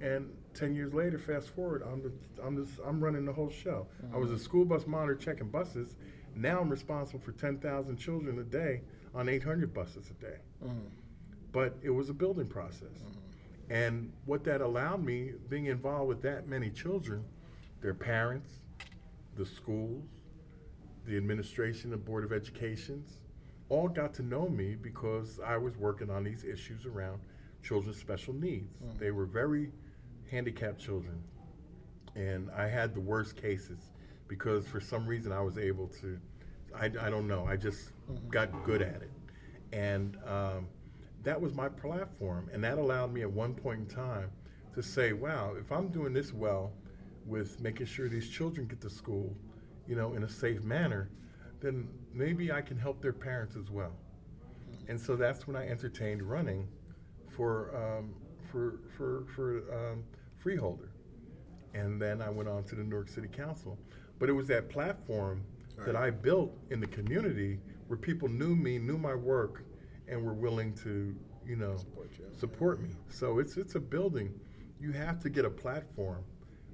and 0.00 0.30
10 0.54 0.74
years 0.74 0.92
later, 0.92 1.18
fast 1.18 1.48
forward, 1.48 1.82
I'm, 1.82 2.02
the, 2.02 2.12
I'm, 2.42 2.62
just, 2.64 2.78
I'm 2.84 3.02
running 3.02 3.24
the 3.24 3.32
whole 3.32 3.50
show. 3.50 3.86
I 4.12 4.18
was 4.18 4.30
a 4.30 4.34
mm-hmm. 4.34 4.42
school 4.42 4.64
bus 4.64 4.86
monitor 4.86 5.14
checking 5.14 5.48
buses. 5.48 5.96
Now 6.34 6.60
I'm 6.60 6.68
responsible 6.68 7.20
for 7.20 7.32
10,000 7.32 7.96
children 7.96 8.38
a 8.38 8.44
day 8.44 8.82
on 9.14 9.28
800 9.28 9.72
buses 9.72 10.10
a 10.10 10.22
day. 10.22 10.36
Mm-hmm. 10.64 10.88
But 11.52 11.76
it 11.82 11.90
was 11.90 12.10
a 12.10 12.14
building 12.14 12.46
process. 12.46 12.82
Mm-hmm. 12.82 13.72
And 13.72 14.12
what 14.26 14.44
that 14.44 14.60
allowed 14.60 15.04
me, 15.04 15.32
being 15.48 15.66
involved 15.66 16.08
with 16.08 16.22
that 16.22 16.46
many 16.46 16.70
children, 16.70 17.24
their 17.80 17.94
parents, 17.94 18.50
the 19.36 19.46
schools, 19.46 20.04
the 21.06 21.16
administration, 21.16 21.90
the 21.90 21.96
Board 21.96 22.24
of 22.24 22.32
Educations, 22.32 23.10
all 23.68 23.88
got 23.88 24.14
to 24.14 24.22
know 24.22 24.48
me 24.48 24.76
because 24.80 25.40
I 25.44 25.56
was 25.56 25.76
working 25.76 26.10
on 26.10 26.24
these 26.24 26.44
issues 26.44 26.86
around 26.86 27.20
children's 27.62 27.98
special 27.98 28.34
needs. 28.34 28.76
They 28.98 29.10
were 29.10 29.26
very 29.26 29.72
handicapped 30.30 30.80
children. 30.80 31.22
And 32.14 32.50
I 32.56 32.68
had 32.68 32.94
the 32.94 33.00
worst 33.00 33.36
cases 33.36 33.78
because 34.28 34.66
for 34.66 34.80
some 34.80 35.06
reason 35.06 35.32
I 35.32 35.40
was 35.40 35.58
able 35.58 35.88
to, 36.00 36.18
I, 36.74 36.86
I 36.86 37.10
don't 37.10 37.26
know, 37.26 37.46
I 37.46 37.56
just 37.56 37.92
got 38.30 38.64
good 38.64 38.82
at 38.82 39.02
it. 39.02 39.10
And 39.72 40.16
um, 40.26 40.68
that 41.24 41.40
was 41.40 41.54
my 41.54 41.68
platform. 41.68 42.48
And 42.52 42.62
that 42.64 42.78
allowed 42.78 43.12
me 43.12 43.22
at 43.22 43.30
one 43.30 43.54
point 43.54 43.80
in 43.80 43.86
time 43.86 44.30
to 44.74 44.82
say, 44.82 45.12
wow, 45.12 45.54
if 45.58 45.72
I'm 45.72 45.88
doing 45.88 46.12
this 46.12 46.32
well 46.32 46.72
with 47.26 47.60
making 47.60 47.86
sure 47.86 48.08
these 48.08 48.30
children 48.30 48.66
get 48.66 48.80
to 48.82 48.90
school, 48.90 49.34
you 49.88 49.96
know, 49.96 50.14
in 50.14 50.22
a 50.22 50.28
safe 50.28 50.62
manner, 50.62 51.10
then 51.66 51.88
maybe 52.14 52.52
I 52.52 52.60
can 52.62 52.78
help 52.78 53.02
their 53.02 53.12
parents 53.12 53.56
as 53.56 53.70
well. 53.70 53.92
And 54.88 55.00
so 55.00 55.16
that's 55.16 55.46
when 55.48 55.56
I 55.56 55.66
entertained 55.68 56.22
running 56.22 56.68
for 57.28 57.74
um, 57.76 58.14
for 58.50 58.78
for 58.96 59.26
for 59.34 59.58
um, 59.74 60.04
Freeholder, 60.36 60.90
and 61.74 62.00
then 62.00 62.22
I 62.22 62.30
went 62.30 62.48
on 62.48 62.62
to 62.64 62.76
the 62.76 62.84
Newark 62.84 63.08
City 63.08 63.28
Council. 63.28 63.76
But 64.18 64.28
it 64.28 64.32
was 64.32 64.46
that 64.48 64.68
platform 64.70 65.42
that 65.84 65.96
I 65.96 66.10
built 66.10 66.56
in 66.70 66.80
the 66.80 66.86
community 66.86 67.58
where 67.88 67.98
people 67.98 68.28
knew 68.28 68.54
me, 68.56 68.78
knew 68.78 68.96
my 68.96 69.14
work, 69.14 69.64
and 70.08 70.24
were 70.24 70.32
willing 70.32 70.72
to, 70.76 71.14
you 71.46 71.56
know, 71.56 71.76
Support 71.76 72.10
you. 72.18 72.24
support 72.38 72.80
me. 72.80 72.90
So 73.08 73.40
it's 73.40 73.56
it's 73.56 73.74
a 73.74 73.80
building. 73.80 74.32
You 74.80 74.92
have 74.92 75.18
to 75.20 75.28
get 75.28 75.44
a 75.44 75.50
platform 75.50 76.24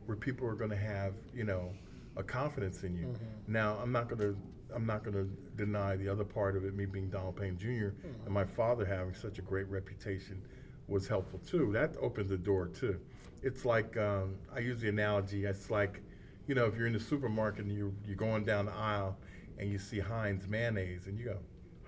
where 0.06 0.16
people 0.16 0.46
are 0.46 0.54
going 0.54 0.70
to 0.70 0.76
have, 0.76 1.14
you 1.34 1.44
know, 1.44 1.72
a 2.16 2.22
confidence 2.22 2.82
in 2.84 2.94
you. 2.94 3.14
Now, 3.46 3.78
I'm 3.82 3.90
not 3.92 4.08
going 4.08 4.20
to 4.20 4.36
I'm 4.74 4.86
not 4.86 5.04
going 5.04 5.14
to 5.14 5.28
deny 5.56 5.96
the 5.96 6.08
other 6.08 6.24
part 6.24 6.56
of 6.56 6.64
it, 6.64 6.74
me 6.74 6.86
being 6.86 7.10
Donald 7.10 7.36
Payne 7.36 7.58
Jr. 7.58 7.94
and 8.24 8.28
my 8.28 8.44
father 8.44 8.84
having 8.84 9.14
such 9.14 9.38
a 9.38 9.42
great 9.42 9.68
reputation 9.68 10.42
was 10.88 11.08
helpful 11.08 11.40
too. 11.40 11.70
That 11.72 11.94
opened 12.00 12.28
the 12.28 12.36
door 12.36 12.66
too. 12.68 13.00
It's 13.42 13.64
like 13.64 13.96
um, 13.96 14.36
I 14.54 14.60
use 14.60 14.80
the 14.80 14.88
analogy. 14.88 15.44
It's 15.44 15.70
like, 15.70 16.00
you 16.46 16.54
know, 16.54 16.66
if 16.66 16.76
you're 16.76 16.86
in 16.86 16.92
the 16.92 17.00
supermarket 17.00 17.64
and 17.64 17.72
you 17.72 17.94
you're 18.06 18.16
going 18.16 18.44
down 18.44 18.66
the 18.66 18.74
aisle 18.74 19.16
and 19.58 19.70
you 19.70 19.78
see 19.78 19.98
Heinz 19.98 20.46
mayonnaise 20.48 21.06
and 21.06 21.18
you 21.18 21.26
go, 21.26 21.38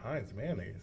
Heinz 0.03 0.33
mayonnaise, 0.35 0.83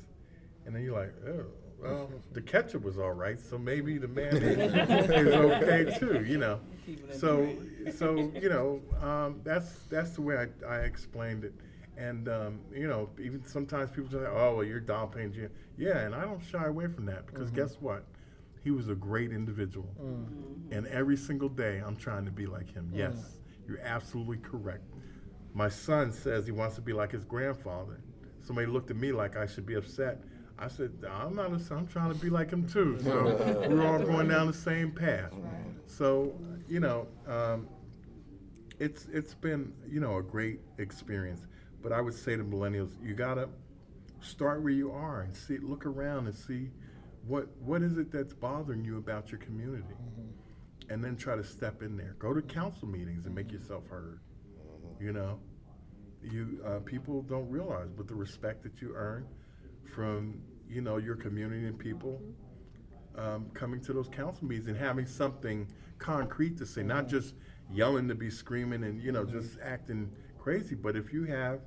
and 0.65 0.76
then 0.76 0.84
you're 0.84 0.98
like, 0.98 1.14
oh, 1.28 1.45
well, 1.82 2.11
the 2.34 2.41
ketchup 2.41 2.84
was 2.84 2.98
all 2.98 3.11
right, 3.11 3.40
so 3.40 3.57
maybe 3.57 3.98
the 3.98 4.07
mayonnaise 4.19 4.73
is 4.73 5.34
okay 5.34 5.98
too. 5.98 6.23
You 6.23 6.38
know. 6.38 6.60
Keep 6.86 7.10
it 7.10 7.14
in 7.14 7.19
So, 7.19 7.56
so 7.98 8.32
you 8.40 8.49
know, 8.49 8.82
um, 9.02 9.41
that's 9.44 9.72
that's 9.90 10.11
the 10.11 10.22
way 10.22 10.38
I, 10.38 10.65
I 10.65 10.80
explained 10.80 11.44
it. 11.44 11.53
And 12.02 12.28
um, 12.30 12.60
you 12.73 12.88
know, 12.88 13.10
even 13.23 13.45
sometimes 13.45 13.91
people 13.91 14.10
say, 14.10 14.26
"Oh, 14.28 14.56
well, 14.56 14.64
you're 14.64 14.80
Don 14.80 15.10
Payne 15.10 15.32
Jr." 15.32 15.45
Yeah, 15.78 15.99
and 15.99 16.15
I 16.15 16.22
don't 16.22 16.41
shy 16.44 16.65
away 16.65 16.88
from 16.88 17.06
that 17.06 17.28
because 17.28 17.52
guess 17.52 17.78
what? 17.80 18.06
He 18.64 18.72
was 18.72 18.90
a 18.90 18.95
great 18.95 19.32
individual, 19.32 19.90
and 20.72 20.88
every 20.88 21.18
single 21.18 21.49
day 21.49 21.82
I'm 21.86 21.95
trying 21.95 22.26
to 22.26 22.32
be 22.32 22.48
like 22.48 22.73
him. 22.73 22.91
Yes, 22.91 23.38
you're 23.68 23.82
absolutely 23.82 24.38
correct. 24.38 24.84
My 25.53 25.69
son 25.69 26.11
says 26.11 26.45
he 26.45 26.52
wants 26.52 26.76
to 26.76 26.82
be 26.82 26.94
like 26.94 27.11
his 27.11 27.23
grandfather. 27.23 28.02
Somebody 28.41 28.65
looked 28.68 28.90
at 28.90 28.98
me 28.98 29.11
like 29.11 29.38
I 29.38 29.45
should 29.45 29.68
be 29.68 29.76
upset. 29.76 30.23
I 30.57 30.68
said, 30.69 30.91
I'm 31.10 31.36
not 31.36 31.53
upset. 31.53 31.78
I'm 31.78 31.88
trying 31.88 32.14
to 32.14 32.19
be 32.19 32.30
like 32.30 32.49
him 32.52 32.68
too. 32.68 32.98
So 33.03 33.68
we're 33.69 33.86
all 33.86 33.99
going 33.99 34.28
down 34.28 34.48
the 34.48 34.53
same 34.53 34.91
path. 34.91 35.34
So, 35.88 36.34
you 36.68 36.80
know, 36.80 37.07
um, 37.28 37.68
it's 38.80 39.07
it's 39.11 39.36
been 39.36 39.73
you 39.88 39.99
know 39.99 40.18
a 40.18 40.23
great 40.23 40.60
experience. 40.80 41.41
But 41.82 41.91
I 41.91 42.02
would 42.02 42.14
say 42.14 42.36
to 42.36 42.44
millennials, 42.44 42.91
you 43.03 43.14
gotta 43.14 43.49
start 44.22 44.62
where 44.62 44.72
you 44.72 44.91
are 44.91 45.22
and 45.22 45.36
see, 45.36 45.58
look 45.58 45.86
around 45.86 46.28
and 46.28 46.36
see 46.36 46.70
what 47.26 47.48
what 47.60 47.82
is 47.82 47.98
it 47.98 48.12
that's 48.12 48.34
bothering 48.34 48.84
you 48.84 48.98
about 48.98 49.32
your 49.32 49.40
community, 49.40 49.84
mm-hmm. 49.94 50.91
and 50.94 51.03
then 51.03 51.16
try 51.16 51.36
to 51.36 51.44
step 51.44 51.82
in 51.82 51.98
there. 51.98 52.16
Go 52.20 52.34
to 52.34 52.41
council 52.41 52.88
meetings 52.88 53.26
and 53.26 53.36
make 53.36 53.48
mm-hmm. 53.48 53.58
yourself 53.58 53.88
heard. 53.88 54.20
Mm-hmm. 54.60 55.06
You 55.06 55.14
know, 55.14 55.40
you 56.24 56.62
uh, 56.66 56.80
people 56.80 57.22
don't 57.24 57.49
realize, 57.49 57.90
but 57.95 58.08
the 58.08 58.16
respect 58.16 58.64
that 58.64 58.82
you 58.82 58.94
earn 58.95 59.28
from 59.94 60.41
you 60.70 60.82
know 60.82 60.98
your 60.98 61.16
community 61.16 61.66
and 61.66 61.78
people 61.78 62.22
um, 63.18 63.48
coming 63.53 63.82
to 63.82 63.94
those 63.94 64.08
council 64.08 64.48
meetings 64.48 64.68
and 64.68 64.78
having 64.78 65.06
something 65.06 65.68
concrete 65.98 66.58
to 66.58 66.66
say, 66.66 66.82
not 66.82 67.08
just 67.08 67.36
yelling 67.72 68.08
to 68.08 68.16
be 68.16 68.30
screaming 68.30 68.84
and 68.84 69.02
you 69.02 69.12
know 69.12 69.26
just 69.26 69.58
acting 69.64 70.10
crazy. 70.40 70.76
But 70.76 70.95
if 70.95 71.14
you 71.14 71.26
have, 71.26 71.60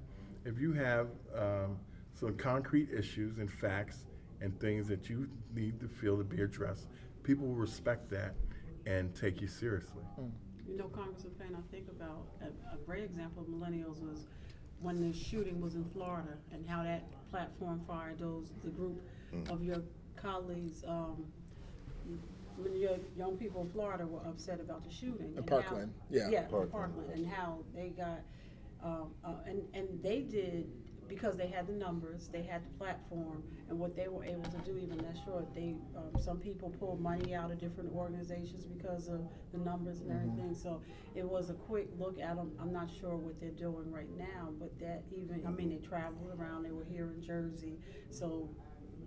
if 0.45 0.59
you 0.59 0.73
have 0.73 1.09
um, 1.37 1.79
some 2.13 2.37
concrete 2.37 2.89
issues 2.91 3.39
and 3.39 3.51
facts 3.51 4.05
and 4.41 4.59
things 4.61 4.89
that 4.89 5.09
you 5.09 5.29
need 5.55 5.81
to 5.81 5.89
feel 5.89 6.17
to 6.17 6.25
be 6.25 6.43
addressed, 6.43 6.89
people 7.23 7.47
will 7.47 7.55
respect 7.55 8.11
that 8.11 8.35
and 8.87 9.15
take 9.15 9.41
you 9.41 9.49
seriously. 9.49 10.03
You 10.69 10.77
know, 10.77 10.89
Congressman 10.89 11.33
Payne, 11.39 11.57
I 11.57 11.75
think 11.75 11.89
about 11.89 12.27
a, 12.43 12.75
a 12.75 12.79
great 12.87 13.05
example 13.05 13.43
of 13.43 13.49
millennials 13.49 14.01
was 14.01 14.27
when 14.81 15.01
the 15.01 15.17
shooting 15.17 15.61
was 15.61 15.75
in 15.75 15.85
Florida 15.91 16.37
and 16.53 16.69
how 16.69 16.83
that 16.83 17.05
platform 17.31 17.81
fired 17.87 18.19
those 18.19 18.53
the 18.63 18.71
group 18.71 19.01
of 19.51 19.63
your 19.63 19.83
colleagues. 20.17 20.85
Um, 20.87 21.25
when 22.57 22.77
your 22.77 22.97
young 23.17 23.37
people 23.37 23.63
in 23.63 23.71
Florida 23.71 24.07
were 24.07 24.21
upset 24.29 24.61
about 24.61 24.85
the 24.85 24.91
shooting. 24.91 25.33
In 25.33 25.39
and 25.39 25.47
Parkland, 25.47 25.93
how, 25.99 26.17
yeah. 26.17 26.29
yeah, 26.31 26.43
Parkland. 26.43 26.73
Parkland, 26.73 27.11
and 27.13 27.27
how 27.27 27.59
they 27.75 27.89
got, 27.89 28.21
um, 28.85 29.09
uh, 29.25 29.35
and 29.47 29.63
and 29.73 29.89
they 30.03 30.21
did 30.21 30.67
because 31.09 31.37
they 31.37 31.47
had 31.47 31.67
the 31.67 31.73
numbers, 31.73 32.29
they 32.33 32.43
had 32.43 32.65
the 32.65 32.79
platform, 32.79 33.43
and 33.69 33.79
what 33.79 33.95
they 33.97 34.09
were 34.09 34.25
able 34.25 34.45
to 34.45 34.59
do 34.59 34.79
even 34.79 34.99
that 34.99 35.17
short, 35.25 35.55
they 35.55 35.75
um, 35.97 36.21
some 36.21 36.39
people 36.39 36.71
pulled 36.79 37.01
money 37.01 37.35
out 37.35 37.51
of 37.51 37.59
different 37.59 37.93
organizations 37.95 38.65
because 38.65 39.09
of 39.09 39.21
the 39.53 39.59
numbers 39.59 40.01
and 40.01 40.11
everything. 40.11 40.55
So 40.55 40.81
it 41.15 41.25
was 41.25 41.51
a 41.51 41.55
quick 41.55 41.89
look 41.99 42.19
at 42.19 42.37
them. 42.37 42.53
I'm 42.61 42.73
not 42.73 42.89
sure 43.01 43.17
what 43.17 43.41
they're 43.41 43.51
doing 43.51 43.91
right 43.93 44.11
now, 44.17 44.51
but 44.59 44.79
that 44.81 45.03
even 45.13 45.43
I 45.47 45.51
mean 45.51 45.71
they 45.71 45.87
traveled 45.87 46.31
around. 46.39 46.63
They 46.65 46.73
were 46.73 46.85
here 46.85 47.13
in 47.15 47.23
Jersey, 47.23 47.79
so 48.11 48.49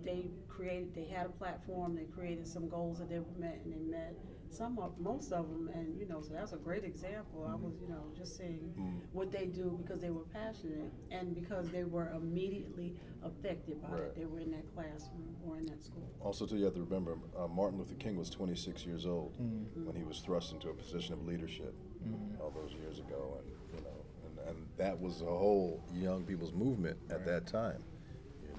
they 0.04 0.30
created 0.48 0.94
they 0.94 1.04
had 1.04 1.26
a 1.26 1.30
platform 1.30 1.94
they 1.94 2.04
created 2.04 2.46
some 2.46 2.68
goals 2.68 2.98
that 2.98 3.08
they 3.08 3.20
met 3.38 3.60
and 3.64 3.72
they 3.72 3.78
met 3.78 4.14
some 4.50 4.78
of 4.78 4.98
most 4.98 5.32
of 5.32 5.48
them 5.48 5.70
and 5.74 5.98
you 5.98 6.06
know 6.08 6.20
so 6.20 6.32
that's 6.32 6.52
a 6.52 6.56
great 6.56 6.84
example. 6.84 7.46
I 7.48 7.54
was 7.54 7.74
you 7.80 7.88
know 7.88 8.04
just 8.16 8.36
seeing 8.36 8.72
mm. 8.78 9.00
what 9.12 9.30
they 9.30 9.46
do 9.46 9.78
because 9.82 10.00
they 10.00 10.10
were 10.10 10.24
passionate 10.32 10.92
and 11.10 11.34
because 11.34 11.68
they 11.70 11.84
were 11.84 12.10
immediately 12.16 12.94
affected 13.22 13.82
by 13.82 13.88
Right. 13.88 14.02
it 14.02 14.16
they 14.16 14.24
were 14.24 14.40
in 14.40 14.50
that 14.52 14.74
classroom 14.74 15.36
or 15.46 15.58
in 15.58 15.66
that 15.66 15.82
school. 15.82 16.08
Also, 16.20 16.46
too, 16.46 16.56
you 16.56 16.64
have 16.64 16.74
to 16.74 16.82
remember, 16.82 17.18
uh, 17.36 17.48
Martin 17.48 17.78
Luther 17.78 17.94
King 17.94 18.16
was 18.16 18.30
26 18.30 18.86
years 18.86 19.06
old 19.06 19.36
mm. 19.40 19.84
when 19.84 19.96
he 19.96 20.04
was 20.04 20.20
thrust 20.20 20.52
into 20.52 20.68
a 20.68 20.74
position 20.74 21.14
of 21.14 21.26
leadership 21.26 21.74
mm. 22.06 22.40
all 22.40 22.50
those 22.50 22.72
years 22.74 22.98
ago, 22.98 23.38
and 23.40 23.76
you 23.76 23.84
know, 23.84 24.04
and, 24.24 24.48
and 24.48 24.66
that 24.76 24.98
was 24.98 25.22
a 25.22 25.26
whole 25.26 25.82
young 25.94 26.24
people's 26.24 26.52
movement 26.52 26.96
at 27.10 27.24
that 27.26 27.46
time. 27.46 27.82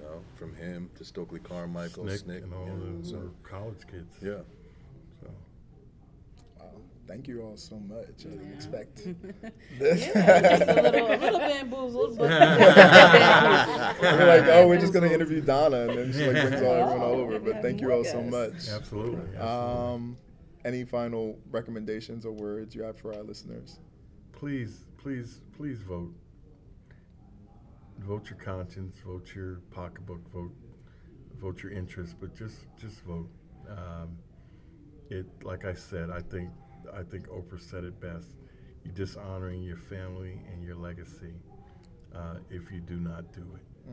You 0.00 0.06
know, 0.06 0.22
from 0.34 0.54
him 0.56 0.88
to 0.96 1.04
Stokely 1.04 1.40
Carmichael, 1.40 2.04
SNCC, 2.04 2.24
SNCC, 2.24 2.42
and 2.44 2.54
all 2.54 2.66
yeah, 2.66 3.00
the 3.02 3.06
so, 3.08 3.30
college 3.42 3.86
kids. 3.90 4.14
yeah. 4.22 4.38
So. 5.20 5.28
Wow. 6.58 6.70
Thank 7.06 7.28
you 7.28 7.42
all 7.42 7.56
so 7.58 7.78
much. 7.78 8.06
I 8.20 8.22
didn't 8.30 8.48
Yeah. 8.48 8.54
expect 8.54 9.00
Yeah, 9.06 9.50
this. 9.78 10.04
just 10.06 10.16
a 10.78 10.82
little, 10.82 11.06
a 11.12 11.16
little 11.16 11.38
bamboozled, 11.50 12.16
but 12.18 12.30
We're 14.00 14.26
like, 14.26 14.44
oh, 14.48 14.66
we're 14.68 14.78
just 14.80 14.92
gonna 14.94 15.08
interview 15.08 15.40
Donna, 15.42 15.88
and 15.88 15.98
then 15.98 16.12
she 16.12 16.26
like 16.26 16.48
brings 16.48 16.62
all 16.62 16.74
everyone 16.74 17.00
all 17.02 17.14
over. 17.14 17.38
But 17.38 17.60
thank 17.62 17.80
you 17.80 17.88
more 17.88 17.98
all 17.98 18.04
so 18.04 18.22
much. 18.22 18.68
Absolutely. 18.70 19.20
absolutely. 19.36 19.36
Um, 19.38 20.16
any 20.64 20.84
final 20.84 21.38
recommendations 21.50 22.24
or 22.26 22.32
words 22.32 22.74
you 22.74 22.82
have 22.82 22.96
for 22.98 23.14
our 23.14 23.22
listeners? 23.22 23.78
please, 24.32 24.84
please, 24.96 25.40
please 25.56 25.80
vote. 25.82 26.14
Vote 28.00 28.30
your 28.30 28.38
conscience, 28.38 28.96
vote 29.04 29.34
your 29.34 29.60
pocketbook, 29.70 30.20
vote, 30.32 30.52
vote 31.38 31.62
your 31.62 31.72
interest, 31.72 32.16
but 32.20 32.34
just, 32.34 32.66
just 32.80 33.02
vote. 33.02 33.28
Um, 33.68 34.16
it, 35.10 35.26
like 35.42 35.64
I 35.64 35.74
said, 35.74 36.10
I 36.10 36.20
think, 36.20 36.48
I 36.94 37.02
think 37.02 37.28
Oprah 37.28 37.60
said 37.60 37.84
it 37.84 38.00
best. 38.00 38.30
You're 38.84 38.94
dishonoring 38.94 39.62
your 39.62 39.76
family 39.76 40.40
and 40.50 40.62
your 40.64 40.76
legacy 40.76 41.34
uh, 42.14 42.36
if 42.48 42.72
you 42.72 42.80
do 42.80 42.96
not 42.96 43.32
do 43.32 43.42
it. 43.54 43.92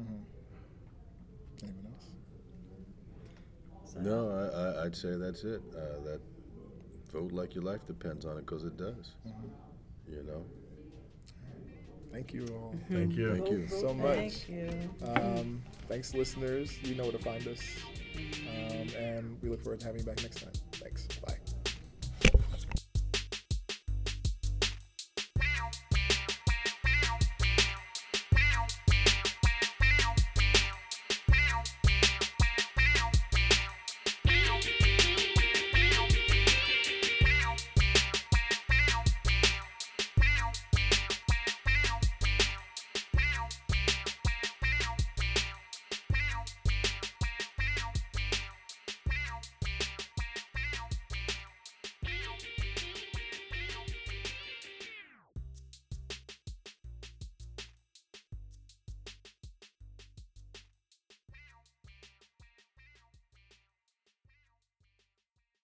Anyone 1.63 1.87
else? 1.93 2.05
so 3.93 3.99
No, 3.99 4.29
I, 4.31 4.81
I, 4.81 4.85
I'd 4.85 4.95
say 4.95 5.15
that's 5.15 5.43
it. 5.43 5.61
Uh, 5.75 6.01
that 6.05 6.21
vote 7.11 7.31
like 7.33 7.55
your 7.55 7.63
life 7.63 7.85
depends 7.85 8.25
on 8.25 8.37
it, 8.37 8.45
because 8.45 8.63
it 8.63 8.77
does. 8.77 9.15
You 10.07 10.23
know. 10.23 10.45
Thank 12.11 12.33
you 12.33 12.47
all 12.55 12.73
Thank 12.91 13.15
you. 13.15 13.35
Thank 13.35 13.49
you. 13.49 13.67
so 13.67 13.93
much. 13.93 14.15
thank 14.15 14.49
you. 14.49 14.69
Um, 15.15 15.63
thanks, 15.87 16.13
listeners. 16.13 16.77
You 16.83 16.95
know 16.95 17.03
where 17.03 17.11
to 17.11 17.19
find 17.19 17.47
us. 17.47 17.61
Um, 18.15 18.87
and 18.97 19.37
we 19.41 19.49
look 19.49 19.61
forward 19.61 19.79
to 19.81 19.85
having 19.85 20.01
you 20.01 20.07
back 20.07 20.21
next 20.23 20.41
time. 20.41 20.51